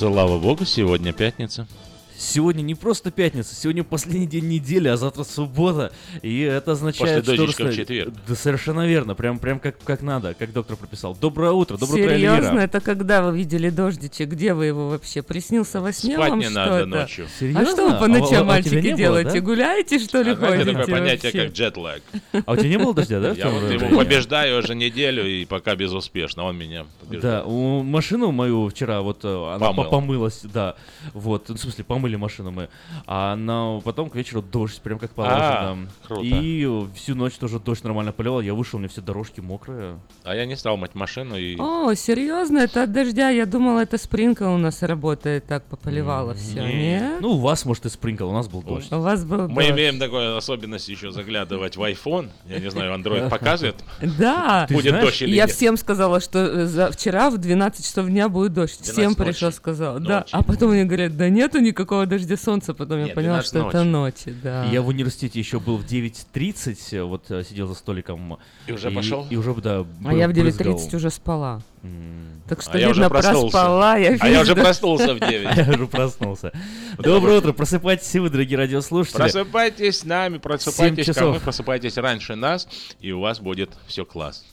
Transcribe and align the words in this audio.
Слава 0.00 0.38
богу, 0.38 0.64
сегодня 0.64 1.12
пятница. 1.12 1.66
Сегодня 2.30 2.62
не 2.62 2.76
просто 2.76 3.10
пятница, 3.10 3.56
сегодня 3.56 3.82
последний 3.82 4.26
день 4.28 4.46
недели, 4.48 4.86
а 4.86 4.96
завтра 4.96 5.24
суббота. 5.24 5.90
И 6.22 6.40
это 6.42 6.72
означает, 6.72 7.24
После 7.26 7.48
что... 7.48 7.64
раска- 7.64 7.74
четверг. 7.74 8.14
Да, 8.28 8.36
совершенно 8.36 8.86
верно. 8.86 9.16
Прям, 9.16 9.40
прям 9.40 9.58
как, 9.58 9.76
как 9.82 10.00
надо, 10.02 10.34
как 10.34 10.52
доктор 10.52 10.76
прописал. 10.76 11.16
Доброе 11.20 11.50
утро, 11.50 11.76
доброе 11.76 12.04
утро, 12.04 12.14
Серьезно, 12.14 12.60
это 12.60 12.80
когда 12.80 13.22
вы 13.22 13.36
видели 13.36 13.68
дождичек? 13.68 14.28
Где 14.28 14.54
вы 14.54 14.66
его 14.66 14.90
вообще? 14.90 15.22
Приснился 15.22 15.80
во 15.80 15.92
сне 15.92 16.14
Спать 16.14 16.30
вам 16.30 16.38
не 16.38 16.44
что 16.44 16.54
надо 16.54 16.76
это? 16.76 16.86
ночью. 16.86 17.26
Серьезно? 17.40 17.62
А 17.62 17.66
что 17.66 17.88
вы 17.88 17.98
по 17.98 18.04
А- 18.04 18.08
ночам, 18.08 18.34
а- 18.34 18.40
а 18.40 18.44
мальчики, 18.44 18.74
было, 18.74 18.96
делаете? 18.96 19.30
да? 19.32 19.40
Гуляете, 19.40 19.98
что 19.98 20.22
ли, 20.22 20.30
А 20.30 20.36
знаете 20.36 20.56
ходите 20.58 20.78
такое 20.78 20.94
понятие, 20.94 21.32
вообще? 21.32 21.44
как 21.48 21.52
джетлаг? 21.52 22.02
А 22.46 22.52
у 22.52 22.56
тебя 22.56 22.68
не 22.68 22.78
было 22.78 22.94
дождя, 22.94 23.18
да? 23.20 23.32
Я 23.32 23.48
вот 23.48 23.72
его 23.72 23.98
побеждаю 23.98 24.60
уже 24.60 24.76
неделю 24.76 25.26
и 25.26 25.44
пока 25.46 25.74
безуспешно. 25.74 26.44
Он 26.44 26.56
меня 26.56 26.84
Да, 26.84 27.06
побеждает. 27.06 27.44
у 27.48 27.82
машину 27.82 28.30
мою 28.30 28.68
вчера 28.68 29.00
вот 29.02 29.24
э, 29.24 29.28
она 29.56 29.66
Помыл. 29.66 29.84
по- 29.84 29.90
помылась, 29.90 30.42
да, 30.44 30.76
вот, 31.12 31.48
в 31.48 31.58
смысле 31.58 31.82
помыли 31.82 32.19
машину 32.20 32.50
мы, 32.50 32.68
а 33.06 33.32
она 33.32 33.80
потом 33.84 34.10
к 34.10 34.14
вечеру 34.14 34.42
дождь, 34.42 34.80
прям 34.80 34.98
как 34.98 35.10
положено. 35.12 35.40
А, 35.40 35.78
круто. 36.06 36.22
И 36.24 36.68
всю 36.94 37.14
ночь 37.14 37.34
тоже 37.34 37.58
дождь 37.58 37.82
нормально 37.84 38.12
поливал, 38.12 38.40
я 38.40 38.54
вышел, 38.54 38.76
у 38.76 38.80
меня 38.80 38.88
все 38.88 39.00
дорожки 39.00 39.40
мокрые. 39.40 39.98
А 40.24 40.34
я 40.34 40.46
не 40.46 40.56
стал 40.56 40.76
мыть 40.76 40.94
машину 40.94 41.36
и... 41.36 41.56
О, 41.58 41.92
серьезно, 41.94 42.58
это 42.58 42.84
от 42.84 42.92
дождя. 42.92 43.30
Я 43.30 43.46
думала, 43.46 43.80
это 43.80 43.98
спринкл 43.98 44.44
у 44.44 44.58
нас 44.58 44.82
работает, 44.82 45.46
так 45.46 45.64
пополивало 45.64 46.34
все. 46.34 46.60
не. 46.66 46.74
Нет? 46.90 47.20
Ну, 47.20 47.32
у 47.32 47.38
вас, 47.38 47.64
может, 47.64 47.86
и 47.86 47.88
спринкл, 47.88 48.28
у 48.28 48.32
нас 48.32 48.48
был 48.48 48.62
дождь. 48.62 48.92
У 48.92 49.00
вас 49.00 49.24
был 49.24 49.48
Мы 49.48 49.70
имеем 49.70 49.98
такую 49.98 50.36
особенность 50.36 50.88
еще 50.88 51.10
заглядывать 51.10 51.76
в 51.76 51.82
iPhone. 51.82 52.30
Я 52.46 52.58
не 52.58 52.70
знаю, 52.70 52.94
Android 52.94 53.28
показывает, 53.28 53.76
Да. 54.18 54.66
Будет 54.70 55.00
дождь 55.00 55.22
или 55.22 55.34
Я 55.34 55.44
нет. 55.46 55.54
всем 55.54 55.76
сказала, 55.76 56.20
что 56.20 56.38
э, 56.38 56.90
вчера 56.92 57.30
в 57.30 57.38
12 57.38 57.84
часов 57.84 58.06
дня 58.06 58.28
будет 58.28 58.52
дождь. 58.52 58.78
12 58.82 58.92
Всем 58.92 59.14
пришел, 59.14 59.52
сказал. 59.52 59.98
Да. 60.00 60.20
Ночи. 60.20 60.28
А 60.32 60.42
потом 60.42 60.70
мне 60.72 60.84
говорят, 60.84 61.16
да 61.16 61.28
нету 61.28 61.60
никакого 61.60 62.06
дождя 62.10 62.36
солнца. 62.36 62.74
Потом 62.74 62.98
я 62.98 63.04
Нет, 63.06 63.14
поняла, 63.14 63.36
12 63.40 63.48
что 63.48 63.68
это 63.68 63.84
ночи, 63.84 64.34
да. 64.42 64.64
Я 64.66 64.82
в 64.82 64.88
университете 64.88 65.38
еще 65.38 65.58
был 65.60 65.78
в 65.78 65.84
9.30, 65.86 66.78
э, 66.92 67.02
вот 67.02 67.30
э, 67.30 67.42
сидел 67.44 67.66
за 67.66 67.74
столиком. 67.74 68.38
И 68.66 68.72
уже 68.72 68.90
пошел? 68.90 69.26
И 69.30 69.36
уже, 69.36 69.54
да, 69.54 69.86
А 70.04 70.12
я 70.14 70.28
в 70.28 70.32
брызгал. 70.32 70.74
9.30 70.74 70.96
уже 70.96 71.10
спала. 71.10 71.62
Так 72.48 72.60
что, 72.60 72.72
А 72.72 72.78
я 72.78 72.90
уже 72.90 73.00
видно, 73.00 73.08
проснулся. 73.10 73.40
проспала. 73.52 73.96
Я 73.96 74.16
А 74.20 74.28
я 74.28 74.40
уже 74.42 74.50
видно. 74.50 74.64
проснулся 74.64 75.14
в 75.14 75.18
А 75.22 75.30
9. 75.30 75.56
я 75.56 75.70
уже 75.70 75.86
проснулся. 75.86 76.52
Доброе 76.98 77.38
утро, 77.38 77.52
просыпайтесь 77.52 78.14
и 78.14 78.18
вы, 78.18 78.28
дорогие 78.28 78.58
радиослушатели. 78.58 79.16
Просыпайтесь 79.18 80.00
с 80.00 80.04
нами, 80.04 80.36
просыпайтесь, 80.38 81.06
ко 81.06 81.12
часов. 81.14 81.34
мы, 81.34 81.40
просыпайтесь 81.40 81.96
раньше 81.96 82.34
нас, 82.34 82.68
и 83.00 83.12
у 83.12 83.20
вас 83.20 83.40
будет 83.40 83.70
все 83.86 84.04
класс. 84.04 84.44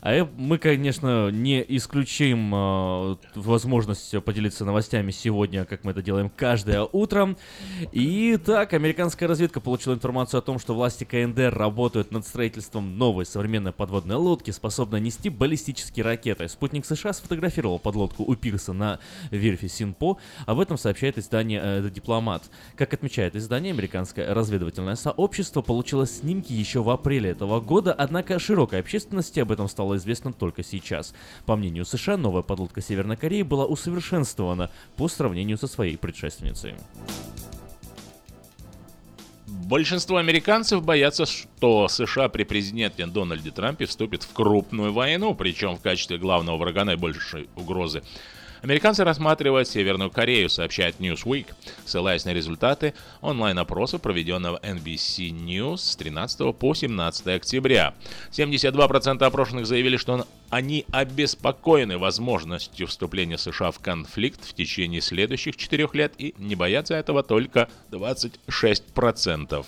А 0.00 0.12
э, 0.12 0.26
мы, 0.36 0.58
конечно, 0.58 1.30
не 1.30 1.64
исключим 1.68 2.54
э, 2.54 3.16
возможность 3.34 4.14
поделиться 4.24 4.64
новостями 4.64 5.10
сегодня, 5.10 5.64
как 5.64 5.84
мы 5.84 5.92
это 5.92 6.02
делаем 6.02 6.30
каждое 6.34 6.82
утро. 6.82 7.36
И 7.92 8.38
так, 8.44 8.72
американская 8.72 9.28
разведка 9.28 9.60
получила 9.60 9.94
информацию 9.94 10.38
о 10.38 10.42
том, 10.42 10.58
что 10.58 10.74
власти 10.74 11.04
КНДР 11.04 11.54
работают 11.54 12.10
над 12.10 12.26
строительством 12.26 12.98
новой 12.98 13.26
современной 13.26 13.72
подводной 13.72 14.16
лодки, 14.16 14.50
способной 14.50 15.00
нести 15.00 15.28
баллистические 15.28 16.04
ракеты. 16.04 16.48
Спутник 16.48 16.86
США 16.86 17.12
сфотографировал 17.12 17.78
подлодку 17.78 18.24
у 18.24 18.34
пирса 18.34 18.72
на 18.72 18.98
верфи 19.30 19.68
Синпо. 19.68 20.18
Об 20.46 20.60
этом 20.60 20.78
сообщает 20.78 21.18
издание 21.18 21.60
э, 21.62 21.90
«Дипломат». 21.90 22.50
Как 22.76 22.92
отмечает 22.94 23.36
издание, 23.36 23.72
американское 23.72 24.32
разведывательное 24.34 24.96
сообщество 24.96 25.62
получило 25.62 26.06
снимки 26.06 26.52
еще 26.52 26.82
в 26.82 26.90
апреле 26.90 27.30
этого 27.30 27.60
года, 27.60 27.92
однако 27.92 28.38
широкой 28.38 28.80
общественности 28.80 29.40
об 29.40 29.52
этом 29.52 29.68
стало 29.74 29.96
известно 29.96 30.32
только 30.32 30.62
сейчас. 30.62 31.14
По 31.46 31.56
мнению 31.56 31.84
США, 31.84 32.16
новая 32.16 32.42
подлодка 32.42 32.80
Северной 32.80 33.16
Кореи 33.16 33.42
была 33.42 33.66
усовершенствована 33.66 34.70
по 34.96 35.08
сравнению 35.08 35.58
со 35.58 35.66
своей 35.66 35.96
предшественницей. 35.96 36.76
Большинство 39.46 40.18
американцев 40.18 40.84
боятся, 40.84 41.26
что 41.26 41.88
США 41.88 42.28
при 42.28 42.44
президенте 42.44 43.06
Дональде 43.06 43.50
Трампе 43.50 43.86
вступит 43.86 44.22
в 44.22 44.32
крупную 44.32 44.92
войну, 44.92 45.34
причем 45.34 45.74
в 45.74 45.80
качестве 45.80 46.18
главного 46.18 46.56
врага 46.56 46.84
наибольшей 46.84 47.48
угрозы 47.56 48.02
Американцы 48.64 49.04
рассматривают 49.04 49.68
Северную 49.68 50.10
Корею, 50.10 50.48
сообщает 50.48 50.98
Newsweek, 50.98 51.48
ссылаясь 51.84 52.24
на 52.24 52.32
результаты 52.32 52.94
онлайн-опроса, 53.20 53.98
проведенного 53.98 54.58
NBC 54.62 55.28
News 55.32 55.76
с 55.76 55.96
13 55.96 56.56
по 56.56 56.72
17 56.72 57.26
октября. 57.26 57.92
72% 58.30 59.22
опрошенных 59.22 59.66
заявили, 59.66 59.98
что 59.98 60.26
они 60.48 60.86
обеспокоены 60.92 61.98
возможностью 61.98 62.86
вступления 62.86 63.36
США 63.36 63.70
в 63.70 63.80
конфликт 63.80 64.42
в 64.42 64.54
течение 64.54 65.02
следующих 65.02 65.58
четырех 65.58 65.94
лет 65.94 66.14
и 66.16 66.34
не 66.38 66.54
боятся 66.54 66.94
этого 66.94 67.22
только 67.22 67.68
26%. 67.90 69.66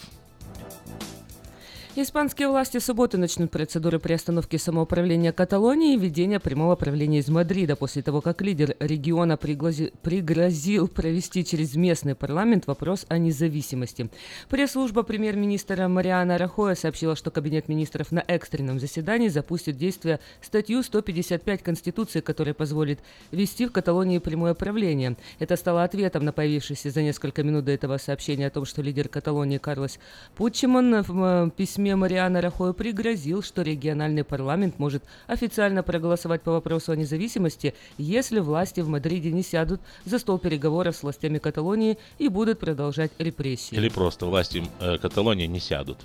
Испанские 1.98 2.48
власти 2.48 2.76
в 2.76 2.84
субботу 2.84 3.16
начнут 3.16 3.50
процедуры 3.50 3.98
приостановки 3.98 4.58
самоуправления 4.58 5.32
Каталонии 5.32 5.94
и 5.94 5.96
введения 5.96 6.38
прямого 6.38 6.76
правления 6.76 7.20
из 7.20 7.28
Мадрида 7.30 7.74
после 7.74 8.02
того, 8.02 8.20
как 8.20 8.42
лидер 8.42 8.76
региона 8.80 9.38
пригрозил, 9.38 9.88
пригрозил 10.02 10.88
провести 10.88 11.42
через 11.42 11.74
местный 11.74 12.14
парламент 12.14 12.66
вопрос 12.66 13.06
о 13.08 13.16
независимости. 13.16 14.10
Пресс-служба 14.50 15.04
премьер-министра 15.04 15.88
Мариана 15.88 16.36
Рахоя 16.36 16.74
сообщила, 16.74 17.16
что 17.16 17.30
Кабинет 17.30 17.66
министров 17.66 18.12
на 18.12 18.22
экстренном 18.28 18.78
заседании 18.78 19.28
запустит 19.28 19.78
действие 19.78 20.20
статью 20.42 20.82
155 20.82 21.62
Конституции, 21.62 22.20
которая 22.20 22.52
позволит 22.52 23.00
ввести 23.30 23.64
в 23.64 23.72
Каталонии 23.72 24.18
прямое 24.18 24.52
правление. 24.52 25.16
Это 25.38 25.56
стало 25.56 25.82
ответом 25.82 26.26
на 26.26 26.32
появившееся 26.32 26.90
за 26.90 27.00
несколько 27.00 27.42
минут 27.42 27.64
до 27.64 27.72
этого 27.72 27.96
сообщение 27.96 28.48
о 28.48 28.50
том, 28.50 28.66
что 28.66 28.82
лидер 28.82 29.08
Каталонии 29.08 29.56
Карлос 29.56 29.98
Путчеман 30.34 31.02
в 31.02 31.46
э, 31.46 31.50
письме 31.56 31.85
письме 31.86 31.94
Мариана 31.94 32.40
Рахоя 32.40 32.72
пригрозил, 32.72 33.44
что 33.44 33.62
региональный 33.62 34.24
парламент 34.24 34.80
может 34.80 35.04
официально 35.28 35.84
проголосовать 35.84 36.42
по 36.42 36.50
вопросу 36.50 36.90
о 36.90 36.96
независимости, 36.96 37.74
если 37.96 38.40
власти 38.40 38.80
в 38.80 38.88
Мадриде 38.88 39.30
не 39.30 39.44
сядут 39.44 39.80
за 40.04 40.18
стол 40.18 40.38
переговоров 40.38 40.96
с 40.96 41.04
властями 41.04 41.38
Каталонии 41.38 41.96
и 42.18 42.26
будут 42.26 42.58
продолжать 42.58 43.12
репрессии. 43.18 43.76
Или 43.76 43.88
просто 43.88 44.26
власти 44.26 44.64
э, 44.80 44.98
Каталонии 44.98 45.46
не 45.46 45.60
сядут. 45.60 45.98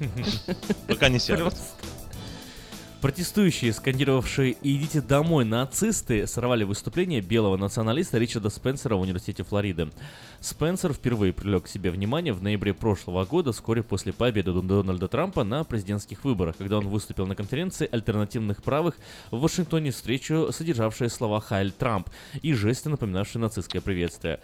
Пока 0.88 1.10
не 1.10 1.18
сядут. 1.18 1.52
Протестующие, 3.00 3.72
скандировавшие 3.72 4.56
«Идите 4.60 5.00
домой, 5.00 5.44
нацисты!» 5.44 6.26
сорвали 6.26 6.64
выступление 6.64 7.20
белого 7.20 7.56
националиста 7.56 8.18
Ричарда 8.18 8.50
Спенсера 8.50 8.96
в 8.96 9.00
Университете 9.00 9.44
Флориды. 9.44 9.90
Спенсер 10.40 10.92
впервые 10.92 11.32
привлек 11.32 11.66
к 11.66 11.68
себе 11.68 11.92
внимание 11.92 12.32
в 12.32 12.42
ноябре 12.42 12.74
прошлого 12.74 13.24
года, 13.24 13.52
вскоре 13.52 13.84
после 13.84 14.12
победы 14.12 14.52
Дональда 14.52 15.06
Трампа 15.06 15.44
на 15.44 15.62
президентских 15.62 16.24
выборах, 16.24 16.56
когда 16.56 16.78
он 16.78 16.88
выступил 16.88 17.28
на 17.28 17.36
конференции 17.36 17.88
альтернативных 17.88 18.64
правых 18.64 18.96
в 19.30 19.38
Вашингтоне 19.38 19.92
встречу, 19.92 20.48
содержавшие 20.50 21.08
слова 21.08 21.40
«Хайль 21.40 21.70
Трамп» 21.70 22.10
и 22.42 22.52
жесты, 22.52 22.88
напоминавшие 22.88 23.40
нацистское 23.40 23.80
приветствие. 23.80 24.40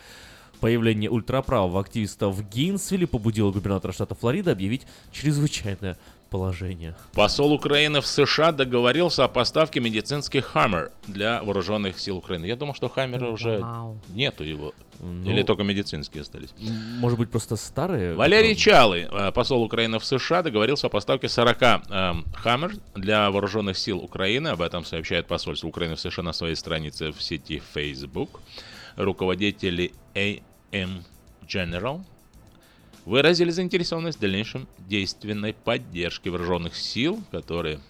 Появление 0.61 1.11
ультраправого 1.11 1.81
активиста 1.81 2.29
в 2.29 2.49
Гейнсвилле 2.49 3.07
побудило 3.07 3.51
губернатора 3.51 3.93
штата 3.93 4.15
Флорида 4.15 4.53
объявить 4.53 4.87
чрезвычайное 5.13 5.99
положение. 6.35 6.97
Посол 7.13 7.53
Украины 7.53 8.01
в 8.01 8.07
США 8.07 8.51
договорился 8.51 9.23
о 9.23 9.29
поставке 9.29 9.79
медицинских 9.79 10.45
«Хаммер» 10.47 10.91
для 11.07 11.41
вооруженных 11.45 12.01
сил 12.01 12.17
Украины. 12.17 12.47
Я 12.47 12.57
думал, 12.57 12.75
что 12.75 12.89
«Хаммера» 12.89 13.29
уже 13.29 13.59
Вау. 13.59 14.01
нету 14.09 14.43
его. 14.43 14.73
Ну, 14.99 15.31
Или 15.31 15.45
только 15.45 15.63
медицинские 15.63 16.23
остались. 16.23 16.49
Может 16.99 17.19
быть, 17.21 17.31
просто 17.31 17.55
старые? 17.55 18.15
Валерий 18.15 18.57
Чалый, 18.57 19.07
э, 19.09 19.31
посол 19.31 19.63
Украины 19.63 20.01
в 20.01 20.05
США, 20.05 20.43
договорился 20.43 20.89
о 20.89 20.91
поставке 20.91 21.29
40 21.29 21.63
эм, 21.63 22.25
«Хаммер» 22.35 22.73
для 22.97 23.31
вооруженных 23.31 23.79
сил 23.79 23.99
Украины. 23.99 24.49
Об 24.49 24.61
этом 24.61 24.85
сообщает 24.85 25.29
посольство 25.29 25.69
Украины 25.69 25.95
в 25.95 26.01
США 26.01 26.25
на 26.25 26.33
своей 26.33 26.57
странице 26.57 27.13
в 27.13 27.23
сети 27.23 27.63
Facebook. 27.75 28.41
Руководители 28.97 29.93
AM 30.15 31.05
General 31.47 32.01
выразили 33.05 33.51
заинтересованность 33.51 34.19
в 34.19 34.21
дальнейшем 34.21 34.67
действенной 34.79 35.53
поддержке 35.53 36.31
вооруженных 36.31 36.75
сил, 36.77 37.23
которые 37.31 37.81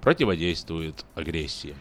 противодействуют 0.00 1.04
агрессии. 1.14 1.74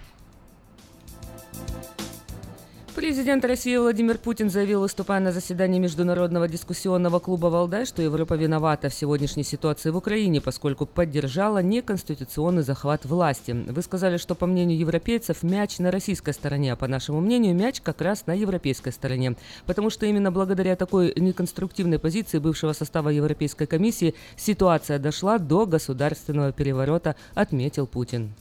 Президент 3.10 3.44
России 3.44 3.76
Владимир 3.76 4.20
Путин 4.20 4.52
заявил, 4.52 4.82
выступая 4.82 5.20
на 5.20 5.32
заседании 5.32 5.80
Международного 5.80 6.48
дискуссионного 6.48 7.18
клуба 7.18 7.48
«Валдай», 7.48 7.88
что 7.88 8.04
Европа 8.04 8.36
виновата 8.36 8.90
в 8.90 8.94
сегодняшней 8.94 9.44
ситуации 9.44 9.90
в 9.90 9.98
Украине, 9.98 10.42
поскольку 10.42 10.86
поддержала 10.86 11.58
неконституционный 11.58 12.62
захват 12.62 13.06
власти. 13.06 13.54
Вы 13.68 13.82
сказали, 13.82 14.18
что, 14.18 14.36
по 14.36 14.46
мнению 14.46 14.78
европейцев, 14.78 15.42
мяч 15.42 15.80
на 15.80 15.90
российской 15.90 16.36
стороне, 16.36 16.74
а 16.74 16.76
по 16.76 16.88
нашему 16.88 17.20
мнению, 17.20 17.56
мяч 17.56 17.82
как 17.82 18.00
раз 18.02 18.28
на 18.28 18.34
европейской 18.34 18.92
стороне. 18.92 19.36
Потому 19.66 19.90
что 19.90 20.06
именно 20.06 20.32
благодаря 20.32 20.76
такой 20.76 21.12
неконструктивной 21.16 21.98
позиции 21.98 22.38
бывшего 22.38 22.74
состава 22.74 23.10
Европейской 23.10 23.66
комиссии 23.66 24.14
ситуация 24.38 25.00
дошла 25.00 25.40
до 25.40 25.66
государственного 25.66 26.52
переворота, 26.52 27.16
отметил 27.34 27.88
Путин. 27.88 28.36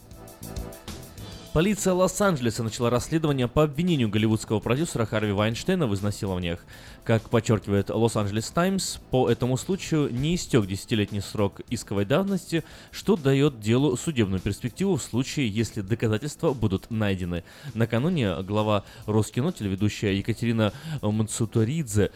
Полиция 1.54 1.94
Лос-Анджелеса 1.94 2.62
начала 2.62 2.90
расследование 2.90 3.48
по 3.48 3.64
обвинению 3.64 4.10
голливудского 4.10 4.60
продюсера 4.60 5.06
Харви 5.06 5.32
Вайнштейна 5.32 5.86
в 5.86 5.94
изнасилованиях. 5.94 6.64
Как 7.04 7.30
подчеркивает 7.30 7.88
Лос-Анджелес 7.88 8.50
Таймс, 8.50 8.98
по 9.10 9.30
этому 9.30 9.56
случаю 9.56 10.12
не 10.12 10.34
истек 10.34 10.66
десятилетний 10.66 11.22
срок 11.22 11.62
исковой 11.70 12.04
давности, 12.04 12.64
что 12.90 13.16
дает 13.16 13.60
делу 13.60 13.96
судебную 13.96 14.40
перспективу 14.40 14.96
в 14.96 15.02
случае, 15.02 15.48
если 15.48 15.80
доказательства 15.80 16.52
будут 16.52 16.90
найдены. 16.90 17.44
Накануне 17.74 18.42
глава 18.42 18.84
Роскино, 19.06 19.50
телеведущая 19.50 20.12
Екатерина 20.12 20.74
Мацуторидзе, 21.00 22.12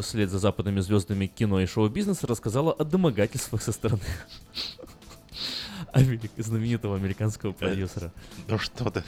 вслед 0.00 0.30
за 0.30 0.38
западными 0.38 0.80
звездами 0.80 1.26
кино 1.26 1.60
и 1.60 1.66
шоу-бизнеса 1.66 2.28
рассказала 2.28 2.72
о 2.72 2.84
домогательствах 2.84 3.60
со 3.60 3.72
стороны 3.72 4.02
знаменитого 6.36 6.96
американского 6.96 7.52
продюсера. 7.52 8.12
Ну 8.48 8.58
что 8.58 8.90
ты. 8.90 9.02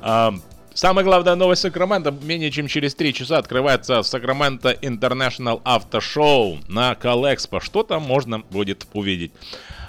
А, 0.00 0.34
самая 0.74 1.04
главная 1.04 1.34
новость 1.34 1.62
Сакрамента. 1.62 2.10
Менее 2.10 2.50
чем 2.50 2.68
через 2.68 2.94
три 2.94 3.12
часа 3.12 3.38
открывается 3.38 4.02
Сакраменто 4.02 4.72
International 4.72 5.62
Auto 5.62 6.00
Show 6.00 6.64
на 6.68 6.94
Калэкспо. 6.94 7.60
Что 7.60 7.82
там 7.82 8.02
можно 8.02 8.40
будет 8.40 8.86
увидеть? 8.92 9.32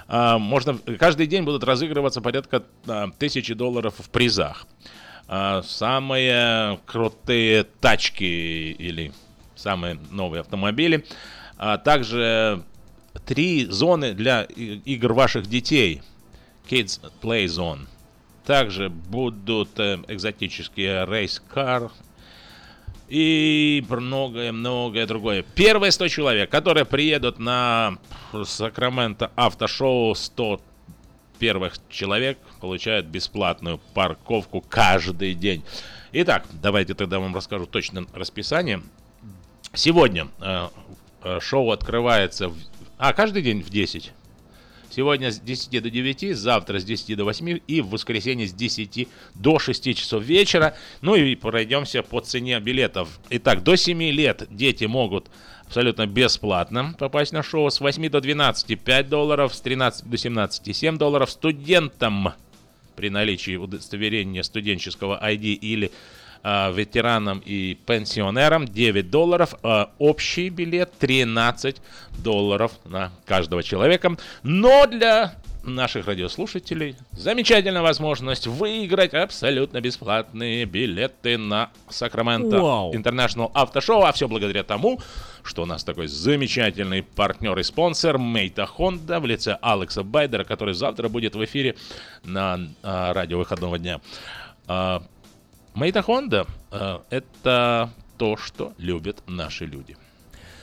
А, 0.08 0.38
можно, 0.38 0.78
каждый 0.98 1.26
день 1.26 1.44
будут 1.44 1.64
разыгрываться 1.64 2.20
порядка 2.20 2.64
а, 2.86 3.10
тысячи 3.18 3.54
долларов 3.54 3.94
в 3.98 4.10
призах. 4.10 4.66
Самые 5.62 6.80
крутые 6.86 7.62
тачки 7.62 8.72
или 8.72 9.12
самые 9.54 9.96
новые 10.10 10.40
автомобили. 10.40 11.04
А 11.56 11.78
также 11.78 12.64
три 13.30 13.64
зоны 13.66 14.12
для 14.12 14.42
игр 14.42 15.12
ваших 15.12 15.46
детей. 15.46 16.02
Kids 16.68 17.00
Play 17.22 17.44
Zone. 17.44 17.86
Также 18.44 18.88
будут 18.88 19.78
э, 19.78 19.98
экзотические 20.08 21.04
рейс-кар 21.04 21.92
и 23.08 23.84
многое-многое 23.88 25.06
другое. 25.06 25.44
Первые 25.54 25.92
100 25.92 26.08
человек, 26.08 26.50
которые 26.50 26.84
приедут 26.84 27.38
на 27.38 27.98
Сакраменто 28.44 29.30
автошоу 29.36 30.16
100 30.16 30.60
первых 31.38 31.74
человек 31.88 32.36
получают 32.60 33.06
бесплатную 33.06 33.78
парковку 33.94 34.60
каждый 34.60 35.34
день. 35.34 35.62
Итак, 36.10 36.46
давайте 36.52 36.94
тогда 36.94 37.20
вам 37.20 37.36
расскажу 37.36 37.66
точно 37.66 38.06
расписание. 38.12 38.82
Сегодня 39.72 40.26
э, 40.40 40.68
шоу 41.38 41.70
открывается 41.70 42.48
в... 42.48 42.56
А, 43.02 43.14
каждый 43.14 43.40
день 43.40 43.62
в 43.62 43.70
10. 43.70 44.12
Сегодня 44.90 45.32
с 45.32 45.40
10 45.40 45.82
до 45.82 45.88
9, 45.88 46.36
завтра 46.36 46.78
с 46.78 46.84
10 46.84 47.16
до 47.16 47.24
8 47.24 47.60
и 47.66 47.80
в 47.80 47.88
воскресенье 47.88 48.46
с 48.46 48.52
10 48.52 49.08
до 49.34 49.58
6 49.58 49.96
часов 49.96 50.22
вечера. 50.22 50.76
Ну 51.00 51.14
и 51.14 51.34
пройдемся 51.34 52.02
по 52.02 52.20
цене 52.20 52.60
билетов. 52.60 53.08
Итак, 53.30 53.62
до 53.62 53.76
7 53.76 54.02
лет 54.10 54.46
дети 54.50 54.84
могут 54.84 55.30
абсолютно 55.64 56.06
бесплатно 56.06 56.94
попасть 56.98 57.32
на 57.32 57.42
шоу. 57.42 57.70
С 57.70 57.80
8 57.80 58.10
до 58.10 58.20
12 58.20 58.78
5 58.78 59.08
долларов, 59.08 59.54
с 59.54 59.62
13 59.62 60.04
до 60.04 60.18
17 60.18 60.76
7 60.76 60.98
долларов. 60.98 61.30
Студентам 61.30 62.34
при 62.96 63.08
наличии 63.08 63.56
удостоверения 63.56 64.42
студенческого 64.42 65.18
ID 65.26 65.54
или 65.54 65.90
ветеранам 66.42 67.42
и 67.44 67.74
пенсионерам 67.86 68.66
9 68.66 69.10
долларов, 69.10 69.54
а 69.62 69.90
общий 69.98 70.48
билет 70.48 70.92
13 70.98 71.76
долларов 72.18 72.72
на 72.84 73.12
каждого 73.26 73.62
человека. 73.62 74.16
Но 74.42 74.86
для 74.86 75.34
наших 75.62 76.06
радиослушателей 76.06 76.96
замечательная 77.12 77.82
возможность 77.82 78.46
выиграть 78.46 79.14
абсолютно 79.14 79.80
бесплатные 79.80 80.64
билеты 80.64 81.38
на 81.38 81.70
Сакраменто 81.88 82.60
Вау. 82.60 82.94
International 82.94 83.50
Автошоу. 83.54 84.02
А 84.02 84.12
все 84.12 84.28
благодаря 84.28 84.62
тому, 84.62 85.00
что 85.42 85.62
у 85.62 85.66
нас 85.66 85.84
такой 85.84 86.06
замечательный 86.06 87.02
партнер 87.02 87.58
и 87.58 87.62
спонсор 87.62 88.18
Мейта 88.18 88.66
Хонда 88.66 89.20
в 89.20 89.26
лице 89.26 89.58
Алекса 89.60 90.02
Байдера, 90.02 90.44
который 90.44 90.74
завтра 90.74 91.08
будет 91.08 91.34
в 91.34 91.44
эфире 91.44 91.76
на 92.24 92.60
а, 92.82 93.12
радио 93.12 93.38
выходного 93.38 93.78
дня. 93.78 94.00
А, 94.66 95.02
Мейта 95.74 96.02
Хонда 96.02 96.46
а, 96.70 97.02
это 97.10 97.90
то, 98.18 98.36
что 98.36 98.72
любят 98.78 99.22
наши 99.26 99.66
люди. 99.66 99.96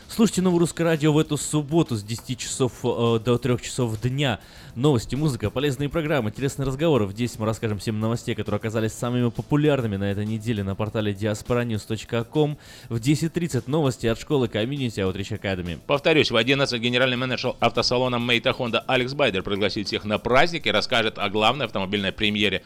Слушайте 0.09 0.41
новое 0.41 0.59
русское 0.59 0.83
радио 0.83 1.11
в 1.11 1.19
эту 1.19 1.35
субботу 1.37 1.95
с 1.95 2.01
10 2.01 2.39
часов 2.39 2.71
э, 2.83 3.19
до 3.23 3.37
3 3.37 3.61
часов 3.61 3.99
дня. 3.99 4.39
Новости, 4.73 5.15
музыка, 5.15 5.49
полезные 5.49 5.89
программы, 5.89 6.29
интересные 6.29 6.65
разговоры. 6.65 7.07
Здесь 7.09 7.37
мы 7.37 7.45
расскажем 7.45 7.79
7 7.79 7.93
новостей, 7.93 8.33
которые 8.33 8.57
оказались 8.57 8.93
самыми 8.93 9.29
популярными 9.29 9.97
на 9.97 10.09
этой 10.09 10.25
неделе 10.25 10.63
на 10.63 10.75
портале 10.75 11.11
diasporanews.com. 11.11 12.57
В 12.87 12.95
10.30 12.95 13.63
новости 13.67 14.07
от 14.07 14.19
школы 14.19 14.47
Community 14.47 14.95
Outreach 14.95 15.39
Academy. 15.39 15.77
Повторюсь, 15.85 16.31
в 16.31 16.37
11 16.37 16.81
генеральный 16.81 17.17
менеджер 17.17 17.55
автосалона 17.59 18.17
Мейта 18.17 18.53
Хонда 18.53 18.79
Алекс 18.87 19.13
Байдер 19.13 19.43
пригласит 19.43 19.87
всех 19.87 20.05
на 20.05 20.19
праздник 20.19 20.67
и 20.67 20.71
расскажет 20.71 21.19
о 21.19 21.29
главной 21.29 21.65
автомобильной 21.65 22.13
премьере 22.13 22.63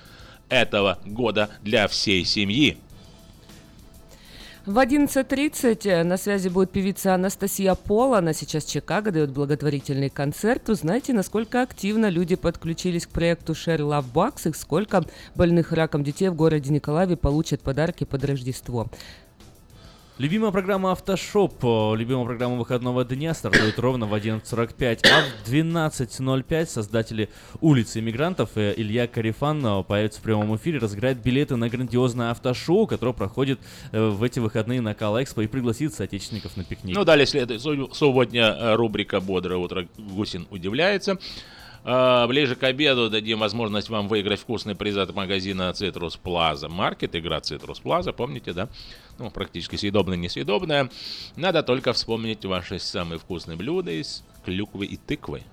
этого 0.52 1.00
года 1.06 1.50
для 1.64 1.88
всей 1.88 2.24
семьи. 2.26 2.78
В 4.64 4.78
11.30 4.78 6.04
на 6.04 6.18
связи 6.18 6.48
будет 6.48 6.70
певица 6.70 7.16
Анастасия 7.16 7.74
Пола. 7.74 8.20
Она 8.20 8.32
сейчас 8.34 8.66
в 8.66 8.70
Чикаго 8.70 9.12
дает 9.12 9.32
благотворительный 9.32 10.12
концерт. 10.12 10.70
Узнайте, 10.70 11.14
насколько 11.14 11.64
активно 11.64 12.10
люди 12.10 12.36
подключились 12.36 13.08
к 13.08 13.10
проекту 13.10 13.54
Share 13.54 13.80
Love 13.80 14.06
Box 14.14 14.48
и 14.48 14.54
сколько 14.54 15.04
больных 15.34 15.72
раком 15.72 16.04
детей 16.04 16.30
в 16.30 16.36
городе 16.36 16.72
Николаеве 16.72 17.18
получат 17.18 17.62
подарки 17.62 18.04
под 18.04 18.24
Рождество. 18.24 18.88
Любимая 20.22 20.52
программа 20.52 20.92
Автошоп, 20.92 21.64
любимая 21.64 22.26
программа 22.26 22.56
выходного 22.56 23.04
дня 23.04 23.34
стартует 23.34 23.80
ровно 23.80 24.06
в 24.06 24.14
11.45, 24.14 25.08
а 25.10 25.24
в 25.24 25.52
12.05 25.52 26.66
создатели 26.68 27.28
улицы 27.60 28.02
иммигрантов 28.02 28.52
Илья 28.56 29.08
Карифан 29.08 29.84
появится 29.84 30.20
в 30.20 30.22
прямом 30.22 30.56
эфире, 30.58 30.78
разыграет 30.78 31.24
билеты 31.24 31.56
на 31.56 31.70
грандиозное 31.70 32.30
автошоу, 32.30 32.86
которое 32.86 33.14
проходит 33.14 33.60
э, 33.92 34.10
в 34.10 34.22
эти 34.22 34.38
выходные 34.38 34.80
на 34.80 34.94
Калэкспо 34.94 35.42
и 35.42 35.48
пригласит 35.48 35.96
соотечественников 35.96 36.56
на 36.56 36.66
пикник. 36.66 36.96
Ну, 36.96 37.04
далее 37.04 37.26
следует 37.26 37.64
сегодня 37.64 38.44
э, 38.44 38.76
рубрика 38.76 39.22
«Бодрое 39.22 39.58
утро» 39.58 39.88
Гусин 39.98 40.46
удивляется. 40.52 41.18
А, 41.84 42.28
Ближе 42.28 42.56
к 42.56 42.64
обеду 42.64 43.10
дадим 43.10 43.40
возможность 43.40 43.90
вам 43.90 44.08
выиграть 44.08 44.40
вкусный 44.40 44.76
приз 44.76 44.98
от 44.98 45.16
магазина 45.16 45.72
Citrus 45.72 46.20
Plaza 46.24 46.70
Market. 46.70 47.18
Игра 47.18 47.38
Citrus 47.40 47.82
Plaza, 47.84 48.14
помните, 48.14 48.54
да? 48.54 48.70
Ну, 49.18 49.32
практически 49.32 49.76
съедобная, 49.76 50.18
несъедобная. 50.18 50.90
Надо 51.36 51.64
только 51.64 51.94
вспомнить 51.94 52.46
ваши 52.46 52.78
самые 52.80 53.18
вкусные 53.20 53.58
блюда 53.58 53.92
из 53.92 54.24
клюквы 54.46 54.86
и 54.86 54.98
тыквы. 54.98 55.44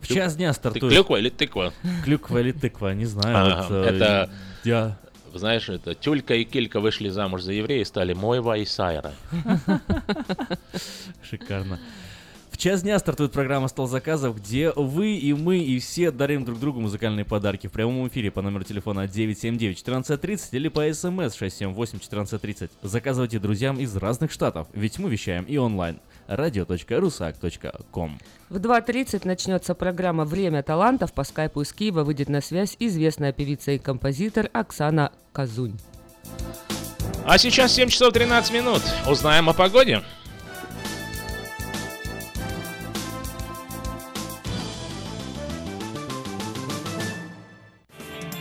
в 0.00 0.08
час 0.08 0.36
дня 0.36 0.48
Ты 0.50 0.54
стартует 0.56 0.92
клюква 0.92 1.16
или 1.16 1.30
тыква? 1.30 1.72
клюква 2.04 2.38
или 2.38 2.52
тыква, 2.52 2.92
не 2.94 3.06
знаю. 3.06 3.36
Ага, 3.36 3.62
вот, 3.68 3.72
э, 3.72 3.82
это- 3.96 4.30
я- 4.64 4.98
Знаешь, 5.34 5.68
это 5.68 5.94
Тюлька 5.94 6.34
и 6.34 6.44
Килька 6.44 6.80
вышли 6.80 7.10
замуж 7.10 7.42
за 7.42 7.52
еврея 7.52 7.82
и 7.82 7.84
стали 7.84 8.14
Мойва 8.14 8.56
и 8.56 8.64
Сайра. 8.64 9.12
Шикарно. 11.22 11.78
В 12.56 12.58
час 12.58 12.82
дня 12.82 12.98
стартует 12.98 13.32
программа 13.32 13.68
«Стол 13.68 13.86
заказов», 13.86 14.38
где 14.38 14.72
вы 14.74 15.14
и 15.16 15.34
мы 15.34 15.58
и 15.58 15.78
все 15.78 16.10
дарим 16.10 16.42
друг 16.42 16.58
другу 16.58 16.80
музыкальные 16.80 17.26
подарки 17.26 17.66
в 17.66 17.70
прямом 17.70 18.08
эфире 18.08 18.30
по 18.30 18.40
номеру 18.40 18.64
телефона 18.64 19.04
979-1430 19.04 20.40
или 20.52 20.68
по 20.68 20.80
смс 20.90 21.38
678-1430. 21.38 22.70
Заказывайте 22.80 23.38
друзьям 23.40 23.78
из 23.78 23.94
разных 23.94 24.32
штатов, 24.32 24.68
ведь 24.72 24.98
мы 24.98 25.10
вещаем 25.10 25.44
и 25.44 25.58
онлайн. 25.58 26.00
radio.rusak.com 26.28 28.18
В 28.48 28.56
2.30 28.56 29.26
начнется 29.26 29.74
программа 29.74 30.24
«Время 30.24 30.62
талантов». 30.62 31.12
По 31.12 31.24
скайпу 31.24 31.60
из 31.60 31.74
Киева 31.74 32.04
выйдет 32.04 32.30
на 32.30 32.40
связь 32.40 32.74
известная 32.78 33.34
певица 33.34 33.72
и 33.72 33.78
композитор 33.78 34.48
Оксана 34.54 35.12
Казунь. 35.34 35.78
А 37.26 37.36
сейчас 37.36 37.74
7 37.74 37.90
часов 37.90 38.14
13 38.14 38.54
минут. 38.54 38.80
Узнаем 39.06 39.50
о 39.50 39.52
погоде. 39.52 40.02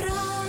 Прогноз 0.00 0.39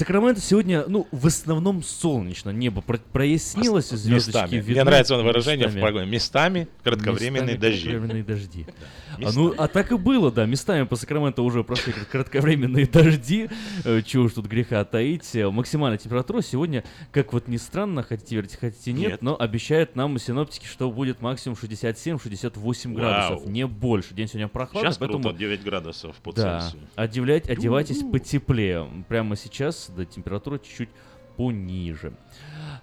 Сакраменто 0.00 0.40
сегодня, 0.40 0.84
ну, 0.88 1.06
в 1.12 1.26
основном 1.26 1.82
солнечно. 1.82 2.48
Небо 2.48 2.80
про- 2.80 2.96
прояснилось, 2.96 3.90
звездочки 3.90 4.28
Местами. 4.30 4.56
видны. 4.56 4.72
Мне 4.72 4.84
нравится 4.84 5.14
выражение 5.16 5.66
в 5.66 5.74
Местами. 5.74 5.80
программе. 5.82 6.10
Местами 6.10 6.68
кратковременные 6.82 7.56
Местами 7.56 7.60
дожди. 7.60 7.88
Кратковременные 7.90 8.24
дожди. 8.24 8.66
А, 9.22 9.32
ну, 9.34 9.54
а 9.58 9.68
так 9.68 9.92
и 9.92 9.98
было, 9.98 10.32
да. 10.32 10.46
Местами 10.46 10.84
по 10.84 10.96
Сакраменто 10.96 11.42
уже 11.42 11.64
прошли 11.64 11.92
кр- 11.92 12.06
кратковременные 12.06 12.86
дожди. 12.90 13.50
Э, 13.84 14.00
Чего 14.00 14.24
уж 14.24 14.32
тут 14.32 14.46
греха 14.46 14.82
таить. 14.86 15.28
Э, 15.36 15.50
Максимальная 15.50 15.98
температура 15.98 16.40
сегодня, 16.40 16.82
как 17.12 17.34
вот 17.34 17.46
ни 17.48 17.58
странно, 17.58 18.02
хотите 18.02 18.36
верьте, 18.36 18.56
хотите 18.58 18.92
нет, 18.94 19.10
Нет. 19.10 19.22
но 19.22 19.36
обещают 19.38 19.96
нам 19.96 20.18
синоптики, 20.18 20.64
что 20.64 20.90
будет 20.90 21.20
максимум 21.20 21.58
67-68 21.60 22.94
градусов, 22.94 23.46
не 23.46 23.66
больше. 23.66 24.14
День 24.14 24.28
сегодня 24.28 24.48
прохладный, 24.48 24.88
Сейчас 24.88 24.96
поэтому... 24.98 25.22
круто, 25.24 25.38
9 25.38 25.62
градусов 25.62 26.16
по 26.22 26.32
Да, 26.32 26.60
Цельсию. 26.60 26.82
одевлять, 26.96 27.50
одевайтесь 27.50 27.98
потеплее. 28.10 28.88
Прямо 29.08 29.36
сейчас 29.36 29.89
да, 29.96 30.04
температура 30.04 30.58
чуть-чуть 30.58 30.90
пониже. 31.40 32.12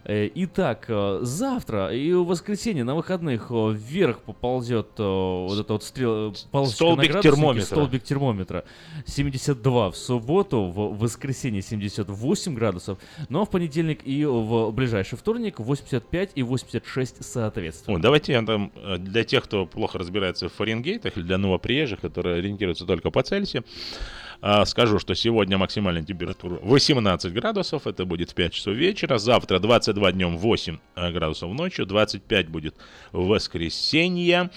Э, 0.04 0.30
Итак, 0.34 0.86
э, 0.88 1.20
завтра 1.22 1.94
и 1.94 2.12
в 2.14 2.26
воскресенье 2.26 2.84
на 2.84 2.96
выходных 2.96 3.48
э, 3.52 3.72
вверх 3.74 4.22
поползет 4.22 4.88
вот 4.98 5.60
это 5.60 5.74
вот 5.74 5.84
стрел, 5.84 6.34
Столбик 6.66 7.22
термометра. 7.22 7.66
Столбик 7.66 8.04
термометра. 8.04 8.64
72 9.06 9.92
в 9.92 9.96
субботу, 9.96 10.64
в 10.64 10.98
воскресенье 10.98 11.62
78 11.62 12.56
градусов, 12.56 12.98
но 13.30 13.46
в 13.46 13.50
понедельник 13.50 14.00
и 14.06 14.26
в 14.26 14.72
ближайший 14.72 15.18
вторник 15.18 15.60
85 15.60 16.32
и 16.34 16.42
86 16.42 17.24
соответственно. 17.24 17.98
О, 17.98 18.00
давайте 18.00 18.34
я 18.34 18.42
там 18.42 18.72
для 18.98 19.24
тех, 19.24 19.44
кто 19.44 19.66
плохо 19.68 20.00
разбирается 20.00 20.50
в 20.50 20.54
Фаренгейтах 20.54 21.16
или 21.18 21.24
для 21.24 21.38
новоприезжих, 21.38 22.00
которые 22.00 22.40
ориентируются 22.40 22.86
только 22.86 23.12
по 23.12 23.22
Цельсию, 23.22 23.64
а, 23.64 24.17
скажу, 24.66 25.00
что 25.00 25.16
сегодня 25.16 25.58
максимальная 25.58 26.04
температура 26.04 26.60
18 26.62 27.34
градусов, 27.34 27.88
это 27.88 28.06
будет 28.06 28.32
в 28.32 28.36
5 28.36 28.54
часов 28.54 28.76
вечера, 28.76 29.18
завтра 29.18 29.60
22 29.60 30.12
днем 30.12 30.38
8 30.38 30.78
э, 30.96 31.12
градусов 31.12 31.52
ночью, 31.54 31.86
25 31.86 32.50
будет 32.50 32.76
в 33.12 33.28
воскресенье, 33.28 34.52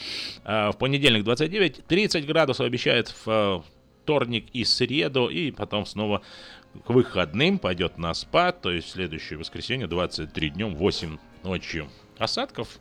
а, 0.44 0.72
в 0.72 0.78
понедельник 0.78 1.25
29, 1.25 1.87
30 1.87 2.26
градусов 2.26 2.66
обещает 2.66 3.14
в 3.25 3.64
вторник 4.02 4.46
и 4.52 4.64
среду, 4.64 5.28
и 5.28 5.50
потом 5.50 5.87
снова 5.87 6.22
к 6.84 6.90
выходным 6.90 7.58
пойдет 7.58 7.99
на 7.99 8.12
спад, 8.14 8.60
то 8.60 8.70
есть 8.70 8.88
в 8.88 8.90
следующее 8.90 9.38
воскресенье 9.38 9.87
23 9.87 10.50
днем 10.50 10.75
8 10.75 11.18
ночью. 11.44 11.88
Осадков 12.18 12.78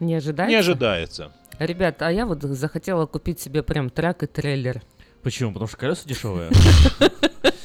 Не 0.00 0.14
ожидается? 0.16 0.50
не 0.50 0.56
ожидается. 0.56 1.32
Ребят, 1.58 2.02
а 2.02 2.10
я 2.10 2.26
вот 2.26 2.42
захотела 2.42 3.06
купить 3.06 3.40
себе 3.40 3.62
прям 3.62 3.88
трак 3.90 4.22
и 4.22 4.26
трейлер. 4.26 4.82
Почему? 5.24 5.52
Потому 5.52 5.68
что 5.68 5.78
колеса 5.78 6.02
дешевые. 6.04 6.50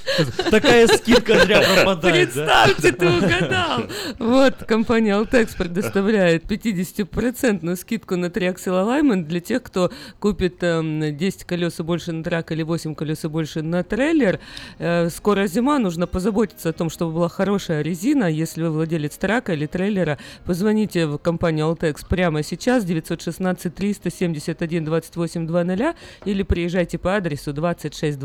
Такая 0.51 0.87
скидка 0.87 1.39
зря 1.39 1.61
пропадает, 1.61 2.33
да? 2.33 2.65
Представьте, 2.65 2.91
ты 2.91 3.09
угадал. 3.09 3.83
Вот, 4.19 4.55
компания 4.67 5.11
Altex 5.11 5.55
предоставляет 5.57 6.45
50% 6.45 7.75
скидку 7.75 8.15
на 8.15 8.29
триаксел 8.29 8.73
Alignment 8.73 9.25
для 9.25 9.39
тех, 9.39 9.63
кто 9.63 9.91
купит 10.19 10.63
эм, 10.63 11.15
10 11.15 11.43
колес 11.45 11.79
и 11.79 11.83
больше 11.83 12.11
на 12.11 12.23
трак 12.23 12.51
или 12.51 12.63
8 12.63 12.95
колес 12.95 13.25
и 13.25 13.27
больше 13.27 13.61
на 13.61 13.83
трейлер. 13.83 14.39
Э, 14.77 15.09
скоро 15.09 15.47
зима, 15.47 15.79
нужно 15.79 16.07
позаботиться 16.07 16.69
о 16.69 16.73
том, 16.73 16.89
чтобы 16.89 17.13
была 17.13 17.29
хорошая 17.29 17.81
резина. 17.81 18.25
Если 18.25 18.63
вы 18.63 18.71
владелец 18.71 19.17
трака 19.17 19.53
или 19.53 19.65
трейлера, 19.65 20.17
позвоните 20.45 21.07
в 21.07 21.17
компанию 21.17 21.67
Altex 21.67 22.05
прямо 22.07 22.43
сейчас, 22.43 22.83
916 22.83 23.73
371 23.73 24.85
28 24.85 25.47
00, 25.47 25.95
или 26.25 26.43
приезжайте 26.43 26.97
по 26.97 27.15
адресу 27.15 27.53
2600 27.53 28.19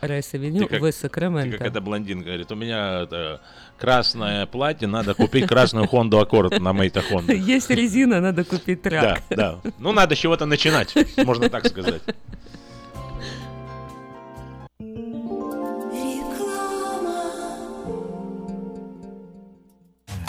Rice 0.00 0.24
Avenue 0.24 0.60
Ты 0.60 0.66
в 1.28 1.32
Ты 1.32 1.38
Сакраменто. 1.38 1.58
как 1.58 1.66
эта 1.66 1.80
блондинка 1.80 2.24
говорит, 2.26 2.50
у 2.50 2.54
меня 2.54 3.02
это, 3.02 3.40
красное 3.78 4.46
платье, 4.46 4.88
надо 4.88 5.14
купить 5.14 5.46
красную 5.46 5.86
Хонду 5.86 6.18
Аккорд 6.18 6.58
на 6.60 6.72
Maita 6.72 7.02
Honda. 7.02 7.32
Есть 7.34 7.70
резина, 7.70 8.20
надо 8.20 8.44
купить 8.44 8.82
truck. 8.82 9.22
Да, 9.30 9.36
да. 9.62 9.72
Ну, 9.78 9.92
надо 9.92 10.14
с 10.14 10.18
чего-то 10.18 10.46
начинать, 10.46 10.94
можно 11.18 11.48
так 11.48 11.66
сказать. 11.66 12.02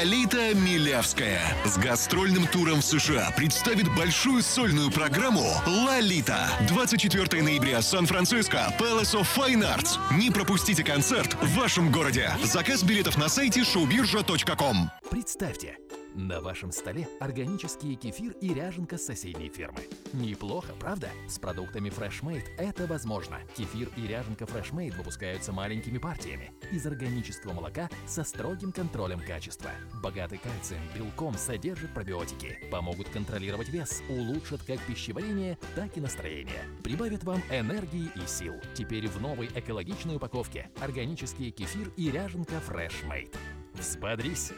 Лолита 0.00 0.54
Милявская 0.54 1.42
с 1.66 1.76
гастрольным 1.76 2.46
туром 2.46 2.80
в 2.80 2.84
США 2.86 3.30
представит 3.36 3.94
большую 3.94 4.42
сольную 4.42 4.90
программу 4.90 5.44
«Лолита». 5.66 6.48
24 6.68 7.42
ноября, 7.42 7.82
Сан-Франциско, 7.82 8.74
Palace 8.78 9.12
of 9.12 9.26
Fine 9.36 9.60
Arts. 9.60 9.98
Не 10.16 10.30
пропустите 10.30 10.82
концерт 10.82 11.34
в 11.42 11.54
вашем 11.54 11.92
городе. 11.92 12.30
Заказ 12.42 12.82
билетов 12.82 13.18
на 13.18 13.28
сайте 13.28 13.60
showbirja.com. 13.60 14.90
Представьте, 15.10 15.76
на 16.14 16.40
вашем 16.40 16.72
столе 16.72 17.08
органический 17.20 17.94
кефир 17.94 18.32
и 18.40 18.52
ряженка 18.52 18.98
с 18.98 19.06
соседней 19.06 19.48
фермы. 19.48 19.80
Неплохо, 20.12 20.72
правда? 20.78 21.08
С 21.28 21.38
продуктами 21.38 21.88
FreshMade 21.88 22.44
это 22.58 22.86
возможно. 22.86 23.38
Кефир 23.56 23.90
и 23.96 24.06
ряженка 24.06 24.44
FreshMade 24.44 24.96
выпускаются 24.96 25.52
маленькими 25.52 25.98
партиями 25.98 26.52
из 26.72 26.86
органического 26.86 27.52
молока 27.52 27.88
со 28.06 28.24
строгим 28.24 28.72
контролем 28.72 29.20
качества. 29.20 29.70
Богатый 29.94 30.38
кальцием, 30.38 30.82
белком, 30.94 31.34
содержит 31.34 31.92
пробиотики, 31.92 32.58
помогут 32.70 33.08
контролировать 33.08 33.68
вес, 33.68 34.02
улучшат 34.08 34.62
как 34.62 34.80
пищеварение, 34.80 35.58
так 35.74 35.96
и 35.96 36.00
настроение. 36.00 36.64
Прибавят 36.82 37.24
вам 37.24 37.42
энергии 37.50 38.10
и 38.14 38.26
сил. 38.26 38.54
Теперь 38.74 39.08
в 39.08 39.20
новой 39.20 39.50
экологичной 39.54 40.16
упаковке 40.16 40.70
органический 40.80 41.50
кефир 41.50 41.92
и 41.96 42.10
ряженка 42.10 42.62
FreshMade. 42.66 43.36
Взбодрись! 43.74 44.52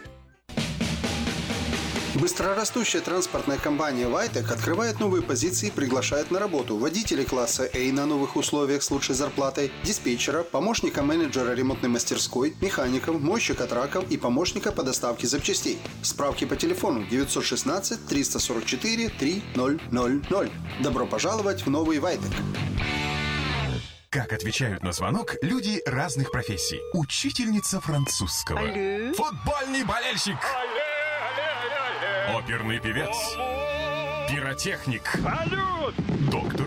Быстрорастущая 2.14 3.00
транспортная 3.00 3.56
компания 3.56 4.06
«Вайтек» 4.06 4.50
открывает 4.50 5.00
новые 5.00 5.22
позиции 5.22 5.68
и 5.68 5.70
приглашает 5.70 6.30
на 6.30 6.38
работу 6.38 6.76
водителей 6.76 7.24
класса 7.24 7.70
A 7.72 7.90
на 7.90 8.04
новых 8.04 8.36
условиях 8.36 8.82
с 8.82 8.90
лучшей 8.90 9.14
зарплатой, 9.14 9.72
диспетчера, 9.82 10.42
помощника 10.42 11.02
менеджера 11.02 11.54
ремонтной 11.54 11.88
мастерской, 11.88 12.54
механиков, 12.60 13.18
мойщика 13.18 13.66
траков 13.66 14.04
и 14.10 14.18
помощника 14.18 14.72
по 14.72 14.82
доставке 14.82 15.26
запчастей. 15.26 15.78
Справки 16.02 16.44
по 16.44 16.54
телефону 16.54 17.02
916 17.04 18.06
344 18.06 19.08
3000. 19.08 20.82
Добро 20.82 21.06
пожаловать 21.06 21.64
в 21.64 21.70
новый 21.70 21.98
«Вайтек». 21.98 22.30
Как 24.10 24.34
отвечают 24.34 24.82
на 24.82 24.92
звонок 24.92 25.36
люди 25.40 25.80
разных 25.86 26.30
профессий. 26.30 26.78
Учительница 26.92 27.80
французского. 27.80 28.58
Футбольный 28.58 29.84
болельщик. 29.84 30.36
Оперный 32.28 32.78
певец. 32.78 33.36
Пиротехник. 34.28 35.02
Доктор. 36.30 36.66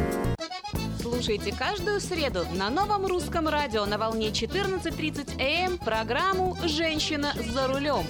Слушайте 1.21 1.53
каждую 1.55 2.01
среду 2.01 2.47
на 2.55 2.71
новом 2.71 3.05
русском 3.05 3.47
радио 3.47 3.85
на 3.85 3.99
волне 3.99 4.29
14.30 4.29 5.39
АМ 5.39 5.77
программу 5.77 6.57
«Женщина 6.63 7.31
за 7.53 7.67
рулем». 7.67 8.03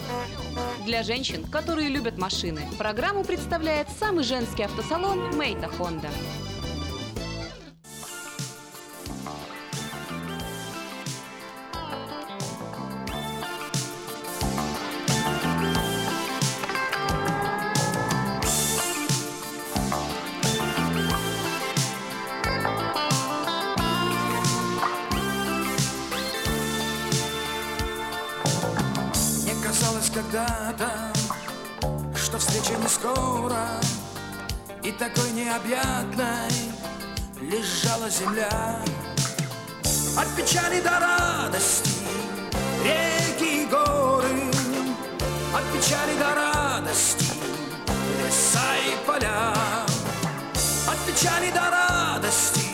Для 0.85 1.03
женщин, 1.03 1.43
которые 1.43 1.89
любят 1.89 2.17
машины, 2.17 2.61
программу 2.77 3.25
представляет 3.25 3.89
самый 3.99 4.23
женский 4.23 4.63
автосалон 4.63 5.35
«Мейта 5.35 5.67
Хонда». 5.67 6.07
Земля. 38.21 38.79
От 40.17 40.27
печали 40.35 40.81
до 40.81 40.89
радости 40.89 41.91
реки 42.83 43.63
и 43.63 43.65
горы. 43.65 44.51
От 45.53 45.63
печали 45.73 46.15
до 46.17 46.29
радости 46.35 47.25
леса 48.19 48.69
и 48.87 49.05
поля. 49.05 49.53
От 50.87 50.97
печали 51.07 51.51
до 51.51 51.65
радости 51.77 52.67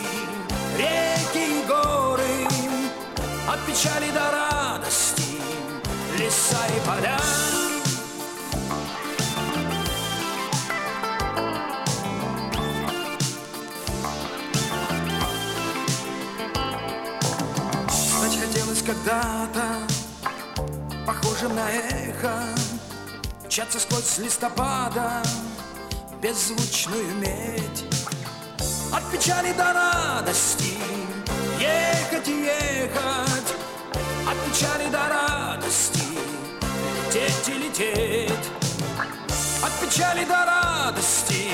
реки 0.76 1.44
и 1.60 1.66
горы. 1.66 2.46
От 3.48 3.60
печали 3.66 4.10
до 4.10 4.26
радости 4.30 5.40
леса 6.18 6.62
и 6.76 6.80
поля 6.86 7.37
когда-то 18.88 19.86
Похожим 21.06 21.54
на 21.54 21.70
эхо 21.70 22.42
Мчаться 23.44 23.80
сквозь 23.80 24.18
листопада 24.18 25.22
Беззвучную 26.22 27.14
медь. 27.16 27.84
От 28.90 29.04
печали 29.10 29.52
до 29.52 29.72
радости 29.74 30.78
Ехать 31.60 32.28
и 32.28 32.44
ехать 32.44 33.52
От 34.26 34.36
печали 34.46 34.90
до 34.90 35.08
радости 35.08 36.02
Лететь 37.06 37.48
и 37.48 37.52
лететь. 37.52 38.50
От 39.62 39.72
печали 39.80 40.24
до 40.24 40.46
радости 40.46 41.50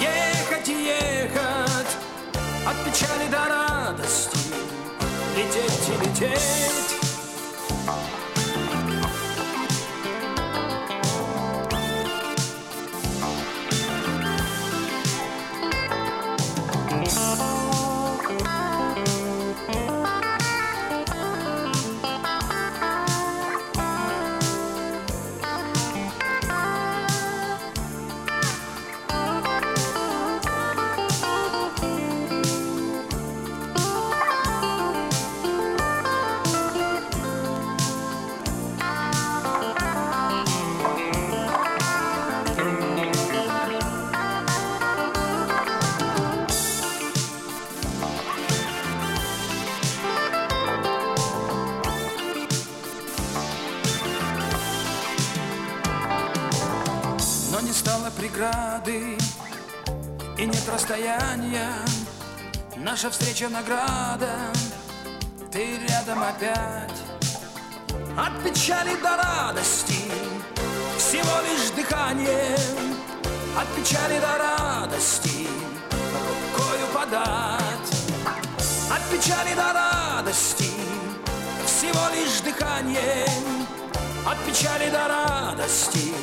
Ехать 0.00 0.68
и 0.68 0.86
ехать 0.86 1.96
От 2.66 2.76
печали 2.84 3.28
до 3.28 3.44
радости 3.48 4.37
Лететь 5.38 5.88
и 5.88 6.04
лететь 6.04 6.97
преграды 58.48 59.16
И 60.38 60.46
нет 60.46 60.68
расстояния. 60.72 61.72
Наша 62.76 63.10
встреча 63.10 63.48
награда. 63.48 64.30
Ты 65.50 65.78
рядом 65.88 66.22
опять. 66.22 66.98
От 68.16 68.42
печали 68.42 68.94
до 69.02 69.16
радости 69.16 70.10
Всего 70.98 71.40
лишь 71.42 71.70
дыхание. 71.70 72.56
От 73.56 73.66
печали 73.76 74.18
до 74.20 74.38
радости 74.38 75.48
Рукою 76.12 76.86
подать. 76.94 77.90
От 78.90 79.02
печали 79.10 79.54
до 79.54 79.72
радости 79.72 80.70
Всего 81.66 82.08
лишь 82.14 82.40
дыхание. 82.40 83.26
От 84.26 84.38
печали 84.44 84.90
до 84.90 85.08
радости 85.08 86.14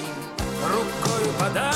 Рукою 0.67 1.33
подать 1.39 1.75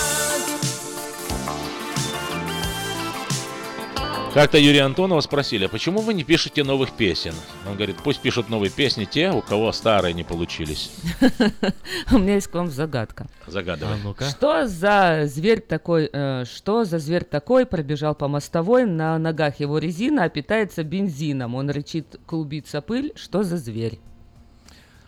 Как-то 4.34 4.60
Юрия 4.60 4.84
Антонова 4.84 5.22
спросили, 5.22 5.66
а 5.66 5.70
почему 5.70 6.02
вы 6.02 6.14
не 6.14 6.24
пишете 6.24 6.64
новых 6.64 6.92
песен? 6.92 7.34
Он 7.68 7.76
говорит, 7.76 7.98
пусть 8.04 8.20
пишут 8.22 8.48
новые 8.48 8.70
песни 8.70 9.06
те, 9.06 9.32
у 9.32 9.42
кого 9.42 9.72
старые 9.72 10.14
не 10.14 10.24
получились. 10.24 10.92
У 12.12 12.20
меня 12.20 12.36
есть 12.36 12.48
к 12.48 12.54
вам 12.54 12.70
загадка. 12.70 13.28
Загадывай. 13.48 13.98
Что 14.30 14.68
за 14.68 15.24
зверь 15.26 15.62
такой, 15.62 16.10
э, 16.14 16.46
что 16.46 16.86
за 16.86 17.00
зверь 17.00 17.24
такой 17.24 17.66
пробежал 17.66 18.14
по 18.14 18.28
мостовой, 18.28 18.86
на 18.86 19.18
ногах 19.18 19.60
его 19.60 19.80
резина, 19.80 20.26
а 20.26 20.30
питается 20.30 20.84
бензином. 20.84 21.56
Он 21.56 21.72
рычит, 21.72 22.20
клубится 22.28 22.82
пыль. 22.82 23.14
Что 23.16 23.42
за 23.42 23.58
зверь? 23.58 24.00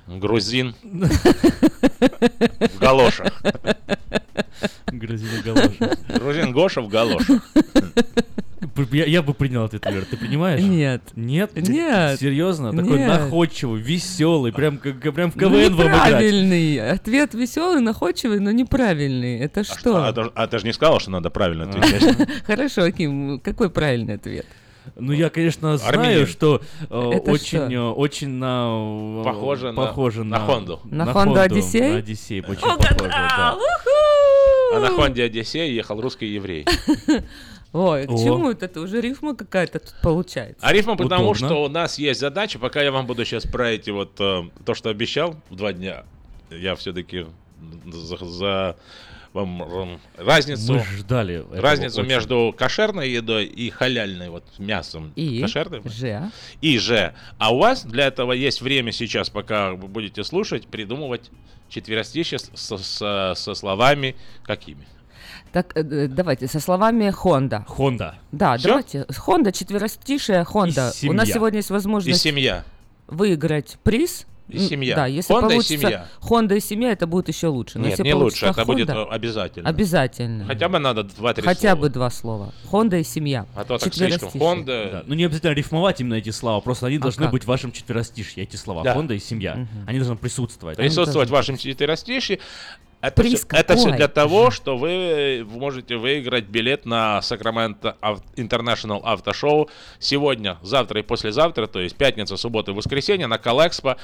Грузин 0.08 0.76
в 2.02 2.80
галошах. 2.80 3.42
Грузин 4.88 5.28
в 5.42 5.46
галошах. 5.46 5.98
Грузин 6.20 6.52
Гоша 6.52 6.82
в 6.82 6.88
галошах. 6.88 7.42
Я, 8.92 9.06
я 9.06 9.22
бы 9.22 9.34
принял 9.34 9.66
этот 9.66 9.86
вариант, 9.86 10.10
ты 10.10 10.18
понимаешь? 10.18 10.62
Нет. 10.62 11.02
Нет? 11.16 11.52
Нет. 11.56 12.20
Серьезно? 12.20 12.72
Такой 12.72 13.00
Нет. 13.00 13.08
находчивый, 13.08 13.82
веселый, 13.82 14.54
прям, 14.54 14.78
как, 14.78 15.00
прям 15.14 15.32
в 15.32 15.36
Ну, 15.36 15.42
КВН 15.50 15.76
вам 15.76 15.88
неправильный. 15.88 16.92
Ответ 16.92 17.34
веселый, 17.34 17.82
находчивый, 17.82 18.40
но 18.40 18.52
неправильный. 18.52 19.40
Это 19.40 19.64
что? 19.64 20.04
А, 20.06 20.14
ты- 20.14 20.32
а 20.34 20.48
ты 20.48 20.60
же 20.60 20.66
не 20.66 20.74
сказал, 20.74 21.00
что 21.00 21.12
надо 21.12 21.30
правильно 21.30 21.66
отвечать. 21.66 22.30
Хорошо, 22.46 22.84
Аким, 22.84 23.40
какой 23.40 23.70
правильный 23.70 24.16
ответ? 24.16 24.46
Ну, 24.96 25.12
я, 25.12 25.30
конечно, 25.30 25.78
знаю, 25.78 25.94
Армянин. 26.00 26.28
что 26.28 26.62
э, 26.90 27.12
Это 27.14 27.32
очень, 27.32 27.46
что? 27.60 27.72
э, 27.72 27.80
очень 27.80 28.30
на... 28.30 29.22
э, 29.22 29.24
Похоже 29.24 29.72
на- 29.72 29.82
похоже 29.82 30.24
на 30.24 30.40
Хонду. 30.40 30.80
На 30.86 31.06
Хонду 31.14 31.40
Одиссей? 31.40 31.92
На 31.92 31.98
Одиссей, 31.98 32.42
очень 32.42 32.62
похоже, 32.62 32.96
да. 33.00 33.58
А 34.74 34.80
на 34.80 34.88
Хонде 34.90 35.24
Одиссей 35.24 35.72
ехал 35.74 36.00
русский 36.02 36.28
еврей. 36.28 36.66
Ой, 37.74 38.06
к 38.06 38.12
О. 38.12 38.18
чему 38.18 38.50
это? 38.52 38.66
Это 38.66 38.82
уже 38.82 39.00
рифма 39.00 39.34
какая-то 39.36 39.80
тут 39.80 39.96
получается. 40.02 40.58
А 40.66 40.74
рифма 40.74 40.98
потому, 40.98 41.30
Удобно. 41.30 41.48
что 41.48 41.64
у 41.64 41.70
нас 41.70 41.98
есть 41.98 42.20
задача, 42.20 42.60
пока 42.60 42.82
я 42.82 42.92
вам 42.92 43.06
буду 43.06 43.24
сейчас 43.24 43.44
про 43.46 43.70
эти 43.72 43.92
вот 43.92 44.20
э, 44.20 44.44
то, 44.66 44.74
что 44.74 44.90
обещал 44.90 45.36
в 45.50 45.56
два 45.56 45.72
дня, 45.72 46.04
я 46.50 46.76
все-таки 46.76 47.28
за, 47.86 48.18
за 48.26 48.76
разницу, 50.18 50.74
Мы 50.74 50.84
ждали 50.98 51.46
разницу 51.54 52.04
между 52.04 52.54
кошерной 52.58 53.10
едой 53.10 53.46
и 53.46 53.70
халяльной 53.70 54.30
вот 54.30 54.44
мясом. 54.58 55.14
И? 55.16 55.42
Кошерным? 55.42 55.88
Же. 55.90 56.30
И 56.62 56.78
же. 56.78 57.14
А 57.38 57.54
у 57.54 57.60
вас 57.60 57.84
для 57.86 58.08
этого 58.08 58.34
есть 58.34 58.62
время 58.62 58.92
сейчас, 58.92 59.30
пока 59.30 59.72
вы 59.72 59.88
будете 59.88 60.24
слушать, 60.24 60.68
придумывать 60.68 61.30
четверостишье 61.70 62.38
со, 62.40 62.78
со- 62.78 63.34
со 63.36 63.54
словами 63.54 64.16
какими? 64.44 64.86
Так, 65.52 65.76
э, 65.76 65.82
э, 65.82 66.08
давайте, 66.08 66.48
со 66.48 66.60
словами 66.60 67.10
Хонда. 67.10 67.66
Хонда. 67.68 68.16
Да, 68.32 68.58
Всё? 68.58 68.70
давайте. 68.70 69.06
Хонда, 69.18 69.52
четверостишее 69.52 70.44
Хонда. 70.46 70.92
И 71.02 71.10
У 71.10 71.14
нас 71.14 71.30
сегодня 71.30 71.58
есть 71.60 71.70
И 71.70 71.74
возможность 71.74 72.22
семья. 72.22 72.64
выиграть 73.08 73.78
приз. 73.84 74.26
И 74.58 74.60
семья. 74.68 74.96
Да, 74.96 75.06
если 75.08 75.32
Хонда 75.34 75.48
и 75.48 75.50
получится 75.52 75.78
семья. 75.78 76.08
Хонда 76.20 76.56
и 76.56 76.60
семья, 76.60 76.92
это 76.92 77.08
будет 77.08 77.28
еще 77.28 77.48
лучше. 77.48 77.80
Но 77.80 77.86
Нет, 77.86 77.92
если 78.00 78.04
не 78.04 78.14
лучше, 78.14 78.46
это 78.46 78.66
будет 78.66 78.90
Honda, 78.90 79.06
э, 79.08 79.10
обязательно. 79.10 79.70
Обязательно. 79.70 80.46
Хотя 80.46 80.70
бы 80.70 80.80
надо 80.80 81.04
два-три 81.04 81.44
Хотя 81.44 81.72
слова. 81.72 81.82
бы 81.82 81.90
два 81.90 82.10
слова. 82.10 82.54
Хонда 82.70 82.98
и 82.98 83.04
семья. 83.04 83.46
А 83.56 83.64
то 83.64 83.78
так 83.78 83.94
слишком. 83.94 84.30
Хонда... 84.32 84.90
Да, 84.92 85.04
Ну, 85.08 85.16
не 85.16 85.26
обязательно 85.26 85.54
рифмовать 85.54 86.02
именно 86.02 86.16
эти 86.16 86.30
слова, 86.30 86.60
просто 86.62 86.88
они 86.88 86.98
А 86.98 87.00
должны 87.02 87.24
как? 87.24 87.32
быть 87.32 87.44
в 87.44 87.48
вашем 87.48 87.72
четверостишье, 87.72 88.44
эти 88.44 88.56
слова. 88.56 88.84
Да. 88.84 88.94
Хонда 88.94 89.14
и 89.14 89.20
семья. 89.20 89.68
Они 89.88 90.00
должны 90.00 90.16
присутствовать. 90.18 90.78
присутствовать 90.78 91.30
в 91.30 91.32
вашем 91.32 91.58
четверостишье. 91.58 92.40
Это 93.02 93.22
Приз 93.22 93.40
все, 93.40 93.48
это 93.58 93.76
все 93.76 93.92
для 93.92 94.08
того, 94.08 94.52
что 94.52 94.78
вы 94.78 95.46
можете 95.50 95.98
выиграть 95.98 96.46
билет 96.46 96.86
на 96.86 97.22
Sacramento 97.22 97.98
International 98.36 99.02
Auto 99.04 99.32
Show 99.34 99.70
сегодня, 100.00 100.58
завтра 100.62 101.00
и 101.00 101.04
послезавтра, 101.04 101.66
то 101.68 101.80
есть 101.80 101.96
пятница, 101.96 102.38
суббота 102.38 102.72
и 102.72 102.74
воскресенье 102.76 103.26
на 103.28 103.38
Cal 103.40 103.62
Expo. 103.62 103.98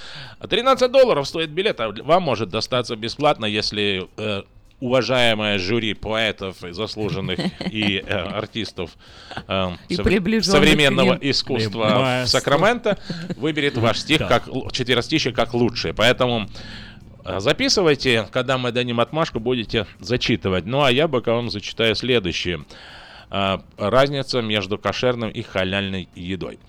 13 0.49 0.91
долларов 0.91 1.27
стоит 1.27 1.49
билет, 1.51 1.79
а 1.79 1.89
вам 2.03 2.23
может 2.23 2.49
достаться 2.49 2.95
бесплатно, 2.95 3.45
если 3.45 4.07
э, 4.17 4.41
уважаемое 4.79 5.57
жюри 5.57 5.93
поэтов, 5.93 6.63
и 6.63 6.71
заслуженных 6.71 7.39
и 7.71 8.03
э, 8.05 8.13
артистов 8.13 8.91
э, 9.47 9.71
И 9.89 9.95
сов- 9.95 10.05
современного 10.43 11.17
искусства. 11.21 12.23
Сакраменто 12.25 12.97
выберет 13.35 13.77
ваш 13.77 13.99
стих 13.99 14.19
Да. 14.19 14.27
как 14.27 14.49
четверостище 14.71 15.31
как 15.31 15.53
лучшее. 15.53 15.93
Поэтому 15.93 16.47
Записывайте, 17.37 18.27
когда 18.31 18.57
мы 18.57 18.71
дадим 18.71 18.99
отмашку, 18.99 19.39
будете 19.39 19.85
зачитывать. 19.99 20.65
Ну 20.65 20.83
а 20.83 20.91
я 20.91 21.07
пока 21.07 21.33
вам 21.33 21.49
зачитаю 21.49 21.95
следующее. 21.95 22.65
А, 23.29 23.61
Разница 23.77 24.41
между 24.41 24.77
кошерным 24.77 25.29
и 25.29 25.41
халяльной 25.41 26.07
едой. 26.15 26.59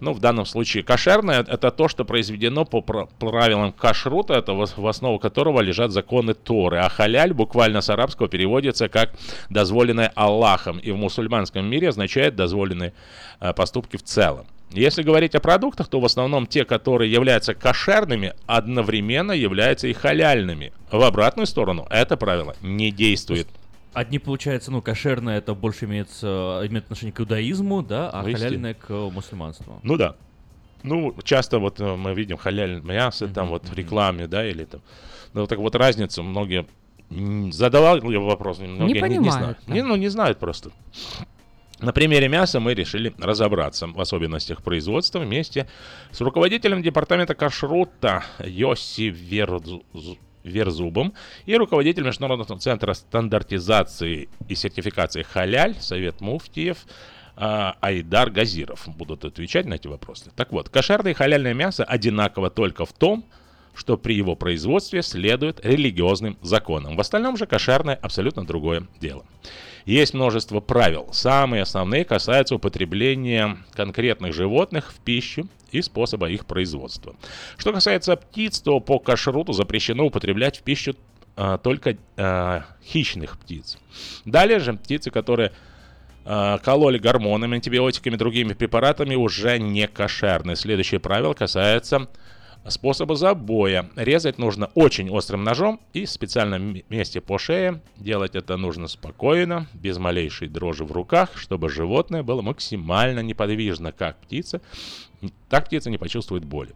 Ну, 0.00 0.12
в 0.14 0.20
данном 0.20 0.46
случае 0.46 0.82
кошерное– 0.82 1.40
это 1.48 1.70
то, 1.70 1.86
что 1.86 2.04
произведено 2.04 2.64
по 2.64 2.80
пра- 2.80 3.06
правилам 3.18 3.72
кашрута, 3.72 4.34
это 4.34 4.54
в 4.54 4.86
основу 4.86 5.18
которого 5.18 5.60
лежат 5.60 5.92
законы 5.92 6.32
Торы. 6.34 6.78
А 6.78 6.88
халяль 6.88 7.34
буквально 7.34 7.82
с 7.82 7.90
арабского 7.90 8.28
переводится 8.28 8.88
как 8.88 9.12
«дозволенное 9.50 10.10
Аллахом» 10.14 10.78
и 10.78 10.90
в 10.90 10.96
мусульманском 10.96 11.66
мире 11.66 11.90
означает 11.90 12.34
«дозволенные 12.34 12.94
э, 13.40 13.52
поступки 13.52 13.96
в 13.98 14.02
целом». 14.02 14.46
Если 14.72 15.02
говорить 15.02 15.34
о 15.34 15.40
продуктах, 15.40 15.88
то 15.88 16.00
в 16.00 16.04
основном 16.04 16.46
те, 16.46 16.64
которые 16.64 17.10
являются 17.12 17.54
кошерными, 17.54 18.34
одновременно 18.46 19.32
являются 19.32 19.86
и 19.88 19.92
халяльными. 19.92 20.72
В 20.90 21.02
обратную 21.02 21.46
сторону 21.46 21.86
это 21.90 22.16
правило 22.16 22.54
не 22.62 22.90
действует. 22.90 23.48
Одни, 23.92 24.18
получается, 24.18 24.70
ну, 24.70 24.80
кошерное 24.80 25.36
это 25.38 25.54
больше 25.54 25.84
имеется, 25.84 26.62
имеет 26.64 26.84
отношение 26.84 27.12
к 27.12 27.20
иудаизму, 27.20 27.82
да, 27.82 28.08
а 28.08 28.22
Ну, 28.22 28.28
естественно. 28.28 28.72
халяльное 28.72 28.74
к 28.74 29.12
мусульманству. 29.14 29.80
Ну 29.82 29.96
да. 29.98 30.16
Ну, 30.82 31.14
часто 31.22 31.58
вот 31.58 31.78
э, 31.78 31.94
мы 31.94 32.14
видим 32.14 32.38
халяль 32.38 32.80
мясо 32.80 33.28
там 33.28 33.48
вот 33.48 33.68
в 33.68 33.74
рекламе, 33.74 34.26
да, 34.26 34.48
или 34.48 34.64
там. 34.64 34.80
Ну, 35.34 35.46
так 35.46 35.58
вот 35.58 35.76
разницу 35.76 36.22
многие 36.22 36.66
м, 37.10 37.52
задавали 37.52 38.00
вопрос, 38.16 38.58
многие 38.60 38.94
не, 38.94 39.00
понимают, 39.00 39.34
знают. 39.34 39.58
да. 39.66 39.74
Не, 39.74 39.82
ну, 39.82 39.96
не 39.96 40.08
знают 40.08 40.38
просто. 40.38 40.70
На 41.82 41.92
примере 41.92 42.28
мяса 42.28 42.60
мы 42.60 42.74
решили 42.74 43.12
разобраться 43.18 43.88
в 43.88 44.00
особенностях 44.00 44.62
производства 44.62 45.18
вместе 45.18 45.66
с 46.12 46.20
руководителем 46.20 46.80
департамента 46.80 47.34
кашрута 47.34 48.24
Йоси 48.38 49.10
Верзу- 49.10 49.82
Верзубом 50.44 51.12
и 51.44 51.56
руководителем 51.56 52.06
Международного 52.06 52.60
центра 52.60 52.94
стандартизации 52.94 54.28
и 54.48 54.54
сертификации 54.54 55.22
халяль 55.22 55.74
Совет 55.80 56.20
Муфтиев 56.20 56.78
а, 57.34 57.76
Айдар 57.80 58.30
Газиров 58.30 58.86
будут 58.86 59.24
отвечать 59.24 59.66
на 59.66 59.74
эти 59.74 59.88
вопросы. 59.88 60.30
Так 60.36 60.52
вот, 60.52 60.68
кошерное 60.68 61.10
и 61.10 61.14
халяльное 61.16 61.54
мясо 61.54 61.82
одинаково 61.82 62.50
только 62.50 62.86
в 62.86 62.92
том, 62.92 63.24
что 63.74 63.96
при 63.96 64.14
его 64.14 64.36
производстве 64.36 65.02
следует 65.02 65.64
религиозным 65.64 66.38
законам. 66.42 66.94
В 66.94 67.00
остальном 67.00 67.36
же 67.36 67.46
кошерное 67.46 67.96
абсолютно 67.96 68.46
другое 68.46 68.86
дело. 69.00 69.24
Есть 69.84 70.14
множество 70.14 70.60
правил. 70.60 71.08
Самые 71.12 71.62
основные 71.62 72.04
касаются 72.04 72.54
употребления 72.54 73.58
конкретных 73.72 74.32
животных 74.32 74.92
в 74.92 75.00
пищу 75.00 75.48
и 75.70 75.82
способа 75.82 76.28
их 76.28 76.46
производства. 76.46 77.16
Что 77.56 77.72
касается 77.72 78.16
птиц, 78.16 78.60
то 78.60 78.80
по 78.80 78.98
кашруту 78.98 79.52
запрещено 79.52 80.06
употреблять 80.06 80.58
в 80.58 80.62
пищу 80.62 80.94
а, 81.34 81.58
только 81.58 81.96
а, 82.16 82.64
хищных 82.84 83.38
птиц. 83.38 83.78
Далее 84.24 84.60
же 84.60 84.74
птицы, 84.74 85.10
которые 85.10 85.52
а, 86.24 86.58
кололи 86.58 86.98
гормонами, 86.98 87.56
антибиотиками, 87.56 88.16
другими 88.16 88.52
препаратами, 88.52 89.14
уже 89.14 89.58
не 89.58 89.88
кошерны. 89.88 90.56
Следующее 90.56 91.00
правило 91.00 91.32
касается 91.34 92.08
способа 92.68 93.16
забоя. 93.16 93.90
Резать 93.96 94.38
нужно 94.38 94.66
очень 94.74 95.10
острым 95.10 95.44
ножом 95.44 95.80
и 95.92 96.04
в 96.04 96.10
специальном 96.10 96.80
месте 96.88 97.20
по 97.20 97.38
шее. 97.38 97.80
Делать 97.96 98.34
это 98.34 98.56
нужно 98.56 98.88
спокойно, 98.88 99.66
без 99.74 99.98
малейшей 99.98 100.48
дрожи 100.48 100.84
в 100.84 100.92
руках, 100.92 101.36
чтобы 101.36 101.68
животное 101.68 102.22
было 102.22 102.42
максимально 102.42 103.20
неподвижно, 103.20 103.92
как 103.92 104.18
птица. 104.18 104.60
Так 105.48 105.66
птица 105.66 105.90
не 105.90 105.98
почувствует 105.98 106.44
боли. 106.44 106.74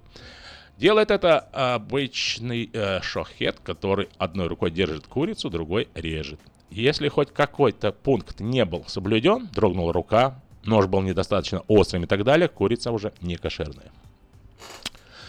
Делает 0.77 1.11
это 1.11 1.39
обычный 1.39 2.69
э, 2.73 3.01
шохет, 3.01 3.61
который 3.63 4.09
одной 4.19 4.47
рукой 4.47 4.71
держит 4.71 5.07
курицу, 5.07 5.49
другой 5.49 5.89
режет. 5.95 6.39
Если 6.69 7.09
хоть 7.09 7.33
какой-то 7.33 7.93
пункт 7.93 8.41
не 8.41 8.65
был 8.65 8.85
соблюден, 8.87 9.49
дрогнула 9.55 9.93
рука, 9.93 10.43
нож 10.65 10.87
был 10.87 11.01
недостаточно 11.01 11.63
острым 11.69 12.05
и 12.05 12.07
так 12.07 12.25
далее, 12.25 12.49
курица 12.49 12.91
уже 12.93 13.15
не 13.23 13.37
кошерная. 13.37 13.91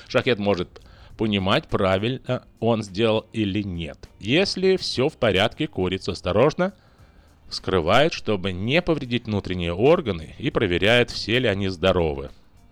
Шахет 0.08 0.40
может 0.40 0.82
понимать, 1.18 1.68
правильно 1.68 2.44
он 2.60 2.84
сделал 2.84 3.26
или 3.34 3.62
нет. 3.62 3.98
Если 4.20 4.78
все 4.78 5.10
в 5.10 5.18
порядке, 5.18 5.68
курица 5.68 6.12
осторожно 6.12 6.74
скрывает, 7.50 8.14
чтобы 8.14 8.52
не 8.52 8.82
повредить 8.82 9.26
внутренние 9.26 9.74
органы 9.74 10.36
и 10.38 10.50
проверяет, 10.52 11.12
все 11.12 11.40
ли 11.40 11.48
они 11.48 11.70
здоровы. 11.70 12.30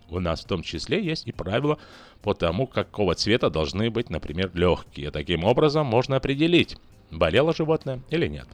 У 0.08 0.20
нас 0.20 0.42
в 0.42 0.46
том 0.46 0.62
числе 0.62 1.02
есть 1.04 1.26
и 1.26 1.32
правила 1.32 1.78
по 2.22 2.34
тому, 2.34 2.66
какого 2.66 3.14
цвета 3.14 3.50
должны 3.50 3.90
быть, 3.90 4.10
например, 4.10 4.50
легкие. 4.54 5.10
Таким 5.10 5.44
образом 5.44 5.86
можно 5.86 6.16
определить, 6.16 6.76
болело 7.10 7.54
животное 7.54 8.00
или 8.10 8.28
нет. 8.28 8.46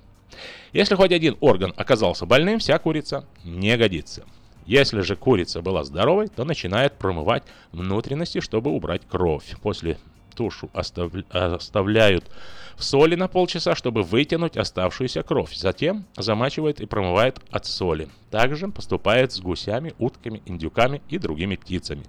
Если 0.72 0.94
хоть 0.94 1.12
один 1.12 1.36
орган 1.40 1.74
оказался 1.76 2.24
больным, 2.24 2.58
вся 2.58 2.78
курица 2.78 3.26
не 3.44 3.76
годится. 3.76 4.24
Если 4.66 5.00
же 5.00 5.16
курица 5.16 5.62
была 5.62 5.84
здоровой, 5.84 6.28
то 6.28 6.44
начинает 6.44 6.94
промывать 6.94 7.42
внутренности, 7.72 8.40
чтобы 8.40 8.70
убрать 8.70 9.02
кровь. 9.08 9.56
После 9.62 9.98
тушу 10.34 10.70
остав- 10.72 11.12
оставляют 11.30 12.30
в 12.76 12.84
соли 12.84 13.14
на 13.14 13.28
полчаса, 13.28 13.74
чтобы 13.74 14.02
вытянуть 14.02 14.56
оставшуюся 14.56 15.22
кровь. 15.22 15.54
Затем 15.54 16.06
замачивает 16.16 16.80
и 16.80 16.86
промывает 16.86 17.38
от 17.50 17.66
соли. 17.66 18.08
Также 18.30 18.68
поступает 18.68 19.32
с 19.32 19.40
гусями, 19.40 19.94
утками, 19.98 20.42
индюками 20.46 21.02
и 21.08 21.18
другими 21.18 21.56
птицами. 21.56 22.02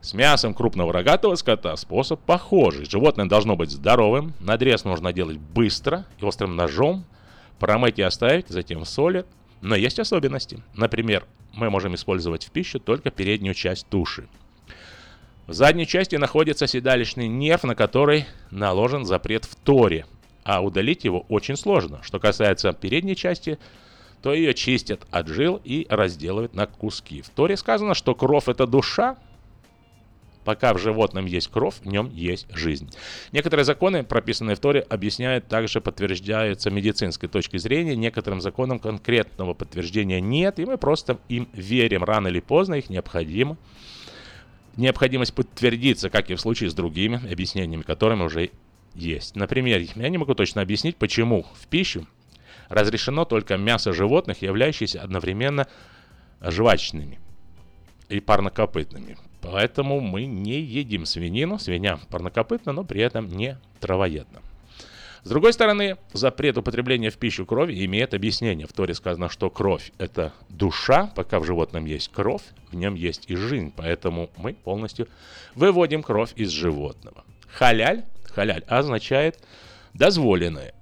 С 0.00 0.14
мясом 0.14 0.54
крупного 0.54 0.92
рогатого 0.92 1.34
скота 1.34 1.74
способ 1.76 2.20
похожий. 2.20 2.84
Животное 2.84 3.26
должно 3.26 3.56
быть 3.56 3.70
здоровым, 3.70 4.34
надрез 4.38 4.84
нужно 4.84 5.12
делать 5.12 5.38
быстро 5.38 6.06
и 6.20 6.24
острым 6.24 6.54
ножом, 6.54 7.04
промыть 7.58 7.98
и 7.98 8.02
оставить, 8.02 8.48
затем 8.48 8.84
в 8.84 8.88
соли. 8.88 9.24
Но 9.62 9.74
есть 9.74 9.98
особенности. 9.98 10.62
Например, 10.74 11.24
мы 11.56 11.70
можем 11.70 11.94
использовать 11.94 12.44
в 12.44 12.50
пищу 12.50 12.78
только 12.78 13.10
переднюю 13.10 13.54
часть 13.54 13.86
туши. 13.88 14.28
В 15.46 15.52
задней 15.52 15.86
части 15.86 16.16
находится 16.16 16.66
седалищный 16.66 17.28
нерв, 17.28 17.64
на 17.64 17.74
который 17.74 18.26
наложен 18.50 19.04
запрет 19.04 19.44
в 19.44 19.54
Торе, 19.56 20.06
а 20.44 20.60
удалить 20.60 21.04
его 21.04 21.24
очень 21.28 21.56
сложно. 21.56 22.00
Что 22.02 22.18
касается 22.18 22.72
передней 22.72 23.16
части, 23.16 23.58
то 24.22 24.34
ее 24.34 24.54
чистят 24.54 25.06
от 25.10 25.28
жил 25.28 25.60
и 25.62 25.86
разделывают 25.88 26.54
на 26.54 26.66
куски. 26.66 27.22
В 27.22 27.28
Торе 27.30 27.56
сказано, 27.56 27.94
что 27.94 28.14
кровь 28.14 28.48
это 28.48 28.66
душа, 28.66 29.16
Пока 30.46 30.72
в 30.74 30.78
животном 30.78 31.26
есть 31.26 31.48
кровь, 31.48 31.74
в 31.82 31.86
нем 31.86 32.08
есть 32.14 32.46
жизнь. 32.54 32.88
Некоторые 33.32 33.64
законы, 33.64 34.04
прописанные 34.04 34.54
в 34.54 34.60
Торе, 34.60 34.78
объясняют, 34.78 35.48
также 35.48 35.80
подтверждаются 35.80 36.70
медицинской 36.70 37.28
точки 37.28 37.56
зрения. 37.56 37.96
Некоторым 37.96 38.40
законам 38.40 38.78
конкретного 38.78 39.54
подтверждения 39.54 40.20
нет, 40.20 40.60
и 40.60 40.64
мы 40.64 40.78
просто 40.78 41.18
им 41.28 41.48
верим. 41.52 42.04
Рано 42.04 42.28
или 42.28 42.38
поздно 42.38 42.74
их 42.74 42.90
необходимо. 42.90 43.56
Необходимость 44.76 45.34
подтвердится, 45.34 46.10
как 46.10 46.30
и 46.30 46.36
в 46.36 46.40
случае 46.40 46.70
с 46.70 46.74
другими 46.74 47.20
объяснениями, 47.28 47.82
которыми 47.82 48.22
уже 48.22 48.50
есть. 48.94 49.34
Например, 49.34 49.82
я 49.96 50.08
не 50.08 50.16
могу 50.16 50.36
точно 50.36 50.62
объяснить, 50.62 50.94
почему 50.94 51.44
в 51.60 51.66
пищу 51.66 52.06
разрешено 52.68 53.24
только 53.24 53.56
мясо 53.56 53.92
животных, 53.92 54.42
являющихся 54.42 55.02
одновременно 55.02 55.66
жвачными 56.40 57.18
и 58.08 58.20
парнокопытными. 58.20 59.18
Поэтому 59.40 60.00
мы 60.00 60.26
не 60.26 60.60
едим 60.60 61.06
свинину. 61.06 61.58
Свинья 61.58 61.98
парнокопытна, 62.10 62.72
но 62.72 62.84
при 62.84 63.00
этом 63.02 63.28
не 63.28 63.58
травоедна. 63.80 64.40
С 65.26 65.28
другой 65.28 65.52
стороны, 65.52 65.96
запрет 66.12 66.56
употребления 66.56 67.10
в 67.10 67.16
пищу 67.16 67.44
крови 67.44 67.84
имеет 67.84 68.14
объяснение. 68.14 68.68
В 68.68 68.72
Торе 68.72 68.94
сказано, 68.94 69.28
что 69.28 69.50
кровь– 69.50 69.90
это 69.98 70.32
душа, 70.48 71.10
пока 71.16 71.40
в 71.40 71.44
животном 71.44 71.84
есть 71.84 72.12
кровь, 72.12 72.42
в 72.70 72.76
нем 72.76 72.94
есть 72.94 73.24
и 73.26 73.34
жизнь, 73.34 73.72
поэтому 73.76 74.30
мы 74.36 74.54
полностью 74.54 75.08
выводим 75.56 76.04
кровь 76.04 76.30
из 76.36 76.50
животного. 76.50 77.24
Халяль, 77.48 78.04
халяль 78.26 78.62
означает 78.68 79.42
дозволенное, 79.94 80.74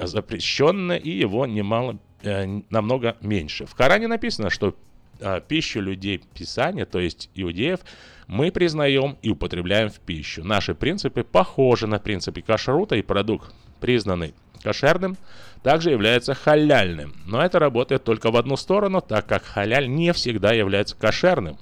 запрещенное 0.00 0.96
и 0.96 1.10
его 1.10 1.46
немало, 1.46 2.00
э, 2.22 2.62
намного 2.70 3.16
меньше. 3.20 3.66
В 3.66 3.76
Коране 3.76 4.08
написано, 4.08 4.50
что 4.50 4.74
а, 5.20 5.40
пищу 5.40 5.80
людей 5.80 6.22
Писания, 6.34 6.86
то 6.86 6.98
есть 6.98 7.30
иудеев, 7.34 7.80
мы 8.26 8.52
признаем 8.52 9.18
и 9.22 9.30
употребляем 9.30 9.90
в 9.90 9.98
пищу. 10.00 10.44
Наши 10.44 10.74
принципы 10.74 11.24
похожи 11.24 11.86
на 11.86 11.98
принципы 11.98 12.42
кашрута, 12.42 12.96
и 12.96 13.02
продукт, 13.02 13.52
признанный 13.80 14.34
кошерным, 14.62 15.16
также 15.62 15.90
является 15.90 16.34
халяльным. 16.34 17.14
Но 17.26 17.42
это 17.42 17.58
работает 17.58 18.04
только 18.04 18.30
в 18.30 18.36
одну 18.36 18.56
сторону, 18.56 19.00
так 19.00 19.26
как 19.26 19.44
халяль 19.44 19.88
не 19.88 20.12
всегда 20.12 20.52
является 20.52 20.96
кошерным. 20.96 21.58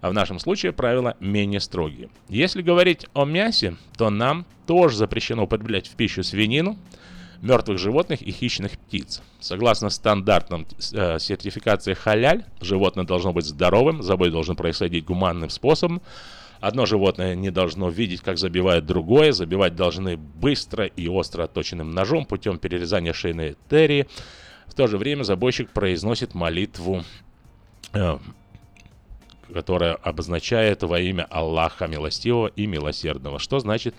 А 0.00 0.10
в 0.10 0.14
нашем 0.14 0.38
случае 0.38 0.72
правила 0.72 1.16
менее 1.20 1.60
строгие. 1.60 2.08
Если 2.28 2.62
говорить 2.62 3.06
о 3.12 3.24
мясе, 3.24 3.76
то 3.98 4.08
нам 4.08 4.46
тоже 4.66 4.96
запрещено 4.96 5.44
употреблять 5.44 5.88
в 5.88 5.96
пищу 5.96 6.22
свинину, 6.22 6.78
мертвых 7.42 7.78
животных 7.78 8.22
и 8.22 8.30
хищных 8.32 8.72
птиц. 8.72 9.22
Согласно 9.40 9.90
стандартам 9.90 10.66
э, 10.92 11.18
сертификации 11.18 11.94
халяль, 11.94 12.44
животное 12.60 13.04
должно 13.04 13.32
быть 13.32 13.46
здоровым, 13.46 14.02
забой 14.02 14.30
должен 14.30 14.56
происходить 14.56 15.04
гуманным 15.04 15.50
способом, 15.50 16.02
Одно 16.60 16.84
животное 16.84 17.34
не 17.34 17.50
должно 17.50 17.88
видеть, 17.88 18.20
как 18.20 18.36
забивает 18.36 18.84
другое. 18.84 19.32
Забивать 19.32 19.76
должны 19.76 20.16
быстро 20.18 20.84
и 20.84 21.08
остро 21.08 21.44
отточенным 21.44 21.90
ножом 21.92 22.26
путем 22.26 22.58
перерезания 22.58 23.14
шейной 23.14 23.52
артерии. 23.52 24.06
В 24.66 24.74
то 24.74 24.86
же 24.86 24.98
время 24.98 25.22
забойщик 25.22 25.70
произносит 25.70 26.34
молитву, 26.34 27.02
э, 27.94 28.18
которая 29.52 29.94
обозначает 29.94 30.82
во 30.82 31.00
имя 31.00 31.26
Аллаха 31.30 31.86
Милостивого 31.86 32.48
и 32.48 32.66
Милосердного. 32.66 33.38
Что 33.38 33.58
значит 33.58 33.94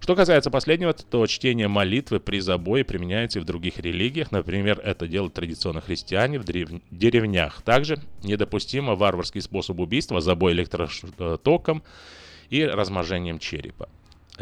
что 0.00 0.16
касается 0.16 0.50
последнего, 0.50 0.92
то 0.92 1.26
чтение 1.26 1.68
молитвы 1.68 2.20
при 2.20 2.40
забое 2.40 2.84
применяется 2.84 3.38
и 3.38 3.42
в 3.42 3.44
других 3.44 3.78
религиях. 3.78 4.32
Например, 4.32 4.78
это 4.78 5.06
делают 5.06 5.34
традиционно 5.34 5.80
христиане 5.80 6.38
в 6.38 6.44
деревнях. 6.44 7.62
Также 7.62 7.98
недопустимо 8.22 8.94
варварский 8.94 9.40
способ 9.40 9.80
убийства, 9.80 10.20
забой 10.20 10.52
электротоком 10.52 11.82
и 12.50 12.64
размножением 12.64 13.38
черепа. 13.38 13.88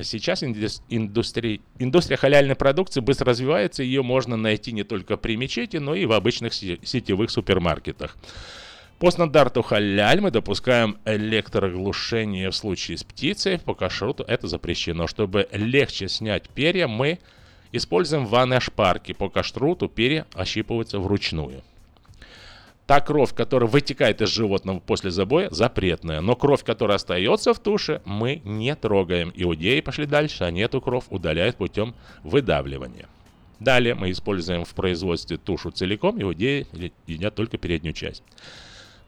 Сейчас 0.02 0.42
индустрия, 0.42 1.60
индустрия 1.78 2.16
халяльной 2.16 2.56
продукции 2.56 3.00
быстро 3.00 3.26
развивается, 3.26 3.82
ее 3.82 4.02
можно 4.02 4.38
найти 4.38 4.72
не 4.72 4.84
только 4.84 5.18
при 5.18 5.36
мечети, 5.36 5.76
но 5.76 5.94
и 5.94 6.06
в 6.06 6.12
обычных 6.12 6.54
сетевых 6.54 7.30
супермаркетах. 7.30 8.16
По 9.02 9.10
стандарту 9.10 9.62
халяль 9.62 10.20
мы 10.20 10.30
допускаем 10.30 10.96
электроглушение 11.04 12.50
в 12.50 12.54
случае 12.54 12.96
с 12.96 13.02
птицей. 13.02 13.58
По 13.58 13.74
кашруту 13.74 14.22
это 14.22 14.46
запрещено. 14.46 15.08
Чтобы 15.08 15.48
легче 15.50 16.08
снять 16.08 16.48
перья, 16.48 16.86
мы 16.86 17.18
используем 17.72 18.26
ванные 18.26 18.60
шпарки. 18.60 19.12
По 19.12 19.28
кашруту 19.28 19.88
перья 19.88 20.24
ощипываются 20.34 21.00
вручную. 21.00 21.64
Та 22.86 23.00
кровь, 23.00 23.34
которая 23.34 23.68
вытекает 23.68 24.22
из 24.22 24.28
животного 24.28 24.78
после 24.78 25.10
забоя, 25.10 25.50
запретная. 25.50 26.20
Но 26.20 26.36
кровь, 26.36 26.62
которая 26.62 26.94
остается 26.94 27.54
в 27.54 27.58
туше, 27.58 28.02
мы 28.04 28.40
не 28.44 28.72
трогаем. 28.76 29.32
Иудеи 29.34 29.80
пошли 29.80 30.06
дальше, 30.06 30.44
они 30.44 30.60
эту 30.60 30.80
кровь 30.80 31.06
удаляют 31.10 31.56
путем 31.56 31.96
выдавливания. 32.22 33.08
Далее 33.58 33.96
мы 33.96 34.12
используем 34.12 34.64
в 34.64 34.72
производстве 34.74 35.38
тушу 35.38 35.72
целиком, 35.72 36.22
иудеи 36.22 36.68
едят 37.08 37.34
только 37.34 37.58
переднюю 37.58 37.94
часть. 37.94 38.22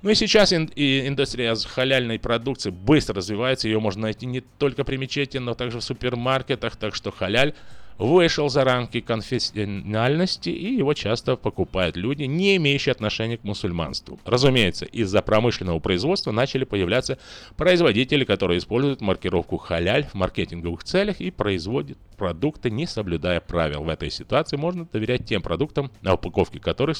Ну 0.05 0.11
и 0.11 0.15
сейчас 0.15 0.53
ин- 0.53 0.71
и 0.77 1.09
индустрия 1.09 1.55
халяльной 1.55 2.19
продукции 2.19 2.69
быстро 2.69 3.17
развивается. 3.17 3.69
Ее 3.69 3.81
можно 3.81 4.03
найти 4.03 4.27
не 4.27 4.43
только 4.43 4.85
при 4.85 4.99
мечети, 4.99 5.39
но 5.39 5.55
также 5.55 5.81
в 5.81 5.83
супермаркетах. 5.83 6.77
Так 6.77 6.95
что 6.95 7.11
халяль 7.11 7.55
вышел 7.97 8.51
за 8.51 8.65
рамки 8.65 9.01
конфессиональности, 9.01 10.51
и 10.51 10.75
его 10.75 10.93
часто 10.93 11.37
покупают 11.37 11.97
люди, 11.97 12.25
не 12.25 12.57
имеющие 12.57 12.93
отношения 12.93 13.39
к 13.39 13.45
мусульманству. 13.45 14.21
Разумеется, 14.27 14.85
из-за 14.85 15.23
промышленного 15.23 15.79
производства 15.79 16.33
начали 16.33 16.65
появляться 16.65 17.19
производители, 17.57 18.25
которые 18.25 18.59
используют 18.59 19.01
маркировку 19.01 19.57
халяль 19.57 20.05
в 20.05 20.13
маркетинговых 20.13 20.85
целях 20.85 21.23
и 21.23 21.31
производят 21.31 21.97
продукты, 22.19 22.71
не 22.71 22.87
соблюдая 22.87 23.41
правил. 23.41 23.85
В 23.85 23.89
этой 23.89 24.11
ситуации 24.11 24.59
можно 24.59 24.87
доверять 24.93 25.25
тем 25.25 25.41
продуктам, 25.41 25.91
на 26.03 26.13
упаковке 26.13 26.59
которых 26.61 26.99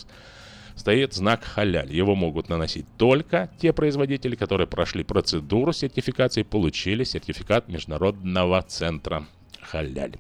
стоит 0.77 1.15
знак 1.15 1.45
халяль. 1.45 1.93
Его 1.93 2.15
могут 2.15 2.49
наносить 2.49 2.87
только 2.97 3.51
те 3.59 3.73
производители, 3.73 4.37
которые 4.37 4.67
прошли 4.67 5.05
процедуру 5.05 5.73
сертификации 5.73 6.41
и 6.41 6.45
получили 6.45 7.05
сертификат 7.05 7.69
Международного 7.69 8.63
центра 8.63 9.27
халяль. 9.61 10.17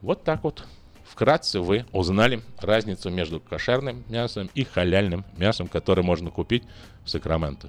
Вот 0.00 0.24
так 0.24 0.44
вот. 0.44 0.64
Вкратце 1.04 1.60
вы 1.60 1.86
узнали 1.92 2.40
разницу 2.60 3.10
между 3.10 3.40
кошерным 3.40 4.04
мясом 4.08 4.48
и 4.54 4.62
халяльным 4.62 5.24
мясом, 5.36 5.66
которое 5.66 6.02
можно 6.02 6.30
купить 6.30 6.62
в 7.04 7.10
Сакраменто. 7.10 7.68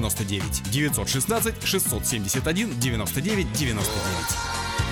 99 0.00 0.62
916 0.70 1.52
671 1.64 2.78
99 2.80 3.46
99. 3.52 4.91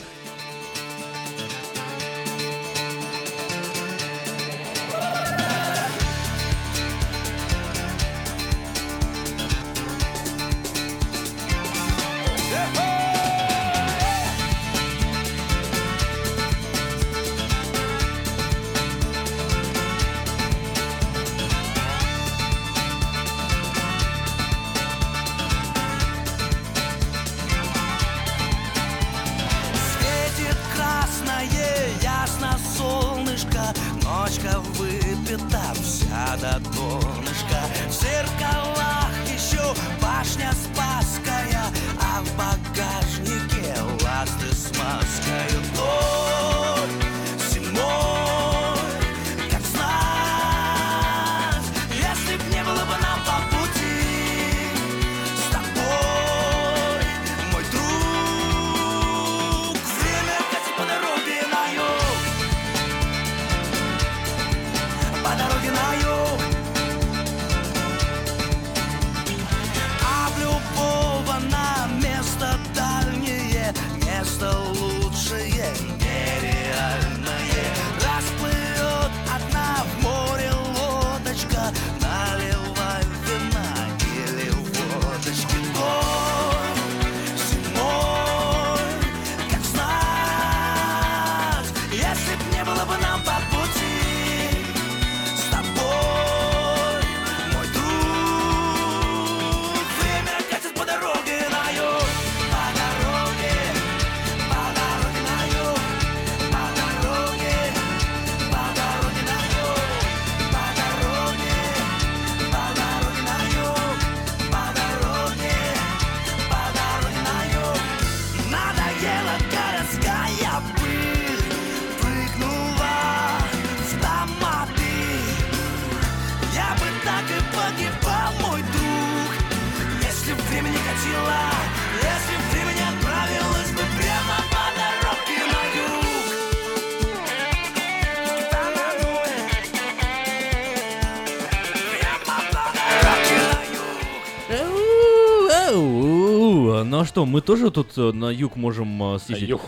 Ну 146.91 146.99
а 146.99 147.05
что, 147.05 147.25
мы 147.25 147.39
тоже 147.41 147.71
тут 147.71 147.97
э, 147.97 148.11
на 148.11 148.29
юг 148.29 148.57
можем 148.57 149.15
э, 149.15 149.19
съездить? 149.19 149.47
юг. 149.49 149.61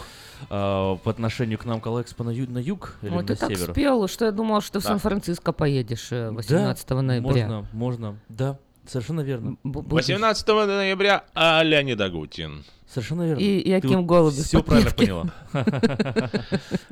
А, 0.49 0.97
по 0.97 1.09
отношению 1.09 1.57
к 1.57 1.63
нам 1.63 1.79
Калэкспо 1.79 2.23
на, 2.25 2.31
ю- 2.31 2.49
на 2.49 2.57
юг 2.57 2.95
или 3.01 3.11
Ой, 3.11 3.21
на 3.21 3.23
ты 3.23 3.35
так 3.37 3.49
север? 3.49 3.71
спел, 3.71 4.07
что 4.09 4.25
я 4.25 4.31
думал, 4.31 4.59
что 4.59 4.81
в 4.81 4.83
Да. 4.83 4.89
Сан-Франциско 4.89 5.53
поедешь 5.53 6.09
э, 6.11 6.31
18 6.31 6.89
ноября. 6.89 7.47
Можно, 7.47 7.65
можно, 7.71 8.15
да, 8.27 8.57
совершенно 8.87 9.21
верно. 9.21 9.57
18 9.63 10.47
ноября 10.47 11.23
Аля 11.35 11.83
Недогутин. 11.83 12.63
Совершенно 12.87 13.23
верно. 13.23 13.39
И 13.41 13.69
Яким 13.69 14.01
вот 14.01 14.05
Голубев 14.05 14.45
Все 14.45 14.61
правильно 14.61 14.91
поняла. 14.91 15.25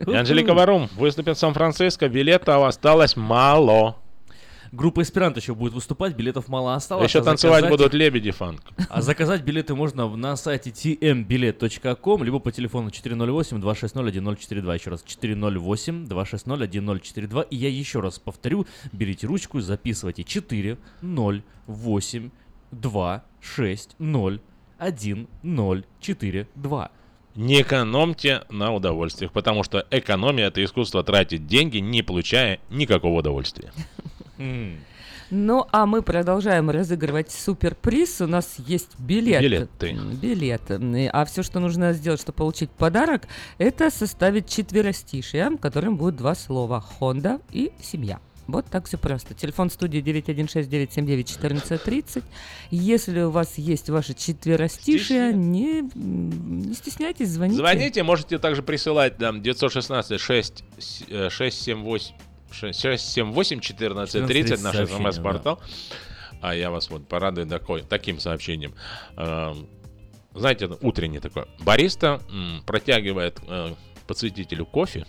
И 0.08 0.14
Анжелика 0.16 0.54
Варум 0.54 0.89
выступит 0.96 1.38
в 1.38 1.39
Сан-Франциско. 1.39 2.10
Билетов 2.10 2.64
осталось 2.64 3.16
мало. 3.16 3.98
Группа 4.72 5.02
Эсперанто 5.02 5.42
еще 5.42 5.54
будет 5.54 5.74
выступать, 5.74 6.16
билетов 6.16 6.48
мало 6.48 6.76
осталось. 6.76 7.10
Еще 7.10 7.20
а 7.20 7.24
танцевать 7.24 7.64
заказать 7.64 7.78
будут 7.78 7.94
лебеди 7.94 8.32
фанк. 8.32 8.62
А 8.90 9.02
заказать 9.02 9.44
билеты 9.44 9.76
можно 9.76 10.08
на 10.16 10.38
сайте 10.38 10.70
tmbilet.com, 10.70 12.24
либо 12.24 12.40
по 12.40 12.54
телефону 12.54 12.88
408-260-1042. 12.90 14.74
Еще 14.74 14.90
раз, 14.90 15.04
408-260-1042. 15.06 17.48
И 17.50 17.58
я 17.58 17.70
еще 17.70 18.00
раз 18.00 18.18
повторю, 18.18 18.66
берите 18.94 19.28
ручку, 19.28 19.60
записывайте 19.60 20.24
4 20.24 20.78
0 21.02 21.44
8 21.68 22.30
2 22.72 23.24
6 23.42 23.96
0 24.00 24.40
1 24.78 25.28
0 25.44 25.86
4 26.00 26.48
2. 26.56 26.92
Не 27.36 27.62
экономьте 27.62 28.46
на 28.50 28.74
удовольствиях, 28.74 29.34
потому 29.34 29.64
что 29.64 29.86
экономия 29.92 30.48
это 30.48 30.64
искусство 30.64 31.04
тратить 31.04 31.46
деньги, 31.48 31.80
не 31.80 32.04
получая 32.04 32.62
никакого 32.70 33.20
удовольствия. 33.20 33.74
Ну, 35.34 35.66
а 35.72 35.86
мы 35.86 36.02
продолжаем 36.02 36.70
разыгрывать 36.70 37.32
суперприз. 37.32 38.20
У 38.20 38.28
нас 38.28 38.56
есть 38.58 39.00
билет. 39.00 39.42
Билеты. 39.42 39.98
Билет. 40.22 40.70
М, 40.72 40.94
А 41.14 41.24
все, 41.24 41.42
что 41.42 41.62
нужно 41.62 41.94
сделать, 41.94 42.20
чтобы 42.20 42.36
получить 42.36 42.70
подарок, 42.70 43.30
это 43.58 43.89
составить 43.92 44.50
четверостишие, 44.50 45.58
которым 45.58 45.96
будет 45.96 46.18
два 46.18 46.36
слова 46.36 46.82
«Хонда» 46.82 47.39
и 47.52 47.72
«Семья». 47.82 48.20
Вот 48.48 48.66
так 48.66 48.88
все 48.88 48.98
просто. 48.98 49.34
Телефон 49.34 49.70
студии 49.70 50.02
916-979-1430. 50.02 52.24
Если 52.72 53.22
у 53.22 53.30
вас 53.30 53.58
есть 53.58 53.89
ваши 53.89 54.14
четверостишие, 54.14 55.34
не, 55.34 55.82
не 55.96 56.74
стесняйтесь, 56.74 57.30
звоните. 57.30 57.58
Звоните, 57.58 58.04
можете 58.04 58.39
также 58.39 58.64
присылать 58.64 59.18
там 59.18 59.42
916 59.42 60.20
6 60.20 60.64
э, 61.10 61.30
678 62.54 63.62
678 63.62 64.22
1430 64.24 64.64
наш 64.64 64.89
смс-портал. 64.89 65.60
А 66.41 66.56
я 66.56 66.72
вас 66.72 66.89
вот 66.89 67.08
порадую 67.08 67.47
такой, 67.47 67.84
таким 67.84 68.20
сообщением. 68.20 68.74
Эм, 69.18 69.68
Знаете, 70.34 70.70
утренний 70.82 71.20
такой. 71.20 71.45
Бариста 71.60 72.22
м, 72.32 72.64
протягивает 72.66 73.39
э, 73.47 73.76
кофе. 74.66 75.06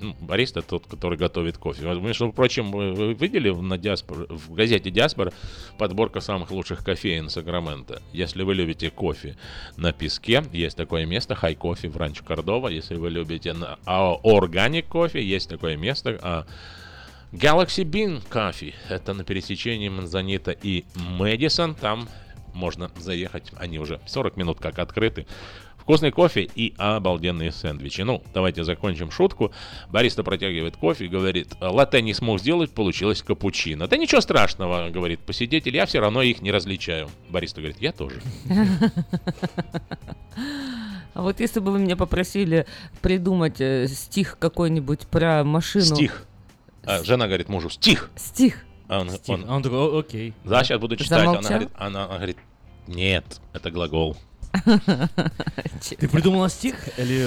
Ну, 0.00 0.16
бариста 0.20 0.62
тот, 0.62 0.86
который 0.86 1.18
готовит 1.18 1.58
кофе. 1.58 1.84
Между 1.94 2.32
прочим, 2.32 2.70
вы 2.70 3.12
видели 3.12 3.50
на 3.50 3.76
диаспор, 3.76 4.26
в 4.28 4.52
газете 4.54 4.90
«Диаспора» 4.90 5.32
подборка 5.78 6.20
самых 6.20 6.50
лучших 6.50 6.82
кофеин 6.84 7.28
Сакрамента. 7.28 8.02
Если 8.12 8.42
вы 8.42 8.54
любите 8.54 8.90
кофе 8.90 9.36
на 9.76 9.92
песке, 9.92 10.42
есть 10.52 10.76
такое 10.76 11.04
место, 11.04 11.34
Хай 11.34 11.54
Кофе 11.54 11.88
в 11.88 11.96
Ранчо 11.96 12.24
Кордова. 12.24 12.68
Если 12.68 12.94
вы 12.94 13.10
любите 13.10 13.52
на, 13.52 13.78
а, 13.84 14.14
органик 14.24 14.86
кофе, 14.86 15.22
есть 15.22 15.48
такое 15.48 15.76
место, 15.76 16.18
а, 16.22 16.46
Galaxy 17.32 17.84
Bean 17.84 18.22
Coffee. 18.28 18.74
Это 18.88 19.12
на 19.12 19.22
пересечении 19.22 19.88
Манзанита 19.88 20.50
и 20.50 20.84
Мэдисон. 20.94 21.74
Там 21.74 22.08
можно 22.54 22.90
заехать. 22.98 23.52
Они 23.56 23.78
уже 23.78 24.00
40 24.06 24.36
минут 24.36 24.58
как 24.58 24.78
открыты. 24.78 25.26
Вкусный 25.90 26.12
кофе 26.12 26.42
и 26.54 26.72
обалденные 26.78 27.50
сэндвичи. 27.50 28.02
Ну, 28.02 28.22
давайте 28.32 28.62
закончим 28.62 29.10
шутку. 29.10 29.50
Бариста 29.88 30.22
протягивает 30.22 30.76
кофе 30.76 31.06
и 31.06 31.08
говорит, 31.08 31.48
латте 31.60 32.00
не 32.00 32.14
смог 32.14 32.38
сделать, 32.38 32.70
получилось 32.70 33.22
капучино. 33.22 33.88
Да 33.88 33.96
ничего 33.96 34.20
страшного, 34.20 34.90
говорит 34.90 35.18
посетитель, 35.18 35.74
я 35.74 35.86
все 35.86 35.98
равно 35.98 36.22
их 36.22 36.42
не 36.42 36.52
различаю. 36.52 37.08
Бариста 37.28 37.60
говорит, 37.60 37.80
я 37.80 37.90
тоже. 37.90 38.22
А 41.12 41.22
вот 41.22 41.40
если 41.40 41.58
бы 41.58 41.72
вы 41.72 41.80
меня 41.80 41.96
попросили 41.96 42.66
придумать 43.02 43.60
э, 43.60 43.88
стих 43.88 44.36
какой-нибудь 44.38 45.08
про 45.08 45.42
машину... 45.42 45.84
Стих. 45.96 46.24
А, 46.84 47.02
жена 47.02 47.26
говорит 47.26 47.48
мужу, 47.48 47.68
стих. 47.68 48.10
Стих. 48.14 48.64
А 48.86 49.00
он, 49.00 49.10
Стих. 49.10 49.34
он- 49.34 49.44
А 49.48 49.56
он 49.56 49.62
такой, 49.64 49.78
«О, 49.78 49.98
окей. 49.98 50.34
Да, 50.44 50.62
сейчас 50.62 50.78
буду 50.80 50.94
читать. 50.96 51.26
Она 51.26 51.40
говорит, 51.40 51.68
она, 51.76 52.04
она 52.04 52.16
говорит, 52.16 52.36
нет, 52.86 53.24
это 53.52 53.72
глагол. 53.72 54.16
Ты 55.98 56.08
придумала 56.08 56.48
стих? 56.48 56.74
Или... 56.98 57.24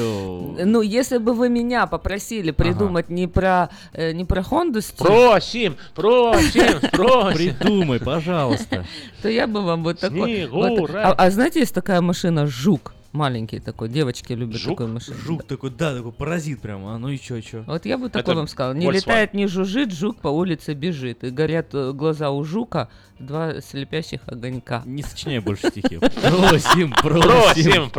Ну, 0.64 0.82
если 0.82 1.18
бы 1.18 1.34
вы 1.34 1.50
меня 1.50 1.88
попросили 1.88 2.52
придумать 2.52 3.10
не 3.10 3.28
про 3.28 3.70
э, 3.94 4.12
не 4.12 4.26
про 4.26 4.44
Хонду 4.44 4.82
стих, 4.82 4.98
Просим, 4.98 5.78
просим, 5.96 6.80
просим. 6.92 7.34
Придумай, 7.56 8.00
пожалуйста. 8.00 8.86
то 9.22 9.30
я 9.30 9.48
бы 9.48 9.62
вам 9.62 9.84
вот 9.84 10.00
такой. 10.00 10.48
Вот- 10.48 10.90
а, 10.94 11.14
а 11.14 11.32
знаете, 11.32 11.60
есть 11.62 11.74
такая 11.74 12.02
машина 12.02 12.48
Жук 12.48 12.94
маленький 13.14 13.60
такой, 13.60 13.90
девочки 13.90 14.34
любят 14.34 14.58
Жук? 14.58 14.78
такую 14.78 14.94
машину. 14.94 15.18
Жук 15.20 15.44
такой, 15.46 15.70
да, 15.72 15.96
такой 15.96 16.12
паразит 16.12 16.62
прямо. 16.62 16.96
А 16.96 16.98
ну 16.98 17.10
и 17.10 17.18
чё, 17.18 17.40
чё? 17.42 17.64
Вот 17.68 17.86
я 17.86 17.98
бы 17.98 18.10
такой 18.10 18.22
Это 18.22 18.36
вам 18.36 18.48
сказала. 18.48 18.74
Не 18.74 18.88
Volkswagen. 18.88 18.94
летает, 18.96 19.34
не 19.34 19.48
жужжит, 19.48 19.94
жук 19.94 20.20
по 20.20 20.28
улице 20.28 20.74
бежит. 20.74 21.24
И 21.24 21.30
горят 21.30 21.68
э, 21.74 21.92
глаза 21.94 22.32
у 22.32 22.44
жука, 22.44 22.90
два 23.20 23.62
слепящих 23.62 24.20
огонька. 24.26 24.82
Не 24.86 25.04
сочиняй 25.04 25.40
больше 25.40 25.70
стихи. 25.70 25.98
Просим, 26.00 26.92
просим. 26.92 27.90
Просим, 27.92 27.94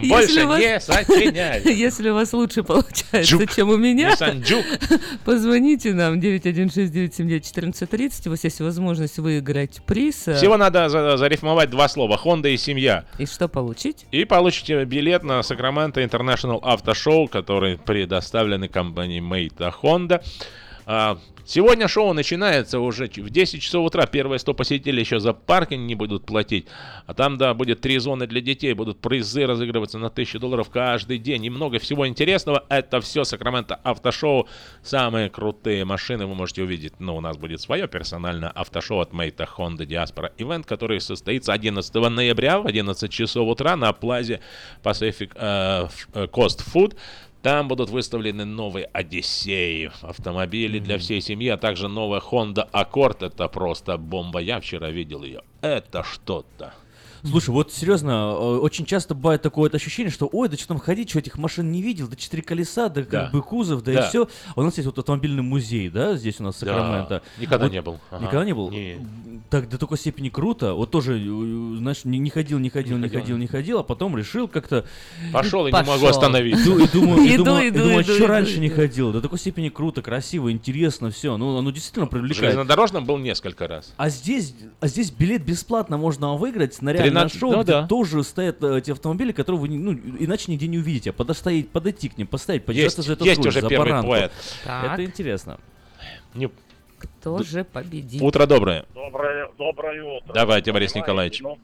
просим, 0.00 0.08
больше 0.08 0.28
Если 0.30 0.44
у 0.44 0.48
вас- 0.48 0.60
не 0.60 0.80
сочиняй. 0.80 1.62
Если 1.74 2.10
у 2.10 2.14
вас 2.14 2.32
лучше 2.32 2.62
получается, 2.62 3.46
чем 3.48 3.70
у 3.70 3.76
меня, 3.76 4.14
позвоните 5.24 5.92
нам 5.94 6.18
916-979-1430. 6.20 8.28
У 8.28 8.30
вас 8.30 8.44
есть 8.44 8.60
возможность 8.60 9.18
выиграть 9.18 9.82
приз. 9.84 10.28
э, 10.28 10.34
Всего 10.36 10.56
надо 10.56 10.88
за- 10.88 11.16
зарифмовать 11.16 11.70
два 11.70 11.88
слова 11.88 12.16
«Хонда» 12.16 12.48
и 12.48 12.56
«семья». 12.56 13.04
И 13.18 13.26
что 13.26 13.48
получить? 13.48 14.06
И 14.10 14.24
получите 14.60 14.84
билет 14.84 15.22
на 15.22 15.42
Сакраменто 15.42 16.02
International 16.02 16.60
Auto 16.60 16.92
Show, 16.92 17.28
который 17.28 17.78
предоставлены 17.78 18.68
компанией 18.68 19.20
Мейта 19.20 19.72
Honda. 19.82 20.22
А, 20.92 21.20
Сегодня 21.50 21.88
шоу 21.88 22.12
начинается 22.12 22.78
уже 22.78 23.06
в 23.06 23.28
10 23.28 23.60
часов 23.60 23.84
утра. 23.84 24.06
Первые 24.06 24.38
100 24.38 24.54
посетителей 24.54 25.00
еще 25.00 25.18
за 25.18 25.32
паркинг 25.32 25.80
не 25.80 25.96
будут 25.96 26.24
платить. 26.24 26.66
А 27.06 27.14
там, 27.14 27.38
да, 27.38 27.54
будет 27.54 27.80
три 27.80 27.98
зоны 27.98 28.28
для 28.28 28.40
детей. 28.40 28.72
Будут 28.72 29.00
призы 29.00 29.46
разыгрываться 29.46 29.98
на 29.98 30.06
1000 30.06 30.38
долларов 30.38 30.70
каждый 30.70 31.18
день. 31.18 31.44
И 31.44 31.50
много 31.50 31.80
всего 31.80 32.06
интересного. 32.06 32.64
Это 32.68 33.00
все 33.00 33.24
Сакраменто 33.24 33.74
Автошоу. 33.82 34.46
Самые 34.84 35.28
крутые 35.28 35.84
машины 35.84 36.26
вы 36.26 36.36
можете 36.36 36.62
увидеть. 36.62 37.00
Но 37.00 37.16
у 37.16 37.20
нас 37.20 37.36
будет 37.36 37.60
свое 37.60 37.88
персональное 37.88 38.50
автошоу 38.50 39.00
от 39.00 39.12
Мейта 39.12 39.48
Honda 39.56 39.86
Diaspora 39.86 40.32
Event, 40.38 40.64
который 40.66 41.00
состоится 41.00 41.52
11 41.52 41.92
ноября 41.94 42.60
в 42.60 42.66
11 42.66 43.10
часов 43.10 43.48
утра 43.48 43.74
на 43.74 43.92
плазе 43.92 44.40
Pacific 44.84 45.32
э, 45.34 45.88
э, 46.14 46.26
Coast 46.26 46.62
Food. 46.72 46.96
Там 47.42 47.68
будут 47.68 47.88
выставлены 47.88 48.44
новые 48.44 48.84
Одиссеи, 48.92 49.90
автомобили 50.02 50.78
для 50.78 50.98
всей 50.98 51.22
семьи, 51.22 51.48
а 51.48 51.56
также 51.56 51.88
новая 51.88 52.20
Honda 52.20 52.68
Accord. 52.70 53.24
Это 53.24 53.48
просто 53.48 53.96
бомба. 53.96 54.40
Я 54.40 54.60
вчера 54.60 54.90
видел 54.90 55.22
ее. 55.22 55.40
Это 55.62 56.02
что-то. 56.02 56.74
Слушай, 57.28 57.50
вот 57.50 57.72
серьезно, 57.72 58.10
э, 58.34 58.58
очень 58.58 58.84
часто 58.86 59.14
бывает 59.14 59.42
такое 59.42 59.64
вот 59.64 59.74
ощущение, 59.74 60.10
что 60.10 60.28
ой, 60.32 60.48
да 60.48 60.56
что 60.56 60.68
там 60.68 60.78
ходить, 60.78 61.10
что 61.10 61.18
этих 61.18 61.36
машин 61.38 61.70
не 61.70 61.82
видел, 61.82 62.08
да 62.08 62.16
четыре 62.16 62.42
колеса, 62.42 62.88
да 62.88 63.02
как 63.02 63.10
Да. 63.10 63.30
бы 63.32 63.42
кузов, 63.42 63.82
да, 63.82 63.92
Да. 63.92 64.06
и 64.06 64.08
все. 64.08 64.28
У 64.56 64.62
нас 64.62 64.76
есть 64.78 64.86
вот 64.86 64.98
автомобильный 64.98 65.42
музей, 65.42 65.88
да, 65.90 66.16
здесь 66.16 66.40
у 66.40 66.44
нас 66.44 66.56
в 66.56 66.60
Да. 66.60 66.66
Сакраменто. 66.74 67.22
Никогда 67.38 67.64
Вот- 67.66 67.72
не 67.72 67.82
был. 67.82 67.98
Ага. 68.10 68.24
Никогда 68.24 68.44
не 68.44 68.54
был? 68.54 68.70
Не. 68.70 68.98
Так 69.50 69.68
до 69.68 69.78
такой 69.78 69.98
степени 69.98 70.28
круто. 70.28 70.74
Вот 70.74 70.90
тоже, 70.90 71.18
э, 71.18 71.76
знаешь, 71.78 72.04
не, 72.04 72.18
не 72.18 72.30
ходил, 72.30 72.58
не 72.58 72.70
ходил, 72.70 72.96
не, 72.96 73.02
ходил. 73.04 73.20
ходил, 73.20 73.36
не 73.36 73.46
ходил, 73.46 73.78
а 73.78 73.82
потом 73.82 74.16
решил 74.16 74.48
как-то... 74.48 74.84
Пошел 75.32 75.66
и 75.66 75.72
не 75.72 75.82
могу 75.82 76.06
остановиться. 76.06 76.70
И 76.70 76.86
думаю, 76.88 77.22
и 77.24 77.36
думаю, 77.36 77.68
иду, 77.68 78.02
что 78.02 78.26
раньше 78.26 78.60
не 78.60 78.68
ходил. 78.68 79.12
До 79.12 79.20
такой 79.20 79.38
степени 79.38 79.68
круто, 79.68 80.02
красиво, 80.02 80.50
интересно, 80.52 81.10
все. 81.10 81.36
Ну, 81.36 81.56
оно 81.56 81.70
действительно 81.70 82.06
привлекает. 82.06 82.52
железнодорожном 82.52 83.04
был 83.04 83.18
несколько 83.18 83.66
раз. 83.66 83.92
А 83.96 84.08
здесь, 84.08 84.54
а 84.80 84.86
здесь 84.86 85.10
билет 85.10 85.44
бесплатно 85.44 85.96
можно 85.98 86.34
выиграть 86.36 86.80
на 86.80 86.90
реальное 87.10 87.28
13 87.28 87.40
шоу, 87.40 87.52
ну 87.52 87.62
где 87.62 87.72
да. 87.72 87.86
тоже 87.86 88.22
стоят 88.24 88.62
э, 88.62 88.78
эти 88.78 88.90
автомобили, 88.90 89.32
которые 89.32 89.60
вы 89.60 89.68
ну, 89.68 89.92
иначе 89.92 90.50
нигде 90.52 90.66
не 90.68 90.78
увидите. 90.78 91.10
А 91.10 91.12
подостоять, 91.12 91.68
подойти 91.70 92.08
к 92.08 92.18
ним, 92.18 92.26
поставить, 92.26 92.64
подержаться 92.64 93.00
Есть, 93.00 93.06
за 93.08 93.12
этот 93.14 93.26
есть 93.26 93.38
руль, 93.38 93.48
уже 93.48 93.60
за 93.60 93.68
первый 93.68 93.88
баранку. 93.88 94.10
поэт. 94.10 94.32
Так. 94.64 94.92
Это 94.92 95.04
интересно. 95.04 95.58
Не- 96.34 96.50
Кто 96.98 97.42
же 97.42 97.64
победит? 97.64 98.22
Утро 98.22 98.46
доброе. 98.46 98.84
Доброе, 98.94 99.48
доброе 99.58 100.02
утро. 100.04 100.32
Давайте, 100.34 100.72
Борис 100.72 100.94
Николаевич. 100.94 101.40
ну, 101.40 101.58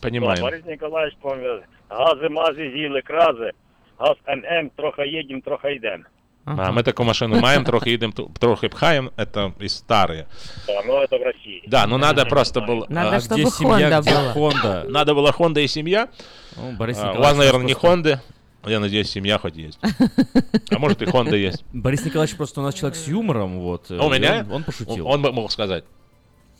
Понимаем. 0.00 0.36
да, 0.36 0.42
Борис 0.42 0.64
Николаевич 0.64 1.16
помнит. 1.20 1.62
Гази, 1.88 2.28
мази, 2.28 2.70
зіли, 2.74 3.02
крази. 3.02 3.52
Газ 3.98 4.16
ММ, 4.28 4.70
трохи 4.76 5.06
їдем, 5.06 5.40
трохи 5.40 5.72
йдем. 5.74 6.04
А 6.49 6.71
ми 6.71 6.83
таку 6.83 7.03
машину 7.03 7.39
маємо, 7.39 7.65
трохи 7.65 7.89
їдемо, 7.91 8.13
ту- 8.13 8.31
трохи 8.39 8.69
пхаємо. 8.69 9.11
Это 9.17 9.51
і 9.59 9.65
старые. 9.67 10.25
Да, 10.67 10.81
ну 10.87 10.93
это 11.01 11.19
в 11.19 11.23
России. 11.23 11.63
Да, 11.67 11.87
ну 11.87 11.97
надо 11.97 12.25
просто 12.25 12.59
было... 12.61 12.85
Надо, 12.89 13.09
а, 13.15 13.19
где 13.19 13.35
чтобы 13.43 13.51
семья, 13.51 13.89
Honda 13.89 14.01
где 14.01 14.11
была. 14.11 14.33
Honda? 14.33 14.89
Надо 14.89 15.13
было 15.13 15.31
Honda 15.31 15.59
и 15.63 15.67
семья. 15.67 16.07
Ну, 16.57 16.71
Борис 16.77 16.97
А, 16.97 17.01
у 17.01 17.03
Николаевич 17.03 17.25
вас, 17.29 17.37
наверное, 17.37 17.65
не 17.65 17.73
просто- 17.73 17.87
Honda. 18.09 18.19
Я 18.71 18.79
надеюсь, 18.79 19.09
семья 19.11 19.37
хоть 19.37 19.55
есть. 19.57 19.79
А 20.71 20.79
может 20.79 21.01
и 21.01 21.05
Honda 21.05 21.35
есть. 21.35 21.63
Борис 21.73 22.05
Николаевич 22.05 22.35
просто 22.37 22.61
у 22.61 22.63
нас 22.63 22.75
человек 22.75 22.95
с 22.97 23.07
юмором, 23.07 23.59
вот. 23.59 23.89
э, 23.91 23.97
А 23.99 24.05
у 24.05 24.13
и 24.13 24.19
меня? 24.19 24.45
Он, 24.49 24.51
он 24.51 24.63
пошутил. 24.63 25.07
Он 25.07 25.21
бы 25.21 25.31
мог 25.31 25.51
сказать. 25.51 25.83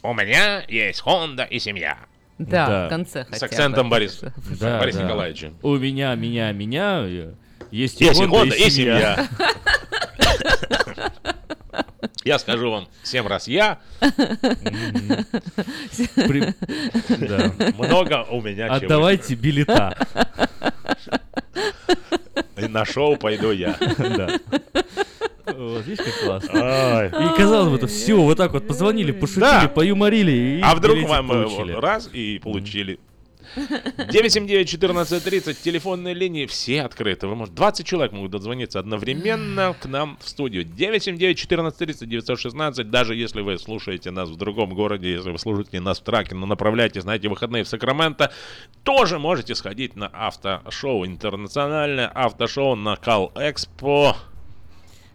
У 0.03 0.13
меня 0.13 0.63
есть 0.67 1.03
Honda 1.05 1.47
и 1.49 1.59
семья. 1.59 1.97
Да, 2.39 2.67
Да. 2.67 2.85
в 2.87 2.89
конце 2.89 3.23
С 3.23 3.27
хотя 3.29 3.45
акцентом 3.45 3.87
бы. 3.87 3.91
Бориса. 3.91 4.33
Да, 4.59 4.79
Бориса 4.79 4.97
да. 4.99 5.03
Николаевича. 5.05 5.51
У 5.61 5.75
меня, 5.77 6.15
меня, 6.15 6.51
меня. 6.51 7.01
э, 7.07 7.33
Есть, 7.70 8.00
Есть 8.00 8.20
и 8.20 8.24
Honda, 8.24 8.56
и 8.56 8.70
семья. 8.70 9.28
Я 12.24 12.38
скажу 12.38 12.70
вам 12.70 12.88
семь 13.02 13.26
раз 13.26 13.48
я. 13.48 13.78
Много 17.78 18.26
у 18.30 18.42
меня 18.42 18.66
чего. 18.66 18.76
Отдавайте 18.76 19.34
билета. 19.34 19.96
И 22.58 22.66
на 22.68 22.84
шоу 22.84 23.16
пойду 23.16 23.52
я. 23.52 23.74
Вот, 25.46 25.84
видишь, 25.86 26.04
как 26.04 26.14
классно. 26.24 27.06
И 27.06 27.36
казалось 27.36 27.70
бы, 27.70 27.76
это 27.76 27.86
все, 27.86 28.14
вот 28.20 28.36
так 28.36 28.52
вот 28.52 28.68
позвонили, 28.68 29.12
пошутили, 29.12 29.66
поюморили. 29.74 30.58
И 30.58 30.60
А 30.62 30.74
вдруг 30.74 30.98
вам 31.08 31.32
э, 31.32 31.44
получили. 31.44 31.72
раз 31.72 32.08
и 32.12 32.38
получили. 32.38 33.00
979-1430, 33.56 35.56
телефонные 35.62 36.14
линии 36.14 36.46
все 36.46 36.82
открыты. 36.82 37.26
Вы 37.26 37.34
можете, 37.34 37.56
20 37.56 37.84
человек 37.86 38.12
могут 38.12 38.30
дозвониться 38.30 38.78
одновременно 38.78 39.74
к 39.80 39.86
нам 39.86 40.18
в 40.20 40.28
студию. 40.28 40.64
979-1430-916, 40.64 42.84
даже 42.84 43.14
если 43.14 43.40
вы 43.40 43.58
слушаете 43.58 44.10
нас 44.10 44.28
в 44.28 44.36
другом 44.36 44.74
городе, 44.74 45.12
если 45.12 45.30
вы 45.30 45.38
слушаете 45.38 45.80
нас 45.80 46.00
в 46.00 46.04
траке, 46.04 46.34
но 46.34 46.44
направляетесь 46.46 47.04
на 47.04 47.16
эти 47.16 47.26
выходные 47.26 47.64
в 47.64 47.68
Сакраменто, 47.68 48.30
тоже 48.82 49.18
можете 49.18 49.54
сходить 49.54 49.96
на 49.96 50.08
автошоу, 50.08 51.06
интернациональное 51.06 52.08
автошоу 52.08 52.76
на 52.76 52.96
Кал 52.96 53.32
Экспо. 53.34 54.14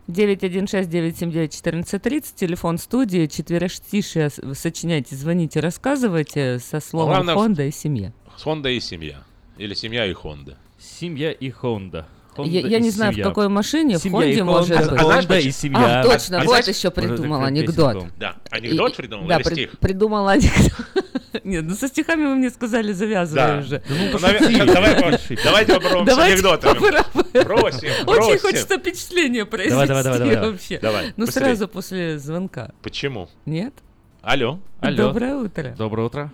916-979-1430, 0.08 2.36
телефон 2.36 2.78
студии, 2.78 3.26
четверостишие, 3.26 4.30
сочиняйте, 4.30 5.16
звоните, 5.16 5.62
рассказывайте 5.62 6.60
со 6.60 6.80
словом 6.80 7.24
Главное, 7.24 7.36
Honda 7.36 7.68
и 7.68 7.72
семья. 7.72 8.14
Honda 8.44 8.72
и 8.72 8.80
семья. 8.80 9.18
Или 9.58 9.74
семья 9.74 10.06
и 10.06 10.14
Honda. 10.14 10.56
Семья 10.80 11.32
и 11.32 11.50
Honda. 11.50 12.06
Honda 12.36 12.50
Я, 12.50 12.68
я 12.68 12.80
не 12.80 12.90
знаю, 12.90 13.12
в 13.14 13.16
семья. 13.16 13.30
какой 13.30 13.48
машине, 13.48 13.98
в 13.98 14.02
Семья 14.02 14.26
и 14.26 14.36
Хонде 14.36 14.44
может 14.44 14.72
Honda, 14.78 14.90
быть. 14.92 15.00
А 15.00 15.04
Honda 15.04 15.28
почему? 15.28 15.50
и 15.50 15.52
семья. 15.52 16.00
А, 16.02 16.04
точно, 16.04 16.38
А 16.38 16.40
вот 16.42 16.50
знаешь, 16.50 16.68
еще 16.68 16.92
придумал 16.92 17.40
как 17.40 17.48
анекдот. 17.48 18.06
Да, 18.18 18.36
анекдот 18.52 18.92
И- 18.92 18.96
придумал 18.98 19.28
да, 19.28 19.36
или 19.38 19.44
при- 19.44 19.54
стих? 19.54 19.80
придумал 19.80 20.28
анекдот. 20.28 20.72
Нет, 21.46 21.64
ну 21.64 21.76
со 21.76 21.88
стихами 21.88 22.26
вы 22.26 22.36
мне 22.36 22.50
сказали, 22.50 22.92
завязывай 22.92 23.48
Да. 23.48 23.58
уже. 23.60 23.80
Да 23.88 23.96
ну, 23.96 24.12
Ну, 24.12 24.66
давай 24.74 25.20
Давайте 25.44 25.74
попробуем 25.80 26.08
с 26.16 26.18
анекдотами. 26.20 26.74
попробуем. 26.74 27.46
Бросим, 27.46 27.90
Очень 28.08 28.40
хочется 28.40 28.78
впечатление 28.80 29.46
произвести 29.46 29.88
давай, 29.88 30.04
давай, 30.04 30.20
давай. 30.20 30.52
вообще. 30.52 30.80
Давай, 30.80 31.14
Ну 31.16 31.28
сразу 31.28 31.68
после 31.70 32.20
звонка. 32.20 32.72
Почему? 32.82 33.30
Нет? 33.46 33.74
Алло. 34.22 34.60
Алло. 34.82 34.98
Доброе 34.98 35.36
утро. 35.36 35.76
Доброе 35.78 36.08
утро. 36.08 36.32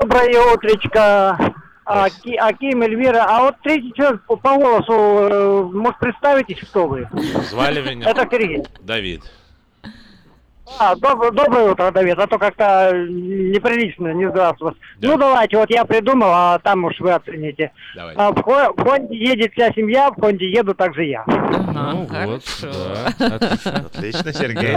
Доброе 0.00 0.52
утречко. 0.52 1.54
Аки, 1.86 2.34
Аким, 2.36 2.82
Эльвира. 2.82 3.24
А 3.28 3.42
вот 3.42 3.56
третий 3.62 3.92
человек 3.94 4.22
по, 4.26 4.36
по 4.36 4.56
голосу, 4.56 4.92
э, 4.92 5.62
может, 5.72 5.98
представитесь, 5.98 6.60
кто 6.60 6.86
вы? 6.86 7.08
Звали 7.50 7.82
меня 7.82 8.08
Это 8.10 8.26
Сергей. 8.30 8.64
Давид. 8.80 9.22
А, 10.78 10.94
доб- 10.96 11.30
доброе 11.32 11.70
утро, 11.72 11.90
Давид, 11.90 12.18
а 12.18 12.26
то 12.26 12.38
как-то 12.38 12.90
неприлично, 12.94 14.14
не 14.14 14.28
здравствуйте. 14.30 14.78
Ну 15.00 15.18
давайте, 15.18 15.58
вот 15.58 15.70
я 15.70 15.84
придумал, 15.84 16.28
а 16.32 16.58
там 16.58 16.84
уж 16.84 16.98
вы 17.00 17.12
оцените. 17.12 17.70
Давай. 17.94 18.14
А, 18.16 18.30
в, 18.32 18.42
Хо- 18.42 18.72
в 18.74 18.82
Хонде 18.82 19.14
едет 19.16 19.52
вся 19.52 19.70
семья, 19.72 20.10
в 20.10 20.18
Хонде 20.20 20.48
еду 20.50 20.74
также 20.74 21.04
я. 21.04 21.22
Ну 21.26 22.06
вот, 22.26 22.42
да, 22.62 23.36
отлично. 23.36 23.76
Отлично, 23.94 24.32
Сергей. 24.32 24.76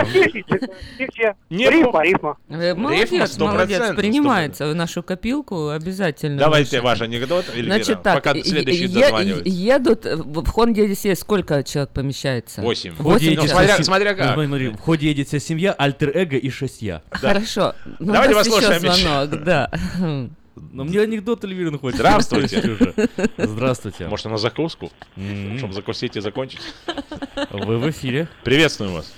Нет, 1.49 1.71
рифма, 1.71 2.03
рифма. 2.03 2.37
Э, 2.49 2.73
Молодец, 2.75 3.11
молодец, 3.39 3.79
100%, 3.81 3.95
принимается 3.95 4.67
в 4.67 4.75
нашу 4.75 5.03
копилку 5.03 5.69
обязательно. 5.69 6.37
Давайте 6.37 6.81
ваш 6.81 7.01
анекдот, 7.01 7.45
Эльвира, 7.53 7.75
Значит 7.75 8.03
так, 8.03 8.15
пока 8.15 8.31
е- 8.37 8.43
следующий 8.43 8.85
е- 8.85 8.87
дозванивается. 9.01 9.49
едут, 9.49 10.05
э, 10.05 10.15
в 10.17 10.47
Хонде 10.49 10.83
Одиссея 10.83 11.15
сколько 11.15 11.63
человек 11.63 11.91
помещается? 11.91 12.61
Восемь. 12.61 12.93
Восемь 12.97 13.35
человек. 13.35 13.71
вся 13.75 13.83
смотря 13.83 14.09
се- 14.09 14.15
как. 14.15 14.35
Ну, 14.35 14.45
смотри, 14.45 14.67
в 14.69 14.79
ходе 14.79 15.07
едет 15.07 15.27
вся 15.27 15.39
семья, 15.39 15.75
альтер-эго 15.77 16.37
и 16.37 16.49
шесть 16.49 16.81
я. 16.81 17.01
Хорошо. 17.11 17.73
Ну, 17.99 18.13
Давайте 18.13 18.33
у 18.33 18.37
нас 18.37 18.47
еще 18.47 18.55
послушаем, 18.57 18.93
звонок, 18.93 19.43
да. 19.43 19.71
Но 20.73 20.83
мне 20.83 21.01
анекдот 21.01 21.43
Эльвира 21.43 21.77
хочет. 21.77 21.97
Здравствуйте. 21.99 22.77
Здравствуйте. 23.37 24.07
Может, 24.07 24.25
на 24.25 24.37
закуску? 24.37 24.91
М. 25.15 25.57
Чтобы 25.59 25.73
закусить 25.73 26.15
и 26.17 26.19
закончить? 26.19 26.61
Вы 27.51 27.77
в 27.77 27.89
эфире. 27.91 28.27
Приветствуем 28.43 28.93
вас. 28.93 29.13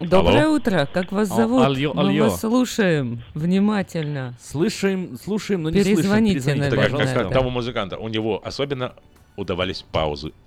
Доброе 0.00 0.44
Алло. 0.46 0.54
утро, 0.56 0.88
как 0.92 1.12
вас 1.12 1.30
Ал- 1.30 1.36
зовут? 1.36 1.64
алло, 1.64 1.94
Мы 1.94 2.00
алло. 2.00 2.24
вас 2.30 2.40
слушаем 2.40 3.22
внимательно. 3.34 4.34
Слышим, 4.40 5.16
слушаем, 5.16 5.62
но 5.62 5.70
не 5.70 5.80
слышим. 5.82 5.96
Перезвоните, 5.96 6.38
Это 6.38 6.48
наверное. 6.58 6.70
как, 6.70 6.78
как- 6.90 6.90
как 6.98 7.08
пожалуйста. 7.08 7.38
того 7.38 7.50
музыканта. 7.50 7.98
У 7.98 8.08
него 8.08 8.40
особенно 8.44 8.94
удавались 9.36 9.84
паузы. 9.92 10.32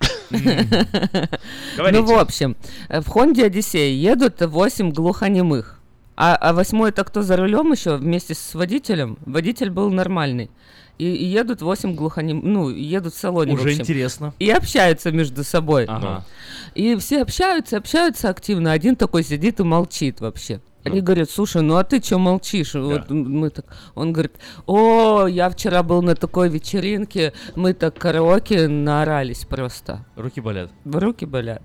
Ну, 1.78 2.04
в 2.04 2.14
общем, 2.14 2.56
э, 2.90 3.00
в 3.00 3.08
Хонде 3.08 3.46
Одиссея 3.46 3.94
едут 3.94 4.42
8 4.42 4.92
глухонемых. 4.92 5.80
А, 6.18 6.36
а 6.36 6.54
восьмой 6.54 6.90
это 6.90 7.04
кто 7.04 7.22
за 7.22 7.38
рулем 7.38 7.72
еще 7.72 7.98
вместе 7.98 8.34
с 8.34 8.56
водителем? 8.56 9.18
Водитель 9.26 9.70
был 9.70 9.92
нормальный. 9.92 10.50
И, 10.98 11.06
и 11.06 11.26
едут 11.26 11.62
8 11.62 11.94
глухонем... 11.94 12.42
Ну, 12.44 12.70
едут 12.70 13.14
в 13.14 13.18
салоне. 13.20 13.52
в 13.52 13.60
Уже 13.60 13.70
общем. 13.70 13.82
интересно. 13.82 14.34
И 14.40 14.50
общаются 14.50 15.12
между 15.12 15.44
собой. 15.44 15.86
Ага. 15.86 16.26
И 16.74 16.96
все 16.96 17.22
общаются, 17.22 17.78
общаются 17.78 18.30
активно. 18.30 18.72
Один 18.72 18.96
такой 18.96 19.24
сидит 19.24 19.60
и 19.60 19.64
молчит 19.64 20.22
вообще. 20.22 20.62
Они 20.86 21.02
говорят, 21.02 21.30
слушай, 21.32 21.62
ну 21.62 21.78
а 21.78 21.84
ты 21.84 22.02
что 22.02 22.20
молчишь? 22.20 22.76
Вот 22.76 23.10
мы 23.10 23.50
так... 23.50 23.66
Он 23.96 24.14
говорит, 24.14 24.34
о, 24.68 25.26
я 25.26 25.50
вчера 25.50 25.82
был 25.82 26.02
на 26.04 26.16
такой 26.16 26.48
вечеринке, 26.48 27.34
мы 27.56 27.74
так 27.74 27.98
караоке 27.98 28.68
наорались 28.68 29.46
просто. 29.46 30.06
Руки 30.16 30.40
болят. 30.40 30.72
Руки 30.86 31.26
болят. 31.26 31.64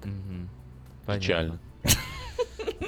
Печально. 1.07 1.59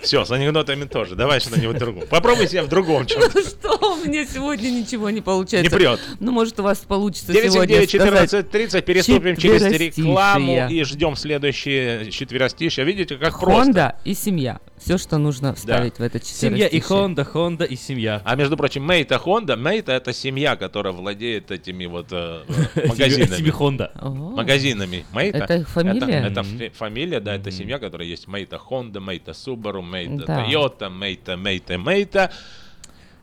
Все, 0.03 0.25
с 0.25 0.31
анекдотами 0.31 0.85
тоже. 0.85 1.15
Давай 1.15 1.39
что-нибудь 1.39 1.79
другое. 1.79 2.07
Попробуй 2.07 2.49
себя 2.49 2.65
в 2.65 2.69
другом 2.69 3.07
чем-то. 3.07 3.31
Ну 3.35 3.43
что, 3.43 3.95
у 3.95 4.05
меня 4.05 4.27
сегодня 4.27 4.71
ничего 4.71 5.11
не 5.11 5.21
получается. 5.21 5.71
Не 5.71 5.77
прет. 5.77 6.01
Ну, 6.19 6.33
может, 6.33 6.59
у 6.59 6.63
вас 6.63 6.79
получится 6.79 7.33
сегодня 7.33 7.77
979 7.79 7.89
сказать 7.89 7.91
14 7.91 8.51
30 8.51 8.85
переступим 8.85 9.37
через 9.37 9.63
рекламу 9.63 10.69
и 10.69 10.83
ждем 10.85 11.15
следующие 11.15 12.11
четверостишья. 12.11 12.85
Видите, 12.85 13.17
как 13.17 13.39
просто. 13.39 13.65
Хонда 13.65 13.97
и 14.05 14.15
семья. 14.15 14.61
Все, 14.85 14.99
что 14.99 15.19
нужно 15.19 15.55
вставить 15.55 15.99
в 15.99 16.03
это 16.03 16.23
Семья 16.25 16.67
и. 16.67 16.81
Хонда, 16.81 17.25
Хонда 17.25 17.65
и 17.65 17.77
семья. 17.77 18.21
А 18.25 18.35
между 18.35 18.57
прочим, 18.57 18.83
Maita 18.85 19.19
Honda, 19.19 19.57
Maita 19.57 19.93
это 19.93 20.13
семья, 20.13 20.57
которая 20.57 20.93
владеет 20.93 21.51
этими 21.51 21.87
вот 21.87 22.09
э, 22.11 22.43
магазинами. 22.87 23.37
Себе 23.37 23.51
Хонда. 23.53 23.93
Магазинами. 24.03 25.05
Maita. 25.13 25.39
Это 25.39 25.55
их 25.57 25.69
фамилия? 25.69 26.19
Это, 26.27 26.41
это 26.41 26.75
фамилия, 26.77 27.21
да, 27.21 27.35
это 27.37 27.51
семья, 27.51 27.79
которая 27.79 28.09
есть. 28.09 28.27
Maita 28.27 28.59
Honda, 28.59 29.01
Maita 29.01 29.35
Subaru, 29.35 29.83
Maita 29.83 30.25
Да. 30.27 30.43
Toyota, 30.45 30.91
Maita, 30.91 31.37
Maita, 31.37 31.79
Maita. 31.79 32.33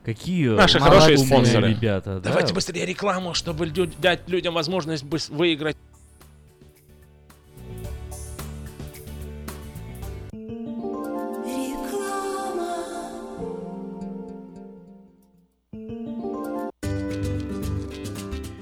Какие 0.06 0.48
Наши 0.50 0.80
хорошие 0.80 1.18
спонсоры. 1.18 1.70
ребята. 1.72 2.16
да. 2.16 2.30
Давайте 2.30 2.54
быстрее 2.54 2.86
рекламу, 2.86 3.34
чтобы 3.34 3.66
лю- 3.66 3.92
дать 4.02 4.28
людям 4.30 4.54
возможность 4.54 5.04
быс- 5.04 5.32
выиграть. 5.32 5.76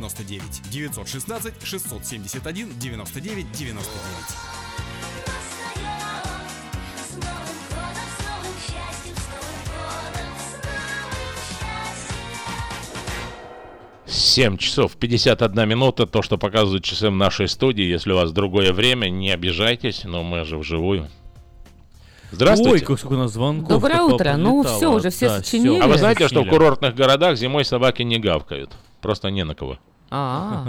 99 0.00 0.70
916 0.70 1.54
671 1.62 2.78
99 2.78 3.52
99. 3.52 3.90
С 6.96 7.16
Новым 7.16 7.60
годом, 7.68 8.06
с 8.08 8.22
новым 8.24 8.56
счастьем, 8.66 9.14
с 9.14 9.26
Новым 9.28 9.60
годом, 9.68 10.26
с 10.38 10.52
новым 10.64 10.96
счастьем. 14.06 14.30
7 14.32 14.56
часов 14.56 14.96
51 14.96 15.68
минута, 15.68 16.06
то, 16.06 16.22
что 16.22 16.38
показывают 16.38 16.84
часы 16.84 17.10
в 17.10 17.14
нашей 17.14 17.48
студии. 17.48 17.84
Если 17.84 18.12
у 18.12 18.16
вас 18.16 18.32
другое 18.32 18.72
время, 18.72 19.10
не 19.10 19.30
обижайтесь, 19.30 20.04
но 20.04 20.22
мы 20.22 20.44
же 20.44 20.56
вживую. 20.56 21.08
Здравствуйте. 22.32 22.74
Ой, 22.74 22.80
как 22.80 22.98
сколько 22.98 23.14
у 23.14 23.18
нас 23.18 23.32
звонков. 23.32 23.68
Доброе 23.68 24.02
утро. 24.02 24.36
Ну, 24.36 24.62
всё, 24.62 24.94
уже 24.94 25.10
все 25.10 25.28
Да, 25.28 25.38
сочинили. 25.38 25.80
А 25.80 25.88
вы 25.88 25.98
знаете, 25.98 26.28
что 26.28 26.42
в 26.42 26.48
курортных 26.48 26.94
городах 26.94 27.36
зимой 27.36 27.64
собаки 27.64 28.02
не 28.02 28.18
гавкают? 28.18 28.72
Просто 29.00 29.28
не 29.30 29.44
на 29.44 29.54
кого. 29.54 29.78
А. 30.10 30.66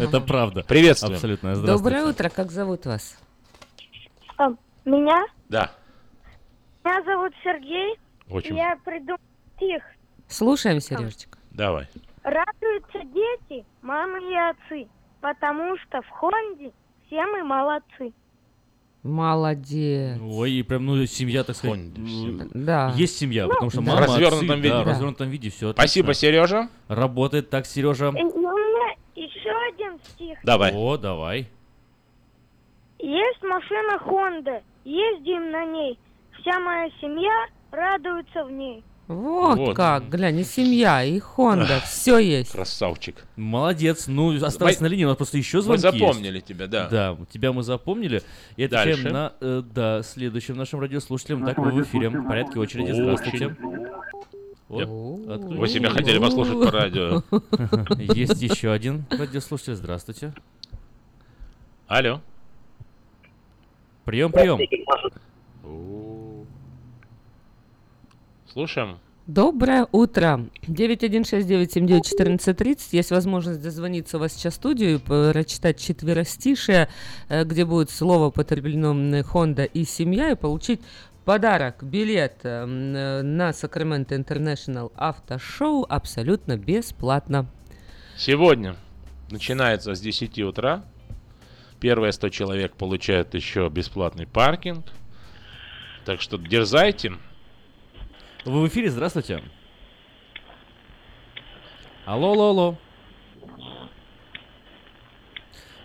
Это 0.00 0.20
правда. 0.20 0.62
Приветствуем. 0.62 1.14
Абсолютно. 1.14 1.54
Здравствуйте. 1.54 1.96
Доброе 1.96 2.10
утро, 2.12 2.28
как 2.28 2.50
зовут 2.50 2.84
вас? 2.86 3.18
А, 4.36 4.48
Меня? 4.84 5.24
Да. 5.48 5.70
Меня 6.84 7.02
зовут 7.04 7.32
Сергей. 7.42 7.98
Очень. 8.30 8.56
Я 8.56 8.76
придумал 8.84 9.18
стих. 9.56 9.82
Слушаем, 10.28 10.80
Сережечка. 10.80 11.38
Давай. 11.50 11.88
Радуются 12.22 12.98
дети, 13.04 13.64
мамы 13.80 14.18
и 14.20 14.36
отцы, 14.36 14.88
потому 15.20 15.76
что 15.78 16.02
в 16.02 16.08
Хонде 16.10 16.70
все 17.06 17.24
мы 17.26 17.42
молодцы. 17.44 18.12
Молодец. 19.02 20.18
Ой, 20.20 20.50
и 20.52 20.62
прям, 20.62 20.84
ну, 20.86 21.06
семья, 21.06 21.44
так 21.44 21.56
сказать. 21.56 21.78
м, 21.78 22.50
Да. 22.52 22.92
Есть 22.96 23.16
семья, 23.16 23.44
Ну, 23.46 23.50
потому 23.50 23.70
что 23.70 23.80
В 23.80 23.84
мама, 23.86 24.00
развернутом 24.02 24.50
отцы, 24.50 24.56
виде. 24.56 24.68
Да, 24.70 24.82
в 24.82 24.84
Да. 24.84 24.90
развернутом 24.90 25.28
виде, 25.30 25.50
все 25.50 25.72
Спасибо, 25.72 26.14
Сережа. 26.14 26.68
Работает 26.88 27.48
так, 27.50 27.66
Сережа. 27.66 28.08
И 28.08 28.22
у 28.22 28.40
меня 28.40 28.94
еще 29.14 29.50
один 29.72 29.98
стих. 30.04 30.38
Давай. 30.42 30.72
О, 30.74 30.96
давай. 30.96 31.48
Есть 32.98 33.42
машина 33.44 33.98
Хонда, 34.00 34.62
ездим 34.84 35.50
на 35.52 35.64
ней. 35.66 35.98
Вся 36.40 36.58
моя 36.58 36.90
семья 37.00 37.46
радуется 37.70 38.44
в 38.44 38.50
ней. 38.50 38.82
Вот, 39.08 39.58
Вот. 39.58 39.74
как, 39.76 40.10
глянь, 40.10 40.38
и 40.38 40.44
семья, 40.44 41.02
и 41.02 41.18
Хонда, 41.18 41.80
все 41.80 42.18
есть. 42.18 42.52
Красавчик. 42.52 43.24
Молодец. 43.36 44.06
Ну, 44.06 44.36
осталось 44.44 44.80
Мы- 44.80 44.86
на 44.88 44.90
линии, 44.90 45.04
у 45.04 45.08
нас 45.08 45.16
просто 45.16 45.38
еще 45.38 45.56
Мы 45.58 45.62
звонки 45.78 45.80
запомнили 45.98 46.34
есть. 46.36 46.46
тебя, 46.46 46.66
да. 46.66 46.88
Да, 46.90 47.16
тебя 47.32 47.54
мы 47.54 47.62
запомнили. 47.62 48.22
И 48.56 48.64
отвечаем 48.64 48.96
Дальше. 48.96 49.10
на, 49.10 49.32
э, 49.40 49.62
да, 49.74 50.02
следующим 50.02 50.58
нашим 50.58 50.80
радиослушателям. 50.80 51.44
Так, 51.46 51.56
вы 51.56 51.70
в 51.72 51.82
эфире. 51.82 52.10
В 52.10 52.28
порядке 52.28 52.58
очереди. 52.60 52.92
Здравствуйте. 52.92 53.56
Вот. 54.68 54.86
Вы 54.86 55.68
себя 55.68 55.88
хотели 55.88 56.18
послушать 56.18 56.52
по 56.62 56.70
радио. 56.70 57.22
Есть 58.14 58.42
еще 58.42 58.70
один 58.70 59.06
радиослушатель. 59.08 59.74
Здравствуйте. 59.76 60.34
Алло. 61.86 62.20
Прием, 64.04 64.30
прием. 64.32 64.58
Слушаем. 68.52 68.98
Доброе 69.26 69.86
утро. 69.92 70.46
9169791430. 70.62 72.78
Есть 72.92 73.10
возможность 73.10 73.60
дозвониться 73.60 74.16
у 74.16 74.20
вас 74.20 74.32
сейчас 74.32 74.54
в 74.54 74.56
студию 74.56 74.94
и 74.94 74.98
прочитать 74.98 75.78
четверостишие, 75.78 76.88
э, 77.28 77.44
где 77.44 77.66
будет 77.66 77.90
слово 77.90 78.28
употреблено 78.28 78.92
м, 78.92 79.12
Honda 79.20 79.66
и 79.66 79.84
семья, 79.84 80.30
и 80.30 80.34
получить 80.34 80.80
подарок, 81.26 81.82
билет 81.82 82.38
э, 82.44 82.64
э, 82.64 83.20
на 83.22 83.50
Sacramento 83.50 84.16
International 84.16 84.90
автошоу 84.96 85.84
абсолютно 85.86 86.56
бесплатно. 86.56 87.44
Сегодня 88.16 88.76
начинается 89.30 89.94
с 89.94 90.00
10 90.00 90.38
утра. 90.38 90.84
Первые 91.80 92.12
100 92.12 92.30
человек 92.30 92.76
получают 92.76 93.34
еще 93.34 93.68
бесплатный 93.68 94.26
паркинг. 94.26 94.86
Так 96.06 96.22
что 96.22 96.38
дерзайте. 96.38 97.12
Вы 98.48 98.62
в 98.62 98.68
эфире, 98.68 98.88
здравствуйте. 98.88 99.42
Алло, 102.06 102.32
алло, 102.32 102.48
алло. 102.48 102.74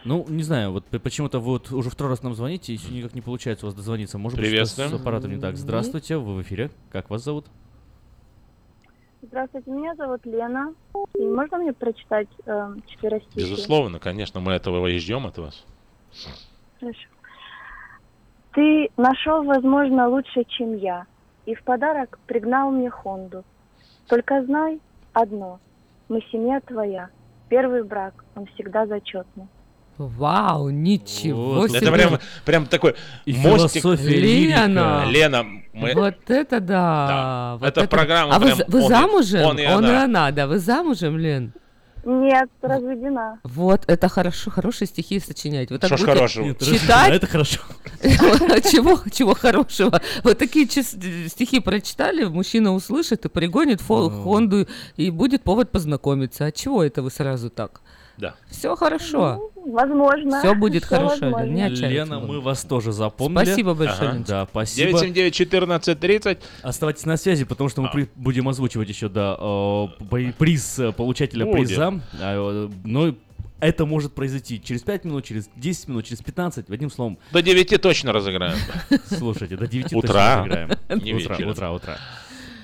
Ну, 0.06 0.26
не 0.30 0.44
знаю, 0.44 0.72
вот 0.72 0.86
почему-то 1.04 1.40
вы 1.40 1.52
вот 1.54 1.72
уже 1.72 1.90
второй 1.90 2.12
раз 2.12 2.24
нам 2.24 2.34
звоните, 2.34 2.74
и 2.74 2.78
всё 2.78 2.94
никак 2.94 3.16
не 3.16 3.22
получается 3.22 3.66
у 3.66 3.68
вас 3.68 3.76
дозвониться. 3.76 4.18
Может 4.18 4.40
быть, 4.40 4.68
с 4.68 4.80
аппаратом 4.80 5.32
не 5.32 5.42
так. 5.42 5.58
Здравствуйте, 5.58 6.16
вы 6.18 6.36
в 6.36 6.42
эфире. 6.42 6.72
Как 6.90 7.10
вас 7.10 7.24
зовут? 7.24 7.48
Здравствуйте, 9.22 9.70
меня 9.70 9.96
зовут 9.96 10.26
Лена. 10.26 10.74
И 11.16 11.22
можно 11.22 11.58
мне 11.58 11.74
прочитать 11.74 12.28
э, 12.46 12.76
четверостишие? 12.88 13.44
Безусловно, 13.44 14.00
конечно, 14.00 14.40
мы 14.40 14.54
этого 14.54 14.88
и 14.88 14.98
ждем 15.00 15.26
от 15.26 15.38
вас. 15.38 15.66
Хорошо. 16.80 17.10
Ты 18.54 18.90
нашел, 18.98 19.44
возможно, 19.44 20.08
лучше, 20.08 20.44
чем 20.48 20.78
я, 20.78 21.06
и 21.46 21.56
в 21.56 21.64
подарок 21.64 22.20
пригнал 22.28 22.72
мне 22.72 22.90
Хонду. 22.90 23.44
Только 24.08 24.44
знай 24.46 24.80
одно, 25.14 25.60
мы 26.10 26.22
семья 26.32 26.60
твоя. 26.62 27.10
Первый 27.50 27.84
брак, 27.84 28.14
он 28.36 28.46
всегда 28.56 28.86
зачетный. 28.88 29.48
Вау, 29.98 30.70
ничего 30.70 31.54
Вот. 31.54 31.70
себе. 31.70 31.80
Это 31.80 31.92
прям, 31.92 32.20
прям 32.46 32.66
такой 32.66 32.96
И 33.26 33.34
мостик. 33.34 33.84
Лена. 33.86 35.04
Лена, 35.08 35.44
мы... 35.72 35.94
Вот 35.94 36.16
это 36.30 36.60
да. 36.60 37.08
Да, 37.08 37.58
вот 37.60 37.68
это 37.78 37.88
программа 37.88 38.36
А 38.36 38.40
вы, 38.40 38.46
прям 38.48 38.58
за- 38.58 38.66
вы 38.70 38.80
он 38.80 38.86
и- 38.86 38.90
замужем? 38.90 39.46
он 39.46 39.60
и 39.60 39.66
она. 39.66 40.04
она, 40.06 40.32
да. 40.32 40.48
Вы 40.48 40.58
замужем, 40.58 41.18
Лен? 41.18 41.54
Нет, 42.06 42.50
разведена. 42.62 43.40
Вот, 43.44 43.84
это 43.88 44.10
хорошо, 44.10 44.52
хорошие 44.52 44.88
стихи 44.88 45.20
сочинять. 45.20 45.72
Вот 45.72 45.82
так 45.82 45.88
Что 45.88 45.98
ж 45.98 46.02
будете 46.02 46.18
хорошего? 46.18 46.46
Нет, 46.46 46.60
Читать? 46.60 47.14
Это 47.14 47.28
хорошо. 47.28 47.62
чего, 48.02 49.00
чего 49.12 49.34
хорошего? 49.34 50.02
Вот 50.24 50.38
такие 50.38 50.68
стихи 50.68 51.60
прочитали, 51.60 52.26
мужчина 52.26 52.74
услышит 52.74 53.26
и 53.26 53.30
пригонит. 53.30 53.82
Хонду, 53.82 54.68
и 54.98 55.10
будет 55.10 55.44
повод 55.44 55.72
познакомиться. 55.72 56.46
А 56.46 56.52
чего 56.52 56.84
это 56.84 57.02
вы 57.02 57.10
сразу 57.10 57.50
так? 57.50 57.82
Да. 58.18 58.36
Все 58.50 58.76
хорошо. 58.76 59.52
Возможно. 59.66 60.40
Все 60.40 60.54
будет 60.56 60.86
хорошо, 60.86 61.08
возможно. 61.22 61.46
Лен, 61.46 61.54
не 61.56 61.62
отчаивайтесь. 61.64 61.90
Лена, 61.96 62.20
мы 62.20 62.42
вас 62.42 62.64
тоже 62.64 62.92
запомнили. 62.92 63.46
Спасибо 63.46 63.74
большое, 63.74 64.10
Ага. 64.12 64.24
Да, 64.28 64.48
спасибо. 64.50 65.00
979-14-30. 65.00 66.40
Оставайтесь 66.62 67.06
на 67.06 67.18
связи, 67.18 67.46
потому 67.46 67.70
что 67.70 67.82
мы 67.82 67.88
А. 67.88 67.92
при- 67.92 68.10
будем 68.16 68.48
озвучивать 68.50 68.90
еще, 68.90 69.10
да, 69.10 69.36
э, 69.40 69.88
при- 70.10 70.32
приз 70.32 70.80
э, 70.80 70.92
получателя 70.92 71.46
Будем. 71.46 71.58
приза. 71.66 72.02
А, 72.22 72.68
э, 72.68 72.70
Но 72.84 73.16
это 73.60 73.86
может 73.86 74.14
произойти 74.14 74.62
через 74.62 74.82
5 74.82 75.06
минут, 75.06 75.24
через 75.26 75.50
10 75.56 75.88
минут, 75.88 76.06
через 76.06 76.22
15, 76.22 76.70
одним 76.70 76.92
словом. 76.92 77.18
До 77.32 77.42
9 77.42 77.78
точно 77.82 78.12
разыграем. 78.12 78.58
Слушайте, 79.08 79.56
до 79.58 79.68
9 79.68 79.94
Утра. 79.94 80.44
точно 80.44 80.56
разыграем. 80.56 80.70
Не 81.04 81.14
Утра, 81.14 81.34
вечером. 81.36 81.52
утра, 81.52 81.72
утра. 81.72 81.98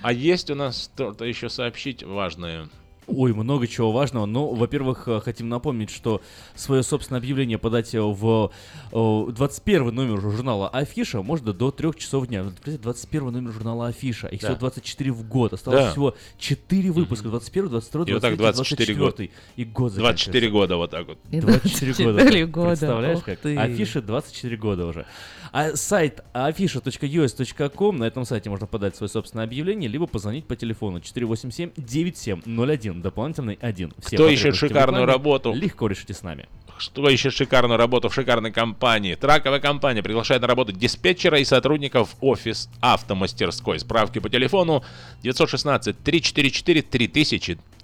А 0.01 0.13
есть 0.13 0.49
у 0.49 0.55
нас 0.55 0.83
что-то 0.93 1.25
еще 1.25 1.49
сообщить 1.49 2.03
важное. 2.03 2.69
Ой, 3.11 3.33
много 3.33 3.67
чего 3.67 3.91
важного. 3.91 4.25
Но, 4.25 4.49
во-первых, 4.49 5.07
э, 5.07 5.19
хотим 5.19 5.49
напомнить, 5.49 5.89
что 5.89 6.21
свое 6.55 6.83
собственное 6.83 7.19
объявление 7.19 7.57
подать 7.57 7.93
э, 7.95 7.99
в 8.01 8.51
э, 8.91 9.31
21 9.31 9.93
номер 9.93 10.21
журнала 10.21 10.69
Афиша 10.69 11.21
можно 11.21 11.53
до 11.53 11.71
3 11.71 11.93
часов 11.97 12.27
дня. 12.27 12.43
Вот, 12.43 12.53
представляете, 12.53 12.83
21 12.83 13.31
номер 13.31 13.51
журнала 13.51 13.87
Афиша. 13.87 14.27
Их 14.27 14.41
Да. 14.41 14.47
всего 14.49 14.59
24 14.59 15.11
в 15.11 15.27
год. 15.27 15.53
Осталось 15.53 15.85
Да. 15.85 15.91
всего 15.91 16.15
4 16.37 16.91
выпуска. 16.91 17.27
21, 17.29 17.69
22, 17.69 18.03
И 18.05 18.13
вот 18.13 18.21
так 18.21 18.37
24 18.37 18.93
года. 18.93 18.99
24. 19.17 19.31
И 19.55 19.65
год 19.65 19.93
24 19.93 20.49
года 20.49 20.77
вот 20.77 20.91
так 20.91 21.07
вот. 21.07 21.17
И 21.31 21.39
24 21.41 21.91
года. 22.05 22.13
24 22.19 22.45
года. 22.45 22.67
Представляешь, 22.69 23.17
Ух 23.17 23.23
как? 23.25 23.39
ты. 23.39 23.57
Афиша 23.57 24.01
24 24.01 24.57
года 24.57 24.85
уже. 24.85 25.05
А 25.51 25.75
сайт 25.75 26.21
afisha.us.com, 26.33 27.97
на 27.97 28.05
этом 28.05 28.25
сайте 28.25 28.49
можно 28.49 28.65
подать 28.67 28.95
свое 28.95 29.09
собственное 29.09 29.45
объявление, 29.45 29.89
либо 29.89 30.07
позвонить 30.07 30.45
по 30.45 30.55
телефону 30.55 30.99
487-9701, 30.99 33.01
дополнительный 33.01 33.57
1. 33.59 33.93
Все 33.99 34.15
Кто 34.15 34.29
ищет 34.29 34.55
шикарную 34.55 35.05
работу? 35.05 35.53
Легко 35.53 35.87
решите 35.87 36.13
с 36.13 36.23
нами. 36.23 36.47
Что 36.77 37.09
ищет 37.09 37.33
шикарную 37.33 37.77
работу 37.77 38.09
в 38.09 38.13
шикарной 38.13 38.51
компании? 38.51 39.15
Траковая 39.15 39.59
компания 39.59 40.01
приглашает 40.01 40.41
на 40.41 40.47
работу 40.47 40.71
диспетчера 40.71 41.39
и 41.39 41.43
сотрудников 41.43 42.15
офис 42.21 42.69
автомастерской. 42.79 43.79
Справки 43.79 44.19
по 44.19 44.29
телефону 44.29 44.83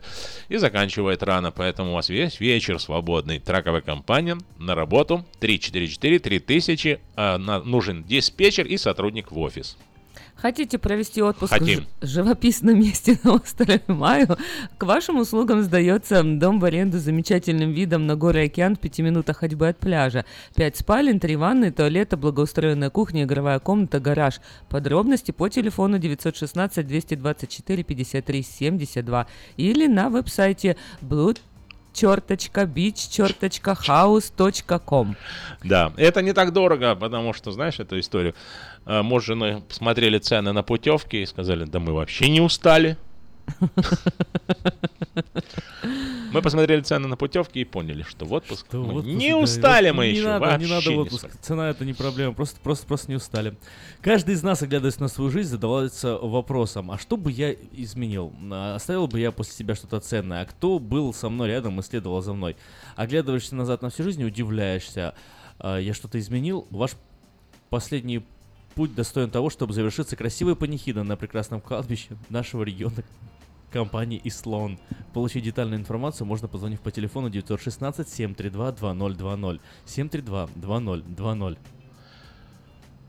и 0.50 0.58
заканчивают 0.58 1.24
рано. 1.24 1.52
Поэтому 1.52 1.92
у 1.92 1.94
вас 1.96 2.10
весь 2.10 2.40
вечер 2.40 2.80
свободный. 2.80 3.40
Траковая 3.40 3.82
компания 3.82 4.38
на 4.58 4.76
работу 4.76 5.26
344-3000. 5.42 7.00
А, 7.16 7.38
на- 7.38 7.60
нужен 7.64 8.04
диспетчер 8.04 8.66
и 8.66 8.78
сотрудник 8.78 9.32
в 9.32 9.40
офис. 9.40 9.78
Хотите 10.42 10.78
провести 10.78 11.22
отпуск 11.22 11.52
Хотим. 11.52 11.86
в 12.02 12.06
живописном 12.06 12.80
месте 12.80 13.20
на 13.24 13.34
острове 13.34 13.82
Маю? 13.88 14.38
К 14.78 14.84
вашим 14.84 15.20
услугам 15.20 15.64
сдается 15.64 16.24
дом 16.24 16.60
в 16.60 16.66
аренду 16.66 16.98
с 16.98 17.02
замечательным 17.02 17.72
видом 17.72 18.08
на 18.08 18.16
горы 18.16 18.44
и 18.44 18.46
океан 18.46 18.76
в 18.76 18.80
пяти 18.80 19.02
минутах 19.02 19.38
ходьбы 19.38 19.68
от 19.68 19.78
пляжа. 19.78 20.24
Пять 20.56 20.78
спален, 20.78 21.20
три 21.20 21.36
ванны, 21.36 21.72
туалета, 21.72 22.16
благоустроенная 22.16 22.90
кухня, 22.90 23.24
игровая 23.24 23.60
комната, 23.60 24.00
гараж. 24.00 24.40
Подробности 24.70 25.32
по 25.32 25.50
телефону 25.50 26.00
916 26.00 26.88
224 26.88 27.84
53 27.84 28.44
72 28.44 29.28
или 29.58 29.88
на 29.88 30.10
веб-сайте 30.10 30.78
blue 31.94 32.68
beach.house.com. 32.68 35.16
Да, 35.64 35.94
это 35.98 36.22
не 36.22 36.34
так 36.34 36.54
дорого, 36.54 36.96
потому 36.96 37.34
что, 37.34 37.52
знаешь, 37.52 37.80
эту 37.80 38.00
историю. 38.00 38.36
Э, 38.86 39.02
женой 39.20 39.64
посмотрели 39.68 40.20
цены 40.20 40.54
на 40.54 40.64
путевки 40.64 41.22
и 41.22 41.26
сказали, 41.26 41.66
да 41.66 41.80
мы 41.80 41.94
вообще 41.94 42.30
не 42.30 42.42
устали. 42.42 42.98
Мы 46.32 46.42
посмотрели 46.44 46.82
цены 46.82 47.08
на 47.08 47.18
путевки 47.18 47.60
и 47.60 47.66
поняли, 47.66 48.04
что 48.04 48.26
в 48.26 48.34
отпуск 48.34 48.68
мы 48.72 48.84
Вот, 48.94 49.06
не 49.06 49.32
да, 49.32 49.38
устали 49.38 49.90
мы 49.90 50.08
не 50.08 50.14
еще. 50.14 50.26
надо, 50.28 50.46
вообще 50.46 50.66
не 50.68 50.72
надо 50.72 50.90
в 50.90 50.94
не 50.94 50.98
отпуск. 51.00 51.26
устали. 51.26 51.42
Цена 51.42 51.70
это 51.70 51.86
не 51.86 51.94
проблема, 51.94 52.34
просто, 52.34 52.60
просто, 52.62 52.86
просто 52.86 53.10
не 53.10 53.16
устали. 53.16 53.58
Каждый 54.02 54.36
из 54.36 54.44
нас, 54.44 54.62
оглядываясь 54.62 55.00
на 55.00 55.08
свою 55.08 55.32
жизнь, 55.32 55.50
задавался 55.50 56.18
вопросом, 56.18 56.92
а 56.92 57.00
что 57.00 57.18
бы 57.18 57.32
я 57.32 57.52
изменил? 57.74 58.32
А 58.52 58.76
Оставил 58.76 59.08
бы 59.08 59.20
я 59.20 59.32
после 59.32 59.54
себя 59.54 59.74
что-то 59.76 60.00
ценное? 60.02 60.44
А 60.44 60.46
кто 60.46 60.78
был 60.78 61.14
со 61.14 61.30
мной 61.30 61.48
рядом 61.48 61.80
и 61.80 61.84
следовал 61.84 62.22
за 62.22 62.34
мной? 62.34 62.56
Оглядываешься 62.96 63.56
назад 63.56 63.82
на 63.82 63.90
всю 63.90 64.04
жизнь 64.04 64.22
и 64.22 64.26
удивляешься, 64.26 65.16
а, 65.58 65.78
я 65.80 65.94
что-то 65.96 66.20
изменил? 66.20 66.68
Ваш 66.70 66.92
последний 67.72 68.24
путь 68.76 68.94
достоин 68.94 69.32
того, 69.32 69.50
чтобы 69.50 69.74
завершиться 69.74 70.16
красивой 70.16 70.56
панихидой 70.56 71.04
на 71.04 71.18
прекрасном 71.18 71.60
кладбище 71.60 72.10
нашего 72.30 72.62
региона 72.64 72.94
компании 73.70 74.20
«Ислон». 74.24 74.80
Получить 75.14 75.44
детальную 75.44 75.80
информацию 75.80 76.26
можно 76.28 76.48
позвонив 76.48 76.82
по 76.82 76.92
телефону 76.92 77.30
916-732-2020. 77.30 79.60
732-2020. 79.86 81.58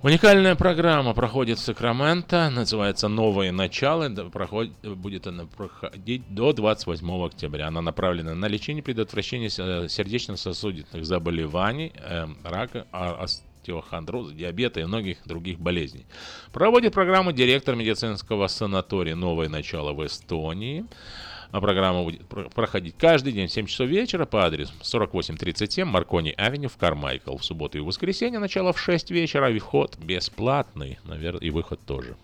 Уникальная 0.03 0.55
программа 0.55 1.13
проходит 1.13 1.59
в 1.59 1.63
Сакраменто, 1.63 2.49
называется 2.49 3.09
«Новые 3.09 3.53
начала», 3.53 4.09
будет 4.09 5.27
она 5.27 5.45
проходить 5.45 6.23
до 6.33 6.55
28 6.55 7.27
октября. 7.27 7.69
Она 7.69 7.83
направлена 7.83 8.35
на 8.35 8.47
лечение 8.47 8.83
предотвращение 8.83 9.51
се- 9.51 9.91
сердечно-сосудистых 9.91 11.05
заболеваний, 11.05 11.93
эм, 11.97 12.39
рака, 12.43 12.87
а- 12.93 13.27
остеохондроза, 13.61 14.35
диабета 14.35 14.81
и 14.81 14.85
многих 14.85 15.19
других 15.27 15.59
болезней. 15.59 16.07
Проводит 16.53 16.95
программу 16.95 17.33
директор 17.33 17.77
медицинского 17.77 18.47
санатория 18.49 19.15
«Новое 19.15 19.49
начало» 19.49 19.93
в 19.93 20.05
Эстонии. 20.07 20.85
А 21.53 21.61
программа 21.61 22.05
будет 22.05 22.25
про- 22.29 22.49
проходить 22.49 22.95
каждый 22.97 23.33
день 23.33 23.49
в 23.49 23.53
7 23.53 23.67
часов 23.67 23.89
вечера 23.89 24.25
по 24.25 24.47
адресу 24.47 24.73
4837 24.83 25.85
Маркони 25.85 26.33
Авеню 26.37 26.69
в 26.69 26.77
Кармайкл. 26.77 27.37
В 27.37 27.45
субботу 27.45 27.77
и 27.77 27.81
воскресенье 27.81 28.39
начало 28.39 28.73
в 28.73 28.79
6 28.79 29.11
вечера, 29.11 29.51
и 29.51 29.59
вход 29.59 29.99
бесплатный, 29.99 31.01
наверное, 31.03 31.41
и 31.41 31.51
выход 31.51 31.81
тоже. 31.85 32.17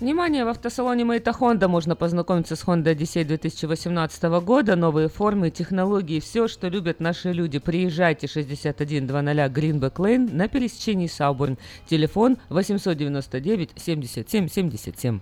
Внимание, 0.00 0.46
в 0.46 0.48
автосалоне 0.48 1.04
Мэйта 1.04 1.32
Honda 1.38 1.68
можно 1.68 1.94
познакомиться 1.94 2.56
с 2.56 2.64
Honda 2.64 2.94
Odyssey 2.94 3.22
2018 3.22 4.22
года, 4.42 4.74
новые 4.74 5.10
формы, 5.10 5.50
технологии, 5.50 6.20
все, 6.20 6.48
что 6.48 6.68
любят 6.68 7.00
наши 7.00 7.32
люди. 7.32 7.58
Приезжайте 7.58 8.26
6100 8.26 8.82
Greenback 8.84 9.94
Lane 9.96 10.32
на 10.34 10.48
пересечении 10.48 11.06
Сауборн. 11.06 11.58
Телефон 11.86 12.38
899 12.48 13.72
77 13.76 14.48
77. 14.48 15.20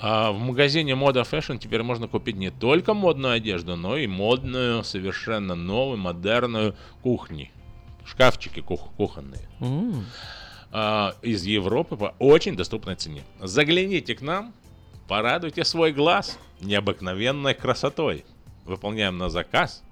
А 0.00 0.32
в 0.32 0.38
магазине 0.38 0.94
Мода 0.94 1.20
Fashion 1.30 1.58
теперь 1.58 1.82
можно 1.82 2.08
купить 2.08 2.36
не 2.36 2.50
только 2.50 2.94
модную 2.94 3.34
одежду, 3.34 3.76
но 3.76 3.98
и 3.98 4.06
модную, 4.06 4.84
совершенно 4.84 5.54
новую, 5.54 5.98
модерную 5.98 6.74
кухни. 7.02 7.52
Шкафчики 8.06 8.60
кух- 8.60 8.88
кухонные. 8.96 9.46
М. 9.60 10.06
а, 10.70 11.14
из 11.22 11.44
Европы 11.44 11.96
по 11.96 12.14
очень 12.18 12.56
доступной 12.56 12.96
цене. 12.96 13.22
Загляните 13.40 14.14
к 14.14 14.20
нам, 14.20 14.52
порадуйте 15.06 15.64
свой 15.64 15.92
глаз 15.92 16.38
необыкновенной 16.60 17.54
красотой. 17.54 18.24
Выполняем 18.64 19.16
на 19.16 19.30
заказ. 19.30 19.82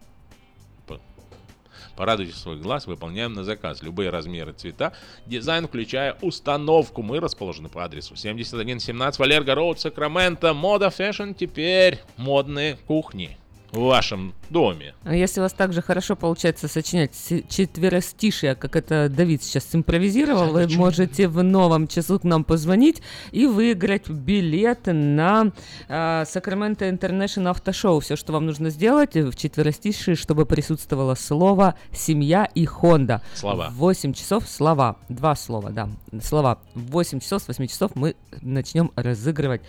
Порадуйте 1.97 2.35
свой 2.35 2.59
глаз, 2.59 2.87
выполняем 2.87 3.33
на 3.33 3.43
заказ. 3.43 3.83
Любые 3.83 4.11
размеры, 4.11 4.53
цвета, 4.53 4.93
дизайн, 5.25 5.67
включая 5.67 6.15
установку. 6.21 7.03
Мы 7.03 7.21
расположены 7.21 7.71
по 7.71 7.83
адресу 7.83 8.15
7117 8.17 9.19
Валерго 9.19 9.55
Роуд, 9.55 9.81
Сакраменто. 9.81 10.53
Мода 10.53 10.89
Fashion 10.89 11.35
теперь 11.35 12.01
модные 12.19 12.77
кухни 12.87 13.39
в 13.73 13.81
вашем 13.81 14.35
доме. 14.49 14.95
А 15.05 15.15
если 15.15 15.41
у 15.41 15.43
вас 15.43 15.53
так 15.53 15.73
же 15.73 15.83
хорошо 15.83 16.17
получается 16.17 16.69
сочинять 16.69 17.15
с- 17.15 17.43
четверостишие, 17.49 18.55
как 18.55 18.77
это 18.77 19.09
Давид 19.09 19.43
сейчас 19.43 19.75
импровизировал, 19.75 20.53
вы 20.53 20.67
можете 20.69 21.29
в 21.29 21.43
новом 21.43 21.89
часу 21.89 22.19
к 22.21 22.25
нам 22.25 22.45
позвонить 22.45 23.03
и 23.33 23.47
выиграть 23.47 24.09
билеты 24.09 24.93
на 24.93 25.53
а, 25.89 26.23
Sacramento 26.25 26.89
International 26.91 27.51
Автошоу. 27.51 28.01
Все, 28.01 28.17
что 28.17 28.33
вам 28.33 28.47
нужно 28.47 28.71
сделать 28.71 29.15
в 29.15 29.35
четверостишии, 29.37 30.15
чтобы 30.15 30.47
присутствовало 30.47 31.15
слово 31.15 31.75
«семья» 31.93 32.49
и 32.55 32.65
«Хонда». 32.65 33.23
Слова. 33.35 33.71
В 33.71 33.75
8 33.75 34.13
часов 34.13 34.49
слова. 34.49 34.97
Два 35.09 35.35
слова, 35.35 35.71
да. 35.71 35.89
Слова. 36.23 36.59
В 36.75 36.91
8 36.93 37.21
часов, 37.21 37.43
с 37.43 37.49
8 37.49 37.67
часов 37.67 37.93
мы 37.95 38.15
начнем 38.43 38.91
разыгрывать, 38.97 39.63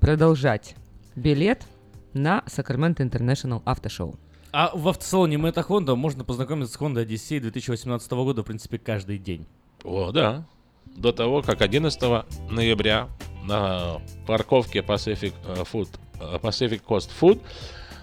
продолжать 0.00 0.74
билет 1.14 1.62
на 2.14 2.42
Sacramento 2.46 2.98
International 2.98 3.62
Автошоу. 3.64 4.18
А 4.52 4.70
в 4.74 4.86
автосалоне 4.88 5.38
Мэта 5.38 5.62
Honda 5.62 5.94
можно 5.96 6.24
познакомиться 6.24 6.74
с 6.74 6.76
Honda 6.76 7.06
Odyssey 7.06 7.40
2018 7.40 8.10
года, 8.12 8.42
в 8.42 8.44
принципе, 8.44 8.78
каждый 8.78 9.18
день. 9.18 9.46
О, 9.82 10.10
да. 10.12 10.44
До 10.84 11.12
того, 11.12 11.40
как 11.42 11.62
11 11.62 12.24
ноября 12.50 13.08
на 13.44 14.00
парковке 14.26 14.80
Pacific, 14.80 15.32
э, 15.46 15.62
Food, 15.72 15.88
э, 16.20 16.36
Pacific 16.42 16.82
Coast 16.86 17.08
Food 17.18 17.40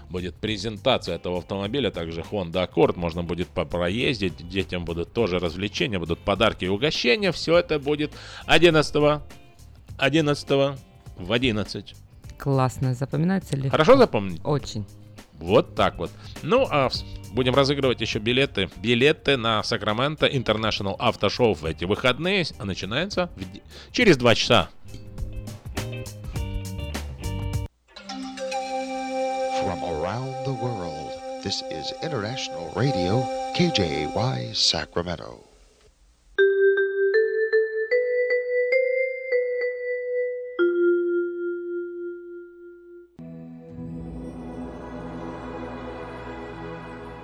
будет 0.08 0.34
презентация 0.34 1.14
этого 1.14 1.38
автомобиля, 1.38 1.92
также 1.92 2.22
Honda 2.22 2.68
Accord, 2.68 2.98
можно 2.98 3.22
будет 3.22 3.46
по- 3.46 3.64
проездить, 3.64 4.48
детям 4.48 4.84
будут 4.84 5.12
тоже 5.12 5.38
развлечения, 5.38 6.00
будут 6.00 6.18
подарки 6.18 6.64
и 6.64 6.68
угощения, 6.68 7.30
все 7.30 7.58
это 7.58 7.78
будет 7.78 8.12
11 8.46 9.20
11 9.98 10.48
в 11.16 11.32
11. 11.32 11.94
Классно, 12.40 12.94
запоминается 12.94 13.54
легко. 13.54 13.70
Хорошо 13.70 13.98
запомнить? 13.98 14.40
Очень. 14.44 14.86
Вот 15.40 15.74
так 15.74 15.98
вот. 15.98 16.10
Ну, 16.42 16.66
а 16.70 16.88
будем 17.32 17.54
разыгрывать 17.54 18.00
еще 18.00 18.18
билеты. 18.18 18.70
Билеты 18.76 19.36
на 19.36 19.62
Сакраменто 19.62 20.26
International 20.26 20.96
Автошоу 20.98 21.52
в 21.52 21.66
эти 21.66 21.84
выходные. 21.84 22.46
А 22.58 22.64
начинается 22.64 23.30
в 23.36 23.92
через 23.92 24.16
два 24.16 24.34
часа. 24.34 24.70
From 29.62 29.84
around 29.84 30.32
the 30.46 30.54
world, 30.62 31.12
this 31.44 31.62
is 31.70 31.92
International 32.02 32.72
Radio, 32.74 33.26
KJY 33.54 34.54
Sacramento. 34.54 35.49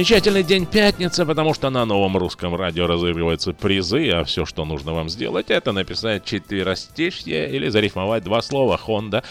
Замечательный 0.00 0.42
день 0.42 0.64
пятница, 0.64 1.26
потому 1.26 1.52
что 1.52 1.68
на 1.68 1.84
новом 1.84 2.16
русском 2.16 2.54
радио 2.54 2.86
разыгрываются 2.86 3.52
призы, 3.52 4.08
а 4.08 4.24
все, 4.24 4.46
что 4.46 4.64
нужно 4.64 4.94
вам 4.94 5.10
сделать, 5.10 5.50
это 5.50 5.72
написать 5.72 6.24
четверостишье 6.24 7.54
или 7.54 7.68
зарифмовать 7.68 8.24
два 8.24 8.40
слова 8.40 8.78
«Хонда» 8.78 9.22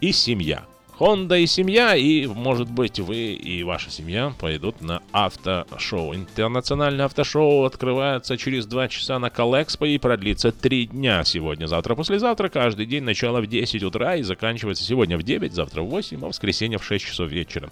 и 0.00 0.12
«Семья». 0.12 0.64
Honda 0.98 1.40
и 1.40 1.46
семья, 1.46 1.96
и, 1.96 2.26
может 2.26 2.70
быть, 2.70 3.00
вы 3.00 3.32
и 3.32 3.64
ваша 3.64 3.90
семья 3.90 4.32
пойдут 4.38 4.80
на 4.80 5.02
автошоу. 5.10 6.14
Интернациональное 6.14 7.06
автошоу 7.06 7.64
открывается 7.64 8.36
через 8.36 8.66
2 8.66 8.88
часа 8.88 9.18
на 9.18 9.28
Колэкспо 9.28 9.86
и 9.86 9.98
продлится 9.98 10.52
3 10.52 10.86
дня. 10.86 11.24
Сегодня, 11.24 11.66
завтра, 11.66 11.96
послезавтра, 11.96 12.48
каждый 12.48 12.86
день, 12.86 13.02
начало 13.02 13.40
в 13.40 13.48
10 13.48 13.82
утра 13.82 14.14
и 14.14 14.22
заканчивается 14.22 14.84
сегодня 14.84 15.18
в 15.18 15.24
9, 15.24 15.52
завтра 15.52 15.82
в 15.82 15.88
8, 15.88 16.16
а 16.16 16.26
в 16.26 16.28
воскресенье 16.28 16.78
в 16.78 16.84
6 16.84 17.04
часов 17.04 17.28
вечера. 17.28 17.70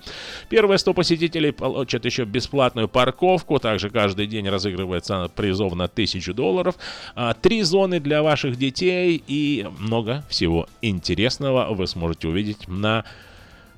Первые 0.48 0.78
100 0.78 0.92
посетителей 0.92 1.52
получат 1.52 2.04
еще 2.04 2.24
бесплатную 2.24 2.88
парковку, 2.88 3.60
также 3.60 3.88
каждый 3.90 4.26
день 4.26 4.48
разыгрывается 4.48 5.30
призов 5.36 5.76
на 5.76 5.86
1000 5.86 6.34
долларов, 6.34 6.74
а, 7.14 7.34
три 7.34 7.62
зоны 7.62 8.00
для 8.00 8.20
ваших 8.24 8.56
детей 8.56 9.22
и 9.28 9.64
много 9.78 10.24
всего 10.28 10.66
интересного 10.80 11.72
вы 11.72 11.86
сможете 11.86 12.26
увидеть 12.26 12.66
на 12.66 13.04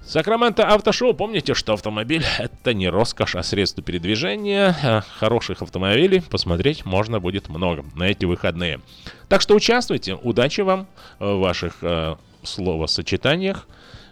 Сакраменто 0.06 0.66
Автошоу, 0.68 1.14
помните, 1.14 1.54
что 1.54 1.72
автомобиль 1.72 2.24
это 2.38 2.74
не 2.74 2.88
роскошь, 2.88 3.34
а 3.36 3.42
средство 3.42 3.82
передвижения. 3.82 4.76
Э, 4.82 5.00
Хороших 5.18 5.62
автомобилей 5.62 6.20
посмотреть 6.20 6.84
можно 6.84 7.20
будет 7.20 7.48
много 7.48 7.84
на 7.94 8.04
эти 8.04 8.26
выходные. 8.26 8.80
Так 9.28 9.40
что 9.40 9.54
участвуйте, 9.54 10.14
удачи 10.14 10.60
вам 10.60 10.86
в 11.18 11.38
ваших 11.38 11.78
э, 11.82 12.16
словосочетаниях. 12.42 13.66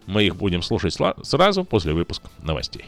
Мы 0.07 0.25
их 0.25 0.37
будем 0.37 0.63
слушать 0.63 0.97
сразу 1.23 1.65
после 1.65 1.93
выпуска 1.93 2.29
новостей. 2.43 2.87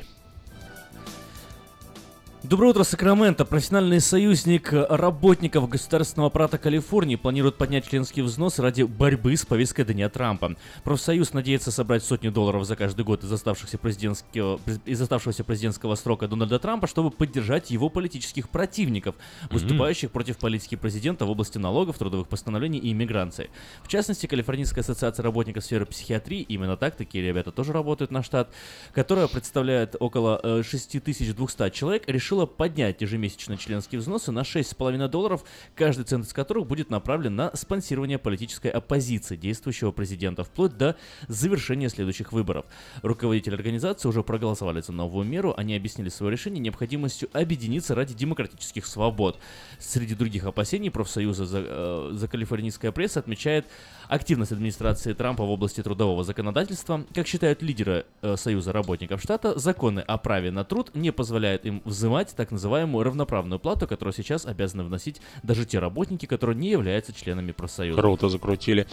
Доброе 2.44 2.68
утро, 2.68 2.82
Сакраменто. 2.82 3.46
Профессиональный 3.46 4.00
союзник 4.02 4.68
работников 4.70 5.66
государственного 5.66 6.26
аппарата 6.26 6.58
Калифорнии 6.58 7.16
планирует 7.16 7.56
поднять 7.56 7.88
членский 7.88 8.20
взнос 8.20 8.58
ради 8.58 8.82
борьбы 8.82 9.34
с 9.34 9.46
повесткой 9.46 9.86
Дня 9.86 10.10
Трампа. 10.10 10.54
Профсоюз 10.82 11.32
надеется 11.32 11.70
собрать 11.70 12.04
сотни 12.04 12.28
долларов 12.28 12.66
за 12.66 12.76
каждый 12.76 13.02
год 13.02 13.24
из, 13.24 13.32
оставшихся 13.32 13.78
президентского, 13.78 14.60
из 14.84 15.00
оставшегося 15.00 15.42
президентского 15.42 15.94
срока 15.94 16.28
Дональда 16.28 16.58
Трампа, 16.58 16.86
чтобы 16.86 17.10
поддержать 17.10 17.70
его 17.70 17.88
политических 17.88 18.50
противников, 18.50 19.14
выступающих 19.50 20.10
mm-hmm. 20.10 20.12
против 20.12 20.36
политики 20.36 20.74
президента 20.74 21.24
в 21.24 21.30
области 21.30 21.56
налогов, 21.56 21.96
трудовых 21.96 22.28
постановлений 22.28 22.78
и 22.78 22.92
иммиграции. 22.92 23.48
В 23.82 23.88
частности, 23.88 24.26
Калифорнийская 24.26 24.82
ассоциация 24.82 25.22
работников 25.22 25.64
сферы 25.64 25.86
психиатрии, 25.86 26.42
именно 26.42 26.76
так, 26.76 26.94
такие 26.94 27.26
ребята 27.26 27.52
тоже 27.52 27.72
работают 27.72 28.10
на 28.10 28.22
штат, 28.22 28.52
которая 28.92 29.28
представляет 29.28 29.96
около 29.98 30.62
6200 30.62 31.70
человек, 31.70 32.02
решила 32.06 32.33
решила 32.34 32.46
поднять 32.46 33.00
ежемесячные 33.00 33.56
членские 33.56 34.00
взносы 34.00 34.32
на 34.32 34.40
6,5 34.40 35.06
долларов, 35.06 35.44
каждый 35.76 36.04
цент 36.04 36.26
из 36.26 36.32
которых 36.32 36.66
будет 36.66 36.90
направлен 36.90 37.36
на 37.36 37.54
спонсирование 37.54 38.18
политической 38.18 38.72
оппозиции 38.72 39.36
действующего 39.36 39.92
президента, 39.92 40.42
вплоть 40.42 40.76
до 40.76 40.96
завершения 41.28 41.88
следующих 41.88 42.32
выборов. 42.32 42.66
Руководители 43.02 43.54
организации 43.54 44.08
уже 44.08 44.24
проголосовали 44.24 44.80
за 44.80 44.90
новую 44.90 45.24
меру, 45.24 45.54
они 45.56 45.76
объяснили 45.76 46.08
свое 46.08 46.32
решение 46.32 46.60
необходимостью 46.60 47.28
объединиться 47.32 47.94
ради 47.94 48.14
демократических 48.14 48.84
свобод. 48.86 49.38
Среди 49.78 50.16
других 50.16 50.44
опасений 50.44 50.90
профсоюза 50.90 51.46
за, 51.46 51.64
э, 51.64 52.10
за 52.14 52.26
калифорнийская 52.26 52.90
пресса 52.90 53.20
отмечает 53.20 53.66
активность 54.08 54.52
администрации 54.52 55.12
Трампа 55.12 55.44
в 55.44 55.50
области 55.50 55.82
трудового 55.82 56.24
законодательства. 56.24 57.04
Как 57.14 57.26
считают 57.26 57.62
лидеры 57.62 58.06
э, 58.22 58.36
Союза 58.36 58.72
работников 58.72 59.20
штата, 59.22 59.58
законы 59.58 60.00
о 60.00 60.18
праве 60.18 60.50
на 60.50 60.64
труд 60.64 60.90
не 60.94 61.10
позволяют 61.10 61.64
им 61.64 61.82
взимать 61.84 62.34
так 62.36 62.50
называемую 62.50 63.04
равноправную 63.04 63.58
плату, 63.58 63.86
которую 63.86 64.14
сейчас 64.14 64.46
обязаны 64.46 64.84
вносить 64.84 65.20
даже 65.42 65.64
те 65.64 65.78
работники, 65.78 66.26
которые 66.26 66.56
не 66.56 66.70
являются 66.70 67.12
членами 67.12 67.52
профсоюза. 67.52 68.00
Круто 68.00 68.28
закрутили. 68.28 68.86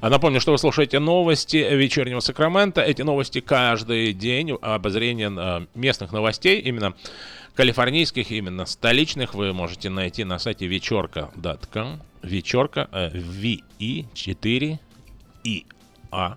А 0.00 0.10
напомню, 0.10 0.40
что 0.40 0.52
вы 0.52 0.58
слушаете 0.58 0.98
новости 0.98 1.56
вечернего 1.56 2.20
Сакрамента. 2.20 2.80
Эти 2.80 3.02
новости 3.02 3.40
каждый 3.40 4.12
день, 4.12 4.52
обозрение 4.60 5.30
э, 5.30 5.66
местных 5.74 6.12
новостей, 6.12 6.60
именно 6.60 6.94
калифорнийских, 7.58 8.30
именно 8.30 8.66
столичных, 8.66 9.34
вы 9.34 9.52
можете 9.52 9.90
найти 9.90 10.22
на 10.22 10.38
сайте 10.38 10.68
вечерка.com. 10.68 12.00
Вечерка, 12.22 12.88
э, 12.92 13.10
V-I-4 13.18 14.78
и 15.42 15.66
А 16.12 16.36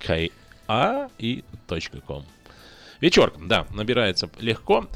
К 0.00 0.28
А 0.66 1.08
и 1.20 1.44
.com. 2.04 2.24
Вечерка, 3.00 3.38
да, 3.40 3.64
набирается 3.72 4.28
легко. 4.40 4.88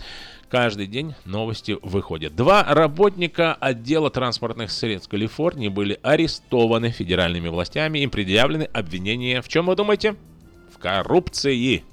Каждый 0.48 0.88
день 0.88 1.14
новости 1.24 1.78
выходят. 1.82 2.34
Два 2.34 2.64
работника 2.64 3.54
отдела 3.54 4.10
транспортных 4.10 4.72
средств 4.72 5.08
Калифорнии 5.08 5.68
были 5.68 6.00
арестованы 6.02 6.90
федеральными 6.90 7.46
властями. 7.46 8.00
Им 8.00 8.10
предъявлены 8.10 8.64
обвинения 8.64 9.40
в 9.40 9.46
чем 9.46 9.66
вы 9.66 9.76
думаете? 9.76 10.16
В 10.74 10.78
коррупции. 10.78 11.84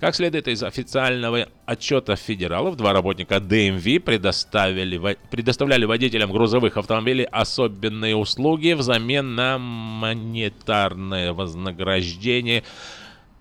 Как 0.00 0.14
следует 0.14 0.48
из 0.48 0.62
официального 0.62 1.48
отчета 1.64 2.16
федералов, 2.16 2.76
два 2.76 2.92
работника 2.92 3.36
DMV 3.36 4.00
предоставили, 4.00 5.16
предоставляли 5.30 5.84
водителям 5.84 6.32
грузовых 6.32 6.76
автомобилей 6.76 7.24
особенные 7.24 8.16
услуги 8.16 8.72
взамен 8.72 9.34
на 9.34 9.58
монетарное 9.58 11.32
вознаграждение. 11.32 12.62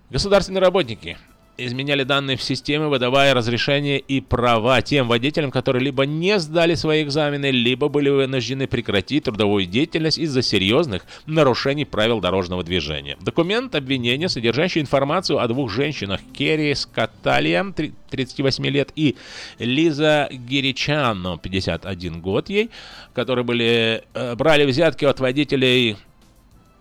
Государственные 0.09 0.61
работники 0.61 1.17
изменяли 1.57 2.03
данные 2.03 2.37
в 2.37 2.43
системе, 2.43 2.87
выдавая 2.87 3.33
разрешения 3.33 3.97
и 3.97 4.21
права 4.21 4.81
тем 4.81 5.07
водителям, 5.07 5.51
которые 5.51 5.83
либо 5.83 6.05
не 6.05 6.39
сдали 6.39 6.75
свои 6.75 7.03
экзамены, 7.03 7.51
либо 7.51 7.87
были 7.87 8.09
вынуждены 8.09 8.67
прекратить 8.67 9.25
трудовую 9.25 9.65
деятельность 9.65 10.17
из-за 10.17 10.41
серьезных 10.41 11.05
нарушений 11.25 11.85
правил 11.85 12.19
дорожного 12.19 12.63
движения. 12.63 13.17
Документ 13.21 13.75
обвинения, 13.75 14.29
содержащий 14.29 14.81
информацию 14.81 15.39
о 15.39 15.47
двух 15.47 15.71
женщинах, 15.71 16.21
Керри 16.33 16.73
Скаталья, 16.75 17.65
38 18.09 18.65
лет, 18.67 18.91
и 18.95 19.15
Лиза 19.59 20.27
Гиричано, 20.31 21.37
51 21.37 22.21
год 22.21 22.49
ей, 22.49 22.69
которые 23.13 23.45
были, 23.45 24.03
э, 24.13 24.35
брали 24.35 24.65
взятки 24.65 25.05
от 25.05 25.19
водителей 25.19 25.97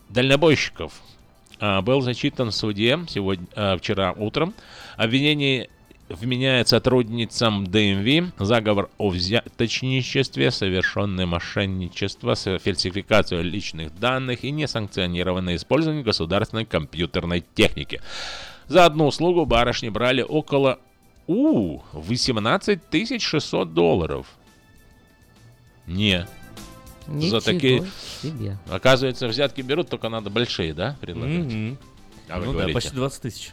дальнобойщиков, 0.08 0.92
был 1.82 2.00
зачитан 2.00 2.50
в 2.50 2.54
суде 2.54 2.98
сегодня, 3.08 3.46
а, 3.54 3.76
вчера 3.76 4.12
утром. 4.12 4.54
Обвинение 4.96 5.68
вменяет 6.08 6.68
сотрудницам 6.68 7.66
ДМВ 7.66 8.32
заговор 8.38 8.90
о 8.98 9.08
взяточничестве, 9.08 10.50
совершенное 10.50 11.26
мошенничество, 11.26 12.34
фальсификацию 12.34 13.42
личных 13.42 13.98
данных 13.98 14.44
и 14.44 14.50
несанкционированное 14.50 15.56
использование 15.56 16.04
государственной 16.04 16.64
компьютерной 16.64 17.44
техники. 17.54 18.00
За 18.66 18.84
одну 18.84 19.06
услугу 19.06 19.46
барышни 19.46 19.88
брали 19.88 20.22
около 20.22 20.78
у 21.26 21.80
18 21.92 23.22
600 23.22 23.72
долларов. 23.72 24.26
Не. 25.86 26.26
За 27.06 27.12
Ничего 27.12 27.40
такие... 27.40 27.84
себе. 28.22 28.58
Оказывается, 28.68 29.28
взятки 29.28 29.60
берут, 29.60 29.90
только 29.90 30.08
надо 30.08 30.30
большие, 30.30 30.72
да, 30.72 30.96
предлагать? 31.00 31.44
Мгм. 31.52 31.78
А 32.28 32.38
вы 32.38 32.46
ну 32.46 32.52
да, 32.52 32.58
говорите? 32.58 32.74
почти 32.74 32.94
20 32.94 33.22
тысяч. 33.22 33.52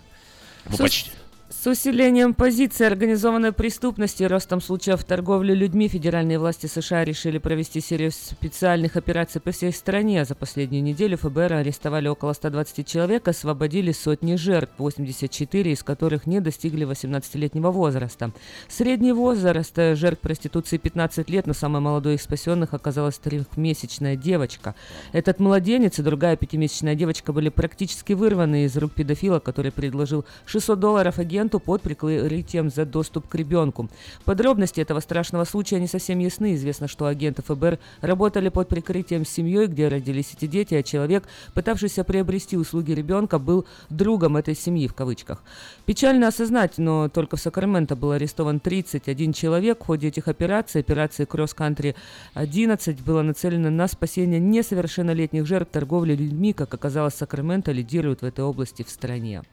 Ну, 0.70 0.76
С- 0.76 0.80
почти. 0.80 1.12
С 1.52 1.68
усилением 1.68 2.34
позиции 2.34 2.86
организованной 2.86 3.52
преступности 3.52 4.24
и 4.24 4.26
ростом 4.26 4.62
случаев 4.62 5.04
торговли 5.04 5.54
людьми 5.54 5.90
федеральные 5.90 6.40
власти 6.40 6.68
США 6.68 7.04
решили 7.04 7.40
провести 7.40 7.82
серию 7.82 8.14
специальных 8.14 8.96
операций 8.96 9.42
по 9.42 9.52
всей 9.52 9.74
стране. 9.74 10.24
За 10.24 10.34
последнюю 10.34 10.82
неделю 10.82 11.18
ФБР 11.18 11.52
арестовали 11.54 12.08
около 12.08 12.32
120 12.32 12.88
человек, 12.88 13.28
освободили 13.28 13.92
сотни 13.92 14.36
жертв, 14.36 14.72
84 14.78 15.74
из 15.74 15.84
которых 15.84 16.26
не 16.26 16.40
достигли 16.40 16.88
18-летнего 16.88 17.70
возраста. 17.70 18.32
Средний 18.70 19.12
возраст 19.12 19.78
э, 19.78 19.96
жертв 19.96 20.22
проституции 20.22 20.78
15 20.78 21.30
лет, 21.30 21.48
но 21.48 21.54
самой 21.54 21.82
молодой 21.82 22.16
из 22.16 22.22
спасенных 22.22 22.74
оказалась 22.74 23.18
трехмесячная 23.18 24.16
девочка. 24.16 24.74
Этот 25.12 25.42
младенец 25.42 26.00
и 26.00 26.02
другая 26.02 26.38
пятимесячная 26.38 26.96
девочка 26.96 27.34
были 27.34 27.50
практически 27.50 28.14
вырваны 28.14 28.64
из 28.64 28.78
рук 28.78 28.94
педофила, 28.94 29.40
который 29.40 29.74
предложил 29.74 30.24
600 30.46 30.80
долларов 30.80 31.20
агенту 31.20 31.41
под 31.50 31.82
прикрытием 31.82 32.70
за 32.70 32.86
доступ 32.86 33.28
к 33.28 33.36
ребенку. 33.36 33.90
Подробности 34.26 34.80
этого 34.82 35.00
страшного 35.00 35.44
случая 35.46 35.80
не 35.80 35.88
совсем 35.88 36.20
ясны. 36.20 36.56
Известно, 36.56 36.88
что 36.88 37.06
агенты 37.06 37.42
ФБР 37.42 37.80
работали 38.02 38.50
под 38.50 38.68
прикрытием 38.68 39.26
с 39.26 39.30
семьей, 39.30 39.68
где 39.68 39.88
родились 39.88 40.34
эти 40.36 40.48
дети, 40.48 40.76
а 40.76 40.84
человек, 40.84 41.24
пытавшийся 41.54 42.04
приобрести 42.04 42.58
услуги 42.58 42.92
ребенка, 42.92 43.40
был 43.40 43.66
другом 43.90 44.38
этой 44.38 44.56
семьи, 44.56 44.88
в 44.88 44.94
кавычках. 44.94 45.44
Печально 45.86 46.28
осознать, 46.28 46.78
но 46.78 47.10
только 47.10 47.38
в 47.38 47.42
Сакраменто 47.42 47.96
был 47.96 48.12
арестован 48.12 48.60
31 48.60 49.34
человек. 49.34 49.80
В 49.82 49.86
ходе 49.86 50.08
этих 50.08 50.28
операций, 50.28 50.82
операции 50.82 51.26
Cross 51.26 51.56
Country 51.56 51.96
11, 52.34 53.02
было 53.02 53.22
нацелено 53.22 53.70
на 53.70 53.88
спасение 53.88 54.40
несовершеннолетних 54.40 55.46
жертв 55.46 55.72
торговли 55.72 56.16
людьми. 56.16 56.54
Как 56.54 56.74
оказалось, 56.74 57.16
Сакраменто 57.16 57.72
лидирует 57.72 58.22
в 58.22 58.26
этой 58.26 58.44
области 58.44 58.84
в 58.84 58.90
стране. 58.90 59.44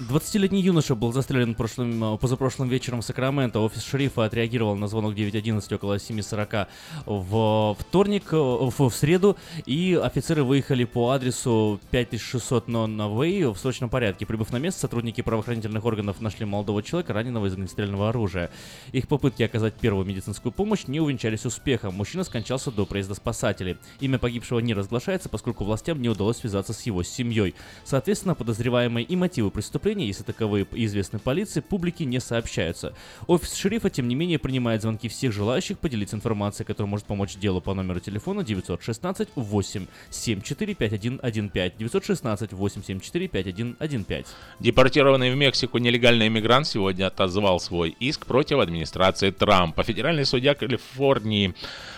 20-летний 0.00 0.60
юноша 0.60 0.94
был 0.94 1.12
застрелен 1.12 1.56
прошлым, 1.56 2.14
э, 2.14 2.18
позапрошлым 2.18 2.68
вечером 2.68 3.00
в 3.00 3.04
Сакраменто. 3.04 3.58
Офис 3.58 3.82
шерифа 3.82 4.24
отреагировал 4.24 4.76
на 4.76 4.86
звонок 4.86 5.16
911 5.16 5.72
около 5.72 5.98
7.40 5.98 6.68
в 7.04 7.76
вторник, 7.80 8.32
э, 8.32 8.36
в, 8.36 8.88
в 8.88 8.94
среду, 8.94 9.36
и 9.66 10.00
офицеры 10.00 10.44
выехали 10.44 10.84
по 10.84 11.10
адресу 11.10 11.80
5600 11.90 12.68
Non 12.68 12.96
Way 12.96 13.52
в 13.52 13.58
срочном 13.58 13.90
порядке. 13.90 14.24
Прибыв 14.24 14.52
на 14.52 14.58
место, 14.58 14.82
сотрудники 14.82 15.20
правоохранительных 15.20 15.84
органов 15.84 16.20
нашли 16.20 16.46
молодого 16.46 16.80
человека, 16.84 17.12
раненого 17.12 17.46
из 17.46 17.54
огнестрельного 17.54 18.10
оружия. 18.10 18.50
Их 18.92 19.08
попытки 19.08 19.42
оказать 19.42 19.74
первую 19.74 20.06
медицинскую 20.06 20.52
помощь 20.52 20.86
не 20.86 21.00
увенчались 21.00 21.44
успехом. 21.44 21.94
Мужчина 21.94 22.22
скончался 22.22 22.70
до 22.70 22.86
приезда 22.86 23.14
спасателей. 23.14 23.78
Имя 23.98 24.20
погибшего 24.20 24.60
не 24.60 24.74
разглашается, 24.74 25.28
поскольку 25.28 25.64
властям 25.64 26.00
не 26.00 26.08
удалось 26.08 26.36
связаться 26.36 26.72
с 26.72 26.82
его 26.82 27.02
семьей. 27.02 27.56
Соответственно, 27.84 28.36
подозреваемые 28.36 29.04
и 29.04 29.16
мотивы 29.16 29.50
преступления, 29.50 29.87
если 29.96 30.22
таковые 30.22 30.66
известны 30.72 31.18
полиции, 31.18 31.60
публике 31.60 32.04
не 32.04 32.20
сообщаются. 32.20 32.94
Офис 33.26 33.54
шерифа, 33.54 33.90
тем 33.90 34.08
не 34.08 34.14
менее, 34.14 34.38
принимает 34.38 34.82
звонки 34.82 35.08
всех 35.08 35.32
желающих 35.32 35.78
поделиться 35.78 36.16
информацией, 36.16 36.66
которая 36.66 36.90
может 36.90 37.06
помочь 37.06 37.36
делу 37.36 37.60
по 37.60 37.74
номеру 37.74 38.00
телефона 38.00 38.44
916 38.44 39.28
874 39.34 40.74
5115 40.74 41.78
916 41.78 42.52
874 42.52 43.28
5115. 43.28 44.34
Депортированный 44.60 45.32
в 45.32 45.36
Мексику 45.36 45.78
нелегальный 45.78 46.28
иммигрант 46.28 46.66
сегодня 46.66 47.06
отозвал 47.06 47.60
свой 47.60 47.90
иск 48.00 48.26
против 48.26 48.58
администрации 48.58 49.30
Трампа. 49.30 49.82
Федеральный 49.82 50.24
судья 50.24 50.54
Калифорнии 50.54 51.54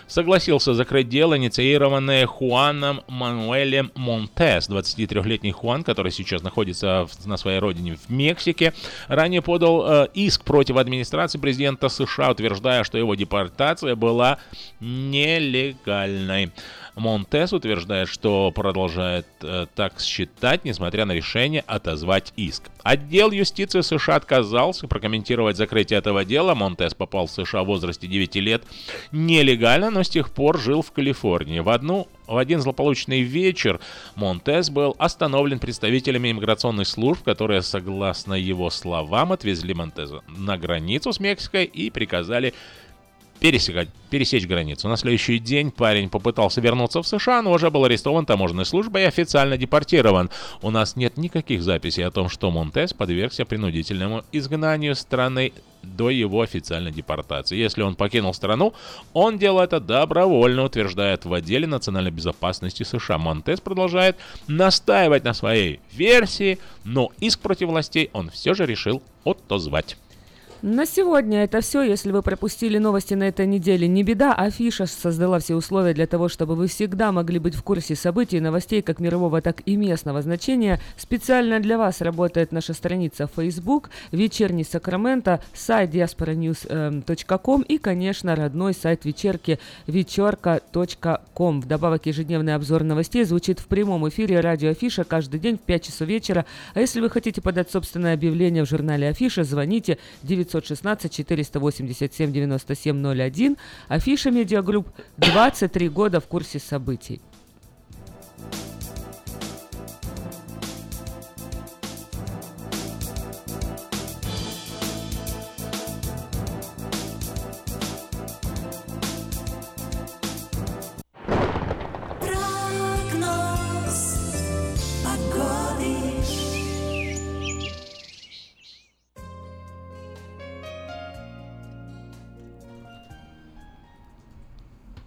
согласился 0.06 0.74
закрыть 0.74 1.08
дело, 1.08 1.36
инициированное 1.36 2.26
Хуаном 2.26 3.02
Мануэлем 3.08 3.92
Монтес. 3.94 4.68
23-летний 4.68 5.52
Хуан, 5.52 5.84
который 5.84 6.12
сейчас 6.12 6.42
находится 6.42 7.08
на 7.24 7.36
своей 7.36 7.58
родине 7.58 7.79
в 7.80 8.10
Мексике, 8.10 8.72
ранее 9.08 9.42
подал 9.42 10.04
э, 10.04 10.08
иск 10.14 10.44
против 10.44 10.76
администрации 10.76 11.38
президента 11.38 11.88
США, 11.88 12.30
утверждая, 12.30 12.84
что 12.84 12.98
его 12.98 13.14
депортация 13.14 13.96
была 13.96 14.38
нелегальной. 14.80 16.52
Монтес 16.96 17.52
утверждает, 17.52 18.08
что 18.08 18.50
продолжает 18.50 19.26
э, 19.42 19.66
так 19.74 20.00
считать, 20.00 20.64
несмотря 20.64 21.04
на 21.04 21.12
решение 21.12 21.62
отозвать 21.66 22.32
иск. 22.36 22.70
Отдел 22.82 23.30
юстиции 23.30 23.80
США 23.80 24.16
отказался 24.16 24.88
прокомментировать 24.88 25.56
закрытие 25.56 25.98
этого 25.98 26.24
дела. 26.24 26.54
Монтес 26.54 26.94
попал 26.94 27.26
в 27.26 27.30
США 27.30 27.62
в 27.62 27.66
возрасте 27.66 28.06
9 28.06 28.36
лет 28.36 28.62
нелегально, 29.12 29.90
но 29.90 30.02
с 30.02 30.08
тех 30.08 30.30
пор 30.30 30.58
жил 30.58 30.82
в 30.82 30.92
Калифорнии. 30.92 31.60
В, 31.60 31.68
одну, 31.68 32.08
в 32.26 32.36
один 32.36 32.60
злополучный 32.60 33.22
вечер 33.22 33.80
Монтес 34.14 34.70
был 34.70 34.94
остановлен 34.98 35.58
представителями 35.58 36.30
иммиграционных 36.30 36.86
служб, 36.86 37.22
которые, 37.22 37.62
согласно 37.62 38.34
его 38.34 38.70
словам, 38.70 39.32
отвезли 39.32 39.74
Монтеза 39.74 40.22
на 40.28 40.58
границу 40.58 41.12
с 41.12 41.20
Мексикой 41.20 41.64
и 41.64 41.90
приказали 41.90 42.54
пересекать, 43.40 43.88
пересечь 44.10 44.46
границу. 44.46 44.88
На 44.88 44.96
следующий 44.96 45.38
день 45.38 45.70
парень 45.70 46.08
попытался 46.10 46.60
вернуться 46.60 47.02
в 47.02 47.06
США, 47.06 47.42
но 47.42 47.52
уже 47.52 47.70
был 47.70 47.84
арестован 47.84 48.26
таможенной 48.26 48.66
службой 48.66 49.02
и 49.02 49.06
официально 49.06 49.56
депортирован. 49.56 50.30
У 50.62 50.70
нас 50.70 50.94
нет 50.94 51.16
никаких 51.16 51.62
записей 51.62 52.06
о 52.06 52.10
том, 52.10 52.28
что 52.28 52.50
Монтес 52.50 52.92
подвергся 52.92 53.46
принудительному 53.46 54.24
изгнанию 54.30 54.94
страны 54.94 55.52
до 55.82 56.10
его 56.10 56.42
официальной 56.42 56.92
депортации. 56.92 57.56
Если 57.56 57.80
он 57.80 57.94
покинул 57.94 58.34
страну, 58.34 58.74
он 59.14 59.38
делал 59.38 59.60
это 59.60 59.80
добровольно, 59.80 60.64
утверждает 60.64 61.24
в 61.24 61.32
отделе 61.32 61.66
национальной 61.66 62.10
безопасности 62.10 62.82
США. 62.82 63.16
Монтес 63.16 63.60
продолжает 63.60 64.16
настаивать 64.46 65.24
на 65.24 65.32
своей 65.32 65.80
версии, 65.92 66.58
но 66.84 67.10
иск 67.20 67.40
против 67.40 67.68
властей 67.68 68.10
он 68.12 68.28
все 68.28 68.52
же 68.52 68.66
решил 68.66 69.02
отозвать. 69.24 69.96
На 70.62 70.84
сегодня 70.84 71.44
это 71.44 71.62
все. 71.62 71.82
Если 71.82 72.12
вы 72.12 72.20
пропустили 72.20 72.76
новости 72.76 73.14
на 73.14 73.28
этой 73.28 73.46
неделе, 73.46 73.88
не 73.88 74.02
беда. 74.02 74.34
Афиша 74.34 74.84
создала 74.84 75.38
все 75.38 75.54
условия 75.54 75.94
для 75.94 76.06
того, 76.06 76.28
чтобы 76.28 76.54
вы 76.54 76.66
всегда 76.66 77.12
могли 77.12 77.38
быть 77.38 77.54
в 77.54 77.62
курсе 77.62 77.96
событий 77.96 78.36
и 78.36 78.40
новостей 78.40 78.82
как 78.82 79.00
мирового, 79.00 79.40
так 79.40 79.62
и 79.64 79.76
местного 79.76 80.20
значения. 80.20 80.78
Специально 80.98 81.60
для 81.60 81.78
вас 81.78 82.02
работает 82.02 82.52
наша 82.52 82.74
страница 82.74 83.26
Facebook, 83.26 83.88
вечерний 84.12 84.64
Сакраменто, 84.64 85.40
сайт 85.54 85.94
diasporanews.com 85.94 87.62
и, 87.62 87.78
конечно, 87.78 88.36
родной 88.36 88.74
сайт 88.74 89.06
вечерки 89.06 89.58
вечерка.ком. 89.86 91.62
Вдобавок, 91.62 92.04
ежедневный 92.04 92.54
обзор 92.54 92.82
новостей 92.84 93.24
звучит 93.24 93.60
в 93.60 93.66
прямом 93.66 94.06
эфире 94.10 94.40
радио 94.40 94.72
Афиша 94.72 95.04
каждый 95.04 95.40
день 95.40 95.56
в 95.56 95.60
5 95.60 95.84
часов 95.84 96.06
вечера. 96.06 96.44
А 96.74 96.80
если 96.80 97.00
вы 97.00 97.08
хотите 97.08 97.40
подать 97.40 97.70
собственное 97.70 98.12
объявление 98.12 98.66
в 98.66 98.68
журнале 98.68 99.08
Афиша, 99.08 99.42
звоните 99.42 99.96
916 100.50 101.10
487 101.10 102.32
97 102.32 103.06
01. 103.06 103.56
Афиша 103.88 104.30
Медиагрупп 104.30 104.88
23 105.18 105.88
года 105.88 106.20
в 106.20 106.26
курсе 106.26 106.58
событий. 106.58 107.20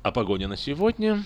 О 0.04 0.12
погоде 0.12 0.48
на 0.48 0.58
сегодня 0.58 1.24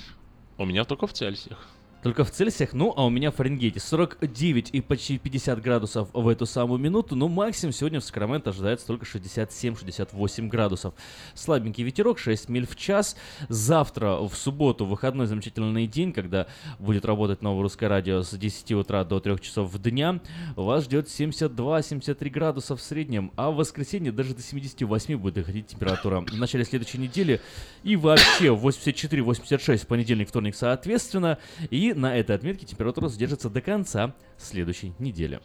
у 0.59 0.65
меня 0.65 0.83
только 0.85 1.07
в 1.07 1.13
Цельсиях. 1.13 1.76
Только 2.03 2.23
в 2.23 2.31
Цельсиях, 2.31 2.73
ну, 2.73 2.93
а 2.95 3.05
у 3.05 3.09
меня 3.09 3.31
в 3.31 3.35
Фаренгейте 3.35 3.79
49 3.79 4.69
и 4.71 4.81
почти 4.81 5.17
50 5.17 5.61
градусов 5.61 6.09
в 6.13 6.27
эту 6.27 6.45
самую 6.45 6.79
минуту, 6.79 7.15
но 7.15 7.27
максимум 7.27 7.73
сегодня 7.73 7.99
в 7.99 8.03
Сакраменто 8.03 8.51
ожидается 8.51 8.85
только 8.85 9.05
67-68 9.05 10.47
градусов. 10.47 10.93
Слабенький 11.33 11.83
ветерок, 11.83 12.19
6 12.19 12.49
миль 12.49 12.67
в 12.67 12.75
час. 12.75 13.17
Завтра, 13.49 14.17
в 14.19 14.35
субботу, 14.35 14.85
выходной 14.85 15.25
замечательный 15.25 15.87
день, 15.87 16.13
когда 16.13 16.47
будет 16.77 17.03
работать 17.03 17.41
новое 17.41 17.63
русское 17.63 17.87
радио 17.87 18.21
с 18.21 18.37
10 18.37 18.73
утра 18.73 19.03
до 19.03 19.19
3 19.19 19.39
часов 19.41 19.75
дня. 19.79 20.21
Вас 20.55 20.85
ждет 20.85 21.07
72-73 21.07 22.29
градуса 22.29 22.75
в 22.75 22.81
среднем, 22.81 23.31
а 23.35 23.49
в 23.49 23.55
воскресенье 23.55 24.11
даже 24.11 24.35
до 24.35 24.43
78 24.43 25.17
будет 25.17 25.33
доходить 25.33 25.67
температура. 25.67 26.21
В 26.21 26.37
начале 26.37 26.63
следующей 26.63 26.99
недели 26.99 27.41
и 27.83 27.95
вообще 27.95 28.47
84-86 28.47 29.77
в 29.77 29.87
понедельник, 29.87 30.29
вторник 30.29 30.55
соответственно. 30.55 31.39
И 31.71 31.86
на 31.93 32.17
этой 32.17 32.35
отметке 32.35 32.65
температура 32.65 33.07
задержится 33.07 33.49
до 33.49 33.61
конца 33.61 34.13
следующей 34.37 34.93
недели. 34.99 35.39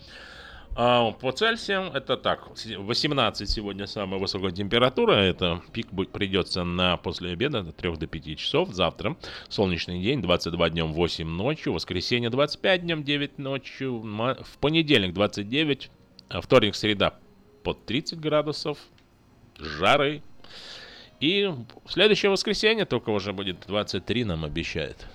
А 0.74 1.10
по 1.12 1.32
Цельсиям 1.32 1.92
это 1.92 2.16
так. 2.16 2.48
18 2.48 3.48
сегодня 3.48 3.86
самая 3.86 4.18
высокая 4.18 4.52
температура. 4.52 5.12
Это 5.12 5.60
пик 5.72 5.88
придется 6.10 6.64
на 6.64 6.96
после 6.96 7.32
обеда 7.32 7.60
от 7.60 7.76
3 7.76 7.96
до 7.96 8.06
5 8.06 8.38
часов. 8.38 8.70
Завтра 8.70 9.16
солнечный 9.48 10.00
день, 10.00 10.22
22 10.22 10.70
днем, 10.70 10.92
8 10.94 11.28
ночью. 11.28 11.74
Воскресенье 11.74 12.30
25 12.30 12.82
днем, 12.82 13.04
9 13.04 13.38
ночью. 13.38 14.00
В 14.00 14.58
понедельник 14.60 15.12
29. 15.12 15.90
а 16.30 16.40
Вторник, 16.40 16.74
среда 16.74 17.18
под 17.62 17.84
30 17.84 18.18
градусов. 18.18 18.78
Жары. 19.58 20.22
И 21.20 21.52
в 21.84 21.92
следующее 21.92 22.30
воскресенье 22.30 22.86
только 22.86 23.10
уже 23.10 23.34
будет 23.34 23.66
23 23.66 24.24
нам 24.24 24.44
обещает. 24.44 25.06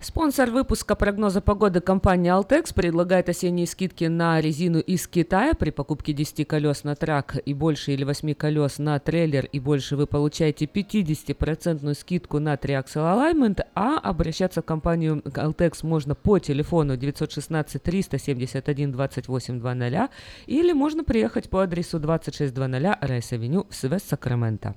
Спонсор 0.00 0.50
выпуска 0.50 0.94
прогноза 0.94 1.40
погоды 1.40 1.80
компания 1.80 2.30
Altex 2.30 2.72
предлагает 2.72 3.28
осенние 3.28 3.66
скидки 3.66 4.04
на 4.04 4.40
резину 4.40 4.78
из 4.78 5.08
Китая. 5.08 5.54
При 5.54 5.70
покупке 5.70 6.12
10 6.12 6.46
колес 6.46 6.84
на 6.84 6.94
трак 6.94 7.36
и 7.44 7.52
больше 7.52 7.92
или 7.92 8.04
8 8.04 8.32
колес 8.34 8.78
на 8.78 9.00
трейлер 9.00 9.46
и 9.46 9.58
больше 9.58 9.96
вы 9.96 10.06
получаете 10.06 10.66
50% 10.66 11.94
скидку 11.94 12.38
на 12.38 12.54
Triaxle 12.54 12.84
Alignment, 12.94 13.62
а 13.74 13.98
обращаться 13.98 14.62
в 14.62 14.64
компанию 14.64 15.20
Altex 15.24 15.78
можно 15.82 16.14
по 16.14 16.38
телефону 16.38 16.96
916 16.96 17.82
371 17.82 18.92
2800 18.92 20.10
или 20.46 20.72
можно 20.74 21.02
приехать 21.02 21.50
по 21.50 21.64
адресу 21.64 21.98
2600 21.98 22.56
Rice 23.02 23.28
Avenue 23.28 23.66
в 23.68 23.74
West 23.74 24.01
Sacramento. 24.01 24.76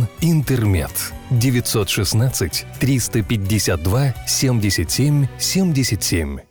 «Интермед». 0.21 1.13
916 1.31 2.65
352 2.79 4.13
77 4.25 5.27
77. 5.37 6.50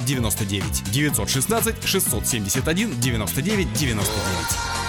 99 0.05 0.91
916 0.91 1.75
671 1.83 2.99
99 2.99 3.73
99. 3.73 4.81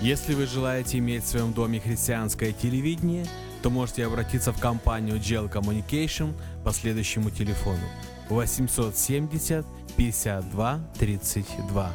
Если 0.00 0.32
вы 0.32 0.46
желаете 0.46 0.96
иметь 0.96 1.24
в 1.24 1.28
своем 1.28 1.52
доме 1.52 1.78
христианское 1.78 2.52
телевидение, 2.52 3.26
то 3.62 3.68
можете 3.68 4.06
обратиться 4.06 4.50
в 4.50 4.58
компанию 4.58 5.16
GEL 5.16 5.52
Communication 5.52 6.32
по 6.64 6.72
следующему 6.72 7.28
телефону 7.28 7.86
870 8.30 9.66
52 9.96 10.80
32 10.98 11.92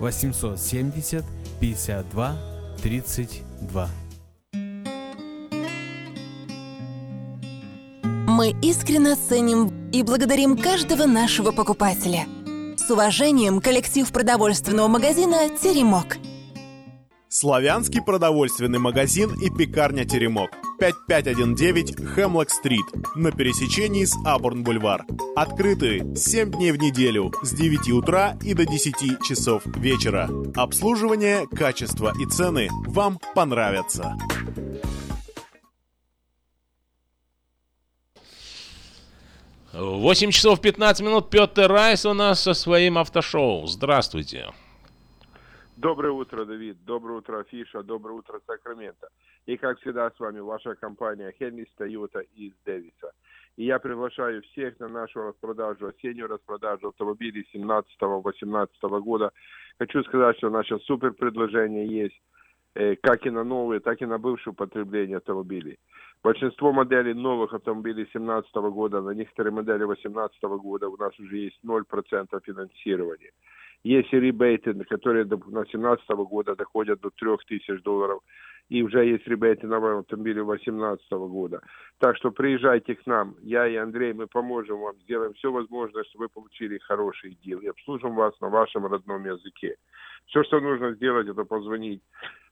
870 0.00 1.24
52 1.60 2.36
32 2.82 3.88
Мы 8.28 8.54
искренне 8.62 9.16
ценим 9.16 9.90
и 9.90 10.04
благодарим 10.04 10.56
каждого 10.56 11.06
нашего 11.06 11.50
покупателя. 11.50 12.26
С 12.76 12.88
уважением, 12.88 13.60
коллектив 13.60 14.10
продовольственного 14.12 14.86
магазина 14.86 15.48
«Теремок». 15.60 16.18
Славянский 17.28 18.00
продовольственный 18.00 18.78
магазин 18.78 19.34
и 19.40 19.50
пекарня 19.50 20.04
«Теремок». 20.04 20.50
5519 20.78 22.06
Хемлок-стрит 22.14 22.84
на 23.16 23.32
пересечении 23.32 24.04
с 24.04 24.16
Абурн-бульвар. 24.24 25.04
Открыты 25.36 26.14
7 26.14 26.52
дней 26.52 26.72
в 26.72 26.78
неделю 26.78 27.32
с 27.42 27.52
9 27.52 27.90
утра 27.90 28.36
и 28.42 28.54
до 28.54 28.64
10 28.64 29.22
часов 29.22 29.62
вечера. 29.66 30.30
Обслуживание, 30.54 31.46
качество 31.48 32.12
и 32.18 32.26
цены 32.26 32.68
вам 32.86 33.18
понравятся. 33.34 34.16
Восемь 39.72 40.30
часов 40.30 40.60
15 40.60 41.02
минут. 41.04 41.30
Петр 41.30 41.70
Райс 41.70 42.04
у 42.06 42.14
нас 42.14 42.40
со 42.42 42.54
своим 42.54 42.98
автошоу. 42.98 43.66
Здравствуйте. 43.66 44.48
Доброе 45.80 46.10
утро, 46.10 46.44
Давид. 46.44 46.76
Доброе 46.84 47.18
утро, 47.18 47.38
Афиша. 47.38 47.84
Доброе 47.84 48.14
утро, 48.14 48.40
Сакраменто. 48.48 49.10
И, 49.46 49.56
как 49.56 49.78
всегда, 49.78 50.10
с 50.10 50.18
вами 50.18 50.40
ваша 50.40 50.74
компания 50.74 51.32
Хеннис 51.38 51.68
Тойота 51.76 52.18
из 52.34 52.52
Дэвиса. 52.64 53.12
И 53.56 53.64
я 53.64 53.78
приглашаю 53.78 54.42
всех 54.42 54.80
на 54.80 54.88
нашу 54.88 55.22
распродажу, 55.22 55.86
осеннюю 55.86 56.26
распродажу 56.26 56.88
автомобилей 56.88 57.46
17-18 57.54 58.68
года. 59.02 59.30
Хочу 59.78 60.02
сказать, 60.02 60.36
что 60.38 60.50
наше 60.50 60.80
супер 60.80 61.12
предложение 61.12 61.86
есть 61.86 62.20
э, 62.74 62.96
как 62.96 63.24
и 63.24 63.30
на 63.30 63.44
новые, 63.44 63.78
так 63.78 64.02
и 64.02 64.06
на 64.06 64.18
бывшее 64.18 64.54
употребление 64.54 65.18
автомобилей. 65.18 65.78
Большинство 66.24 66.72
моделей 66.72 67.14
новых 67.14 67.54
автомобилей 67.54 68.02
2017 68.12 68.52
года, 68.72 69.00
на 69.00 69.10
некоторые 69.10 69.52
модели 69.52 69.84
2018 69.84 70.42
года 70.42 70.88
у 70.88 70.96
нас 70.96 71.16
уже 71.20 71.36
есть 71.36 71.60
0% 71.64 71.84
финансирования. 72.42 73.30
Есть 73.84 74.12
ребейты, 74.12 74.74
которые 74.84 75.24
до 75.24 75.36
2017 75.36 76.08
года 76.08 76.56
доходят 76.56 77.00
до 77.00 77.10
3000 77.10 77.82
долларов. 77.82 78.22
И 78.68 78.82
уже 78.82 79.06
есть 79.06 79.26
ребейты 79.26 79.66
на 79.66 79.76
автомобиле 79.76 80.44
2018 80.44 81.10
года. 81.12 81.62
Так 81.98 82.16
что 82.16 82.30
приезжайте 82.30 82.96
к 82.96 83.06
нам. 83.06 83.36
Я 83.40 83.66
и 83.66 83.76
Андрей, 83.76 84.12
мы 84.12 84.26
поможем 84.26 84.80
вам. 84.80 84.96
Сделаем 85.02 85.32
все 85.34 85.50
возможное, 85.50 86.04
чтобы 86.04 86.24
вы 86.24 86.28
получили 86.28 86.78
хороший 86.78 87.38
дел. 87.42 87.60
И 87.60 87.68
обслужим 87.68 88.14
вас 88.14 88.38
на 88.40 88.48
вашем 88.50 88.86
родном 88.86 89.24
языке. 89.24 89.76
Все, 90.26 90.42
что 90.44 90.60
нужно 90.60 90.92
сделать, 90.92 91.28
это 91.28 91.44
позвонить 91.44 92.02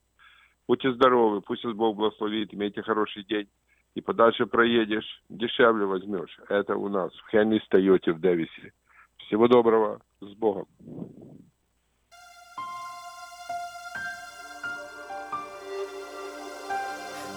Будьте 0.66 0.92
здоровы, 0.92 1.40
пусть 1.40 1.64
вас 1.64 1.74
Бог 1.74 1.96
благословит, 1.96 2.54
имейте 2.54 2.82
хороший 2.82 3.24
день. 3.24 3.48
И 3.94 4.00
подальше 4.00 4.46
проедешь, 4.46 5.22
дешевле 5.28 5.86
возьмешь. 5.86 6.38
Это 6.48 6.76
у 6.76 6.88
нас 6.88 7.12
в 7.12 7.30
Хеннис 7.30 7.66
Тойоте 7.68 8.12
в 8.12 8.20
Дэвисе. 8.20 8.72
Всего 9.16 9.48
доброго, 9.48 10.00
с 10.20 10.32
Богом. 10.34 10.66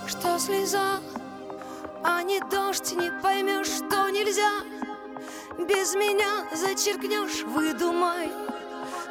Что 0.07 0.37
слеза, 0.37 0.99
а 2.03 2.23
не 2.23 2.39
дождь, 2.39 2.93
не 2.93 3.11
поймешь, 3.21 3.67
что 3.67 4.09
нельзя. 4.09 4.63
Без 5.57 5.93
меня 5.95 6.45
зачеркнешь, 6.53 7.43
выдумай. 7.43 8.31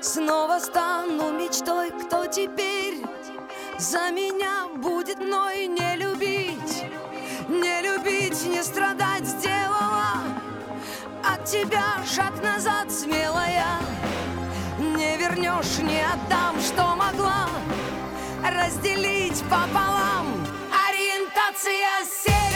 Снова 0.00 0.58
стану 0.58 1.30
мечтой, 1.32 1.90
кто 1.90 2.26
теперь 2.26 3.04
за 3.78 4.10
меня 4.10 4.68
будет 4.76 5.18
мной 5.18 5.66
не 5.66 5.96
любить, 5.96 6.84
не 7.48 7.82
любить, 7.82 8.46
не 8.46 8.62
страдать 8.62 9.24
сделала. 9.24 10.22
От 11.22 11.44
тебя 11.44 11.84
шаг 12.06 12.42
назад 12.42 12.90
смелая, 12.90 13.66
не 14.78 15.16
вернешь, 15.18 15.78
не 15.78 16.02
отдам, 16.02 16.60
что 16.60 16.96
могла 16.96 17.48
разделить 18.42 19.42
пополам. 19.44 20.26
Ориентация 20.88 22.04
север, 22.04 22.49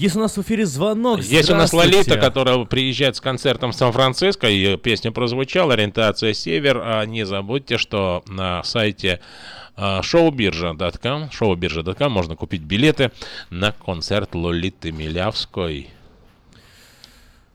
Есть 0.00 0.16
у 0.16 0.20
нас 0.20 0.34
в 0.34 0.40
эфире 0.40 0.64
звонок. 0.64 1.20
Есть 1.20 1.50
у 1.50 1.54
нас. 1.54 1.74
Лолита, 1.74 2.16
которая 2.16 2.64
приезжает 2.64 3.16
с 3.16 3.20
концертом 3.20 3.72
в 3.72 3.74
Сан-Франциско. 3.74 4.48
Ее 4.48 4.78
песня 4.78 5.12
прозвучала, 5.12 5.74
ориентация 5.74 6.32
север. 6.32 6.80
А 6.82 7.04
не 7.04 7.26
забудьте, 7.26 7.76
что 7.76 8.22
на 8.26 8.62
сайте 8.62 9.20
а, 9.76 10.00
showbirja.com, 10.00 11.28
showbirja.com 11.28 12.10
можно 12.10 12.34
купить 12.34 12.62
билеты 12.62 13.12
на 13.50 13.72
концерт 13.72 14.34
Лолиты 14.34 14.90
Милявской. 14.90 15.90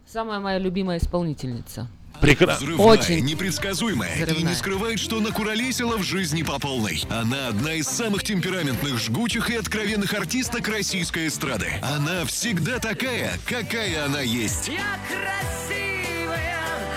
Самая 0.06 0.40
моя 0.40 0.60
любимая 0.60 1.00
исполнительница. 1.00 1.88
Прекра- 2.22 2.56
Взрывная, 2.56 2.86
Очень 2.86 3.26
непредсказуемая 3.26 4.16
и 4.16 4.20
не 4.20 4.24
взрывная. 4.26 4.56
скрывает, 4.56 5.00
что 5.00 5.20
накуролесила 5.20 5.98
в 5.98 6.04
жизни 6.04 6.44
по 6.44 6.60
полной. 6.60 7.04
Она 7.10 7.50
одна 7.50 7.74
из 7.74 7.88
самых 7.88 8.24
темпераментных, 8.24 8.98
жгучих 9.00 9.50
и 9.50 9.56
откровенных 9.56 10.14
артисток 10.14 10.68
российской 10.68 11.28
эстрады. 11.28 11.74
Она 11.82 12.26
всегда 12.26 12.80
такая, 12.80 13.34
какая 13.46 14.06
она 14.06 14.22
есть. 14.22 14.72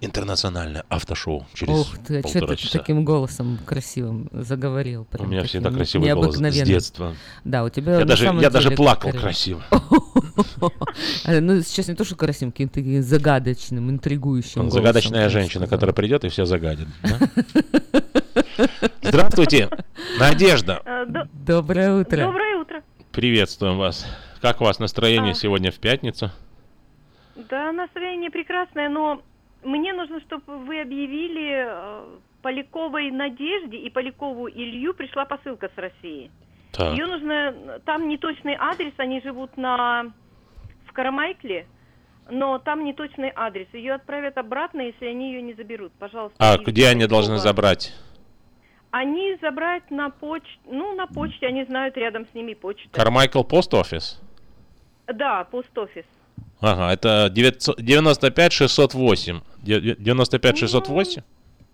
Интернациональное 0.00 0.84
автошоу 0.88 1.46
через 1.54 1.72
Ух 1.74 1.98
ты, 2.06 2.20
а 2.20 2.28
что 2.28 2.46
ты 2.46 2.56
часа. 2.56 2.78
таким 2.78 3.04
голосом 3.04 3.58
красивым 3.64 4.28
заговорил? 4.32 5.04
Прям 5.06 5.26
У 5.26 5.30
меня 5.30 5.44
всегда 5.44 5.70
красивый 5.70 6.12
голос 6.14 6.36
с 6.36 6.62
детства. 6.64 7.14
Да, 7.44 7.64
у 7.64 7.68
тебя 7.68 7.98
Я 7.98 8.04
даже, 8.04 8.26
я 8.26 8.50
даже 8.50 8.70
плакал 8.72 9.10
красиво. 9.12 9.62
красиво. 9.70 9.92
А, 11.26 11.40
Ну, 11.40 11.60
сейчас 11.62 11.88
не 11.88 11.94
то, 11.94 12.04
что 12.04 12.16
красивым, 12.16 12.52
каким-то 12.52 12.80
загадочным, 13.02 13.90
интригующим. 13.90 14.70
Загадочная 14.70 15.28
женщина, 15.28 15.66
которая 15.66 15.94
придет 15.94 16.24
и 16.24 16.28
все 16.28 16.44
загадит. 16.44 16.88
Здравствуйте, 19.02 19.68
Надежда. 20.18 20.80
Э, 20.84 21.04
до- 21.06 21.28
Доброе 21.32 21.94
утро. 22.00 22.16
Доброе 22.26 22.56
утро. 22.60 22.82
Приветствуем 23.12 23.78
вас. 23.78 24.06
Как 24.40 24.60
у 24.60 24.64
вас 24.64 24.78
настроение 24.78 25.32
А. 25.32 25.34
сегодня 25.34 25.70
в 25.70 25.76
пятницу? 25.76 26.30
Да, 27.50 27.72
настроение 27.72 28.30
прекрасное, 28.30 28.88
но 28.88 29.22
мне 29.64 29.92
нужно, 29.92 30.20
чтобы 30.20 30.58
вы 30.58 30.80
объявили 30.80 31.64
э, 31.66 32.04
Поляковой 32.42 33.10
Надежде 33.10 33.78
и 33.78 33.90
Полякову 33.90 34.48
Илью 34.48 34.94
пришла 34.94 35.24
посылка 35.24 35.70
с 35.74 35.78
России. 35.78 36.30
Так. 36.72 36.96
Ее 36.96 37.06
нужно, 37.06 37.80
там 37.84 38.08
не 38.08 38.18
точный 38.18 38.56
адрес, 38.58 38.92
они 38.98 39.20
живут 39.20 39.56
на 39.56 40.12
в 40.86 40.92
Карамайкле, 40.92 41.66
но 42.30 42.58
там 42.58 42.84
не 42.84 42.92
точный 42.92 43.32
адрес. 43.34 43.66
Ее 43.72 43.94
отправят 43.94 44.38
обратно, 44.38 44.82
если 44.82 45.06
они 45.06 45.32
ее 45.32 45.42
не 45.42 45.54
заберут. 45.54 45.92
Пожалуйста. 45.98 46.36
А 46.38 46.58
где 46.58 46.88
они 46.88 47.06
должны 47.06 47.38
забрать? 47.38 47.94
Они 48.90 49.36
забрать 49.40 49.90
на 49.90 50.10
почте, 50.10 50.58
ну, 50.66 50.94
на 50.94 51.06
почте, 51.06 51.46
они 51.46 51.64
знают, 51.64 51.96
рядом 51.96 52.26
с 52.30 52.34
ними 52.34 52.54
почта. 52.54 52.88
Кармайкл 52.92 53.42
Пост 53.42 53.74
Офис? 53.74 54.20
Да, 55.06 55.44
пост-офис. 55.44 56.04
Ага, 56.64 56.92
это 56.92 57.28
900 57.30 57.82
95 57.82 58.52
608. 58.52 59.40
Де- 59.62 59.96
95 59.98 60.58
608? 60.58 61.22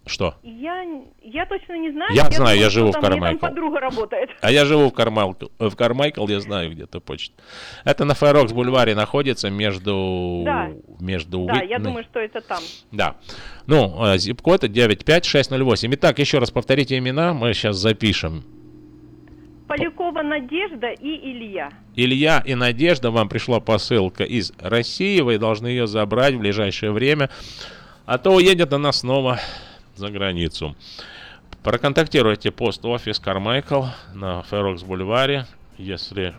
Что? 0.06 0.34
Я, 0.42 0.82
я 1.22 1.46
точно 1.46 1.74
не 1.78 1.92
знаю. 1.92 2.12
Я 2.12 2.24
знаю, 2.30 2.56
я 2.58 2.68
думаю, 2.68 2.70
живу 2.70 2.90
что 2.90 2.98
в 2.98 3.02
Кармайкл. 3.02 3.38
там 3.38 3.50
подруга 3.50 3.80
работает. 3.80 4.30
А 4.40 4.50
я 4.50 4.64
живу 4.64 4.88
в 4.88 4.92
Кармайкл, 4.92 5.46
в 5.58 5.76
Кармайкл, 5.76 6.26
я 6.26 6.40
знаю 6.40 6.72
где-то 6.72 7.00
почта. 7.00 7.34
Это 7.84 8.04
на 8.04 8.14
Фэрокс 8.14 8.52
бульваре 8.52 8.94
находится 8.94 9.50
между... 9.50 10.42
Да. 10.44 10.70
Между 10.98 11.44
Да, 11.44 11.62
я 11.62 11.78
думаю, 11.78 12.04
что 12.10 12.18
это 12.18 12.40
там. 12.40 12.62
Да. 12.90 13.16
Ну, 13.66 14.04
э, 14.04 14.18
зип-код 14.18 14.62
95608. 14.62 15.94
Итак, 15.94 16.18
еще 16.18 16.38
раз 16.38 16.50
повторите 16.50 16.98
имена, 16.98 17.32
мы 17.32 17.54
сейчас 17.54 17.76
запишем. 17.76 18.42
Полякова 19.70 20.22
Надежда 20.22 20.88
и 20.88 21.30
Илья. 21.30 21.70
Илья 21.94 22.42
и 22.44 22.56
Надежда, 22.56 23.12
вам 23.12 23.28
пришла 23.28 23.60
посылка 23.60 24.24
из 24.24 24.52
России, 24.58 25.20
вы 25.20 25.38
должны 25.38 25.68
ее 25.68 25.86
забрать 25.86 26.34
в 26.34 26.40
ближайшее 26.40 26.90
время, 26.90 27.30
а 28.04 28.18
то 28.18 28.32
уедет 28.32 28.72
она 28.72 28.90
снова 28.90 29.38
за 29.94 30.08
границу. 30.08 30.74
Проконтактируйте 31.62 32.50
пост-офис 32.50 33.20
Кармайкл 33.20 33.84
на 34.12 34.42
Ферокс 34.42 34.82
бульваре, 34.82 35.46
если 35.78 36.34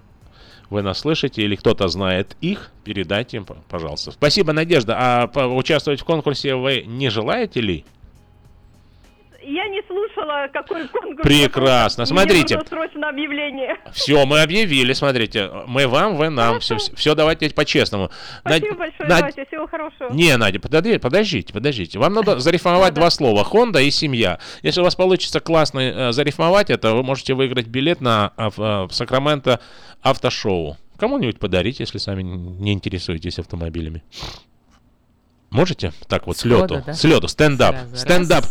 вы 0.69 0.81
нас 0.81 0.99
слышите 0.99 1.41
или 1.41 1.55
кто-то 1.55 1.87
знает 1.87 2.35
их, 2.41 2.69
передайте 2.83 3.37
им, 3.37 3.45
пожалуйста. 3.69 4.11
Спасибо, 4.11 4.51
Надежда. 4.51 4.97
А 4.99 5.47
участвовать 5.47 6.01
в 6.01 6.03
конкурсе 6.03 6.55
вы 6.55 6.83
не 6.85 7.09
желаете 7.09 7.61
ли? 7.61 7.85
Я 9.43 9.68
не 9.69 9.81
слушала, 9.88 10.47
какой 10.53 10.88
конкурс. 10.88 11.23
Прекрасно. 11.23 12.01
Мне 12.03 12.07
Смотрите. 12.07 12.55
нужно 12.55 12.69
срочно 12.69 13.09
объявление. 13.09 13.76
Все, 13.91 14.26
мы 14.26 14.41
объявили, 14.41 14.93
смотрите. 14.93 15.49
Мы 15.68 15.88
вам, 15.88 16.15
вы 16.15 16.30
нам. 16.30 16.59
Все, 16.59 16.77
все 16.77 17.15
давайте 17.15 17.49
по-честному. 17.49 18.11
Спасибо 18.41 18.68
Над- 18.69 18.77
большое, 18.77 19.09
Над- 19.09 19.19
давайте, 19.19 19.45
всего 19.45 19.68
хорошего. 19.68 20.13
Не, 20.13 20.38
Надя, 20.38 20.59
подожди, 20.59 20.97
подождите, 20.99 21.53
подождите. 21.53 21.97
Вам 21.99 22.13
надо 22.13 22.39
зарифмовать 22.39 22.93
два 22.93 23.09
слова. 23.09 23.43
Honda 23.51 23.84
и 23.84 23.89
семья. 23.91 24.39
Если 24.61 24.81
у 24.81 24.84
вас 24.84 24.95
получится 24.95 25.39
классно 25.39 25.80
э, 25.80 26.11
зарифмовать 26.11 26.69
это, 26.69 26.93
вы 26.93 27.01
можете 27.03 27.34
выиграть 27.34 27.68
билет 27.68 27.99
на 28.01 28.34
э, 28.38 28.49
в 28.55 28.89
Сакраменто 28.91 29.59
автошоу. 30.01 30.77
Кому-нибудь 30.97 31.39
подарить, 31.39 31.80
если 31.80 31.97
сами 31.97 32.22
не 32.22 32.73
интересуетесь 32.73 33.39
автомобилями. 33.39 34.03
Можете? 35.49 35.91
Так 36.07 36.27
вот, 36.27 36.38
с 36.38 36.41
Сходу, 36.41 36.76
лету. 36.76 36.84
да? 36.85 36.93
С 36.93 37.03
лету, 37.03 37.27
стендап. 37.27 37.76
Сразу, 37.76 37.95
Стендап. 37.97 38.45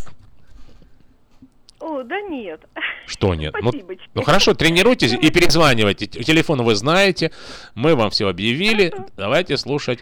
О, 1.80 2.02
да 2.02 2.20
нет. 2.20 2.60
Что 3.06 3.34
нет? 3.34 3.54
Ну, 3.60 3.72
ну 4.14 4.22
хорошо, 4.22 4.54
тренируйтесь 4.54 5.12
и 5.12 5.30
перезванивайте. 5.30 6.06
Телефон 6.06 6.62
вы 6.62 6.74
знаете. 6.74 7.32
Мы 7.74 7.96
вам 7.96 8.10
все 8.10 8.28
объявили. 8.28 8.94
Давайте 9.16 9.56
слушать. 9.56 9.98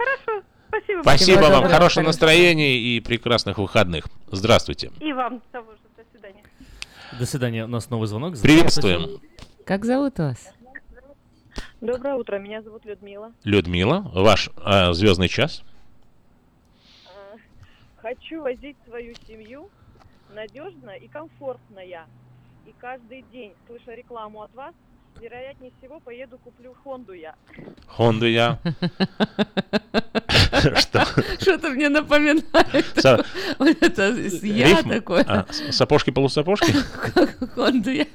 Спасибо. 0.68 1.02
Спасибо 1.02 1.40
вам. 1.40 1.50
большое. 1.50 1.72
Хорошего 1.72 2.04
настроения 2.04 2.76
и 2.76 3.00
прекрасных 3.00 3.58
выходных. 3.58 4.06
Здравствуйте. 4.30 4.90
И 5.00 5.12
вам 5.12 5.40
того 5.52 5.72
же. 5.72 5.78
До 5.96 6.04
свидания. 6.12 6.42
До 7.18 7.26
свидания. 7.26 7.64
У 7.64 7.68
нас 7.68 7.88
новый 7.90 8.08
звонок. 8.08 8.34
Приветствуем. 8.40 9.20
Как 9.64 9.84
зовут 9.84 10.18
вас? 10.18 10.50
Доброе 11.80 12.16
утро, 12.16 12.38
меня 12.38 12.60
зовут 12.62 12.84
Людмила. 12.84 13.32
Людмила, 13.44 14.10
ваш 14.12 14.50
э, 14.64 14.92
звездный 14.92 15.28
час. 15.28 15.62
Хочу 18.02 18.42
возить 18.42 18.76
свою 18.86 19.14
семью 19.26 19.70
надежно 20.38 20.90
и 20.90 21.08
комфортно 21.08 21.80
я. 21.80 22.06
И 22.64 22.72
каждый 22.78 23.22
день, 23.22 23.54
слыша 23.66 23.94
рекламу 23.94 24.42
от 24.42 24.54
вас, 24.54 24.74
вероятнее 25.20 25.72
всего 25.78 26.00
поеду 26.00 26.38
куплю 26.38 26.74
Хонду 26.84 27.12
я. 27.12 27.34
Хонду 27.86 28.26
я. 28.26 28.58
Что? 30.76 31.06
Что-то 31.40 31.70
мне 31.70 31.88
напоминает. 31.88 32.44
Это 32.96 34.14
я 34.42 34.82
такой. 34.82 35.22
А, 35.26 35.46
с- 35.50 35.76
сапожки-полусапожки? 35.76 36.74
Хонду 37.54 37.90
я. 37.90 38.06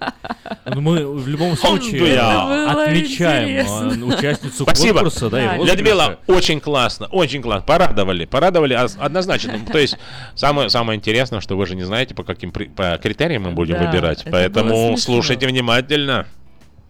Ну, 0.66 0.82
мы 0.82 1.08
в 1.08 1.28
любом 1.28 1.56
случае 1.58 2.20
отмечаем 2.20 3.68
э, 3.68 4.16
участницу 4.16 4.66
конкурса. 4.66 5.30
Да, 5.30 5.56
и 5.56 5.64
Людмила, 5.64 6.20
очень 6.28 6.60
классно, 6.60 7.08
очень 7.08 7.42
классно. 7.42 7.66
Порадовали, 7.66 8.26
порадовали 8.26 8.74
а- 8.74 8.88
однозначно. 9.00 9.60
То 9.72 9.78
есть 9.78 9.98
самое, 10.36 10.70
самое 10.70 10.98
интересное, 10.98 11.42
что 11.42 11.58
вы 11.58 11.66
же 11.66 11.76
не 11.76 11.84
знаете, 11.84 12.16
по 12.16 12.24
каким 12.24 12.52
критериям 12.52 13.44
мы 13.44 13.52
будем 13.52 13.78
выбирать. 13.78 14.26
Поэтому 14.30 14.98
слушайте 14.98 15.48
внимательно. 15.48 16.28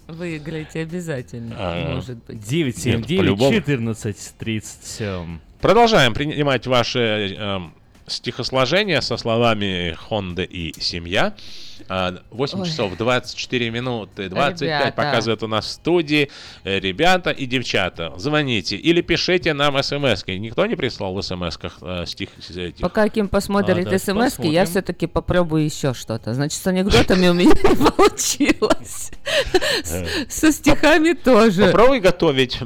Выиграете 0.08 0.82
обязательно, 0.82 1.56
А, 1.58 1.96
может 1.96 2.18
быть. 2.26 2.40
979 2.48 3.18
по-любому. 3.20 3.54
14 3.54 4.34
37. 4.38 5.40
Продолжаем 5.62 6.14
принимать 6.14 6.68
ваши 6.68 7.36
эм, 7.38 7.74
стихосложения 8.08 9.00
со 9.02 9.16
словами 9.16 9.96
Honda 10.10 10.44
и 10.44 10.74
семья. 10.80 11.34
А, 11.90 12.16
8 12.32 12.60
Ой. 12.62 12.68
часов 12.68 12.98
24 12.98 13.70
минуты 13.70 14.30
25 14.30 14.62
Ребята. 14.62 14.92
показывает 14.96 15.44
у 15.44 15.48
нас 15.48 15.66
в 15.66 15.70
студии. 15.70 16.30
Э, 16.64 16.80
Ребята 16.80 17.30
и 17.32 17.46
девчата, 17.46 18.14
звоните 18.18 18.76
или 18.76 19.02
пишите 19.02 19.54
нам 19.54 19.82
смс 19.84 20.24
-ки. 20.24 20.38
Никто 20.38 20.66
не 20.66 20.76
прислал 20.76 21.14
в 21.14 21.20
смс-ках 21.22 21.78
э, 21.82 22.06
стих 22.06 22.30
этих? 22.50 22.82
Пока 22.82 23.08
Ким 23.10 23.28
посмотрит 23.28 23.88
А, 23.88 23.90
да, 23.92 24.00
смс 24.00 24.40
я 24.40 24.66
все-таки 24.66 25.08
попробую 25.08 25.66
еще 25.66 25.94
что-то. 25.94 26.34
Значит, 26.34 26.62
с 26.62 26.68
анекдотами 26.68 27.28
у 27.28 27.34
меня 27.34 27.52
не 27.64 27.76
получилось. 27.92 29.12
С- 29.84 30.04
Со 30.30 30.52
стихами 30.52 31.14
тоже. 31.14 31.66
Попробуй 31.68 32.00
готовить. 32.00 32.60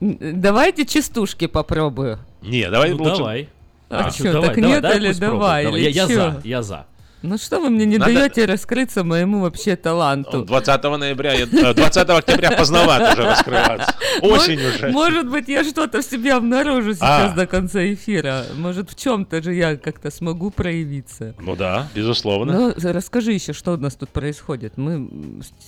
Давайте 0.00 0.84
частушки 0.84 1.46
попробую. 1.46 2.18
Не, 2.42 2.68
давай 2.70 2.90
Ну, 2.90 2.96
лучше. 2.98 3.16
давай. 3.18 3.48
А 3.88 4.06
А, 4.06 4.10
чё, 4.10 4.32
давай, 4.32 4.48
так 4.48 4.56
давай, 4.56 4.70
нет 4.72 4.82
давай 4.82 4.96
или 4.98 5.12
давай, 5.12 5.64
Давай, 5.64 5.80
или 5.80 5.90
я, 5.90 5.90
я 5.90 6.06
за, 6.06 6.40
я 6.44 6.62
за. 6.62 6.86
Ну 7.22 7.38
что 7.38 7.60
вы 7.60 7.70
мне 7.70 7.86
не 7.86 7.98
Надо- 7.98 8.14
даете 8.14 8.44
раскрыться 8.46 9.04
моему 9.04 9.40
вообще 9.40 9.76
таланту? 9.76 10.44
20 10.44 10.96
ноября, 10.96 11.34
я- 11.34 11.44
э, 11.44 11.74
20 11.74 12.18
октября 12.18 12.50
поздновато 12.52 13.12
уже 13.12 13.22
раскрываться. 13.22 13.94
Осень 14.22 14.58
уже. 14.60 14.88
Может 14.88 15.30
быть, 15.30 15.48
я 15.48 15.62
что-то 15.62 16.02
в 16.02 16.04
себе 16.04 16.32
обнаружу 16.34 16.94
сейчас 16.94 17.32
А. 17.32 17.34
до 17.34 17.46
конца 17.46 17.80
эфира. 17.94 18.44
Может, 18.56 18.90
в 18.90 18.96
чем-то 18.96 19.40
же 19.42 19.54
я 19.54 19.76
как-то 19.76 20.10
смогу 20.10 20.50
проявиться. 20.50 21.34
Ну 21.40 21.54
да, 21.54 21.88
безусловно. 21.94 22.52
Ну, 22.52 22.74
расскажи 22.92 23.32
еще, 23.32 23.52
что 23.52 23.72
у 23.74 23.76
нас 23.76 23.94
тут 23.94 24.08
происходит. 24.10 24.76
Мы 24.76 25.08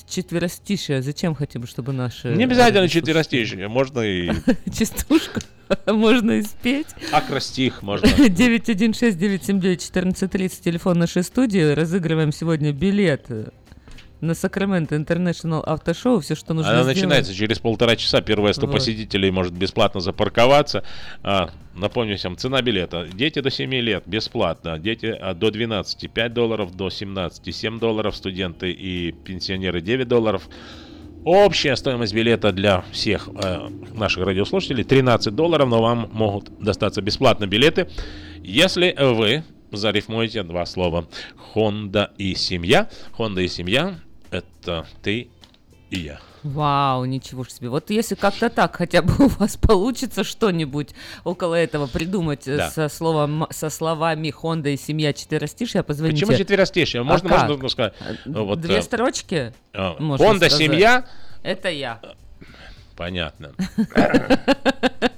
четверостишие 0.08 1.02
зачем 1.02 1.34
хотим, 1.34 1.66
чтобы 1.66 1.92
наши... 1.92 2.28
Не 2.34 2.44
обязательно 2.44 2.88
четверостишие, 2.88 3.68
можно 3.68 4.00
и 4.00 4.32
Частушку 4.76 5.40
можно 5.86 6.32
и 6.32 6.42
спеть. 6.42 6.88
акростих, 7.12 7.82
можно. 7.82 8.06
916-979-1430, 9.48 10.62
телефон 10.62 10.98
нашей 10.98 11.22
студии. 11.22 11.72
Разыгрываем 11.72 12.32
сегодня 12.32 12.72
билет 12.72 13.26
на 14.20 14.34
Сакраменто 14.34 14.96
Интернешнл 14.96 15.62
Автошоу. 15.66 16.20
Все, 16.20 16.34
что 16.34 16.54
нужно 16.54 16.70
Она 16.72 16.82
сделать. 16.82 16.96
начинается 16.96 17.34
через 17.34 17.58
полтора 17.58 17.96
часа. 17.96 18.22
Первые 18.22 18.54
100 18.54 18.66
Вот. 18.66 18.72
посетителей 18.72 19.30
может 19.30 19.52
бесплатно 19.52 20.00
запарковаться. 20.00 20.82
А, 21.22 21.50
напомню 21.74 22.16
всем, 22.16 22.36
цена 22.36 22.62
билета. 22.62 23.06
Дети 23.12 23.40
до 23.40 23.50
7 23.50 23.70
лет 23.74 24.04
бесплатно. 24.06 24.78
Дети 24.78 25.06
а, 25.06 25.34
до 25.34 25.50
12 25.50 26.10
5 26.10 26.32
долларов, 26.32 26.74
до 26.74 26.88
17 26.88 27.54
7 27.54 27.78
долларов. 27.78 28.16
Студенты 28.16 28.70
и 28.70 29.12
пенсионеры 29.12 29.82
9 29.82 30.08
долларов. 30.08 30.48
Общая 31.24 31.74
стоимость 31.76 32.12
билета 32.12 32.52
для 32.52 32.84
всех 32.92 33.28
э, 33.34 33.68
наших 33.94 34.26
радиослушателей 34.26 34.84
13 34.84 35.34
долларов, 35.34 35.68
но 35.68 35.80
вам 35.80 36.10
могут 36.12 36.58
достаться 36.58 37.00
бесплатно 37.00 37.46
билеты, 37.46 37.88
если 38.42 38.94
вы 38.98 39.42
зарифмуете 39.72 40.42
два 40.42 40.66
слова 40.66 41.08
Honda 41.54 42.10
и 42.18 42.34
семья. 42.34 42.90
Honda 43.16 43.42
и 43.42 43.48
семья 43.48 43.98
это 44.30 44.86
ты 45.02 45.28
и 45.90 45.98
я. 45.98 46.20
Вау, 46.44 47.06
ничего 47.06 47.42
ж 47.42 47.50
себе. 47.52 47.70
Вот 47.70 47.88
если 47.88 48.14
как-то 48.16 48.50
так 48.50 48.76
хотя 48.76 49.00
бы 49.00 49.12
у 49.24 49.28
вас 49.28 49.56
получится 49.56 50.24
что-нибудь 50.24 50.90
около 51.24 51.54
этого 51.54 51.86
придумать 51.86 52.46
э, 52.46 52.58
Да. 52.58 52.70
со, 52.70 52.88
словом, 52.90 53.46
со 53.50 53.70
словами 53.70 54.28
Honda 54.42 54.70
и 54.72 54.76
семья 54.76 55.14
четверостишья, 55.14 55.82
позвоните. 55.82 56.20
Почему 56.20 56.36
четверостишие? 56.38 57.02
Можно, 57.02 57.34
А 57.34 57.38
можно 57.46 57.56
ну, 57.56 57.68
сказать. 57.70 57.94
ну, 58.26 58.44
вот, 58.44 58.60
Две 58.60 58.76
э, 58.78 58.82
строчки? 58.82 59.54
а, 59.72 59.96
можно 59.98 60.26
Honda 60.26 60.36
сказать. 60.48 60.52
семья. 60.58 61.06
Это 61.42 61.70
я. 61.70 61.98
Понятно. 62.94 63.52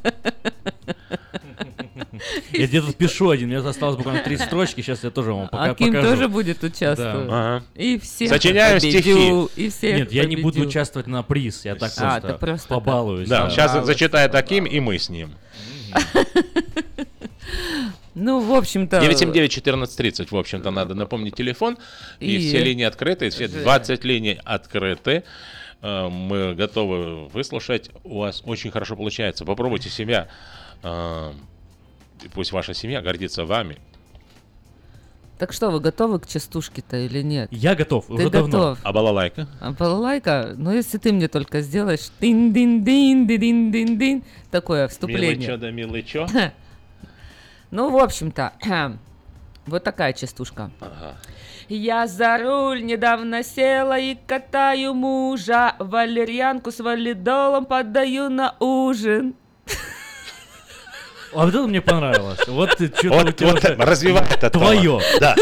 Я 2.58 2.66
где-то 2.66 2.92
пишу 2.92 3.30
один, 3.30 3.48
мне 3.48 3.58
осталось 3.58 3.96
буквально 3.96 4.22
три 4.22 4.36
строчки, 4.36 4.80
сейчас 4.80 5.04
я 5.04 5.10
тоже 5.10 5.32
вам 5.32 5.48
пока 5.48 5.64
А 5.70 5.74
Ким 5.74 5.88
покажу. 5.88 6.08
тоже 6.10 6.28
будет 6.28 6.62
участвовать. 6.64 7.28
Да. 7.28 7.62
И 7.74 7.98
всех 7.98 8.28
Сочиняем 8.30 8.80
стихи. 8.80 9.46
И 9.56 9.68
всех 9.70 9.96
Нет, 9.96 10.12
я 10.12 10.24
не 10.24 10.36
буду 10.36 10.60
участвовать 10.62 11.06
на 11.06 11.22
приз, 11.22 11.64
я 11.64 11.74
так 11.74 11.92
А, 11.98 12.00
просто, 12.20 12.28
ты 12.28 12.34
просто 12.38 12.68
побалуюсь. 12.68 13.28
Да, 13.28 13.48
сейчас 13.50 13.66
Пожалуйста, 13.72 13.86
зачитает 13.86 14.32
таким, 14.32 14.64
и 14.66 14.80
мы 14.80 14.98
с 14.98 15.08
ним. 15.08 15.30
Ну, 18.18 18.40
в 18.40 18.54
общем-то... 18.54 18.96
979-1430, 19.00 20.28
в 20.30 20.36
общем-то, 20.36 20.70
надо 20.70 20.94
напомнить 20.94 21.34
телефон. 21.36 21.76
И, 22.18 22.36
И- 22.36 22.48
все 22.48 22.62
линии 22.64 22.84
открыты, 22.84 23.28
все 23.28 23.46
20 23.46 24.04
линий 24.04 24.40
открыты. 24.42 25.22
Э, 25.82 26.08
Мы 26.08 26.54
готовы 26.54 27.28
выслушать. 27.28 27.90
У 28.04 28.20
вас 28.20 28.42
очень 28.46 28.70
хорошо 28.70 28.96
получается. 28.96 29.44
Попробуйте 29.44 29.90
семья. 29.90 30.28
э, 30.82 31.32
и 32.24 32.28
Пусть 32.28 32.52
ваша 32.52 32.74
семья 32.74 33.00
гордится 33.02 33.44
вами. 33.44 33.78
Так 35.38 35.52
что, 35.52 35.70
вы 35.70 35.80
готовы 35.80 36.18
к 36.18 36.26
частушке-то 36.26 36.96
или 36.96 37.20
нет? 37.20 37.48
Я 37.52 37.74
готов, 37.74 38.06
Ты 38.06 38.14
уже 38.14 38.30
давно. 38.30 38.48
готов? 38.58 38.78
А 38.82 38.92
балалайка? 38.92 39.46
А 39.60 39.72
балалайка? 39.72 40.54
Ну, 40.56 40.72
если 40.72 40.96
ты 40.96 41.12
мне 41.12 41.28
только 41.28 41.60
сделаешь 41.60 42.10
дин 42.20 42.54
дин 42.54 42.82
дин 42.82 43.26
дин 43.26 43.40
дин 43.40 43.70
дин 43.70 43.98
дин 43.98 44.24
такое 44.50 44.78
Милый 44.84 44.88
вступление. 44.88 45.46
чё 45.46 45.56
да 45.58 45.70
милый 45.70 46.02
чё? 46.02 46.26
Ну, 47.70 47.90
в 47.90 47.96
общем-то, 47.98 48.52
вот 49.66 49.84
такая 49.84 50.12
частушка. 50.14 50.70
Я 51.68 52.06
за 52.06 52.38
руль 52.38 52.82
недавно 52.84 53.42
села 53.42 53.98
и 53.98 54.16
катаю 54.26 54.94
мужа. 54.94 55.74
Валерьянку 55.80 56.70
с 56.70 56.78
валидолом 56.78 57.66
подаю 57.66 58.30
на 58.30 58.54
ужин. 58.60 59.34
А 61.32 61.44
вот 61.44 61.48
это 61.48 61.66
мне 61.66 61.80
понравилось. 61.80 62.38
Вот 62.46 62.76
ты 62.76 62.86
что-то 62.88 63.08
Вот- 63.16 63.28
у 63.28 63.32
тебя 63.32 63.48
вот 63.52 63.64
уже 63.64 63.74
развивай 63.76 64.22
этот 64.30 64.52
Твое. 64.52 65.00
Да. 65.20 65.34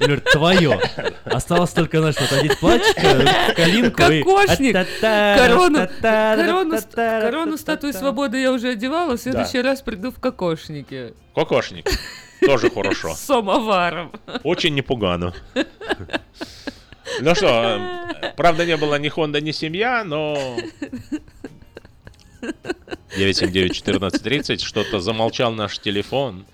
Юль, 0.00 0.20
твое. 0.20 0.80
Осталось 1.24 1.70
только, 1.70 2.00
знаешь, 2.00 2.16
вот 2.18 2.32
одеть 2.32 2.58
платьишко, 2.58 3.54
калинку 3.54 4.02
и... 4.02 4.22
Кокошник. 4.24 4.72
Корону, 5.00 5.78
Та-та-та-та-та-та-та-та. 5.78 6.36
корону, 6.36 6.80
корону 7.30 7.58
статуи 7.58 7.92
свободы 7.92 8.38
я 8.40 8.50
уже 8.50 8.70
одевала. 8.70 9.16
В 9.16 9.20
следующий 9.20 9.60
раз 9.62 9.80
приду 9.80 10.10
в 10.10 10.18
кокошнике. 10.18 11.14
Кокошник. 11.34 11.88
Тоже 12.44 12.68
хорошо. 12.70 13.14
С 13.14 13.20
самоваром. 13.20 14.10
Очень 14.42 14.74
непугано. 14.74 15.32
Ну 17.20 17.34
что, 17.36 17.46
э, 18.22 18.32
правда 18.36 18.64
не 18.66 18.76
было 18.76 18.98
ни 18.98 19.08
Honda, 19.14 19.40
ни 19.40 19.52
семья, 19.52 20.02
но... 20.04 20.56
979-1430, 23.16 24.58
что-то 24.58 25.00
замолчал 25.00 25.52
наш 25.52 25.78
телефон. 25.78 26.44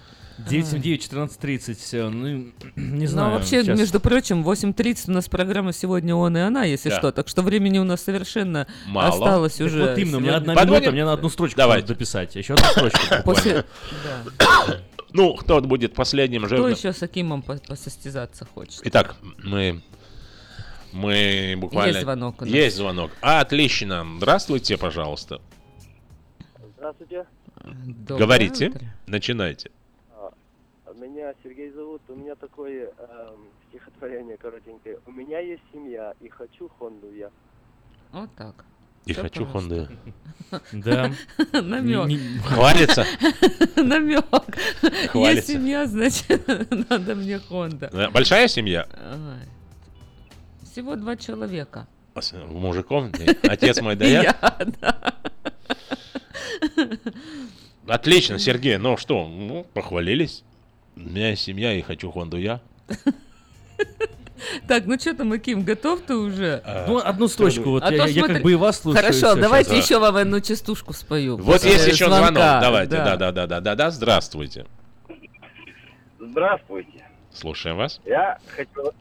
979-1430, 0.48 2.10
ну, 2.10 2.28
не 2.28 2.52
Ну, 2.76 3.06
знаю. 3.08 3.32
вообще, 3.32 3.64
сейчас. 3.64 3.76
между 3.76 3.98
прочим, 3.98 4.44
8.30 4.44 5.08
у 5.08 5.12
нас 5.12 5.28
программа 5.28 5.72
сегодня 5.72 6.14
он 6.14 6.36
и 6.36 6.40
она, 6.40 6.62
если 6.62 6.90
Да. 6.90 6.98
что. 6.98 7.10
Так 7.10 7.26
что 7.28 7.42
времени 7.42 7.78
у 7.78 7.84
нас 7.84 8.02
совершенно 8.02 8.68
Мало. 8.86 9.08
осталось 9.08 9.54
Так 9.54 9.66
уже. 9.66 9.80
вот 9.80 9.98
именно, 9.98 10.18
у 10.18 10.20
меня 10.20 10.32
сегодня. 10.34 10.52
одна 10.52 10.54
Подводим- 10.54 10.74
минута, 10.74 10.90
мне 10.92 11.04
на 11.04 11.12
одну 11.14 11.28
строчку 11.28 11.58
надо 11.60 11.82
дописать. 11.82 12.36
Еще 12.36 12.54
одну 12.54 12.66
строчку. 12.66 13.00
После... 13.24 13.64
Да. 14.38 14.76
Ну, 15.12 15.34
кто 15.34 15.60
будет 15.60 15.94
последним 15.94 16.42
Кто 16.44 16.56
жирным? 16.56 16.70
еще 16.72 16.92
с 16.92 17.02
Акимом 17.02 17.42
по- 17.42 17.56
посостязаться 17.56 18.46
хочет? 18.54 18.80
Итак, 18.84 19.16
мы... 19.42 19.82
Мы 20.92 21.54
буквально... 21.58 21.88
Есть 21.90 22.00
звонок 22.02 22.40
у 22.40 22.44
нас. 22.44 22.54
Есть 22.54 22.76
звонок. 22.76 23.10
Отлично. 23.20 24.06
Здравствуйте, 24.18 24.76
пожалуйста. 24.76 25.40
Здравствуйте. 26.78 27.26
Доброе 27.64 28.18
Говорите. 28.18 28.68
утро. 28.68 28.80
Начинайте. 29.08 29.70
А, 30.12 30.30
Меня 30.94 31.34
Сергей 31.42 31.70
зовут. 31.70 32.02
У 32.08 32.14
меня 32.14 32.36
такое 32.36 32.86
эм, 32.86 33.48
стихотворение 33.68 34.36
коротенькое. 34.36 34.98
У 35.06 35.10
меня 35.10 35.40
есть 35.40 35.62
семья 35.72 36.14
и 36.20 36.28
хочу 36.28 36.68
Хонду 36.78 37.12
я. 37.12 37.30
Вот 38.12 38.30
так. 38.36 38.64
И 39.06 39.12
Всё 39.12 39.22
хочу. 39.22 39.44
Honda. 39.44 39.90
Да. 40.72 41.10
Намек. 41.52 42.20
Хвалится? 42.44 43.04
Намек. 43.76 44.24
Есть 45.14 45.48
семья, 45.48 45.84
значит, 45.86 46.46
надо 46.90 47.16
мне 47.16 47.38
Хонда. 47.38 47.90
Да, 47.92 48.10
Большая 48.10 48.46
семья? 48.46 48.86
Всего 50.62 50.94
два 50.94 51.16
человека. 51.16 51.88
А? 52.14 52.20
Нет. 53.18 53.38
Отец 53.48 53.80
мой 53.80 53.96
да 53.96 54.06
я? 54.06 54.36
Отлично, 57.86 58.38
Сергей. 58.38 58.76
Ну 58.78 58.96
что, 58.96 59.26
ну, 59.26 59.66
похвалились. 59.74 60.44
У 60.96 61.00
меня 61.00 61.30
есть 61.30 61.42
семья 61.42 61.72
и 61.74 61.82
хочу 61.82 62.10
Хонду 62.10 62.38
я. 62.38 62.60
Так, 64.68 64.86
ну 64.86 64.98
что 64.98 65.14
там, 65.14 65.32
Аким, 65.32 65.64
готов 65.64 66.00
ты 66.02 66.14
уже? 66.14 66.62
Ну, 66.86 66.98
одну 66.98 67.26
строчку. 67.26 67.70
Вот 67.70 67.82
А 67.82 67.92
я, 67.92 68.24
как 68.24 68.42
бы 68.42 68.52
и 68.52 68.54
вас 68.54 68.80
слушаю. 68.80 69.02
Хорошо, 69.02 69.34
давайте 69.34 69.76
еще 69.76 69.98
вам 69.98 70.14
одну 70.14 70.40
частушку 70.40 70.92
спою. 70.92 71.36
Вот 71.36 71.64
есть 71.64 71.86
еще 71.88 72.06
звонок. 72.06 72.34
Давайте, 72.34 72.96
да. 72.96 73.16
да, 73.16 73.16
да, 73.16 73.32
да, 73.32 73.46
да, 73.46 73.60
да, 73.60 73.74
да, 73.74 73.90
здравствуйте. 73.90 74.64
Здравствуйте. 76.20 77.04
Слушаем 77.32 77.76
вас. 77.76 78.00
Я 78.04 78.38
хочу 78.46 78.92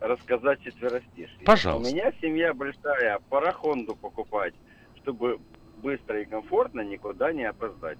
рассказать 0.00 0.62
четверостишье. 0.62 1.44
Пожалуйста. 1.44 1.92
У 1.92 1.94
меня 1.94 2.12
семья 2.20 2.54
большая, 2.54 3.18
пора 3.28 3.52
Хонду 3.52 3.96
покупать, 3.96 4.54
чтобы 5.02 5.38
быстро 5.82 6.20
и 6.20 6.24
комфортно 6.24 6.80
никуда 6.82 7.32
не 7.32 7.44
опоздать. 7.44 7.98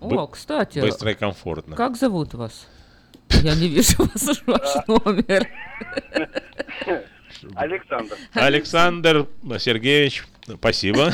О, 0.00 0.26
кстати, 0.28 0.78
Быстро 0.78 1.10
и 1.10 1.14
комфортно. 1.14 1.74
как 1.76 1.96
зовут 1.96 2.34
вас? 2.34 2.68
Я 3.42 3.54
не 3.56 3.68
вижу 3.68 3.96
вас, 3.98 4.42
ваш 4.46 4.86
номер. 4.86 5.48
Александр. 7.54 8.16
Александр 8.32 9.26
Сергеевич, 9.58 10.24
спасибо. 10.46 11.10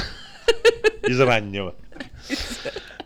Из 1.03 1.21
раннего. 1.21 1.75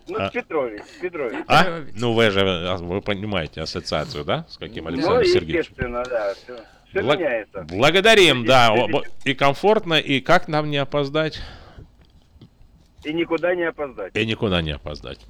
Ну, 0.09 0.16
А. 0.19 0.31
Петрович, 0.31 0.82
Петрович. 1.01 1.45
А? 1.49 1.82
Ну 1.95 2.12
вы 2.15 2.31
же, 2.31 2.40
а, 2.40 2.77
вы 2.78 3.01
понимаете 3.03 3.61
ассоциацию, 3.61 4.24
да? 4.24 4.47
С 4.49 4.57
каким 4.57 4.85
Ну, 4.85 4.90
Александром 4.90 5.24
Сергеевичем? 5.24 5.59
естественно, 5.73 6.03
да. 6.09 6.35
Все, 6.35 6.57
все 6.90 7.01
Бла- 7.01 7.16
меняется. 7.16 7.66
Благодарим, 7.70 8.45
да. 8.47 8.74
И 9.24 9.35
комфортно, 9.35 9.95
и 9.95 10.20
как 10.20 10.49
нам 10.49 10.70
не 10.70 10.78
опоздать? 10.78 11.40
И 13.04 13.12
никуда 13.12 13.54
не 13.54 13.62
опоздать. 13.64 14.16
И 14.16 14.26
никуда 14.26 14.62
не 14.62 14.72
опоздать. 14.72 15.20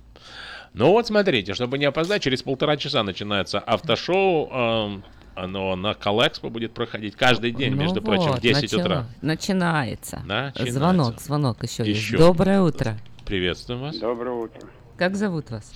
Ну 0.74 0.90
вот 0.90 1.06
смотрите, 1.06 1.54
чтобы 1.54 1.78
не 1.78 1.84
опоздать, 1.86 2.22
через 2.22 2.42
полтора 2.42 2.76
часа 2.76 3.02
начинается 3.02 3.58
автошоу. 3.58 4.48
эм, 4.50 5.04
Оно 5.34 5.76
на 5.76 5.94
Колэкспо 5.94 6.50
будет 6.50 6.72
проходить 6.74 7.14
каждый 7.14 7.52
день, 7.52 7.70
Ну 7.74 7.80
между 7.82 8.02
прочим, 8.02 8.30
в 8.30 8.32
вот, 8.32 8.40
10 8.40 8.62
начало- 8.72 8.80
утра. 8.80 9.06
Начинается. 9.22 10.16
Начинается. 10.18 10.72
Звонок, 10.72 11.20
звонок 11.20 11.62
еще, 11.62 11.84
Еще. 11.84 11.92
есть. 12.16 12.18
Доброе 12.18 12.60
утро. 12.60 12.96
Приветствуем 13.24 13.82
вас. 13.82 13.96
Доброе 13.98 14.32
утро, 14.34 14.68
Как 14.96 15.14
зовут 15.14 15.50
вас? 15.50 15.72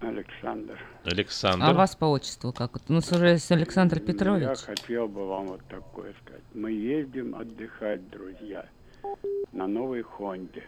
Александр. 0.00 0.78
Александр. 1.04 1.64
А 1.64 1.72
вас 1.74 1.94
по 1.94 2.06
отчеству 2.06 2.52
как? 2.52 2.72
вот? 2.72 2.82
Ну, 2.88 2.98
уже 2.98 3.28
есть 3.30 3.50
Александр 3.52 3.98
Я 4.00 4.02
Петрович. 4.12 4.58
хотел 4.58 5.06
бы 5.06 5.28
вам 5.28 5.46
вот 5.46 5.60
такое 5.68 6.12
сказать. 6.24 6.42
Мы 6.54 6.72
ездим 6.72 7.36
отдыхать, 7.36 8.00
друзья, 8.10 8.66
на 9.52 9.68
новой 9.68 10.02
Хонде. 10.02 10.64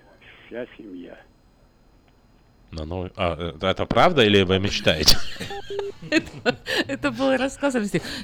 Вся 0.51 0.67
семья. 0.77 1.17
На 2.73 2.85
новый... 2.85 3.13
А, 3.15 3.35
это, 3.35 3.69
это 3.69 3.87
правда 3.87 4.25
или 4.25 4.43
вы 4.43 4.59
мечтаете? 4.59 5.17
Это 6.89 7.13
был 7.13 7.37
рассказ. 7.37 7.75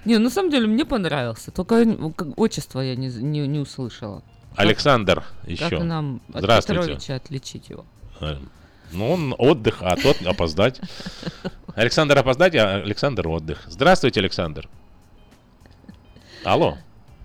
Не, 0.05 0.19
на 0.19 0.29
самом 0.31 0.51
деле 0.51 0.67
мне 0.67 0.85
понравился. 0.85 1.53
Только 1.53 1.85
ну, 1.85 2.11
как- 2.11 2.37
отчество 2.39 2.81
я 2.81 2.97
не, 2.97 3.61
услышала. 3.61 4.25
Александр 4.57 5.23
Как 5.43 5.51
еще. 5.51 5.83
нам 5.85 6.21
от. 6.33 6.43
Петровича 6.81 7.15
отличить 7.15 7.69
его? 7.69 7.85
Э, 8.21 8.39
Ну, 8.93 9.13
он 9.13 9.35
отдых, 9.39 9.83
а 9.83 9.95
тот 9.97 10.21
опоздать. 10.27 10.81
Александр 11.77 12.19
опоздать, 12.19 12.57
а 12.57 12.77
Александр 12.77 13.29
отдых. 13.29 13.63
Здравствуйте, 13.67 14.19
Александр. 14.21 14.69
Алло. 16.45 16.77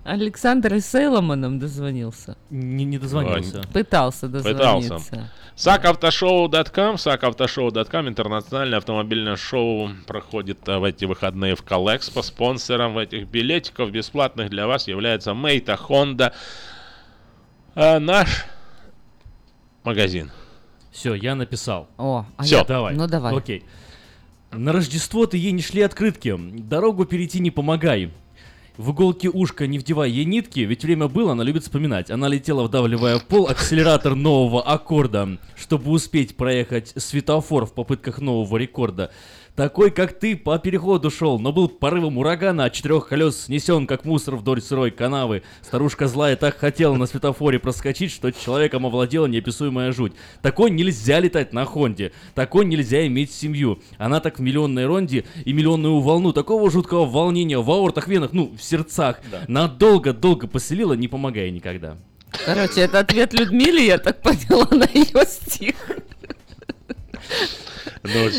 Александр 0.03 0.73
и 0.73 0.79
Сейлома 0.79 1.35
нам 1.35 1.59
дозвонился. 1.59 2.35
Не, 2.49 2.85
не 2.85 2.97
дозвонился. 2.97 3.61
Пытался 3.71 4.27
дозвониться. 4.27 4.95
Пытался. 4.95 5.29
SACAutoShow.com, 5.55 6.95
SACAutoShow.com, 6.95 8.07
интернациональное 8.07 8.79
автомобильное 8.79 9.35
шоу 9.35 9.89
проходит 10.07 10.67
а, 10.67 10.79
в 10.79 10.85
эти 10.85 11.05
выходные 11.05 11.55
в 11.55 11.61
Колэкспо. 11.61 12.23
Спонсором 12.23 12.97
этих 12.97 13.27
билетиков 13.27 13.91
бесплатных 13.91 14.49
для 14.49 14.65
вас 14.65 14.87
является 14.87 15.35
Мейта 15.35 15.73
Honda. 15.73 16.33
А 17.75 17.99
наш 17.99 18.45
магазин. 19.83 20.31
Все, 20.91 21.13
я 21.13 21.35
написал. 21.35 21.87
О, 21.97 22.25
а 22.37 22.43
Всё. 22.43 22.57
я- 22.57 22.63
давай. 22.63 22.95
ну 22.95 23.07
давай. 23.07 23.37
Окей. 23.37 23.63
На 24.51 24.73
Рождество 24.73 25.27
ты 25.27 25.37
ей 25.37 25.51
не 25.51 25.61
шли 25.61 25.81
открытки. 25.81 26.35
Дорогу 26.37 27.05
перейти 27.05 27.39
не 27.39 27.51
помогай. 27.51 28.11
В 28.77 28.91
иголки 28.91 29.27
ушка 29.27 29.67
не 29.67 29.79
вдевай 29.79 30.09
ей 30.09 30.23
нитки, 30.23 30.61
ведь 30.61 30.83
время 30.83 31.07
было, 31.09 31.33
она 31.33 31.43
любит 31.43 31.63
вспоминать. 31.63 32.09
Она 32.09 32.29
летела, 32.29 32.63
вдавливая 32.63 33.19
пол 33.19 33.47
акселератор 33.47 34.15
нового 34.15 34.63
аккорда, 34.63 35.37
чтобы 35.57 35.91
успеть 35.91 36.37
проехать 36.37 36.93
светофор 36.95 37.65
в 37.65 37.73
попытках 37.73 38.19
нового 38.19 38.55
рекорда. 38.55 39.11
Такой, 39.55 39.91
как 39.91 40.17
ты, 40.17 40.37
по 40.37 40.57
переходу 40.59 41.11
шел, 41.11 41.37
но 41.37 41.51
был 41.51 41.67
порывом 41.67 42.17
урагана 42.17 42.65
от 42.65 42.73
четырех 42.73 43.09
колес 43.09 43.45
снесен, 43.45 43.85
как 43.85 44.05
мусор 44.05 44.37
вдоль 44.37 44.61
сырой 44.61 44.91
канавы. 44.91 45.43
Старушка 45.61 46.07
злая 46.07 46.37
так 46.37 46.57
хотела 46.57 46.95
на 46.95 47.05
светофоре 47.05 47.59
проскочить, 47.59 48.11
что 48.11 48.31
человеком 48.31 48.85
овладела 48.85 49.25
неописуемая 49.25 49.91
жуть. 49.91 50.13
Такой 50.41 50.71
нельзя 50.71 51.19
летать 51.19 51.51
на 51.51 51.65
Хонде. 51.65 52.13
Такой 52.33 52.65
нельзя 52.65 53.05
иметь 53.07 53.33
семью. 53.33 53.81
Она 53.97 54.21
так 54.21 54.39
в 54.39 54.41
миллионной 54.41 54.85
ронде 54.85 55.25
и 55.43 55.51
миллионную 55.51 55.99
волну 55.99 56.31
такого 56.31 56.71
жуткого 56.71 57.05
волнения 57.05 57.59
в 57.59 57.69
аортах, 57.69 58.07
венах, 58.07 58.31
ну, 58.31 58.55
в 58.57 58.63
сердцах. 58.63 59.19
Надолго-долго 59.49 60.47
поселила, 60.47 60.93
не 60.93 61.09
помогая 61.09 61.51
никогда. 61.51 61.97
Короче, 62.45 62.81
это 62.81 62.99
ответ 62.99 63.33
Людмиле, 63.33 63.85
я 63.85 63.97
так 63.97 64.21
поняла, 64.21 64.67
на 64.71 64.85
ее 64.93 65.25
стих. 65.25 65.75
Ну, 68.03 68.29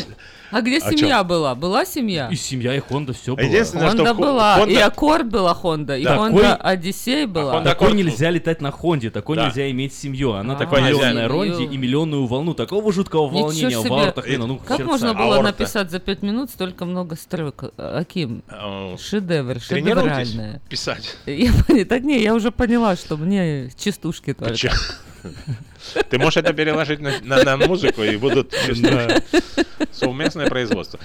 А 0.53 0.61
где 0.61 0.77
А 0.77 0.91
семья 0.91 1.19
чё? 1.19 1.23
была? 1.23 1.55
Была 1.55 1.85
семья? 1.85 2.29
И 2.31 2.35
семья, 2.35 2.75
и 2.75 2.79
Хонда, 2.79 3.13
все 3.13 3.35
было. 3.35 3.43
Единственное, 3.45 3.87
что 3.89 3.97
Хонда 3.97 4.13
Хо- 4.13 4.21
была, 4.21 4.59
и 4.65 4.73
Honda- 4.75 4.81
Аккорд 4.83 5.27
была 5.29 5.53
Хонда, 5.53 5.97
и 5.97 6.03
Да. 6.03 6.17
Хонда 6.17 6.41
Такой- 6.41 6.71
Одиссей 6.71 7.25
была. 7.25 7.55
Honda 7.59 7.63
Такой 7.63 7.89
Accord- 7.91 7.95
нельзя 7.95 8.29
летать 8.29 8.61
на 8.61 8.71
Хонде, 8.71 9.09
такой 9.09 9.35
Да. 9.35 9.47
нельзя 9.47 9.69
иметь 9.71 9.93
семью. 9.93 10.33
Она 10.33 10.53
А, 10.53 10.57
такая 10.57 10.81
нельзя. 10.81 10.93
миллионная 11.11 11.27
ронде 11.27 11.63
и 11.65 11.77
миллионную 11.77 12.25
волну. 12.27 12.53
Такого 12.53 12.93
жуткого 12.93 13.25
Ничего 13.31 13.47
волнения 13.47 13.77
в 13.79 13.93
аортах, 13.93 14.27
венах, 14.27 14.47
ну, 14.47 14.57
Как 14.57 14.67
сердцах. 14.77 14.85
можно 14.87 15.13
было 15.13 15.35
Аорта. 15.37 15.43
написать 15.43 15.89
за 15.91 15.99
пять 15.99 16.21
минут 16.21 16.49
столько 16.51 16.85
много 16.85 17.15
строк? 17.15 17.65
А, 17.77 17.99
Аким, 17.99 18.43
шедевр, 18.99 19.59
шедевральное. 19.59 20.61
писать. 20.69 21.15
Я 21.25 21.51
так 21.85 22.03
не, 22.03 22.21
я 22.21 22.33
уже 22.35 22.51
поняла, 22.51 22.95
что 22.95 23.17
мне 23.17 23.69
частушки 23.77 24.33
только. 24.33 24.71
Ты 26.09 26.17
можешь 26.17 26.37
это 26.37 26.53
переложить 26.53 26.99
на, 26.99 27.11
на- 27.23 27.43
на 27.43 27.57
музыку 27.57 28.03
и 28.03 28.15
будут 28.17 28.51
чувствовать 28.65 29.23
совместное 29.91 30.47
производство. 30.49 30.99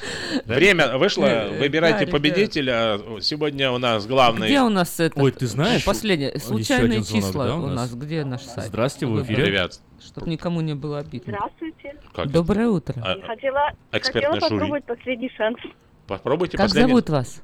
Время 0.44 0.96
вышло, 0.98 1.46
выбирайте 1.59 2.06
да, 2.06 2.12
победителя. 2.12 3.00
Сегодня 3.20 3.70
у 3.70 3.78
нас 3.78 4.06
главный... 4.06 4.46
Где 4.46 4.60
у 4.62 4.68
нас 4.68 4.98
это? 5.00 5.18
Ой, 5.20 5.32
ты 5.32 5.46
знаешь? 5.46 5.84
Последнее. 5.84 6.38
Случайные 6.38 7.02
звонок, 7.02 7.24
числа 7.26 7.46
да, 7.46 7.55
у 7.56 7.59
у 7.59 7.66
нас. 7.66 7.76
нас? 7.90 7.94
Где 7.94 8.24
наш 8.24 8.42
сайт? 8.42 8.68
Здрасте, 8.68 9.06
вы 9.06 9.22
в 9.22 9.24
эфире. 9.26 9.44
Ребят, 9.46 9.80
Чтобы 10.05 10.28
никому 10.30 10.60
не 10.60 10.74
было 10.74 10.98
обидно. 10.98 11.34
Здравствуйте. 11.36 11.94
как- 12.14 12.30
Доброе 12.30 12.68
утро. 12.68 12.94
а, 13.05 13.20
Хотела, 13.26 13.72
хотела 13.92 14.34
жюри. 14.34 14.40
попробовать 14.40 14.84
последний 14.84 15.30
шанс. 15.36 15.59
попробуйте 16.06 16.56
Как 16.56 16.66
последний... 16.66 16.88
зовут 16.88 17.10
вас? 17.10 17.42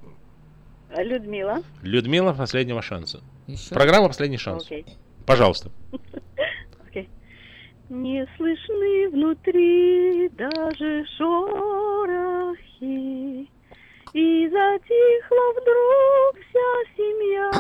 Людмила. 0.97 1.63
Людмила 1.83 2.33
последнего 2.33 2.81
шанса. 2.81 3.21
Еще? 3.49 3.75
Программа 3.75 4.09
«Последний 4.09 4.39
шанс». 4.39 4.65
Окей. 4.65 4.87
Пожалуйста. 5.27 5.71
Не 7.91 8.27
слышны 8.37 9.11
внутри 9.11 10.31
даже 10.31 11.05
шорохи, 11.19 12.59
И 14.15 14.49
затихла 14.49 15.53
вдруг 15.53 16.37
вся 16.49 16.85
семья. 16.97 17.51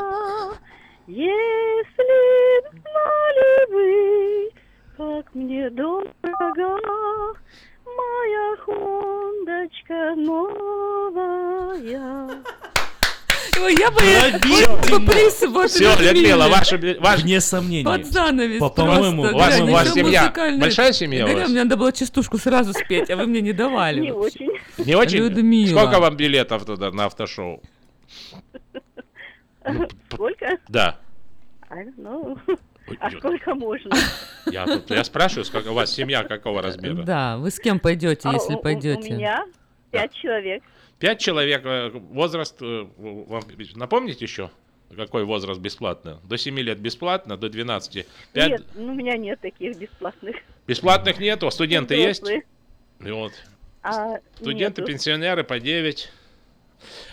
Если 1.06 2.62
б 2.62 2.70
знали 2.70 3.70
вы, 3.70 4.50
как 4.96 5.34
мне 5.34 5.68
дорога 5.68 6.78
моя 7.84 8.56
хондочка 8.64 10.14
новая. 10.16 11.20
Я 13.56 13.90
бы 13.90 14.00
вот 15.50 15.70
Все. 15.70 15.94
Людмила, 16.00 16.48
ваша... 16.48 16.78
ваш- 16.98 17.22
Вне 17.22 17.40
сомнений. 17.40 17.84
Под 17.84 18.06
занавес 18.06 18.58
По- 18.60 18.70
по-моему, 18.70 19.22
вас 19.22 19.58
ещё 19.58 19.92
семья. 19.94 20.32
Большая 20.58 20.92
семья 20.92 21.26
у 21.26 21.32
вас? 21.32 21.48
Мне 21.48 21.62
надо 21.64 21.76
было 21.76 21.92
частушку 21.92 22.38
сразу 22.38 22.72
спеть, 22.72 23.10
а 23.10 23.16
вы 23.16 23.26
мне 23.26 23.40
не 23.40 23.52
давали. 23.52 24.00
Не 24.00 24.12
очень. 24.12 24.50
Не 24.78 24.94
очень? 24.94 25.18
Людмила. 25.18 25.78
Сколько 25.80 26.00
вам 26.00 26.16
билетов 26.16 26.64
туда 26.64 26.90
на 26.90 27.06
автошоу? 27.06 27.62
Сколько? 30.10 30.58
Да. 30.68 30.98
А, 31.68 31.76
ну, 31.96 32.38
а 33.00 33.10
сколько 33.10 33.54
можно? 33.54 33.90
Я, 34.46 34.66
тут, 34.66 34.90
я 34.90 35.02
спрашиваю, 35.04 35.44
сколько 35.44 35.68
у 35.68 35.74
вас 35.74 35.92
семья 35.92 36.22
какого 36.22 36.60
размера? 36.62 37.02
Да, 37.02 37.38
вы 37.38 37.50
с 37.50 37.58
кем 37.58 37.80
пойдете, 37.80 38.28
А, 38.28 38.32
если 38.34 38.56
пойдете? 38.56 39.12
У 39.12 39.16
меня 39.16 39.44
пять 39.90 40.12
человек. 40.12 40.62
Пять 40.98 41.20
человек, 41.20 41.64
э, 41.64 41.90
возраст, 41.90 42.56
э, 42.60 42.86
вам 42.96 43.42
напомните 43.74 44.24
еще, 44.24 44.50
какой 44.96 45.24
возраст 45.24 45.60
бесплатно? 45.60 46.20
До 46.24 46.38
7 46.38 46.58
лет 46.60 46.78
бесплатно, 46.78 47.36
до 47.36 47.48
12. 47.48 48.06
Пять... 48.32 48.50
Нет, 48.50 48.64
ну, 48.74 48.92
у 48.92 48.94
меня 48.94 49.16
нет 49.16 49.40
таких 49.40 49.76
бесплатных. 49.76 50.36
Бесплатных 50.66 51.18
нету, 51.18 51.50
студенты 51.50 51.94
есть? 51.94 52.22
Взрослые. 52.22 52.44
И 53.04 53.10
вот. 53.10 53.32
А, 53.82 54.18
Студенты, 54.36 54.80
нету. 54.80 54.92
пенсионеры 54.92 55.44
по 55.44 55.58
9, 55.58 56.10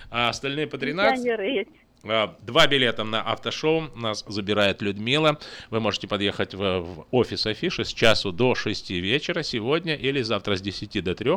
а 0.09 0.29
остальные 0.29 0.67
по 0.67 0.77
13. 0.77 1.15
Пенсионеры 1.15 1.45
есть. 1.49 1.69
А, 2.03 2.35
Два 2.41 2.67
билета 2.67 3.03
на 3.03 3.21
автошоу 3.21 3.89
нас 3.95 4.23
забирает 4.27 4.81
Людмила. 4.81 5.39
Вы 5.69 5.79
можете 5.79 6.07
подъехать 6.07 6.53
в, 6.53 6.79
в 6.79 7.05
офис 7.11 7.45
Афиши 7.45 7.85
с 7.85 7.93
часу 7.93 8.31
до 8.31 8.55
6 8.55 8.89
вечера 8.91 9.43
сегодня 9.43 9.95
или 9.95 10.21
завтра 10.21 10.55
с 10.55 10.61
10 10.61 11.03
до 11.03 11.15
3 11.15 11.31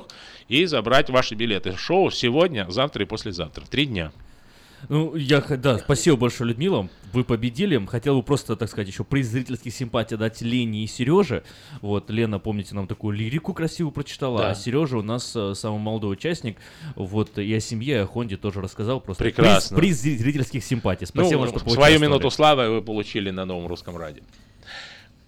и 0.48 0.64
забрать 0.66 1.10
ваши 1.10 1.34
билеты. 1.34 1.76
Шоу 1.76 2.10
сегодня, 2.10 2.66
завтра 2.70 3.04
и 3.04 3.06
послезавтра. 3.06 3.64
Три 3.66 3.86
дня. 3.86 4.12
Ну, 4.88 5.14
я, 5.16 5.40
да, 5.40 5.78
спасибо 5.78 6.16
большое, 6.16 6.48
Людмила. 6.48 6.88
Вы 7.12 7.24
победили. 7.24 7.84
Хотел 7.86 8.16
бы 8.16 8.22
просто, 8.22 8.56
так 8.56 8.68
сказать, 8.68 8.88
еще 8.88 9.04
приз 9.04 9.28
зрительских 9.28 9.72
симпатий 9.72 10.16
дать 10.16 10.42
Лене 10.42 10.84
и 10.84 10.86
Сереже. 10.86 11.44
Вот, 11.80 12.10
Лена, 12.10 12.38
помните, 12.38 12.74
нам 12.74 12.86
такую 12.86 13.16
лирику 13.16 13.54
красивую 13.54 13.92
прочитала, 13.92 14.38
Да. 14.38 14.50
а 14.50 14.54
Сережа 14.54 14.98
у 14.98 15.02
нас 15.02 15.34
э, 15.36 15.54
самый 15.54 15.78
молодой 15.78 16.12
участник. 16.14 16.58
Вот, 16.96 17.38
и 17.38 17.54
о 17.54 17.60
семье, 17.60 18.02
о 18.02 18.06
Хонде 18.06 18.36
тоже 18.36 18.60
рассказал. 18.60 19.00
Просто 19.00 19.22
Прекрасно. 19.24 19.76
Приз, 19.76 20.00
приз 20.00 20.18
зрительских 20.18 20.64
симпатий. 20.64 21.06
Спасибо, 21.06 21.46
Ну, 21.46 21.58
что 21.58 21.70
свою 21.70 22.00
минуту 22.00 22.30
славы 22.30 22.68
вы 22.70 22.82
получили 22.82 23.30
на 23.30 23.44
новом 23.44 23.66
русском 23.68 23.96
радио. 23.96 24.22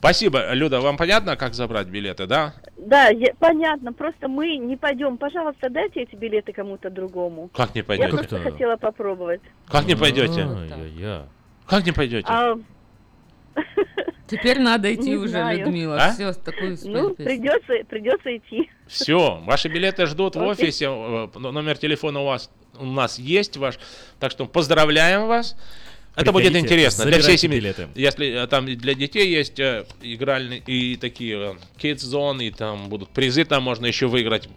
Спасибо, 0.07 0.53
Люда. 0.53 0.81
Вам 0.81 0.97
понятно, 0.97 1.35
как 1.37 1.55
забрать 1.55 1.89
билеты, 1.89 2.27
да? 2.29 2.55
Да, 2.77 3.09
я- 3.09 3.35
понятно. 3.41 3.93
Просто 3.93 4.29
мы 4.29 4.57
не 4.57 4.77
пойдем. 4.77 5.17
Пожалуйста, 5.19 5.69
дайте 5.69 6.03
эти 6.03 6.15
билеты 6.15 6.53
кому-то 6.53 6.91
другому. 6.91 7.49
Как 7.53 7.75
не 7.75 7.81
Я 7.81 7.85
пойдете? 7.85 8.11
просто 8.11 8.39
хотела 8.39 8.77
попробовать. 8.77 9.41
Как 9.67 9.85
не 9.87 9.97
пойдете? 9.97 10.47
Как 11.67 11.85
не 11.85 11.91
пойдете? 11.91 12.29
А, 12.31 12.55
Теперь 14.29 14.61
надо 14.61 14.95
идти 14.95 15.11
Не 15.11 15.17
уже, 15.17 15.29
знаю. 15.31 15.59
Людмила. 15.59 15.97
А? 15.97 16.13
Все, 16.13 16.33
такую 16.35 16.77
ну, 16.85 17.11
придется, 17.15 17.73
придется 17.89 18.37
идти. 18.37 18.71
Все, 18.87 19.41
ваши 19.45 19.67
билеты 19.67 20.07
ждут 20.07 20.37
в 20.37 20.39
Окей. 20.39 20.51
офисе. 20.67 20.85
э, 20.87 21.39
Номер 21.39 21.79
телефона 21.79 22.21
у 22.21 22.27
вас 22.27 22.49
у 22.79 22.85
нас 22.85 23.19
есть 23.19 23.57
ваш. 23.57 23.79
Так 24.21 24.31
что 24.31 24.47
поздравляем 24.47 25.27
вас. 25.27 25.57
Это 26.17 26.33
будет 26.33 26.57
интересно 26.57 27.05
для 27.05 27.21
всей 27.21 27.39
семьи. 27.39 27.59
билеты. 27.59 27.89
Если 27.95 28.43
э, 28.43 28.47
там 28.47 28.67
для 28.67 28.95
детей 28.95 29.29
есть 29.31 29.61
э, 29.61 29.85
игральные 30.03 30.61
и 30.67 30.97
такие 30.97 31.37
э, 31.37 31.55
kids 31.81 31.99
zone, 31.99 32.43
и 32.45 32.51
там 32.51 32.89
будут 32.89 33.11
призы, 33.11 33.45
там 33.45 33.63
можно 33.63 33.87
еще 33.87 34.07
выиграть. 34.07 34.49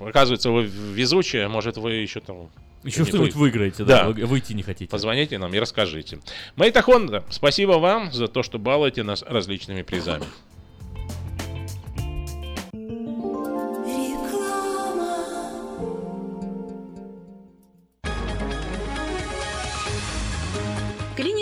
Оказывается, 0.00 0.50
вы 0.50 0.64
везучие, 0.64 1.48
может 1.48 1.78
вы 1.78 1.94
еще 1.94 2.20
там 2.20 2.50
Еще 2.84 3.04
что-нибудь 3.04 3.34
выиграете, 3.34 3.84
да, 3.84 4.08
вы- 4.08 4.26
выйти 4.26 4.52
не 4.52 4.62
хотите. 4.62 4.90
Позвоните 4.90 5.38
нам 5.38 5.52
и 5.54 5.58
расскажите. 5.58 6.18
Мэйта 6.56 6.82
Хонда, 6.82 7.24
спасибо 7.30 7.72
вам 7.72 8.12
за 8.12 8.28
то, 8.28 8.42
что 8.42 8.58
балуете 8.58 9.02
нас 9.02 9.22
различными 9.26 9.82
призами. 9.82 10.24
Калининград. 21.18 21.37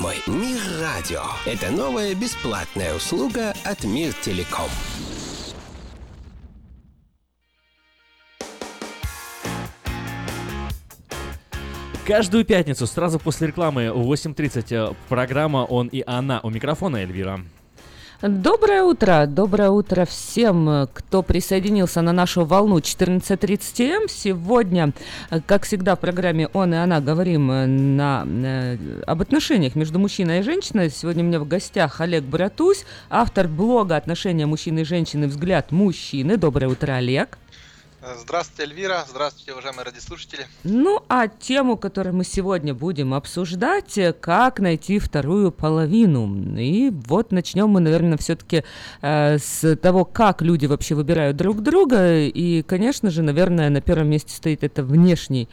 мой. 0.00 0.16
Мир 0.26 0.60
радио. 0.80 1.22
Это 1.46 1.70
новая 1.70 2.14
бесплатная 2.14 2.94
услуга 2.94 3.54
от 3.64 3.84
Мир 3.84 4.12
Телеком. 4.14 4.68
Каждую 12.06 12.46
пятницу 12.46 12.86
сразу 12.86 13.18
после 13.18 13.48
рекламы 13.48 13.92
в 13.92 14.10
8.30 14.10 14.92
э, 14.92 14.94
программа 15.10 15.58
«Он 15.58 15.88
и 15.88 16.02
она». 16.06 16.40
У 16.42 16.48
микрофона 16.48 16.96
Эльвира. 16.96 17.40
Доброе 18.20 18.82
утро, 18.82 19.26
доброе 19.28 19.70
утро 19.70 20.04
всем, 20.04 20.68
э, 20.68 20.86
кто 20.92 21.22
присоединился 21.22 22.02
на 22.02 22.10
нашу 22.10 22.44
волну 22.44 22.80
14.30 22.80 23.80
М. 23.80 24.08
Сегодня, 24.08 24.92
э, 25.30 25.40
как 25.46 25.62
всегда, 25.62 25.94
в 25.94 26.00
программе 26.00 26.48
«Он 26.48 26.74
и 26.74 26.76
она» 26.76 27.00
говорим 27.00 27.48
э, 27.52 27.66
на, 27.66 28.26
об 29.06 29.22
отношениях 29.22 29.76
между 29.76 30.00
мужчиной 30.00 30.40
и 30.40 30.42
женщиной. 30.42 30.90
Сегодня 30.90 31.22
у 31.22 31.26
меня 31.28 31.38
в 31.38 31.46
гостях 31.46 32.00
Олег 32.00 32.24
Братусь, 32.24 32.86
автор 33.08 33.46
блога 33.46 33.94
«Отношения 33.94 34.46
мужчины 34.46 34.80
и 34.80 34.84
женщины. 34.84 35.28
Взгляд 35.28 35.70
мужчины». 35.70 36.36
Доброе 36.36 36.66
утро, 36.66 36.94
Олег. 36.94 37.38
Здравствуйте, 38.00 38.62
Эльвира. 38.62 39.04
Здравствуйте, 39.08 39.52
уважаемые 39.52 39.84
радиослушатели. 39.84 40.46
Ну, 40.62 41.02
а 41.08 41.26
тему, 41.26 41.76
которую 41.76 42.14
мы 42.14 42.24
сегодня 42.24 42.72
будем 42.72 43.12
обсуждать, 43.12 43.98
э, 43.98 44.12
как 44.12 44.60
найти 44.60 45.00
вторую 45.00 45.50
половину. 45.50 46.56
И 46.56 46.90
вот 46.90 47.32
начнем 47.32 47.68
мы, 47.68 47.80
наверное, 47.80 48.16
все-таки 48.16 48.62
э, 49.02 49.38
с 49.38 49.74
того, 49.76 50.04
как 50.04 50.42
люди 50.42 50.66
вообще 50.66 50.94
выбирают 50.94 51.36
друг 51.36 51.60
друга. 51.60 52.18
И, 52.20 52.62
конечно 52.62 53.10
же, 53.10 53.22
наверное, 53.22 53.68
на 53.68 53.80
первом 53.80 54.10
месте 54.10 54.32
стоит 54.32 54.62
это 54.62 54.84
внешний 54.84 55.48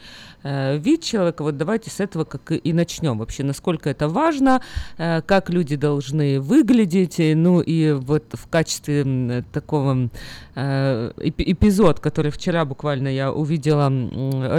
вид 0.78 1.02
человека. 1.02 1.42
Вот 1.42 1.56
давайте 1.56 1.90
с 1.90 2.00
этого 2.00 2.24
как 2.24 2.52
и 2.52 2.72
начнем. 2.72 3.18
Вообще, 3.18 3.42
насколько 3.42 3.90
это 3.90 4.08
важно, 4.08 4.60
э, 4.98 5.22
как 5.22 5.50
люди 5.50 5.76
должны 5.76 6.40
выглядеть. 6.40 7.18
э, 7.20 7.34
Ну 7.34 7.60
и 7.60 7.92
вот 7.92 8.24
в 8.32 8.46
качестве 8.48 9.44
такого 9.52 10.08
э, 10.54 11.12
эпи- 11.16 11.44
эпизод, 11.52 12.00
который 12.00 12.30
вчера 12.30 12.64
буквально 12.64 13.08
я 13.08 13.32
увидела 13.32 13.90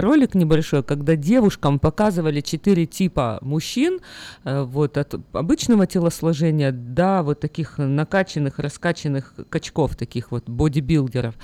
ролик 0.00 0.34
небольшой, 0.34 0.82
когда 0.82 1.16
девушкам 1.16 1.78
показывали 1.78 2.40
четыре 2.40 2.86
типа 2.86 3.38
мужчин, 3.40 4.00
э, 4.44 4.62
вот 4.62 4.96
от 4.98 5.14
обычного 5.32 5.86
телосложения 5.86 6.72
до 6.72 7.22
вот 7.22 7.40
таких 7.40 7.78
накачанных, 7.78 8.58
раскачанных 8.58 9.34
качков, 9.48 9.96
таких 9.96 10.30
вот 10.32 10.48
бодибилдеров, 10.48 11.34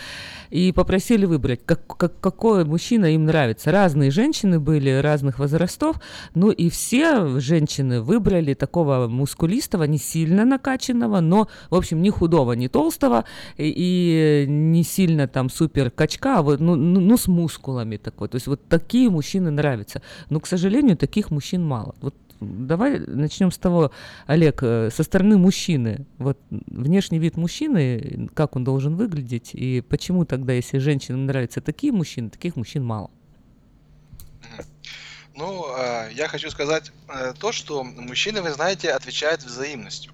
и 0.51 0.73
попросили 0.73 1.25
выбрать, 1.27 1.61
как, 1.65 1.87
как- 1.97 2.21
какой 2.21 2.65
мужчина 2.65 3.07
им 3.07 3.25
нравится. 3.25 3.71
Разные 3.73 4.11
женщины 4.11 4.34
были 4.43 4.91
разных 4.91 5.39
возрастов, 5.39 6.01
ну 6.35 6.51
и 6.51 6.69
все 6.69 7.39
женщины 7.41 8.01
выбрали 8.01 8.55
такого 8.55 9.07
мускулистого, 9.09 9.85
не 9.85 9.99
сильно 9.99 10.45
накачанного, 10.45 11.21
но, 11.21 11.49
в 11.71 11.75
общем, 11.75 12.03
не 12.03 12.11
худого, 12.11 12.53
не 12.53 12.69
толстого, 12.69 13.25
и, 13.57 14.45
и 14.47 14.51
не 14.51 14.83
сильно 14.83 15.29
там 15.29 15.51
супер 15.51 15.91
качка, 15.91 16.39
а 16.39 16.43
вот, 16.43 16.61
ну, 16.61 16.75
ну, 16.75 17.01
ну, 17.01 17.17
с 17.17 17.29
мускулами 17.29 17.97
такой. 17.97 18.29
То 18.29 18.37
есть 18.37 18.47
вот 18.47 18.61
такие 18.69 19.11
мужчины 19.11 19.51
нравятся. 19.51 20.03
Но, 20.31 20.41
к 20.41 20.47
сожалению, 20.47 20.97
таких 20.97 21.31
мужчин 21.31 21.65
мало. 21.65 21.95
Вот 22.01 22.15
давай 22.41 22.99
начнем 22.99 23.51
с 23.51 23.59
того, 23.59 23.91
Олег, 24.27 24.63
э, 24.63 24.91
со 24.91 25.03
стороны 25.03 25.37
мужчины. 25.37 26.07
Вот 26.19 26.39
внешний 26.51 27.19
вид 27.19 27.37
мужчины, 27.37 28.29
как 28.35 28.57
он 28.57 28.65
должен 28.65 28.97
выглядеть, 28.97 29.51
и 29.55 29.81
почему 29.81 30.25
тогда, 30.25 30.53
если 30.53 30.79
женщинам 30.79 31.27
нравятся 31.27 31.61
такие 31.61 31.93
мужчины, 31.93 32.31
таких 32.31 32.57
мужчин 32.57 32.85
мало? 32.85 33.11
Ну, 35.35 35.67
э, 35.77 36.11
я 36.13 36.29
хочу 36.29 36.49
сказать 36.51 36.93
э, 37.09 37.35
то, 37.39 37.51
что 37.51 37.83
мужчины, 37.83 38.41
вы 38.41 38.53
знаете, 38.53 38.93
отвечают 38.93 39.43
взаимностью. 39.43 40.14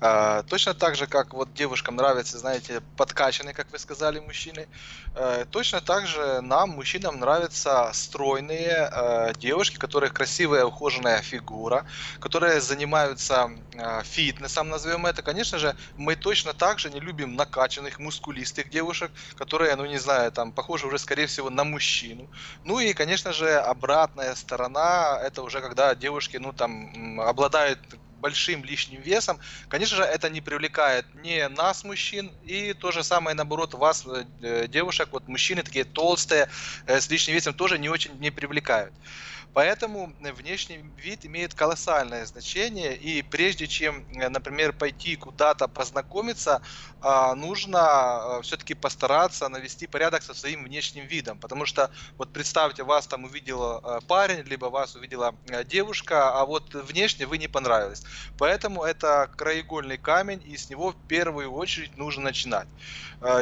Э, 0.00 0.42
точно 0.48 0.74
так 0.74 0.96
же, 0.96 1.06
как 1.06 1.34
вот 1.34 1.52
девушкам 1.54 1.96
нравятся, 1.96 2.38
знаете, 2.38 2.82
подкачанные, 2.96 3.54
как 3.54 3.70
вы 3.72 3.78
сказали, 3.78 4.20
мужчины, 4.20 4.68
э, 5.14 5.44
точно 5.50 5.80
так 5.80 6.06
же 6.06 6.40
нам, 6.40 6.70
мужчинам, 6.70 7.20
нравятся 7.20 7.90
стройные 7.92 8.88
э, 8.92 9.32
девушки, 9.38 9.76
у 9.76 9.80
которых 9.80 10.12
красивая, 10.12 10.64
ухоженная 10.64 11.22
фигура, 11.22 11.84
которые 12.20 12.60
занимаются 12.60 13.50
фитнесом, 14.04 14.68
назовем 14.68 15.06
это. 15.06 15.22
Конечно 15.22 15.58
же, 15.58 15.74
мы 15.96 16.16
точно 16.16 16.52
так 16.52 16.78
же 16.78 16.90
не 16.90 17.00
любим 17.00 17.36
накачанных, 17.36 17.98
мускулистых 17.98 18.70
девушек, 18.70 19.10
которые, 19.36 19.76
ну 19.76 19.86
не 19.86 19.98
знаю, 19.98 20.32
там, 20.32 20.52
похожи 20.52 20.86
уже, 20.86 20.98
скорее 20.98 21.26
всего, 21.26 21.50
на 21.50 21.64
мужчину. 21.64 22.28
Ну 22.64 22.80
и, 22.80 22.92
конечно 22.92 23.32
же, 23.32 23.56
обратная 23.56 24.34
сторона, 24.34 25.20
это 25.22 25.42
уже 25.42 25.60
когда 25.60 25.94
девушки, 25.94 26.38
ну 26.38 26.52
там, 26.52 27.20
обладают 27.20 27.78
большим 28.22 28.64
лишним 28.64 29.02
весом, 29.02 29.40
конечно 29.68 29.96
же, 29.98 30.04
это 30.04 30.30
не 30.30 30.40
привлекает 30.40 31.06
ни 31.14 31.42
нас, 31.48 31.84
мужчин, 31.84 32.28
и 32.42 32.72
то 32.74 32.92
же 32.92 33.04
самое, 33.04 33.36
наоборот, 33.36 33.74
вас, 33.74 34.06
э, 34.06 34.68
девушек, 34.68 35.10
вот 35.12 35.28
мужчины 35.28 35.62
такие 35.64 35.84
толстые, 35.84 36.48
э, 36.86 37.00
с 37.00 37.10
лишним 37.10 37.34
весом 37.34 37.54
тоже 37.54 37.78
не 37.78 37.90
очень 37.90 38.18
не 38.20 38.30
привлекают. 38.30 38.94
Поэтому 39.52 40.14
внешний 40.20 40.78
вид 40.96 41.26
имеет 41.26 41.54
колоссальное 41.54 42.24
значение, 42.26 42.96
и 42.96 43.22
прежде 43.22 43.66
чем, 43.66 44.06
э, 44.18 44.28
например, 44.30 44.72
пойти 44.72 45.16
куда-то 45.16 45.68
познакомиться, 45.68 46.60
нужно 47.34 48.38
э, 48.38 48.42
все-таки 48.42 48.74
постараться 48.74 49.48
навести 49.48 49.86
порядок 49.86 50.22
со 50.22 50.34
своим 50.34 50.64
внешним 50.64 51.06
видом, 51.06 51.38
потому 51.38 51.66
что 51.66 51.90
вот 52.18 52.32
представьте, 52.32 52.82
вас 52.82 53.06
там 53.06 53.24
увидел 53.24 53.78
э, 53.78 54.00
парень, 54.06 54.42
либо 54.46 54.66
вас 54.66 54.94
увидела 54.94 55.34
девушка, 55.66 56.40
а 56.40 56.44
вот 56.44 56.74
внешне 56.74 57.26
вы 57.26 57.38
не 57.38 57.48
понравились. 57.48 58.02
Поэтому 58.38 58.84
это 58.84 59.30
краеугольный 59.36 59.98
камень, 59.98 60.42
и 60.44 60.56
с 60.56 60.70
него 60.70 60.92
в 60.92 61.08
первую 61.08 61.52
очередь 61.52 61.96
нужно 61.96 62.24
начинать. 62.24 62.68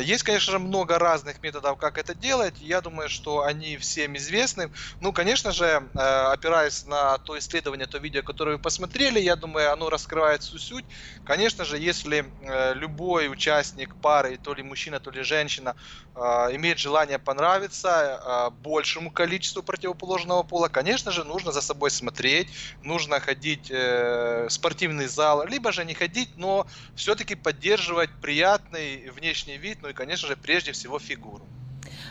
Есть, 0.02 0.24
конечно 0.24 0.52
же, 0.52 0.58
много 0.58 0.98
разных 0.98 1.42
методов, 1.42 1.78
как 1.78 1.96
это 1.96 2.14
делать. 2.14 2.54
Я 2.60 2.82
думаю, 2.82 3.08
что 3.08 3.44
они 3.44 3.78
всем 3.78 4.14
известны. 4.16 4.70
Ну, 5.00 5.12
конечно 5.12 5.52
же, 5.52 5.88
Э, 6.00 6.32
опираясь 6.32 6.86
на 6.86 7.18
то 7.18 7.38
исследование, 7.38 7.86
то 7.86 7.98
видео, 7.98 8.22
которое 8.22 8.56
вы 8.56 8.62
посмотрели, 8.62 9.20
я 9.20 9.36
думаю, 9.36 9.72
оно 9.72 9.90
раскрывает 9.90 10.42
всю 10.42 10.58
суть. 10.58 10.84
Конечно 11.24 11.64
же, 11.64 11.78
если 11.78 12.24
э, 12.40 12.74
любой 12.74 13.28
участник 13.28 13.49
пары, 14.00 14.36
то 14.38 14.54
ли 14.54 14.62
мужчина, 14.62 15.00
то 15.00 15.10
ли 15.10 15.22
женщина, 15.22 15.74
э, 16.14 16.20
имеет 16.54 16.78
желание 16.78 17.18
понравиться 17.18 18.50
большему 18.50 19.10
количеству 19.10 19.62
противоположного 19.62 20.42
пола, 20.42 20.68
конечно 20.68 21.10
же, 21.12 21.24
нужно 21.24 21.52
за 21.52 21.60
собой 21.60 21.90
смотреть, 21.90 22.52
нужно 22.82 23.20
ходить 23.20 23.70
в 23.70 24.48
спортивный 24.50 25.06
зал, 25.06 25.46
либо 25.46 25.72
же 25.72 25.84
не 25.84 25.94
ходить, 25.94 26.30
но 26.36 26.66
все-таки 26.94 27.34
поддерживать 27.34 28.10
приятный 28.20 29.10
внешний 29.10 29.58
вид, 29.58 29.78
ну 29.82 29.88
и, 29.88 29.92
конечно 29.92 30.28
же, 30.28 30.36
прежде 30.36 30.72
всего 30.72 30.98
фигуру. 30.98 31.50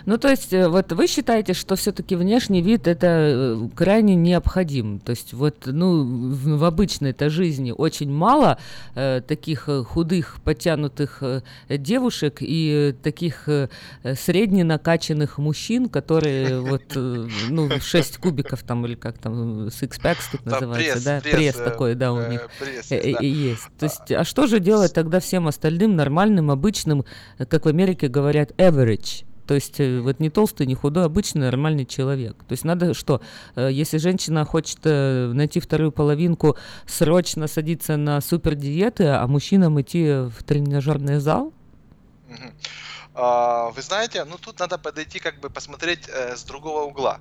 Ну, 0.05 0.17
то 0.17 0.29
есть, 0.29 0.53
э, 0.53 0.67
вот 0.67 0.91
вы 0.91 1.07
считаете, 1.07 1.53
что 1.53 1.75
все-таки 1.75 2.15
внешний 2.15 2.61
вид 2.61 2.87
это 2.87 3.07
э, 3.07 3.69
крайне 3.75 4.15
необходим. 4.15 4.99
То 4.99 5.11
есть, 5.11 5.33
вот, 5.33 5.65
ну, 5.65 6.03
в, 6.03 6.57
в 6.57 6.63
обычной-то 6.63 7.29
жизни 7.29 7.73
очень 7.75 8.11
мало 8.11 8.57
э, 8.95 9.21
таких 9.27 9.69
э, 9.69 9.83
худых, 9.83 10.37
подтянутых 10.43 11.21
э, 11.21 11.41
девушек 11.69 12.37
и 12.41 12.95
таких 13.03 13.47
э, 13.47 13.69
средне 14.15 14.63
накачанных 14.63 15.37
мужчин, 15.37 15.89
которые 15.89 16.59
вот, 16.59 16.83
э, 16.95 17.27
ну, 17.49 17.69
6 17.79 18.17
кубиков 18.17 18.63
там, 18.63 18.85
или 18.85 18.95
как 18.95 19.17
там, 19.17 19.67
six 19.67 20.01
packs 20.01 20.23
тут 20.31 20.45
называется, 20.45 20.93
пресс, 20.93 21.03
да? 21.03 21.21
Пресс, 21.21 21.35
пресс 21.35 21.55
такой, 21.55 21.95
да, 21.95 22.13
у 22.13 22.29
них 22.29 22.47
пресс, 22.59 22.91
э, 22.91 23.13
да. 23.13 23.19
есть. 23.19 23.67
То 23.77 23.85
есть, 23.85 24.11
а 24.11 24.23
что 24.23 24.47
же 24.47 24.59
делать 24.59 24.93
тогда 24.93 25.19
всем 25.19 25.47
остальным 25.47 25.95
нормальным, 25.95 26.51
обычным, 26.51 27.05
как 27.37 27.65
в 27.65 27.67
Америке 27.67 28.07
говорят, 28.07 28.51
average? 28.57 29.25
То 29.49 29.55
есть 29.55 29.79
э, 29.79 29.99
вот 29.99 30.19
не 30.19 30.29
толстый, 30.29 30.67
не 30.67 30.75
худой, 30.75 31.05
обычный 31.05 31.41
нормальный 31.41 31.83
человек. 31.83 32.35
То 32.47 32.51
есть 32.51 32.63
надо 32.65 32.93
что, 32.93 33.19
э, 33.55 33.69
если 33.71 33.97
женщина 33.97 34.45
хочет 34.45 34.77
э, 34.83 35.31
найти 35.33 35.59
вторую 35.59 35.91
половинку, 35.91 36.55
срочно 36.85 37.47
садиться 37.47 37.97
на 37.97 38.21
супер 38.21 38.53
диеты, 38.53 39.07
а 39.07 39.25
мужчинам 39.25 39.81
идти 39.81 40.05
в 40.29 40.43
тренажерный 40.45 41.17
зал? 41.17 41.51
А, 43.15 43.71
вы 43.71 43.81
знаете, 43.81 44.23
ну 44.23 44.37
тут 44.37 44.59
надо 44.59 44.77
подойти, 44.77 45.17
как 45.17 45.39
бы 45.39 45.49
посмотреть 45.49 46.07
с 46.07 46.43
другого 46.43 46.83
угла. 46.83 47.19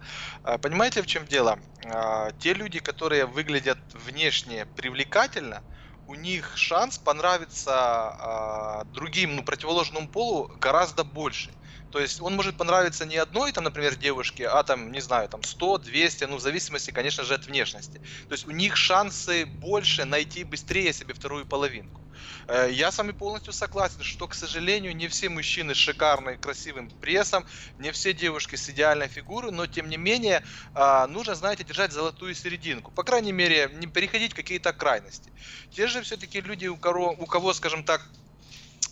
Понимаете, 0.61 1.01
в 1.01 1.07
чем 1.07 1.25
дело? 1.25 1.59
Э, 1.83 2.33
те 2.39 2.53
люди, 2.53 2.79
которые 2.79 3.25
выглядят 3.25 3.79
внешне 4.07 4.67
привлекательно, 4.77 5.63
у 6.07 6.15
них 6.15 6.53
шанс 6.57 6.99
понравиться 6.99 8.13
э, 8.21 8.85
другим, 8.93 9.37
ну, 9.37 9.43
противоположному 9.43 10.09
полу 10.09 10.51
гораздо 10.61 11.05
больше. 11.05 11.53
То 11.91 12.01
есть 12.01 12.21
он 12.21 12.37
может 12.37 12.57
понравиться 12.57 13.07
не 13.07 13.17
одной, 13.17 13.53
там, 13.53 13.65
например, 13.65 13.97
девушке, 13.97 14.49
а 14.49 14.63
там, 14.63 14.93
не 14.93 15.01
знаю, 15.01 15.29
там 15.29 15.43
100, 15.43 15.79
200, 15.79 16.25
ну, 16.25 16.37
в 16.37 16.41
зависимости, 16.41 16.91
конечно 16.91 17.25
же, 17.25 17.35
от 17.35 17.47
внешности. 17.47 18.01
То 18.29 18.33
есть 18.33 18.47
у 18.47 18.51
них 18.51 18.77
шансы 18.77 19.47
больше 19.47 20.05
найти 20.05 20.45
быстрее 20.45 20.93
себе 20.93 21.15
вторую 21.15 21.47
половинку. 21.47 22.01
Э, 22.47 22.69
я 22.71 22.91
с 22.91 22.99
вами 22.99 23.13
полностью 23.13 23.53
согласен, 23.53 24.03
что, 24.03 24.27
к 24.27 24.35
сожалению, 24.35 24.95
не 24.95 25.09
все 25.09 25.29
мужчины 25.29 25.75
с 25.75 25.79
шикарным 25.79 26.39
красивым 26.39 26.91
прессом, 26.91 27.47
не 27.79 27.93
все 27.93 28.13
девушки 28.13 28.57
с 28.57 28.69
идеальной 28.69 29.09
фигурой, 29.09 29.53
но, 29.53 29.67
тем 29.67 29.89
не 29.89 29.97
менее, 29.97 30.45
а, 30.75 31.07
нужно, 31.07 31.35
знаете, 31.35 31.65
держать 31.65 31.93
золотую 31.93 32.35
серединку. 32.35 32.91
По 32.91 33.03
крайней 33.03 33.33
мере, 33.33 33.71
не 33.75 33.87
переходить 33.87 34.33
в 34.33 34.37
какие-то 34.37 34.73
крайности. 34.73 35.31
Те 35.71 35.87
же 35.87 36.03
все-таки 36.03 36.41
люди, 36.41 36.67
у 36.67 36.77
кого, 36.77 37.15
у 37.19 37.27
кого 37.27 37.53
скажем 37.55 37.85
так, 37.85 38.03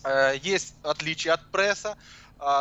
э, 0.03 0.37
есть 0.41 0.73
отличия 0.83 1.33
от 1.33 1.51
пресса, 1.51 1.97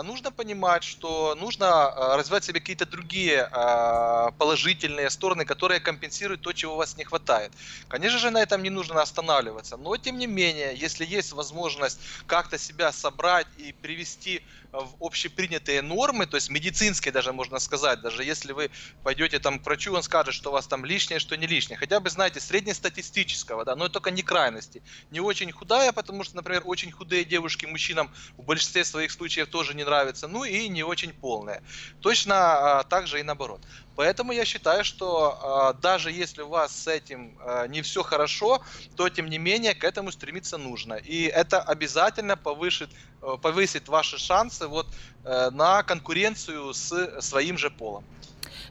нужно 0.02 0.32
понимать, 0.32 0.82
что 0.82 1.34
нужно 1.34 1.88
а, 1.88 2.16
развивать 2.16 2.44
себе 2.44 2.60
какие-то 2.60 2.86
другие 2.86 3.46
а, 3.52 4.30
положительные 4.32 5.10
стороны, 5.10 5.44
которые 5.44 5.80
компенсируют 5.80 6.40
то, 6.40 6.52
чего 6.52 6.74
у 6.74 6.76
вас 6.76 6.96
не 6.96 7.04
хватает. 7.04 7.52
Конечно 7.88 8.18
же, 8.18 8.30
на 8.30 8.40
этом 8.40 8.62
не 8.62 8.70
нужно 8.70 9.02
останавливаться, 9.02 9.76
но 9.76 9.96
тем 9.98 10.16
не 10.18 10.26
менее, 10.26 10.74
если 10.74 11.04
есть 11.04 11.32
возможность 11.32 12.00
как-то 12.26 12.56
себя 12.58 12.90
собрать 12.92 13.48
и 13.54 13.72
привести 13.72 14.42
в 14.72 14.96
общепринятые 15.00 15.82
нормы, 15.82 16.26
то 16.26 16.36
есть 16.36 16.50
медицинские 16.50 17.12
даже 17.12 17.32
можно 17.32 17.58
сказать, 17.58 18.00
даже 18.00 18.24
если 18.24 18.52
вы 18.52 18.70
пойдете 19.02 19.38
там 19.38 19.58
к 19.58 19.66
врачу, 19.66 19.94
он 19.94 20.02
скажет, 20.02 20.34
что 20.34 20.50
у 20.50 20.52
вас 20.52 20.66
там 20.66 20.84
лишнее, 20.84 21.18
что 21.20 21.36
не 21.36 21.46
лишнее, 21.46 21.76
хотя 21.78 22.00
бы, 22.00 22.10
знаете, 22.10 22.40
среднестатистического, 22.40 23.64
да, 23.64 23.76
но 23.76 23.88
только 23.88 24.10
не 24.10 24.22
крайности. 24.22 24.82
Не 25.10 25.20
очень 25.20 25.50
худая, 25.52 25.92
потому 25.92 26.24
что, 26.24 26.36
например, 26.36 26.62
очень 26.64 26.90
худые 26.92 27.24
девушки 27.24 27.66
мужчинам 27.66 28.10
в 28.36 28.42
большинстве 28.44 28.84
своих 28.84 29.12
случаев 29.12 29.48
тоже 29.48 29.65
не 29.74 29.84
нравятся, 29.84 30.28
ну 30.28 30.44
и 30.44 30.68
не 30.68 30.82
очень 30.82 31.12
полные. 31.12 31.62
Точно 32.00 32.34
а, 32.34 32.82
так 32.84 33.06
же 33.06 33.20
и 33.20 33.22
наоборот. 33.22 33.62
Поэтому 33.96 34.32
я 34.32 34.44
считаю, 34.44 34.84
что 34.84 35.72
э, 35.74 35.80
даже 35.80 36.12
если 36.12 36.42
у 36.42 36.48
вас 36.48 36.72
с 36.72 36.86
этим 36.86 37.38
э, 37.40 37.66
не 37.68 37.80
все 37.80 38.02
хорошо, 38.02 38.62
то 38.94 39.08
тем 39.08 39.30
не 39.30 39.38
менее 39.38 39.74
к 39.74 39.84
этому 39.84 40.12
стремиться 40.12 40.58
нужно. 40.58 40.94
И 40.94 41.24
это 41.24 41.62
обязательно 41.62 42.36
повышит, 42.36 42.90
э, 43.22 43.36
повысит 43.40 43.88
ваши 43.88 44.18
шансы 44.18 44.68
вот, 44.68 44.94
э, 45.24 45.50
на 45.50 45.82
конкуренцию 45.82 46.74
с 46.74 47.20
своим 47.20 47.56
же 47.56 47.70
полом. 47.70 48.04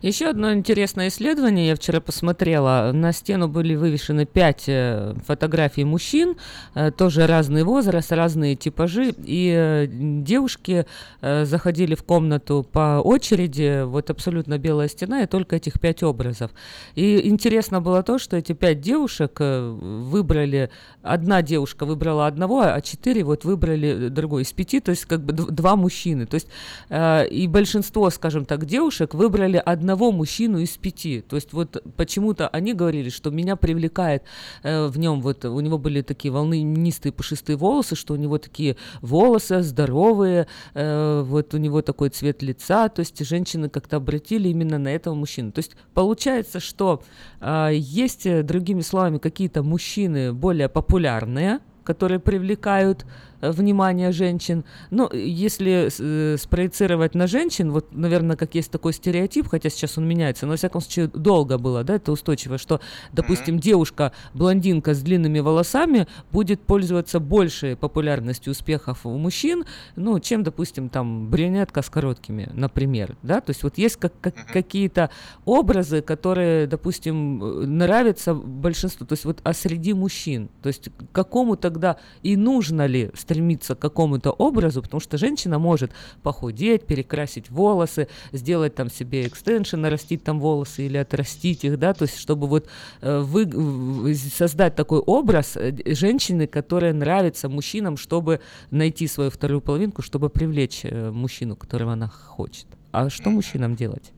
Еще 0.06 0.28
одно 0.28 0.54
интересное 0.54 1.08
исследование 1.08 1.70
я 1.70 1.76
вчера 1.76 2.00
посмотрела. 2.00 2.92
На 2.94 3.12
стену 3.12 3.48
были 3.48 3.74
вывешены 3.74 4.28
пять 4.28 4.66
э, 4.68 5.16
фотографий 5.26 5.84
мужчин, 5.84 6.36
э, 6.76 6.92
тоже 6.92 7.26
разный 7.26 7.64
возраст, 7.64 8.12
разные 8.12 8.56
типажи. 8.56 9.16
И 9.26 9.52
э, 9.58 9.88
девушки 9.90 10.86
заходили 11.22 11.96
в 11.96 12.04
комнату 12.04 12.64
по 12.72 13.02
очереди, 13.04 13.84
вот 13.84 14.12
абсолютно 14.12 14.60
белая 14.60 14.90
стена, 14.90 15.24
и 15.24 15.26
только 15.26 15.56
этих 15.56 15.80
пять 15.80 16.04
образов. 16.04 16.52
И 16.94 17.28
интересно 17.28 17.82
было 17.82 18.04
то, 18.04 18.20
что 18.20 18.38
эти 18.38 18.54
пять 18.54 18.82
девушек 18.82 19.40
выбрали, 19.40 20.70
одна 21.02 21.42
девушка 21.42 21.88
выбрала 21.88 22.28
одного, 22.28 22.62
а 22.62 22.80
четыре 22.82 23.24
вот 23.24 23.44
выбрали 23.44 24.10
другой 24.10 24.44
из 24.44 24.54
пяти, 24.54 24.82
то 24.82 24.92
есть 24.92 25.06
как 25.06 25.24
бы 25.26 25.34
два 25.34 25.76
мужчины. 25.76 26.28
То 26.28 26.36
есть 26.36 26.48
и 26.92 27.48
большинство, 27.50 28.12
скажем 28.12 28.46
так, 28.46 28.66
девушек 28.66 29.16
выбрали 29.16 29.58
одного 29.58 29.95
одного 29.96 30.12
мужчину 30.12 30.60
из 30.60 30.78
пяти. 30.78 31.22
То 31.22 31.36
есть 31.38 31.54
вот 31.54 31.84
почему-то 31.96 32.48
они 32.50 32.74
говорили, 32.74 33.10
что 33.10 33.32
меня 33.32 33.56
привлекает 33.56 34.24
э, 34.64 34.88
в 34.88 35.00
нем, 35.00 35.22
вот 35.22 35.46
у 35.46 35.60
него 35.62 35.78
были 35.78 36.02
такие 36.02 36.32
волнистые 36.32 37.12
пушистые 37.12 37.56
волосы, 37.56 37.96
что 37.96 38.14
у 38.14 38.18
него 38.18 38.38
такие 38.38 38.76
волосы 39.02 39.62
здоровые, 39.62 40.48
э, 40.74 41.24
вот 41.26 41.54
у 41.54 41.58
него 41.58 41.82
такой 41.82 42.10
цвет 42.10 42.44
лица, 42.44 42.90
то 42.90 43.00
есть 43.00 43.26
женщины 43.26 43.70
как-то 43.70 43.98
обратили 43.98 44.50
именно 44.50 44.78
на 44.78 44.90
этого 44.90 45.16
мужчину. 45.16 45.52
То 45.52 45.60
есть 45.60 45.76
получается, 45.94 46.60
что 46.60 47.02
э, 47.40 47.70
есть, 47.74 48.28
другими 48.46 48.82
словами, 48.82 49.18
какие-то 49.18 49.64
мужчины 49.64 50.34
более 50.34 50.68
популярные, 50.68 51.60
которые 51.86 52.20
привлекают 52.20 53.06
э, 53.06 53.35
внимание 53.52 54.12
женщин. 54.12 54.64
Но 54.92 55.10
если 55.12 55.90
э, 55.98 56.38
спроецировать 56.38 57.16
на 57.16 57.28
женщин, 57.28 57.72
вот, 57.72 57.94
наверное, 57.94 58.36
как 58.36 58.56
есть 58.56 58.72
такой 58.72 58.94
стереотип, 58.94 59.48
хотя 59.48 59.70
сейчас 59.70 59.98
он 59.98 60.08
меняется, 60.08 60.46
но, 60.46 60.52
во 60.52 60.58
всяком 60.58 60.82
случае, 60.82 61.08
долго 61.08 61.58
было, 61.58 61.84
да, 61.84 61.96
это 61.96 62.12
устойчиво, 62.12 62.58
что, 62.58 62.80
допустим, 63.12 63.60
девушка, 63.60 64.12
блондинка 64.34 64.94
с 64.94 65.02
длинными 65.02 65.40
волосами 65.40 66.08
будет 66.32 66.62
пользоваться 66.62 67.20
большей 67.20 67.76
популярностью 67.76 68.52
успехов 68.52 69.06
у 69.06 69.18
мужчин, 69.18 69.66
ну, 69.96 70.20
чем, 70.20 70.44
допустим, 70.44 70.90
там, 70.90 71.30
брюнетка 71.30 71.82
с 71.82 71.90
короткими, 71.90 72.50
например, 72.54 73.16
да, 73.24 73.42
то 73.42 73.52
есть 73.52 73.64
вот 73.64 73.78
есть 73.78 73.98
как, 73.98 74.14
как, 74.22 74.36
какие-то 74.48 75.10
образы, 75.46 76.02
которые, 76.02 76.68
допустим, 76.68 77.78
нравятся 77.78 78.34
большинству, 78.34 79.06
то 79.06 79.14
есть 79.14 79.26
вот, 79.26 79.40
а 79.44 79.54
среди 79.54 79.94
мужчин, 79.94 80.50
то 80.62 80.68
есть 80.68 80.90
какому 81.12 81.56
тогда 81.56 81.98
и 82.24 82.36
нужно 82.36 82.86
ли 82.86 83.12
стремиться 83.36 83.76
к 83.76 83.80
какому-то 83.80 84.32
образу, 84.32 84.82
потому 84.82 85.02
что 85.02 85.18
женщина 85.18 85.60
может 85.60 85.92
похудеть, 86.24 86.86
перекрасить 86.86 87.50
волосы, 87.50 88.08
сделать 88.32 88.76
там 88.76 88.90
себе 88.90 89.28
экстеншн, 89.28 89.78
нарастить 89.78 90.24
там 90.24 90.40
волосы 90.40 90.86
или 90.86 90.98
отрастить 90.98 91.66
их, 91.66 91.78
да, 91.78 91.94
то 91.94 92.06
есть 92.06 92.18
чтобы 92.18 92.48
вот 92.48 92.70
э, 93.02 93.20
вы, 93.20 94.16
создать 94.16 94.76
такой 94.76 95.00
образ 95.00 95.58
э, 95.58 95.74
женщины, 95.94 96.48
которая 96.48 96.94
нравится 96.94 97.50
мужчинам, 97.50 97.98
чтобы 97.98 98.40
найти 98.72 99.08
свою 99.08 99.30
вторую 99.30 99.60
половинку, 99.60 100.02
чтобы 100.02 100.30
привлечь 100.30 100.86
э, 100.86 101.12
мужчину, 101.12 101.58
которого 101.58 101.92
она 101.92 102.08
хочет. 102.08 102.68
А 102.94 103.10
что 103.10 103.30
мужчинам 103.30 103.76
делать? 103.76 104.15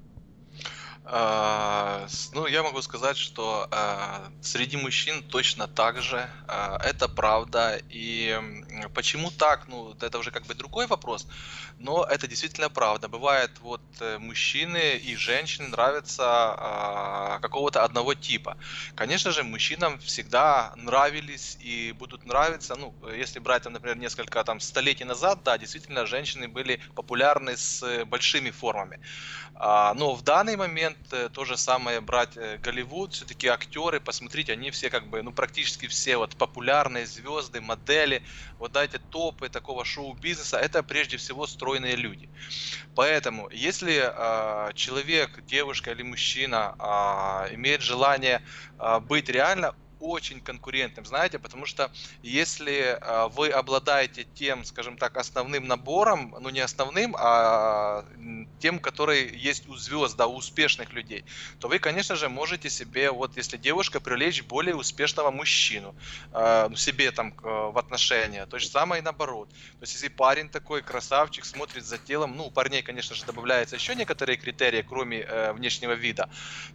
А, 1.09 2.05
ну, 2.33 2.47
я 2.47 2.63
могу 2.63 2.81
сказать, 2.81 3.15
что 3.15 3.69
а, 3.71 4.29
среди 4.41 4.75
мужчин 4.75 5.23
точно 5.23 5.65
так 5.67 6.01
же. 6.01 6.29
А, 6.47 6.77
это 6.83 7.07
правда. 7.07 7.79
И 7.89 8.37
почему 8.93 9.31
так? 9.31 9.69
Ну, 9.69 9.95
это 10.01 10.19
уже 10.19 10.31
как 10.31 10.45
бы 10.45 10.53
другой 10.53 10.85
вопрос. 10.85 11.25
Но 11.77 12.03
это 12.03 12.27
действительно 12.27 12.69
правда. 12.69 13.07
Бывает, 13.07 13.51
вот 13.61 13.81
э, 14.01 14.17
мужчины 14.17 14.97
и 14.97 15.15
женщины 15.15 15.69
нравятся 15.69 17.39
какого-то 17.41 17.83
одного 17.83 18.13
типа. 18.13 18.57
Конечно 18.95 19.31
же, 19.31 19.43
мужчинам 19.43 19.99
всегда 19.99 20.73
нравились 20.75 21.57
и 21.61 21.93
будут 21.93 22.25
нравиться. 22.25 22.75
Ну, 22.75 22.93
если 23.15 23.39
брать, 23.39 23.63
там, 23.63 23.73
например, 23.73 23.97
несколько 23.97 24.43
там 24.43 24.59
столетий 24.59 25.05
назад, 25.05 25.43
да, 25.43 25.57
действительно, 25.57 26.05
женщины 26.05 26.47
были 26.47 26.79
популярны 26.95 27.55
с 27.55 28.03
большими 28.05 28.49
формами. 28.49 28.99
Но 29.59 30.15
в 30.15 30.23
данный 30.23 30.55
момент 30.55 30.96
Э, 31.11 31.29
то 31.29 31.45
же 31.45 31.57
самое 31.57 32.01
брать 32.01 32.37
э, 32.37 32.57
Голливуд, 32.57 33.13
все-таки 33.13 33.47
актеры, 33.47 33.99
посмотрите, 33.99 34.53
они 34.53 34.71
все 34.71 34.89
как 34.89 35.07
бы, 35.09 35.21
ну 35.23 35.31
практически 35.31 35.87
все 35.87 36.17
вот 36.17 36.35
популярные 36.35 37.05
звезды, 37.05 37.61
модели, 37.61 38.21
вот 38.57 38.71
да, 38.73 38.83
эти 38.83 38.97
топы 38.97 39.49
такого 39.49 39.85
шоу-бизнеса, 39.85 40.57
это 40.57 40.83
прежде 40.83 41.17
всего 41.17 41.47
стройные 41.47 41.95
люди. 41.95 42.29
Поэтому, 42.93 43.49
если 43.51 44.11
э, 44.13 44.73
человек, 44.73 45.39
девушка 45.45 45.91
или 45.91 46.03
мужчина 46.03 46.75
э, 46.77 47.55
имеет 47.55 47.81
желание 47.81 48.41
э, 48.79 48.99
быть 48.99 49.29
реально 49.29 49.73
очень 49.99 50.41
конкурентным, 50.41 51.05
знаете, 51.05 51.39
потому 51.39 51.65
что 51.65 51.91
если 52.21 52.97
э, 52.99 53.27
вы 53.29 53.49
обладаете 53.49 54.25
тем, 54.33 54.63
скажем 54.65 54.97
так, 54.97 55.17
основным 55.17 55.67
набором, 55.67 56.35
ну 56.39 56.49
не 56.49 56.59
основным, 56.59 57.15
а 57.17 58.05
тем, 58.59 58.79
который 58.79 59.35
есть 59.35 59.67
у 59.67 59.75
звезд, 59.75 60.17
да, 60.17 60.27
у 60.27 60.35
успешных 60.35 60.93
людей, 60.93 61.25
то 61.59 61.67
вы, 61.67 61.79
конечно 61.79 62.15
же, 62.15 62.29
можете 62.29 62.69
себе, 62.69 63.11
вот 63.11 63.37
если 63.37 63.57
девушка, 63.57 63.99
привлечь 63.99 64.43
более 64.43 64.75
успешного 64.75 65.31
мужчину 65.31 65.95
э, 66.31 66.69
себе 66.75 67.11
там 67.11 67.29
э, 67.29 67.47
в 67.47 67.77
отношения, 67.77 68.45
то 68.45 68.59
же 68.59 68.67
самое 68.67 69.01
и 69.01 69.03
наоборот. 69.03 69.49
То 69.49 69.83
есть 69.83 69.93
если 69.93 70.09
парень 70.09 70.49
такой 70.49 70.81
красавчик, 70.81 71.45
смотрит 71.45 71.85
за 71.85 71.97
телом, 71.97 72.35
ну 72.35 72.47
у 72.47 72.51
парней, 72.51 72.81
конечно 72.81 73.15
же, 73.15 73.25
добавляются 73.25 73.75
еще 73.75 73.95
некоторые 73.95 74.37
критерии, 74.37 74.81
кроме 74.81 75.21
э, 75.21 75.53
внешнего 75.53 75.93
вида, 75.93 76.29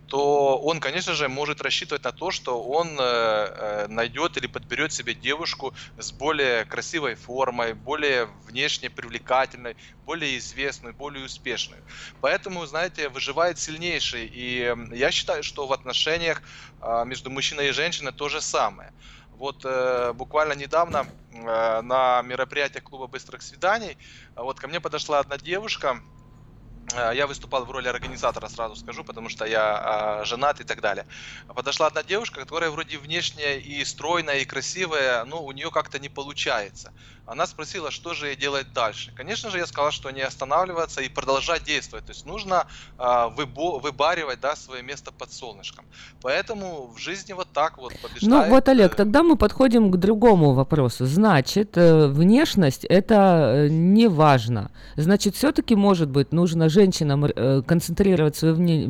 то 0.06 0.58
он, 0.58 0.80
конечно 0.80 1.14
же, 1.14 1.28
может 1.28 1.60
рассчитывать 1.60 2.04
на 2.04 2.12
то, 2.12 2.30
что 2.30 2.62
он 2.62 2.98
э, 3.12 3.62
Э, 3.82 3.86
найдет 3.88 4.36
или 4.36 4.46
подберет 4.46 4.92
себе 4.92 5.14
девушку 5.14 5.74
с 5.96 6.12
более 6.12 6.64
красивой 6.64 7.14
формой, 7.14 7.74
более 7.74 8.26
внешне 8.46 8.90
привлекательной, 8.90 9.76
более 10.00 10.36
известной, 10.38 10.92
более 10.92 11.24
успешной. 11.24 11.78
Поэтому, 12.20 12.66
знаете, 12.66 13.08
выживает 13.08 13.58
сильнейший. 13.58 14.26
И 14.26 14.74
я 14.92 15.10
считаю, 15.10 15.42
что 15.42 15.66
в 15.66 15.72
отношениях 15.72 16.42
а, 16.80 17.04
между 17.04 17.30
мужчиной 17.30 17.68
и 17.68 17.72
женщиной 17.72 18.12
то 18.12 18.28
же 18.28 18.40
самое. 18.40 18.92
Вот 19.30 19.64
э, 19.64 20.12
буквально 20.12 20.54
недавно 20.54 21.06
э, 21.30 21.80
на 21.82 22.22
мероприятии 22.22 22.80
клуба 22.80 23.06
быстрых 23.06 23.42
свиданий 23.42 23.96
вот 24.36 24.60
ко 24.60 24.68
мне 24.68 24.80
подошла 24.80 25.20
одна 25.20 25.38
девушка, 25.38 26.02
Э, 26.21 26.21
я 27.14 27.26
выступал 27.26 27.64
в 27.64 27.70
роли 27.70 27.88
организатора, 27.88 28.48
сразу 28.48 28.76
скажу, 28.76 29.04
потому 29.04 29.28
что 29.28 29.44
я 29.44 30.20
э, 30.22 30.24
женат 30.24 30.60
и 30.60 30.64
так 30.64 30.80
далее. 30.80 31.06
Подошла 31.46 31.86
одна 31.86 32.02
девушка, 32.02 32.40
которая 32.40 32.70
вроде 32.70 32.98
внешне 32.98 33.58
и 33.58 33.84
стройная, 33.84 34.38
и 34.38 34.44
красивая, 34.44 35.24
но 35.24 35.42
у 35.42 35.52
нее 35.52 35.70
как-то 35.70 35.98
не 35.98 36.08
получается. 36.08 36.92
Она 37.24 37.46
спросила, 37.46 37.90
что 37.90 38.14
же 38.14 38.26
ей 38.26 38.36
делать 38.36 38.72
дальше. 38.72 39.12
Конечно 39.16 39.48
же, 39.50 39.58
я 39.58 39.66
сказал, 39.66 39.92
что 39.92 40.10
не 40.10 40.22
останавливаться 40.22 41.00
и 41.00 41.08
продолжать 41.08 41.62
действовать. 41.62 42.04
То 42.04 42.10
есть 42.10 42.26
нужно 42.26 42.66
э, 42.98 43.02
выбо- 43.02 43.80
выбаривать 43.80 44.40
да, 44.40 44.56
свое 44.56 44.82
место 44.82 45.12
под 45.12 45.32
солнышком. 45.32 45.84
Поэтому 46.20 46.92
в 46.94 46.98
жизни 46.98 47.32
вот 47.32 47.48
так 47.52 47.78
вот 47.78 47.92
побеждает. 48.02 48.22
Ну 48.22 48.48
вот, 48.48 48.68
Олег, 48.68 48.96
тогда 48.96 49.22
мы 49.22 49.36
подходим 49.36 49.92
к 49.92 49.96
другому 49.98 50.52
вопросу. 50.52 51.06
Значит, 51.06 51.76
э, 51.76 52.08
внешность 52.08 52.84
это 52.84 53.14
э, 53.54 53.68
не 53.68 54.08
важно. 54.08 54.72
Значит, 54.96 55.36
все-таки, 55.36 55.76
может 55.76 56.08
быть, 56.10 56.32
нужно 56.32 56.68
женщинам 56.72 57.24
э, 57.24 57.62
концентрировать 57.62 58.36
свое 58.36 58.54
вне, 58.54 58.86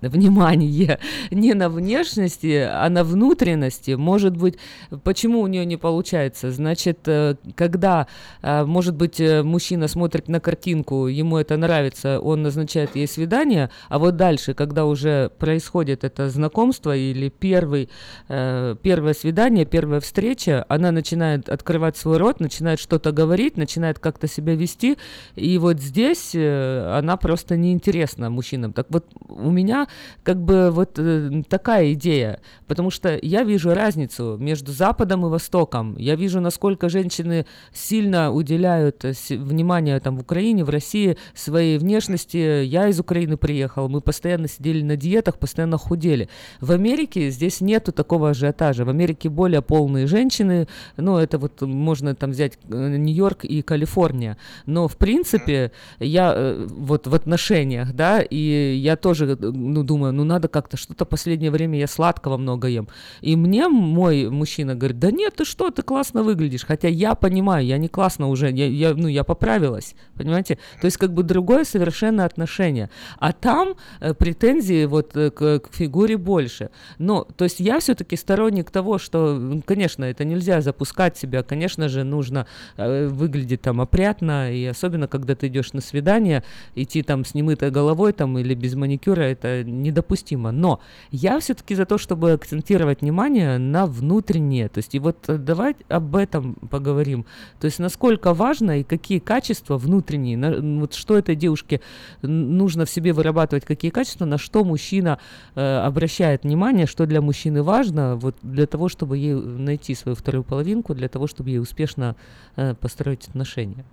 внимание 0.00 0.98
не 1.30 1.54
на 1.54 1.68
внешности, 1.68 2.68
а 2.70 2.88
на 2.88 3.04
внутренности. 3.04 3.92
Может 3.92 4.36
быть, 4.36 4.56
почему 5.02 5.40
у 5.40 5.46
нее 5.46 5.64
не 5.64 5.76
получается? 5.76 6.50
Значит, 6.50 7.00
э, 7.06 7.36
когда, 7.54 8.06
э, 8.42 8.64
может 8.64 8.94
быть, 8.94 9.20
э, 9.20 9.42
мужчина 9.42 9.88
смотрит 9.88 10.28
на 10.28 10.40
картинку, 10.40 11.06
ему 11.06 11.38
это 11.38 11.56
нравится, 11.56 12.20
он 12.20 12.42
назначает 12.42 12.94
ей 12.94 13.08
свидание, 13.08 13.70
а 13.88 13.98
вот 13.98 14.16
дальше, 14.16 14.54
когда 14.54 14.84
уже 14.84 15.30
происходит 15.38 16.04
это 16.04 16.28
знакомство 16.28 16.96
или 16.96 17.28
первый, 17.28 17.88
первое 18.28 19.14
свидание, 19.14 19.64
первая 19.64 20.00
встреча, 20.00 20.64
она 20.68 20.92
начинает 20.92 21.48
открывать 21.48 21.96
свой 21.96 22.18
рот, 22.18 22.40
начинает 22.40 22.78
что-то 22.78 23.12
говорить, 23.12 23.56
начинает 23.56 23.98
как-то 23.98 24.26
себя 24.26 24.54
вести, 24.54 24.98
и 25.34 25.58
вот 25.58 25.80
здесь 25.80 26.34
она 26.34 27.16
просто 27.16 27.56
неинтересна 27.56 28.30
мужчинам. 28.30 28.72
Так 28.72 28.86
вот, 28.90 29.06
у 29.28 29.50
меня 29.50 29.87
как 30.22 30.42
бы 30.42 30.70
вот 30.70 30.98
э, 30.98 31.42
такая 31.48 31.92
идея, 31.92 32.40
потому 32.66 32.90
что 32.90 33.18
я 33.20 33.42
вижу 33.42 33.74
разницу 33.74 34.36
между 34.38 34.72
Западом 34.72 35.26
и 35.26 35.28
Востоком. 35.28 35.96
Я 35.96 36.16
вижу, 36.16 36.40
насколько 36.40 36.88
женщины 36.88 37.46
сильно 37.72 38.32
уделяют 38.32 39.04
э, 39.04 39.12
внимание 39.30 39.98
там 40.00 40.16
в 40.16 40.20
Украине, 40.20 40.64
в 40.64 40.70
России 40.70 41.16
своей 41.34 41.78
внешности. 41.78 42.64
Я 42.64 42.88
из 42.88 43.00
Украины 43.00 43.36
приехал, 43.36 43.88
мы 43.88 44.00
постоянно 44.00 44.48
сидели 44.48 44.82
на 44.82 44.96
диетах, 44.96 45.38
постоянно 45.38 45.78
худели. 45.78 46.28
В 46.60 46.72
Америке 46.72 47.30
здесь 47.30 47.60
нету 47.60 47.92
такого 47.92 48.30
ажиотажа. 48.30 48.84
В 48.84 48.88
Америке 48.88 49.28
более 49.28 49.62
полные 49.62 50.06
женщины, 50.06 50.68
ну 50.96 51.16
это 51.16 51.38
вот 51.38 51.60
можно 51.62 52.14
там 52.14 52.30
взять 52.30 52.58
э, 52.68 52.96
Нью-Йорк 52.96 53.44
и 53.44 53.62
Калифорния. 53.62 54.36
Но 54.66 54.88
в 54.88 54.96
принципе 54.96 55.72
я 55.98 56.56
вот 56.68 57.06
в 57.06 57.14
отношениях, 57.14 57.92
да, 57.92 58.20
и 58.20 58.74
я 58.76 58.96
тоже 58.96 59.36
ну, 59.40 59.77
думаю, 59.82 60.12
ну 60.12 60.24
надо 60.24 60.48
как-то 60.48 60.76
что-то 60.76 61.04
последнее 61.04 61.50
время 61.50 61.78
я 61.78 61.86
сладкого 61.86 62.36
много 62.36 62.68
ем. 62.68 62.88
И 63.20 63.36
мне 63.36 63.68
мой 63.68 64.28
мужчина 64.28 64.74
говорит, 64.74 64.98
да 64.98 65.10
нет, 65.10 65.34
ты 65.36 65.44
что, 65.44 65.70
ты 65.70 65.82
классно 65.82 66.22
выглядишь. 66.22 66.64
Хотя 66.64 66.88
я 66.88 67.14
понимаю, 67.14 67.66
я 67.66 67.78
не 67.78 67.88
классно 67.88 68.28
уже, 68.28 68.50
я, 68.50 68.66
я, 68.66 68.94
ну, 68.94 69.08
я 69.08 69.24
поправилась, 69.24 69.94
понимаете? 70.14 70.58
То 70.80 70.86
есть 70.86 70.96
как 70.96 71.12
бы 71.12 71.22
другое 71.22 71.64
совершенно 71.64 72.24
отношение. 72.24 72.90
А 73.18 73.32
там 73.32 73.74
э, 74.00 74.14
претензии 74.14 74.86
вот 74.86 75.16
э, 75.16 75.30
к, 75.30 75.60
к 75.60 75.74
фигуре 75.74 76.16
больше. 76.16 76.70
Но, 76.98 77.24
то 77.24 77.44
есть 77.44 77.60
я 77.60 77.80
все-таки 77.80 78.16
сторонник 78.16 78.70
того, 78.70 78.98
что, 78.98 79.60
конечно, 79.64 80.04
это 80.04 80.24
нельзя 80.24 80.60
запускать 80.60 81.16
себя, 81.16 81.42
конечно 81.42 81.88
же, 81.88 82.04
нужно 82.04 82.46
э, 82.76 83.06
выглядеть 83.08 83.62
там 83.62 83.80
опрятно, 83.80 84.52
и 84.52 84.64
особенно, 84.66 85.08
когда 85.08 85.34
ты 85.34 85.48
идешь 85.48 85.72
на 85.72 85.80
свидание, 85.80 86.42
идти 86.74 87.02
там 87.02 87.24
с 87.24 87.34
немытой 87.34 87.70
головой 87.70 88.12
там 88.12 88.38
или 88.38 88.54
без 88.54 88.74
маникюра, 88.74 89.22
это 89.22 89.64
недопустимо. 89.70 90.50
Но 90.50 90.80
я 91.10 91.38
все-таки 91.40 91.74
за 91.74 91.84
то, 91.84 91.98
чтобы 91.98 92.32
акцентировать 92.32 93.00
внимание 93.02 93.58
на 93.58 93.86
внутреннее. 93.86 94.68
То 94.68 94.78
есть 94.78 94.94
и 94.94 94.98
вот 94.98 95.28
э, 95.28 95.36
давай 95.36 95.76
об 95.88 96.16
этом 96.16 96.54
поговорим. 96.54 97.26
То 97.60 97.66
есть 97.66 97.78
насколько 97.78 98.34
важно 98.34 98.80
и 98.80 98.82
какие 98.82 99.18
качества 99.18 99.78
внутренние, 99.78 100.36
на, 100.36 100.80
вот 100.80 100.94
что 100.94 101.16
этой 101.16 101.36
девушке 101.36 101.80
нужно 102.22 102.84
в 102.84 102.90
себе 102.90 103.12
вырабатывать, 103.12 103.64
какие 103.64 103.90
качества, 103.90 104.24
на 104.24 104.38
что 104.38 104.64
мужчина 104.64 105.18
э, 105.54 105.78
обращает 105.78 106.44
внимание, 106.44 106.86
что 106.86 107.06
для 107.06 107.20
мужчины 107.20 107.62
важно, 107.62 108.16
вот 108.16 108.36
для 108.42 108.66
того, 108.66 108.88
чтобы 108.88 109.18
ей 109.18 109.34
найти 109.34 109.94
свою 109.94 110.16
вторую 110.16 110.44
половинку, 110.44 110.94
для 110.94 111.08
того, 111.08 111.26
чтобы 111.26 111.50
ей 111.50 111.60
успешно 111.60 112.16
э, 112.56 112.74
построить 112.74 113.28
отношения. 113.28 113.84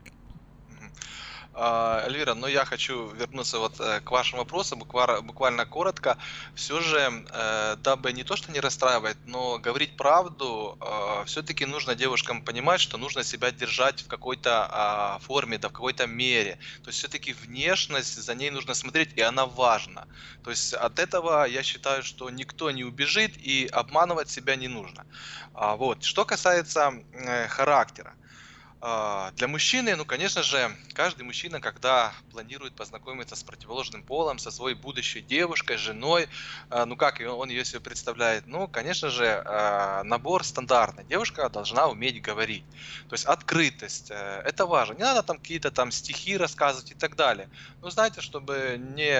А, 1.57 2.03
Эльвира, 2.06 2.34
но 2.34 2.48
я 2.48 2.65
хочу 2.65 3.07
вернуться 3.11 3.60
вот 3.60 3.80
э, 3.80 4.02
к 4.02 4.11
вашему 4.11 4.41
вопросу 4.41 4.76
буквально, 4.76 5.22
буквально 5.22 5.65
коротко. 5.65 6.18
Все 6.53 6.82
же, 6.82 7.26
э, 7.32 7.77
дабы 7.77 8.11
не 8.11 8.26
то, 8.26 8.36
что 8.36 8.52
не 8.52 8.60
расстраивать, 8.60 9.15
но 9.26 9.57
говорить 9.57 9.95
правду, 9.95 10.77
э, 10.82 11.23
все-таки 11.26 11.65
нужно 11.65 11.95
девушкам 11.95 12.44
понимать, 12.44 12.82
что 12.82 12.98
нужно 12.98 13.23
себя 13.23 13.52
держать 13.52 14.02
в 14.02 14.07
какой-то 14.07 14.68
а, 14.69 15.19
форме, 15.19 15.57
да 15.57 15.69
в 15.69 15.72
какой-то 15.72 16.07
мере. 16.07 16.60
То 16.84 16.90
есть 16.90 16.99
все-таки 16.99 17.32
внешность, 17.32 18.22
за 18.22 18.36
ней 18.36 18.52
нужно 18.52 18.73
смотреть, 18.73 19.14
и 19.15 19.22
она 19.22 19.45
важна. 19.45 20.07
То 20.44 20.49
есть 20.49 20.73
от 20.73 20.99
этого 20.99 21.45
я 21.45 21.64
считаю, 21.64 22.03
что 22.03 22.30
никто 22.30 22.69
не 22.72 22.84
убежит, 22.84 23.38
и 23.38 23.69
обманывать 23.72 24.30
себя 24.30 24.57
не 24.57 24.68
нужно. 24.68 25.06
А, 25.53 25.77
вот. 25.77 26.03
Что 26.03 26.26
касается 26.26 26.91
характера. 27.48 28.14
А, 28.87 29.31
для 29.31 29.47
мужчины, 29.47 29.95
ну, 29.95 30.05
конечно 30.05 30.43
же, 30.43 30.77
каждый 30.93 31.23
мужчина, 31.23 31.59
когда 31.59 32.13
планирует 32.29 32.75
познакомиться 32.75 33.35
с 33.35 33.43
противоположным 33.43 34.03
полом, 34.03 34.37
со 34.37 34.51
своей 34.51 34.75
будущей 34.75 35.23
девушкой, 35.23 35.77
женой, 35.77 36.27
а, 36.69 36.85
ну, 36.85 36.95
как 36.95 37.19
он 37.19 37.49
ее 37.49 37.65
себе 37.65 37.79
представляет? 37.79 38.45
Ну, 38.45 38.67
конечно 38.67 39.09
же, 39.09 39.41
а, 39.43 40.03
набор 40.03 40.43
стандартный. 40.43 41.03
Девушка 41.03 41.49
должна 41.49 41.87
уметь 41.87 42.21
говорить. 42.21 42.63
То 43.07 43.15
есть 43.15 43.25
открытость, 43.25 44.11
э, 44.11 44.41
это 44.45 44.67
важно. 44.67 44.93
Не 44.93 45.03
надо 45.03 45.23
там 45.23 45.37
какие-то 45.39 45.71
там 45.71 45.89
стихи 45.89 46.37
рассказывать 46.37 46.91
и 46.91 46.95
так 46.95 47.15
далее. 47.15 47.49
Ну, 47.81 47.89
знаете, 47.89 48.21
чтобы 48.21 48.77
не 48.79 49.15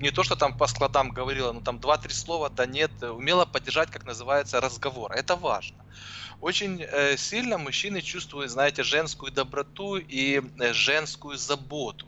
не 0.00 0.10
то, 0.10 0.22
что 0.22 0.36
там 0.36 0.56
по 0.56 0.66
складам 0.66 1.10
говорила, 1.10 1.52
ну 1.52 1.60
там 1.60 1.78
два-три 1.78 2.12
слова, 2.14 2.48
да 2.48 2.66
нет, 2.66 3.02
умела 3.02 3.44
поддержать, 3.44 3.90
как 3.90 4.04
называется, 4.04 4.60
разговор. 4.60 5.12
Это 5.12 5.36
важно 5.36 5.84
очень 6.40 6.82
э, 6.82 7.16
сильно 7.16 7.58
мужчины 7.58 8.00
чувствуют, 8.00 8.50
знаете, 8.50 8.82
женскую 8.82 9.30
доброту 9.30 9.96
и 9.96 10.40
э, 10.58 10.72
женскую 10.72 11.36
заботу. 11.36 12.06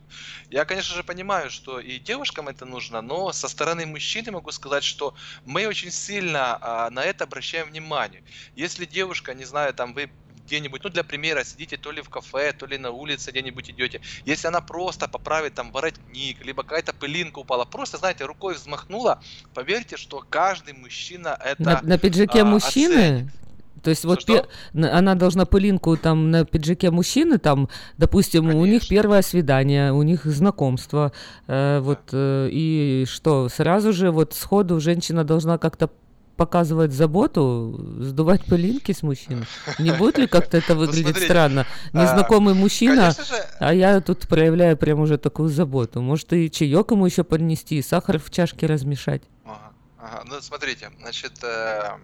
Я, 0.49 0.65
конечно 0.65 0.95
же, 0.95 1.03
понимаю, 1.03 1.49
что 1.49 1.79
и 1.79 1.99
девушкам 1.99 2.47
это 2.47 2.65
нужно, 2.65 3.01
но 3.01 3.31
со 3.31 3.47
стороны 3.47 3.85
мужчины 3.85 4.31
могу 4.31 4.51
сказать, 4.51 4.83
что 4.83 5.15
мы 5.45 5.67
очень 5.67 5.91
сильно 5.91 6.57
э, 6.61 6.89
на 6.91 7.03
это 7.03 7.25
обращаем 7.25 7.67
внимание. 7.67 8.23
Если 8.55 8.85
девушка, 8.85 9.33
не 9.33 9.45
знаю, 9.45 9.73
там 9.73 9.93
вы 9.93 10.09
где-нибудь, 10.45 10.83
ну 10.83 10.89
для 10.89 11.03
примера, 11.03 11.43
сидите 11.43 11.77
то 11.77 11.91
ли 11.91 12.01
в 12.01 12.09
кафе, 12.09 12.53
то 12.53 12.65
ли 12.65 12.77
на 12.77 12.91
улице 12.91 13.31
где-нибудь 13.31 13.69
идете, 13.69 14.01
если 14.25 14.47
она 14.47 14.61
просто 14.61 15.07
поправит 15.07 15.53
там 15.53 15.71
воротник, 15.71 16.43
либо 16.43 16.63
какая-то 16.63 16.93
пылинка 16.93 17.39
упала, 17.39 17.65
просто, 17.65 17.97
знаете, 17.97 18.25
рукой 18.25 18.55
взмахнула, 18.55 19.21
поверьте, 19.53 19.95
что 19.95 20.25
каждый 20.29 20.73
мужчина 20.73 21.39
это 21.43 21.63
На, 21.63 21.81
на 21.81 21.97
пиджаке 21.97 22.41
а, 22.41 22.45
мужчины? 22.45 22.93
Оценит. 22.93 23.42
То 23.83 23.89
есть 23.89 24.05
вот 24.05 24.25
пе- 24.25 24.45
она 24.73 25.15
должна 25.15 25.45
пылинку 25.45 25.97
там 25.97 26.31
на 26.31 26.45
пиджаке 26.45 26.89
мужчины, 26.89 27.37
там, 27.37 27.67
допустим, 27.97 28.43
Конечно. 28.43 28.61
у 28.61 28.65
них 28.65 28.87
первое 28.87 29.21
свидание, 29.21 29.91
у 29.91 30.01
них 30.03 30.25
знакомство, 30.25 31.11
э, 31.47 31.79
вот, 31.79 31.99
э, 32.13 32.47
и 32.51 33.05
что, 33.07 33.49
сразу 33.49 33.91
же 33.93 34.11
вот 34.11 34.33
сходу 34.33 34.79
женщина 34.79 35.23
должна 35.23 35.57
как-то 35.57 35.89
показывать 36.37 36.91
заботу, 36.93 37.79
сдувать 37.99 38.43
пылинки 38.45 38.91
с 38.91 39.03
мужчиной? 39.03 39.45
Не 39.79 39.91
будет 39.91 40.17
ли 40.17 40.27
как-то 40.27 40.57
это 40.57 40.73
ну, 40.73 40.79
выглядеть 40.79 41.17
странно? 41.17 41.67
А, 41.91 42.01
Незнакомый 42.01 42.53
мужчина, 42.55 43.13
а 43.59 43.73
я 43.73 44.01
тут 44.01 44.27
проявляю 44.27 44.75
прям 44.77 44.99
уже 45.01 45.17
такую 45.17 45.49
заботу. 45.49 46.01
Может, 46.01 46.33
и 46.33 46.49
чаек 46.49 46.89
ему 46.91 47.05
еще 47.05 47.23
поднести, 47.23 47.81
сахар 47.81 48.17
в 48.17 48.31
чашке 48.31 48.65
размешать? 48.65 49.21
Ага, 49.45 49.73
ага. 49.99 50.23
Ну, 50.25 50.41
смотрите, 50.41 50.89
значит, 51.01 51.33
Э, 51.43 51.97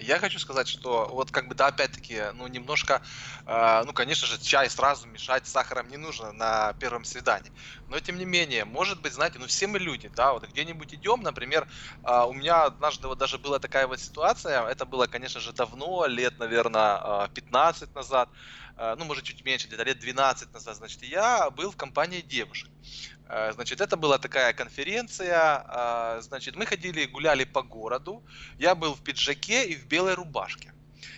я 0.00 0.18
хочу 0.18 0.38
сказать, 0.38 0.68
что 0.68 1.08
вот 1.12 1.30
как 1.30 1.48
бы, 1.48 1.54
да, 1.54 1.68
опять-таки, 1.68 2.30
ну, 2.34 2.46
немножко, 2.46 3.02
э, 3.46 3.82
ну, 3.84 3.92
конечно 3.92 4.26
же, 4.26 4.38
чай 4.38 4.68
сразу 4.70 5.06
мешать 5.08 5.46
сахаром 5.46 5.88
не 5.88 5.96
нужно 5.96 6.32
на 6.32 6.72
первом 6.74 7.04
свидании. 7.04 7.52
Но, 7.86 7.98
тем 8.00 8.18
не 8.18 8.24
менее, 8.24 8.64
может 8.64 9.00
быть, 9.00 9.12
знаете, 9.14 9.38
ну, 9.38 9.46
все 9.46 9.66
мы 9.66 9.78
люди, 9.78 10.08
да, 10.08 10.32
вот 10.32 10.44
где-нибудь 10.44 10.94
идем, 10.94 11.22
например, 11.22 11.66
э, 12.04 12.22
у 12.24 12.32
меня 12.32 12.64
однажды 12.64 13.08
вот 13.08 13.18
даже 13.18 13.38
была 13.38 13.58
такая 13.58 13.86
вот 13.86 14.00
ситуация, 14.00 14.66
это 14.66 14.84
было, 14.86 15.06
конечно 15.06 15.40
же, 15.40 15.52
давно, 15.52 16.06
лет, 16.06 16.38
наверное, 16.38 17.28
15 17.34 17.94
назад, 17.94 18.28
ну, 18.76 19.04
может, 19.04 19.24
чуть 19.24 19.44
меньше, 19.44 19.68
где-то 19.68 19.84
лет 19.84 19.98
12 19.98 20.52
назад, 20.52 20.76
значит, 20.76 21.02
я 21.02 21.50
был 21.50 21.70
в 21.70 21.76
компании 21.76 22.22
девушек. 22.22 22.70
Э, 23.28 23.52
значит, 23.52 23.80
это 23.80 23.96
была 23.96 24.18
такая 24.18 24.52
конференция. 24.52 25.64
А, 25.66 26.20
значит, 26.20 26.56
мы 26.56 26.66
ходили, 26.66 27.06
гуляли 27.06 27.44
по 27.44 27.62
городу. 27.62 28.22
Я 28.58 28.74
был 28.74 28.94
в 28.94 29.02
пиджаке 29.02 29.66
и 29.66 29.76
в 29.76 29.86
белой 29.86 30.14
рубашке. 30.14 30.72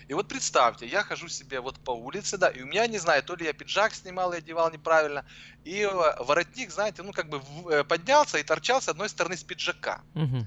И 0.08 0.14
вот 0.14 0.28
представьте, 0.28 0.86
я 0.86 1.02
хожу 1.02 1.28
себе 1.28 1.60
вот 1.60 1.78
по 1.80 1.90
улице, 1.90 2.38
да, 2.38 2.48
и 2.48 2.62
у 2.62 2.66
меня, 2.66 2.86
не 2.86 2.98
знаю, 2.98 3.22
то 3.22 3.34
ли 3.34 3.44
я 3.44 3.52
пиджак 3.52 3.92
снимал 3.94 4.32
и 4.32 4.38
одевал 4.38 4.70
неправильно, 4.70 5.24
и 5.64 5.80
э, 5.80 6.22
воротник, 6.22 6.70
знаете, 6.70 7.02
ну 7.02 7.12
как 7.12 7.28
бы 7.28 7.42
э, 7.70 7.82
поднялся 7.82 8.38
и 8.38 8.44
торчал 8.44 8.80
с 8.80 8.88
одной 8.88 9.08
стороны 9.08 9.36
с 9.36 9.42
пиджака. 9.42 10.02
Угу. 10.14 10.46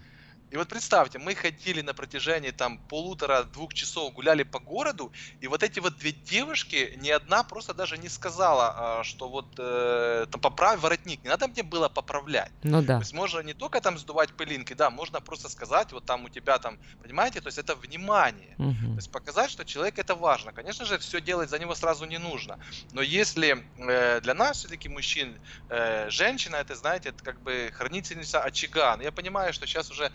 И 0.51 0.57
вот 0.57 0.67
представьте, 0.67 1.19
мы 1.19 1.35
ходили 1.35 1.81
на 1.81 1.93
протяжении 1.93 2.51
там 2.51 2.79
полутора-двух 2.89 3.73
часов, 3.73 4.13
гуляли 4.13 4.43
по 4.43 4.59
городу, 4.59 5.11
и 5.41 5.47
вот 5.47 5.61
эти 5.63 5.79
вот 5.79 5.97
две 5.97 6.11
девушки, 6.11 6.97
ни 6.97 7.09
одна 7.09 7.43
просто 7.43 7.73
даже 7.73 7.97
не 7.97 8.09
сказала, 8.09 8.99
а, 8.99 9.03
что 9.03 9.29
вот 9.29 9.45
э, 9.57 10.25
там 10.31 10.41
поправь 10.41 10.79
воротник, 10.79 11.23
не 11.23 11.29
надо 11.29 11.47
мне 11.47 11.61
было 11.61 11.87
поправлять. 11.87 12.51
Ну 12.63 12.81
да. 12.81 12.95
То 12.95 13.01
есть 13.01 13.13
можно 13.13 13.39
не 13.41 13.53
только 13.53 13.79
там 13.79 13.97
сдувать 13.97 14.33
пылинки, 14.33 14.73
да, 14.73 14.89
можно 14.89 15.21
просто 15.21 15.49
сказать, 15.49 15.91
вот 15.91 16.05
там 16.05 16.25
у 16.25 16.29
тебя 16.29 16.57
там, 16.57 16.79
понимаете, 17.03 17.41
то 17.41 17.47
есть 17.47 17.59
это 17.59 17.75
внимание. 17.75 18.55
Угу. 18.57 18.93
То 18.93 18.95
есть 18.95 19.11
показать, 19.11 19.51
что 19.51 19.65
человек 19.65 19.99
это 19.99 20.15
важно. 20.15 20.51
Конечно 20.51 20.85
же, 20.85 20.97
все 20.97 21.21
делать 21.21 21.49
за 21.49 21.59
него 21.59 21.75
сразу 21.75 22.05
не 22.05 22.17
нужно. 22.17 22.59
Но 22.91 23.01
если 23.01 23.63
э, 23.77 24.21
для 24.21 24.33
нас 24.33 24.57
все-таки 24.57 24.89
мужчин, 24.89 25.37
э, 25.69 26.09
женщина, 26.09 26.55
это, 26.55 26.75
знаете, 26.75 27.09
это 27.09 27.23
как 27.23 27.39
бы 27.41 27.71
хранительница 27.73 28.41
очага. 28.41 28.97
Но 28.97 29.03
я 29.03 29.11
понимаю, 29.11 29.53
что 29.53 29.67
сейчас 29.67 29.91
уже 29.91 30.11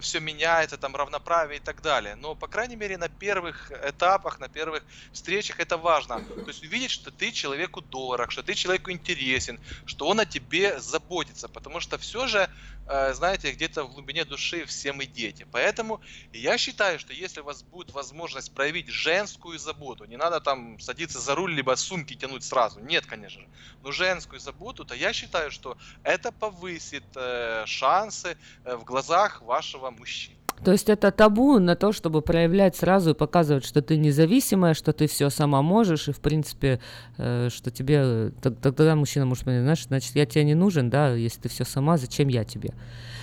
все 0.00 0.20
меняется, 0.20 0.76
там 0.76 0.94
равноправие 0.94 1.58
и 1.58 1.62
так 1.62 1.80
далее. 1.82 2.14
Но, 2.14 2.34
по 2.34 2.46
крайней 2.46 2.76
мере, 2.76 2.98
на 2.98 3.08
первых 3.08 3.70
этапах, 3.70 4.38
на 4.38 4.48
первых 4.48 4.84
встречах 5.12 5.60
это 5.60 5.76
важно. 5.76 6.18
То 6.18 6.48
есть 6.48 6.62
увидеть, 6.62 6.90
что 6.90 7.10
ты 7.10 7.32
человеку 7.32 7.80
дорог, 7.80 8.30
что 8.30 8.42
ты 8.42 8.54
человеку 8.54 8.90
интересен, 8.90 9.58
что 9.86 10.06
он 10.06 10.20
о 10.20 10.26
тебе 10.26 10.78
заботится. 10.80 11.48
Потому 11.48 11.80
что 11.80 11.96
все 11.96 12.26
же, 12.26 12.50
э, 12.86 13.14
знаете, 13.14 13.52
где-то 13.52 13.84
в 13.84 13.92
глубине 13.92 14.24
души 14.24 14.66
все 14.66 14.92
мы 14.92 15.06
дети. 15.06 15.46
Поэтому 15.50 16.00
я 16.32 16.58
считаю, 16.58 16.98
что 16.98 17.12
если 17.12 17.40
у 17.40 17.44
вас 17.44 17.62
будет 17.62 17.92
возможность 17.92 18.54
проявить 18.54 18.88
женскую 18.88 19.58
заботу, 19.58 20.04
не 20.04 20.16
надо 20.16 20.40
там 20.40 20.78
садиться 20.80 21.18
за 21.18 21.34
руль, 21.34 21.54
либо 21.54 21.74
сумки 21.76 22.14
тянуть 22.14 22.44
сразу. 22.44 22.80
Нет, 22.80 23.06
конечно 23.06 23.40
же. 23.40 23.48
Но 23.82 23.92
женскую 23.92 24.40
заботу, 24.40 24.84
то 24.84 24.94
я 24.94 25.12
считаю, 25.12 25.50
что 25.50 25.78
это 26.02 26.30
повысит 26.30 27.04
э, 27.16 27.64
шансы 27.66 28.36
э, 28.64 28.76
в 28.76 28.84
глазах 28.84 29.40
вашего 29.42 29.77
вашего 29.78 29.90
мужчины. 29.90 30.36
То 30.64 30.72
есть 30.72 30.88
это 30.88 31.12
табу 31.12 31.60
на 31.60 31.76
то, 31.76 31.92
чтобы 31.92 32.20
проявлять 32.20 32.74
сразу 32.74 33.10
и 33.10 33.14
показывать, 33.14 33.64
что 33.64 33.80
ты 33.80 33.96
независимая, 33.96 34.74
что 34.74 34.92
ты 34.92 35.06
все 35.06 35.30
сама 35.30 35.62
можешь, 35.62 36.08
и 36.08 36.12
в 36.12 36.20
принципе, 36.20 36.80
э, 37.16 37.48
что 37.52 37.70
тебе 37.70 38.32
тогда 38.40 38.96
мужчина 38.96 39.24
может 39.24 39.44
понять, 39.44 39.62
знаешь, 39.62 39.84
значит, 39.84 40.16
я 40.16 40.26
тебе 40.26 40.42
не 40.42 40.54
нужен, 40.54 40.90
да, 40.90 41.14
если 41.14 41.42
ты 41.42 41.48
все 41.48 41.64
сама, 41.64 41.96
зачем 41.96 42.26
я 42.26 42.44
тебе? 42.44 42.74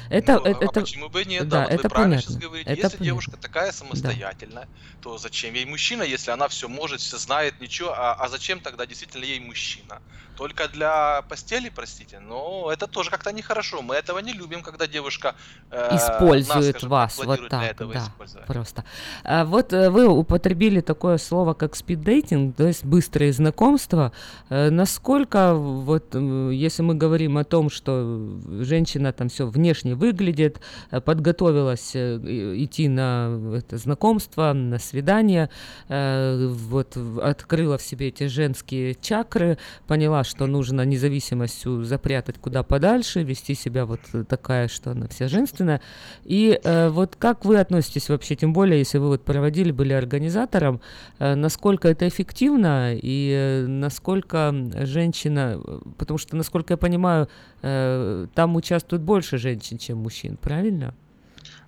Это, 0.10 0.40
ну, 0.40 0.46
это, 0.46 0.66
а 0.66 0.72
почему 0.72 1.10
бы 1.10 1.26
нет? 1.26 1.50
Да, 1.50 1.58
да 1.58 1.64
вот 1.64 1.74
это 1.74 1.84
вы 1.84 1.90
правильно 1.90 2.16
понятно. 2.16 2.32
сейчас 2.32 2.42
говорите. 2.42 2.70
Это 2.70 2.78
если 2.80 2.98
понятно. 2.98 3.06
девушка 3.06 3.38
такая 3.38 3.72
самостоятельная, 3.74 4.64
да. 4.64 4.70
то 5.02 5.18
зачем 5.18 5.56
ей 5.56 5.66
мужчина, 5.66 6.04
если 6.04 6.32
она 6.32 6.48
все 6.48 6.70
может, 6.70 7.02
все 7.02 7.18
знает, 7.18 7.60
ничего, 7.60 7.92
а, 7.92 8.14
а 8.14 8.30
зачем 8.30 8.62
тогда 8.62 8.86
действительно 8.86 9.26
ей 9.26 9.42
мужчина? 9.42 10.02
Только 10.36 10.68
для 10.68 11.22
постели, 11.30 11.72
простите, 11.74 12.20
но 12.20 12.70
это 12.72 12.88
тоже 12.88 13.10
как-то 13.10 13.32
нехорошо. 13.32 13.82
Мы 13.82 13.96
этого 13.96 14.20
не 14.20 14.34
любим, 14.34 14.62
когда 14.64 14.86
девушка 14.86 15.36
э, 15.72 15.96
использует 15.96 16.84
нас, 16.84 17.18
вас 17.18 17.26
вот 17.26 17.48
так, 17.50 17.78
да, 17.78 18.08
просто. 18.46 18.84
А 19.24 19.46
вот 19.46 19.72
э, 19.72 19.90
вы 19.90 20.08
употребили 20.08 20.82
такое 20.82 21.18
слово, 21.18 21.54
как 21.54 21.76
спиддейтинг, 21.76 22.56
то 22.58 22.68
есть 22.68 22.84
быстрые 22.84 23.32
знакомства. 23.32 24.12
Э, 24.50 24.70
насколько 24.70 25.54
вот, 25.54 26.14
э, 26.14 26.50
если 26.54 26.82
мы 26.82 26.96
говорим 26.96 27.38
о 27.38 27.46
том, 27.46 27.70
что 27.70 28.40
женщина 28.62 29.14
там 29.14 29.30
все 29.30 29.48
внешне 29.48 29.96
выглядит, 29.96 30.60
подготовилась 31.06 31.96
идти 31.96 32.90
на 32.90 33.56
это 33.56 33.78
знакомство, 33.78 34.52
на 34.52 34.80
свидание, 34.80 35.50
вот 35.88 36.98
открыла 37.22 37.78
в 37.78 37.82
себе 37.82 38.10
эти 38.10 38.28
женские 38.28 38.96
чакры, 38.96 39.58
поняла, 39.88 40.25
что 40.26 40.48
нужно 40.48 40.82
независимость 40.86 41.58
всю 41.58 41.84
запрятать 41.84 42.38
куда 42.38 42.64
подальше, 42.64 43.24
вести 43.24 43.56
себя 43.56 43.86
вот 43.86 44.00
такая, 44.28 44.68
что 44.68 44.92
она 44.92 45.08
вся 45.08 45.28
женственная. 45.28 45.82
И 46.24 46.60
э, 46.64 46.90
вот 46.90 47.16
как 47.16 47.46
вы 47.46 47.60
относитесь 47.60 48.10
вообще, 48.10 48.36
тем 48.36 48.54
более, 48.54 48.80
если 48.80 48.98
вы 48.98 49.08
вот 49.08 49.24
проводили, 49.24 49.72
были 49.72 49.94
организатором, 49.94 50.82
э, 51.20 51.36
насколько 51.36 51.88
это 51.88 52.08
эффективно 52.08 52.94
и 52.96 53.32
э, 53.34 53.68
насколько 53.68 54.54
женщина, 54.82 55.60
э, 55.64 55.80
потому 55.98 56.18
что, 56.18 56.36
насколько 56.36 56.74
я 56.74 56.78
понимаю, 56.78 57.30
э, 57.62 58.28
там 58.34 58.56
участвует 58.56 59.02
больше 59.02 59.38
женщин, 59.38 59.78
чем 59.78 60.00
мужчин, 60.00 60.38
правильно? 60.38 60.94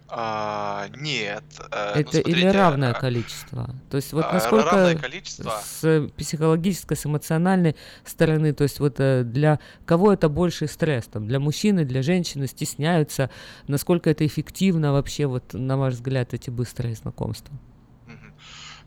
А, 0.09 0.87
нет. 0.95 1.43
э, 1.71 1.91
ну, 1.95 2.01
Это 2.01 2.19
или 2.19 2.41
смотрите, 2.41 2.51
равное 2.51 2.91
э, 2.91 2.99
количество? 2.99 3.75
То 3.89 3.97
есть 3.97 4.13
вот 4.13 4.25
а, 4.29 4.33
насколько 4.33 4.71
равное 4.71 4.95
количество? 4.95 5.61
с 5.63 6.09
психологической, 6.15 6.95
с 6.95 7.05
эмоциональной 7.05 7.75
стороны, 8.05 8.53
то 8.53 8.63
есть 8.63 8.79
вот 8.79 8.95
для 8.95 9.59
кого 9.85 10.13
это 10.13 10.29
больший 10.29 10.67
стресс? 10.67 11.05
Там, 11.05 11.27
для 11.27 11.39
мужчины, 11.39 11.83
для 11.83 12.01
женщины 12.01 12.47
стесняются? 12.47 13.29
Насколько 13.67 14.09
это 14.09 14.25
эффективно 14.25 14.93
вообще, 14.93 15.25
вот 15.25 15.53
на 15.53 15.77
ваш 15.77 15.95
взгляд, 15.95 16.33
эти 16.33 16.49
быстрые 16.49 16.95
знакомства? 16.95 17.53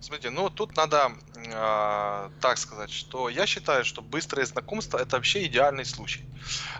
Смотрите, 0.02 0.30
ну 0.30 0.48
тут 0.48 0.76
надо 0.78 1.12
э, 1.36 2.30
так 2.38 2.56
сказать, 2.56 2.88
что 2.90 3.28
я 3.28 3.44
считаю, 3.44 3.84
что 3.84 4.00
быстрое 4.00 4.46
знакомство 4.46 4.96
это 4.96 5.16
вообще 5.16 5.44
идеальный 5.44 5.84
случай. 5.84 6.26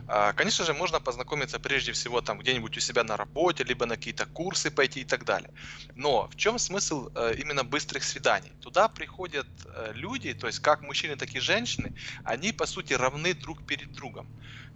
Э, 0.09 0.33
конечно 0.35 0.65
же, 0.65 0.75
можно 0.75 1.01
познакомиться 1.01 1.59
прежде 1.59 1.93
всего 1.93 2.23
там 2.23 2.39
где-нибудь 2.39 2.79
у 2.79 2.81
себя 2.81 3.05
на 3.05 3.17
работе, 3.19 3.65
либо 3.65 3.87
на 3.87 3.97
какие-то 3.97 4.27
курсы 4.27 4.71
пойти 4.71 5.01
и 5.03 5.05
так 5.05 5.25
далее. 5.25 5.51
Но 5.95 6.29
в 6.29 6.37
чем 6.37 6.59
смысл 6.59 7.09
э, 7.15 7.35
именно 7.37 7.65
быстрых 7.65 8.05
свиданий? 8.05 8.57
Туда 8.61 8.89
приходят 8.89 9.49
э, 9.67 9.93
люди, 9.95 10.35
то 10.35 10.47
есть 10.47 10.61
как 10.61 10.83
мужчины, 10.83 11.17
так 11.17 11.35
и 11.35 11.41
женщины, 11.41 11.93
они 12.25 12.53
по 12.53 12.67
сути 12.67 12.95
равны 12.95 13.35
друг 13.35 13.63
перед 13.65 13.93
другом. 13.93 14.31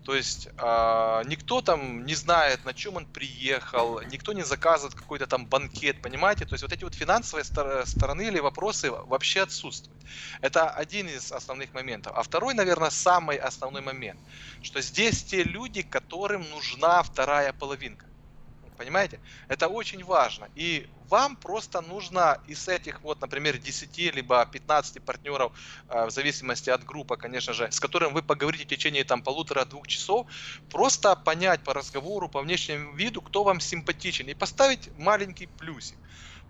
То 0.04 0.14
есть 0.14 0.48
э, 0.58 1.22
никто 1.24 1.62
там 1.62 2.04
не 2.04 2.14
знает, 2.14 2.64
на 2.64 2.74
чем 2.74 2.96
он 2.96 3.06
приехал, 3.06 4.02
никто 4.02 4.34
не 4.34 4.42
заказывает 4.42 4.94
какой-то 4.94 5.26
там 5.26 5.48
банкет, 5.48 6.02
понимаете? 6.02 6.44
То 6.44 6.54
есть 6.54 6.62
вот 6.62 6.72
эти 6.72 6.84
вот 6.84 6.94
финансовые 6.94 7.44
стор- 7.44 7.86
стороны 7.86 8.26
или 8.26 8.38
вопросы 8.38 8.90
вообще 8.90 9.42
отсутствуют. 9.42 10.02
Это 10.42 10.70
один 10.70 11.08
из 11.08 11.32
основных 11.32 11.72
моментов. 11.72 12.12
А 12.16 12.22
второй, 12.22 12.52
наверное, 12.54 12.90
самый 12.90 13.38
основной 13.38 13.80
момент, 13.80 14.20
что 14.60 14.82
здесь 14.82 15.24
те 15.24 15.42
люди, 15.42 15.80
которым 15.82 16.48
нужна 16.50 17.02
вторая 17.02 17.54
половинка. 17.54 18.06
Понимаете? 18.76 19.20
Это 19.48 19.68
очень 19.68 20.04
важно. 20.04 20.48
И 20.54 20.93
вам 21.08 21.36
просто 21.36 21.80
нужно 21.80 22.38
из 22.46 22.68
этих 22.68 23.02
вот, 23.02 23.20
например, 23.20 23.58
10 23.58 24.10
либо 24.10 24.44
15 24.46 25.00
партнеров, 25.00 25.52
э, 25.88 26.06
в 26.06 26.10
зависимости 26.10 26.70
от 26.70 26.84
группы, 26.84 27.16
конечно 27.16 27.52
же, 27.52 27.70
с 27.70 27.80
которым 27.80 28.14
вы 28.14 28.22
поговорите 28.22 28.64
в 28.64 28.68
течение 28.68 29.04
там 29.04 29.22
полутора-двух 29.22 29.86
часов, 29.86 30.26
просто 30.68 31.14
понять 31.16 31.62
по 31.62 31.74
разговору, 31.74 32.28
по 32.28 32.40
внешнему 32.42 32.94
виду, 32.94 33.22
кто 33.22 33.44
вам 33.44 33.60
симпатичен, 33.60 34.28
и 34.28 34.34
поставить 34.34 34.88
маленький 34.94 35.46
плюсик. 35.46 35.98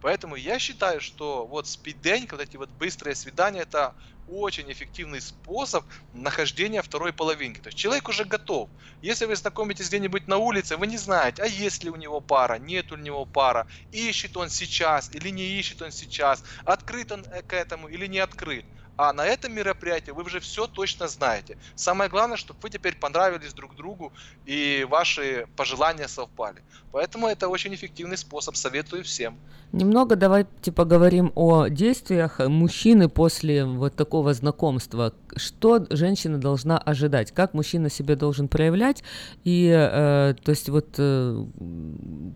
Поэтому 0.01 0.37
я 0.37 0.59
считаю, 0.59 1.01
что 1.01 1.47
вот 1.47 1.67
спиддейнг, 1.67 2.33
вот 2.33 2.41
эти 2.41 2.57
вот 2.57 2.71
быстрые 2.71 3.15
свидания, 3.15 3.61
это 3.61 3.95
очень 4.27 4.71
эффективный 4.71 5.21
способ 5.21 5.85
нахождения 6.13 6.83
второй 6.83 7.13
половинки. 7.13 7.61
То 7.61 7.69
есть 7.69 7.79
человек 7.79 8.09
уже 8.09 8.25
готов. 8.25 8.71
Если 9.01 9.27
вы 9.27 9.37
знакомитесь 9.37 9.89
где-нибудь 9.89 10.27
на 10.27 10.39
улице, 10.39 10.77
вы 10.77 10.87
не 10.87 10.99
знаете, 10.99 11.43
а 11.43 11.47
есть 11.47 11.85
ли 11.85 11.91
у 11.91 11.97
него 11.97 12.21
пара, 12.21 12.59
нет 12.59 12.93
у 12.93 12.97
него 12.97 13.27
пара, 13.27 13.67
ищет 13.91 14.37
он 14.37 14.51
сейчас 14.51 15.11
или 15.15 15.31
не 15.31 15.59
ищет 15.59 15.83
он 15.83 15.91
сейчас, 15.91 16.43
открыт 16.65 17.13
он 17.13 17.25
к 17.47 17.53
этому 17.53 17.89
или 17.89 18.07
не 18.07 18.19
открыт. 18.19 18.67
А 18.97 19.13
на 19.13 19.27
этом 19.27 19.53
мероприятии 19.53 20.13
вы 20.13 20.23
уже 20.23 20.39
все 20.41 20.67
точно 20.67 21.09
знаете. 21.09 21.59
Самое 21.75 22.09
главное, 22.09 22.37
чтобы 22.37 22.61
вы 22.63 22.71
теперь 22.71 22.97
понравились 22.97 23.53
друг 23.53 23.75
другу 23.75 24.13
и 24.47 24.87
ваши 24.89 25.47
пожелания 25.57 26.07
совпали. 26.09 26.63
Поэтому 26.93 27.27
это 27.27 27.49
очень 27.49 27.75
эффективный 27.75 28.17
способ, 28.17 28.57
советую 28.57 29.03
всем. 29.03 29.37
Немного 29.73 30.15
давайте 30.15 30.71
поговорим 30.71 31.33
о 31.35 31.67
действиях 31.67 32.39
мужчины 32.39 33.09
после 33.09 33.65
вот 33.65 33.97
такого 33.97 34.33
знакомства. 34.33 35.13
Что 35.35 35.85
женщина 35.91 36.39
должна 36.39 36.79
ожидать? 36.79 37.33
Как 37.33 37.55
мужчина 37.55 37.91
себя 37.91 38.15
должен 38.15 38.47
проявлять? 38.47 39.03
И, 39.43 39.67
э, 39.67 40.35
то 40.41 40.51
есть, 40.51 40.69
вот 40.69 40.95
э, 40.99 41.45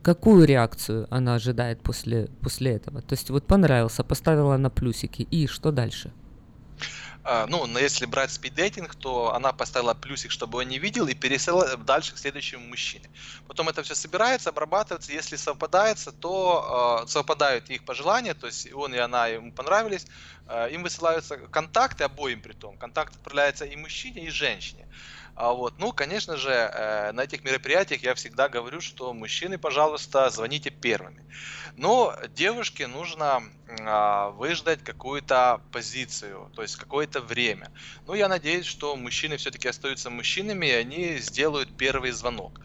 какую 0.03 0.45
реакцию 0.45 1.07
она 1.11 1.37
ожидает 1.37 1.81
после, 1.81 2.29
после 2.41 2.73
этого? 2.73 3.03
То 3.03 3.13
есть, 3.13 3.31
вот 3.31 3.47
понравился, 3.47 4.03
поставила 4.03 4.57
на 4.57 4.71
плюсики. 4.71 5.23
И 5.23 5.47
что 5.47 5.71
дальше? 5.71 6.11
А, 7.31 7.47
ну, 7.47 7.67
если 7.77 8.07
брать 8.07 8.31
спиддейтинг, 8.33 8.95
то 8.95 9.35
она 9.35 9.53
поставила 9.53 9.93
плюсик, 9.93 10.31
чтобы 10.31 10.61
он 10.61 10.69
не 10.69 10.79
видел, 10.79 11.07
и 11.09 11.15
пересела 11.15 11.77
дальше 11.77 12.15
к 12.15 12.19
следующему 12.19 12.67
мужчине. 12.67 13.11
Потом 13.47 13.69
это 13.69 13.83
все 13.83 13.95
собирается, 13.95 14.49
обрабатывается. 14.49 15.13
Если 15.13 15.37
совпадается, 15.37 16.11
то 16.11 17.03
э, 17.05 17.07
совпадают 17.07 17.69
их 17.69 17.85
пожелания, 17.85 18.33
то 18.33 18.47
есть 18.47 18.73
он 18.73 18.95
и 18.95 18.99
она 18.99 19.27
ему 19.27 19.53
понравились, 19.53 20.07
э, 20.47 20.71
им 20.71 20.83
высылаются 20.83 21.37
контакты 21.37 22.05
обоим 22.05 22.41
при 22.41 22.55
том. 22.55 22.79
Контакт 22.79 23.15
отправляется 23.15 23.67
и 23.67 23.77
мужчине, 23.77 24.25
и 24.25 24.31
женщине. 24.31 24.89
А 25.41 25.53
вот, 25.53 25.79
ну, 25.79 25.93
конечно 25.93 26.37
же, 26.37 26.51
э, 26.51 27.13
на 27.13 27.21
этих 27.23 27.45
мероприятиях 27.45 28.03
я 28.03 28.17
всегда 28.17 28.49
говорю, 28.49 28.81
что 28.81 29.15
мужчины, 29.15 29.57
пожалуйста, 29.57 30.31
звоните 30.31 30.71
первыми. 30.71 31.25
Но 31.77 32.13
девушке 32.29 32.89
нужно 32.89 33.43
а, 33.69 34.31
выждать 34.31 34.83
какую-то 34.83 35.61
позицию, 35.71 36.51
то 36.55 36.63
есть 36.63 36.75
какое-то 36.75 37.21
время. 37.21 37.71
Ну, 38.07 38.15
я 38.15 38.29
надеюсь, 38.29 38.67
что 38.67 38.97
мужчины 38.97 39.37
все-таки 39.37 39.69
остаются 39.69 40.11
мужчинами, 40.11 40.67
и 40.67 40.71
они 40.73 41.19
сделают 41.19 41.77
первый 41.77 42.11
звонок. 42.11 42.61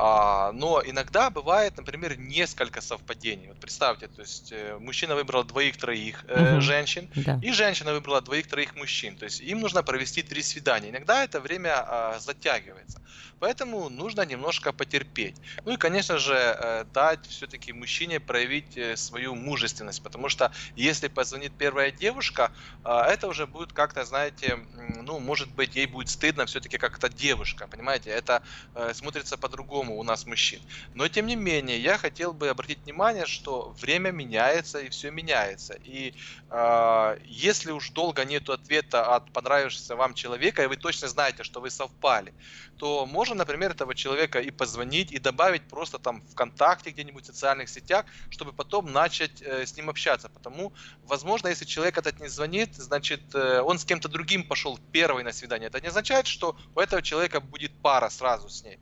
А, 0.00 0.52
но 0.52 0.80
иногда 0.84 1.28
бывает, 1.28 1.76
например, 1.76 2.16
несколько 2.18 2.80
совпадений. 2.80 3.48
Вот 3.48 3.58
представьте, 3.58 4.06
то 4.06 4.20
есть 4.22 4.52
э, 4.52 4.78
мужчина 4.78 5.16
выбрал 5.16 5.42
двоих-троих 5.42 6.24
э, 6.28 6.60
Мгм. 6.60 6.60
женщин, 6.60 7.08
Да. 7.14 7.40
и 7.40 7.50
женщина 7.52 7.92
выбрала 7.92 8.20
двоих-троих 8.20 8.76
мужчин. 8.76 9.16
То 9.16 9.24
есть 9.24 9.40
им 9.40 9.58
нужно 9.60 9.82
провести 9.82 10.22
три 10.22 10.42
свидания. 10.42 10.90
Иногда 10.90 11.24
это 11.24 11.40
время 11.40 11.82
а, 11.84 12.18
затягивается. 12.20 13.00
Поэтому 13.40 13.88
нужно 13.88 14.22
немножко 14.24 14.72
потерпеть. 14.72 15.40
Ну 15.64 15.72
и, 15.72 15.76
конечно 15.76 16.18
же, 16.18 16.34
э, 16.34 16.84
дать 16.84 17.26
все-таки 17.26 17.72
мужчине 17.72 18.20
проявить 18.20 18.76
э, 18.76 18.96
свою 18.96 19.34
мужественность. 19.34 20.02
Потому 20.02 20.28
что 20.28 20.52
если 20.76 21.08
позвонит 21.08 21.56
первая 21.56 21.90
девушка, 21.90 22.52
а, 22.84 23.04
это 23.06 23.26
уже 23.26 23.46
будет 23.48 23.72
как-то, 23.72 24.04
знаете, 24.04 24.58
ну, 25.02 25.18
может 25.18 25.52
быть, 25.54 25.74
ей 25.76 25.86
будет 25.86 26.08
стыдно 26.08 26.46
все-таки 26.46 26.78
как-то 26.78 27.08
девушка, 27.08 27.66
понимаете? 27.66 28.10
Это 28.10 28.42
э, 28.74 28.92
смотрится 28.94 29.36
по-другому 29.38 29.87
у 29.96 30.02
нас 30.02 30.26
мужчин. 30.26 30.60
Но, 30.94 31.08
тем 31.08 31.26
не 31.26 31.36
менее, 31.36 31.78
я 31.78 31.98
хотел 31.98 32.32
бы 32.32 32.48
обратить 32.48 32.82
внимание, 32.84 33.26
что 33.26 33.74
время 33.80 34.10
меняется 34.10 34.80
и 34.80 34.88
все 34.88 35.10
меняется. 35.10 35.78
И 35.84 36.14
а, 36.50 37.16
если 37.24 37.72
уж 37.72 37.90
долго 37.90 38.24
нет 38.24 38.48
ответа 38.48 39.14
от 39.14 39.32
понравившегося 39.32 39.96
вам 39.96 40.14
человека, 40.14 40.62
и 40.62 40.66
вы 40.66 40.76
точно 40.76 41.08
знаете, 41.08 41.44
что 41.44 41.60
вы 41.60 41.70
совпали, 41.70 42.34
то 42.78 43.06
можно, 43.06 43.34
например, 43.34 43.72
этого 43.72 43.94
человека 43.94 44.40
и 44.40 44.50
позвонить, 44.50 45.12
и 45.12 45.18
добавить 45.18 45.62
просто 45.68 45.98
там 45.98 46.22
ВКонтакте, 46.32 46.90
где-нибудь 46.90 47.24
в 47.24 47.26
социальных 47.26 47.68
сетях, 47.68 48.06
чтобы 48.30 48.52
потом 48.52 48.92
начать 48.92 49.42
э, 49.42 49.66
с 49.66 49.76
ним 49.76 49.90
общаться. 49.90 50.28
Потому, 50.28 50.72
возможно, 51.02 51.48
если 51.48 51.64
человек 51.64 51.98
этот 51.98 52.20
не 52.20 52.28
звонит, 52.28 52.74
значит, 52.76 53.34
э, 53.34 53.60
он 53.60 53.78
с 53.78 53.84
кем-то 53.84 54.08
другим 54.08 54.44
пошел 54.44 54.78
первый 54.92 55.24
на 55.24 55.32
свидание. 55.32 55.68
Это 55.68 55.80
не 55.80 55.88
означает, 55.88 56.26
что 56.26 56.56
у 56.74 56.80
этого 56.80 57.02
человека 57.02 57.40
будет 57.40 57.72
пара 57.82 58.08
сразу 58.08 58.48
с 58.48 58.62
ней. 58.62 58.78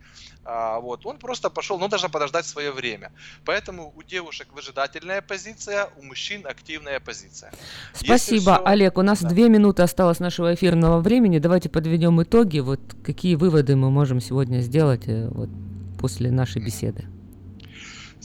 А, 0.49 0.79
вот, 0.79 1.05
он 1.07 1.19
просто 1.19 1.51
пошел, 1.51 1.79
но 1.79 1.89
должен 1.89 2.11
подождать 2.11 2.47
свое 2.47 2.71
время. 2.71 3.11
Поэтому 3.45 3.93
у 3.97 4.03
девушек 4.03 4.47
выжидательная 4.55 5.21
позиция, 5.21 5.89
у 5.97 6.03
мужчин 6.05 6.47
активная 6.47 7.01
позиция. 7.01 7.51
Спасибо, 7.95 8.55
всё- 8.55 8.65
Олег. 8.65 8.97
У 8.99 9.03
нас 9.03 9.21
две 9.23 9.49
минуты 9.49 9.83
осталось 9.83 10.21
нашего 10.21 10.55
эфирного 10.55 11.01
времени. 11.01 11.39
Давайте 11.41 11.69
подведем 11.69 12.23
итоги. 12.23 12.61
Вот 12.61 12.81
какие 13.05 13.35
выводы 13.35 13.75
мы 13.75 13.91
можем 13.91 14.21
сегодня 14.21 14.61
сделать 14.61 15.09
э, 15.09 15.29
вот, 15.29 15.51
после 15.99 16.31
нашей 16.31 16.63
беседы. 16.65 17.05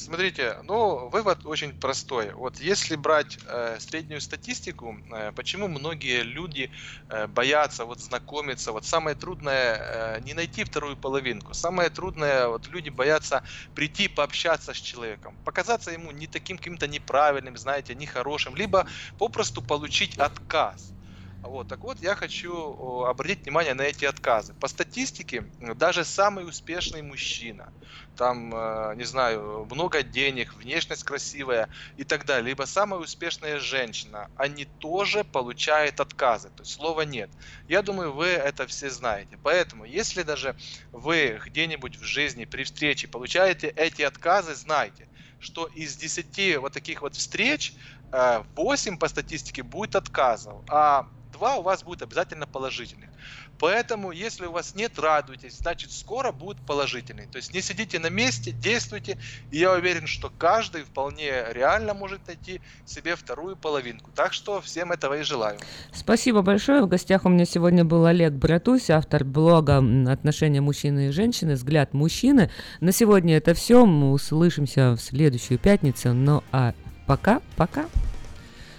Смотрите, 0.03 0.57
ну, 0.63 1.09
вывод 1.09 1.45
очень 1.45 1.73
простой. 1.75 2.33
Вот 2.33 2.59
если 2.59 2.95
брать 2.95 3.37
э, 3.45 3.77
среднюю 3.79 4.19
статистику, 4.19 4.95
э, 5.13 5.31
почему 5.33 5.67
многие 5.67 6.23
люди 6.23 6.71
э, 7.09 7.27
боятся 7.27 7.85
вот 7.85 7.99
знакомиться, 8.01 8.71
вот 8.71 8.83
самое 8.83 9.15
трудное 9.15 10.15
э, 10.17 10.19
не 10.21 10.33
найти 10.33 10.63
вторую 10.63 10.97
половинку, 10.97 11.53
самое 11.53 11.91
трудное, 11.91 12.47
вот 12.47 12.67
люди 12.67 12.89
боятся 12.89 13.43
прийти 13.75 14.07
пообщаться 14.07 14.73
с 14.73 14.77
человеком, 14.77 15.37
показаться 15.43 15.91
ему 15.91 16.09
не 16.11 16.25
таким 16.25 16.57
каким-то 16.57 16.87
неправильным, 16.87 17.55
знаете, 17.55 17.93
нехорошим, 17.93 18.55
либо 18.55 18.87
попросту 19.17 19.61
получить 19.61 20.17
отказ. 20.17 20.95
Вот, 21.43 21.67
так 21.67 21.83
вот, 21.83 22.03
я 22.03 22.15
хочу 22.15 23.03
обратить 23.05 23.45
внимание 23.45 23.73
на 23.73 23.81
эти 23.81 24.05
отказы. 24.05 24.53
По 24.59 24.67
статистике, 24.67 25.51
даже 25.59 26.05
самый 26.05 26.47
успешный 26.47 27.01
мужчина, 27.01 27.71
там, 28.13 28.53
э, 28.53 28.93
не 28.95 29.05
знаю, 29.05 29.65
много 29.65 30.03
денег, 30.03 30.53
внешность 30.53 31.03
красивая 31.03 31.67
и 31.95 32.03
так 32.03 32.25
далее, 32.25 32.49
либо 32.49 32.65
самая 32.65 32.99
успешная 32.99 33.57
женщина, 33.59 34.27
они 34.35 34.65
тоже 34.65 35.23
получают 35.23 35.99
отказы, 35.99 36.51
то 36.51 36.61
есть 36.61 36.73
слова 36.73 37.01
нет. 37.01 37.31
Я 37.67 37.81
думаю, 37.81 38.13
вы 38.13 38.27
это 38.27 38.67
все 38.67 38.91
знаете. 38.91 39.37
Поэтому, 39.41 39.85
если 39.85 40.21
даже 40.21 40.55
вы 40.91 41.41
где-нибудь 41.43 41.97
в 41.97 42.03
жизни 42.03 42.45
при 42.45 42.63
встрече 42.63 43.07
получаете 43.07 43.69
эти 43.69 44.03
отказы, 44.03 44.53
знайте, 44.53 45.09
что 45.39 45.65
из 45.65 45.97
10 45.97 46.57
вот 46.57 46.73
таких 46.73 47.01
вот 47.01 47.15
встреч 47.15 47.75
8 48.11 48.97
по 48.97 49.07
статистике 49.07 49.63
будет 49.63 49.95
отказов, 49.95 50.61
а 50.69 51.05
2 51.41 51.55
у 51.57 51.61
вас 51.63 51.83
будет 51.83 52.03
обязательно 52.03 52.45
положительных. 52.45 53.09
Поэтому, 53.57 54.11
если 54.11 54.45
у 54.45 54.51
вас 54.51 54.75
нет, 54.75 54.99
радуйтесь, 54.99 55.57
значит 55.57 55.91
скоро 55.91 56.31
будет 56.31 56.57
положительный. 56.67 57.25
То 57.25 57.37
есть 57.37 57.51
не 57.51 57.61
сидите 57.61 57.97
на 57.97 58.11
месте, 58.11 58.51
действуйте. 58.51 59.17
И 59.49 59.57
я 59.57 59.73
уверен, 59.73 60.05
что 60.05 60.31
каждый 60.37 60.83
вполне 60.83 61.45
реально 61.51 61.95
может 61.95 62.27
найти 62.27 62.61
себе 62.85 63.15
вторую 63.15 63.55
половинку. 63.55 64.11
Так 64.15 64.33
что 64.33 64.61
всем 64.61 64.91
этого 64.91 65.19
и 65.19 65.23
желаю. 65.23 65.57
Спасибо 65.91 66.43
большое. 66.43 66.83
В 66.83 66.87
гостях 66.87 67.25
у 67.25 67.29
меня 67.29 67.45
сегодня 67.45 67.83
был 67.83 68.05
Олег 68.05 68.33
Братусь, 68.33 68.91
автор 68.91 69.23
блога 69.23 69.83
«Отношения 70.11 70.61
мужчины 70.61 71.07
и 71.07 71.11
женщины. 71.11 71.53
Взгляд 71.53 71.95
мужчины». 71.95 72.51
На 72.81 72.91
сегодня 72.91 73.37
это 73.37 73.55
все. 73.55 73.87
Мы 73.87 74.11
услышимся 74.11 74.91
в 74.91 74.99
следующую 74.99 75.57
пятницу. 75.57 76.13
Ну 76.13 76.43
а 76.51 76.75
пока-пока. 77.07 77.87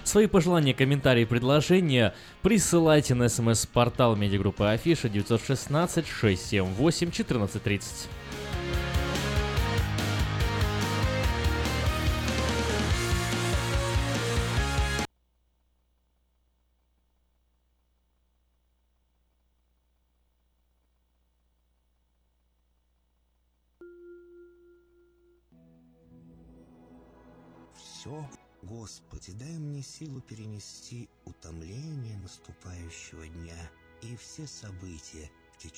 Свои 0.05 0.27
пожелания, 0.27 0.75
комментарии, 0.75 1.25
предложения 1.25 2.15
присылайте 2.43 3.15
на 3.15 3.29
смс-портал 3.29 4.17
медиагруппы 4.17 4.65
Афиша 4.65 5.09
916 5.09 6.07
678 6.07 7.09
1430. 7.09 8.09
Господи, 28.83 29.31
дай 29.39 29.59
мне 29.59 29.81
силу 29.81 30.21
перенести 30.21 31.09
утомление 31.25 32.19
наступающего 32.19 33.29
дня 33.29 33.71
и 34.03 34.17
все 34.17 34.45
события 34.45 35.31
в 35.53 35.59
течение 35.59 35.73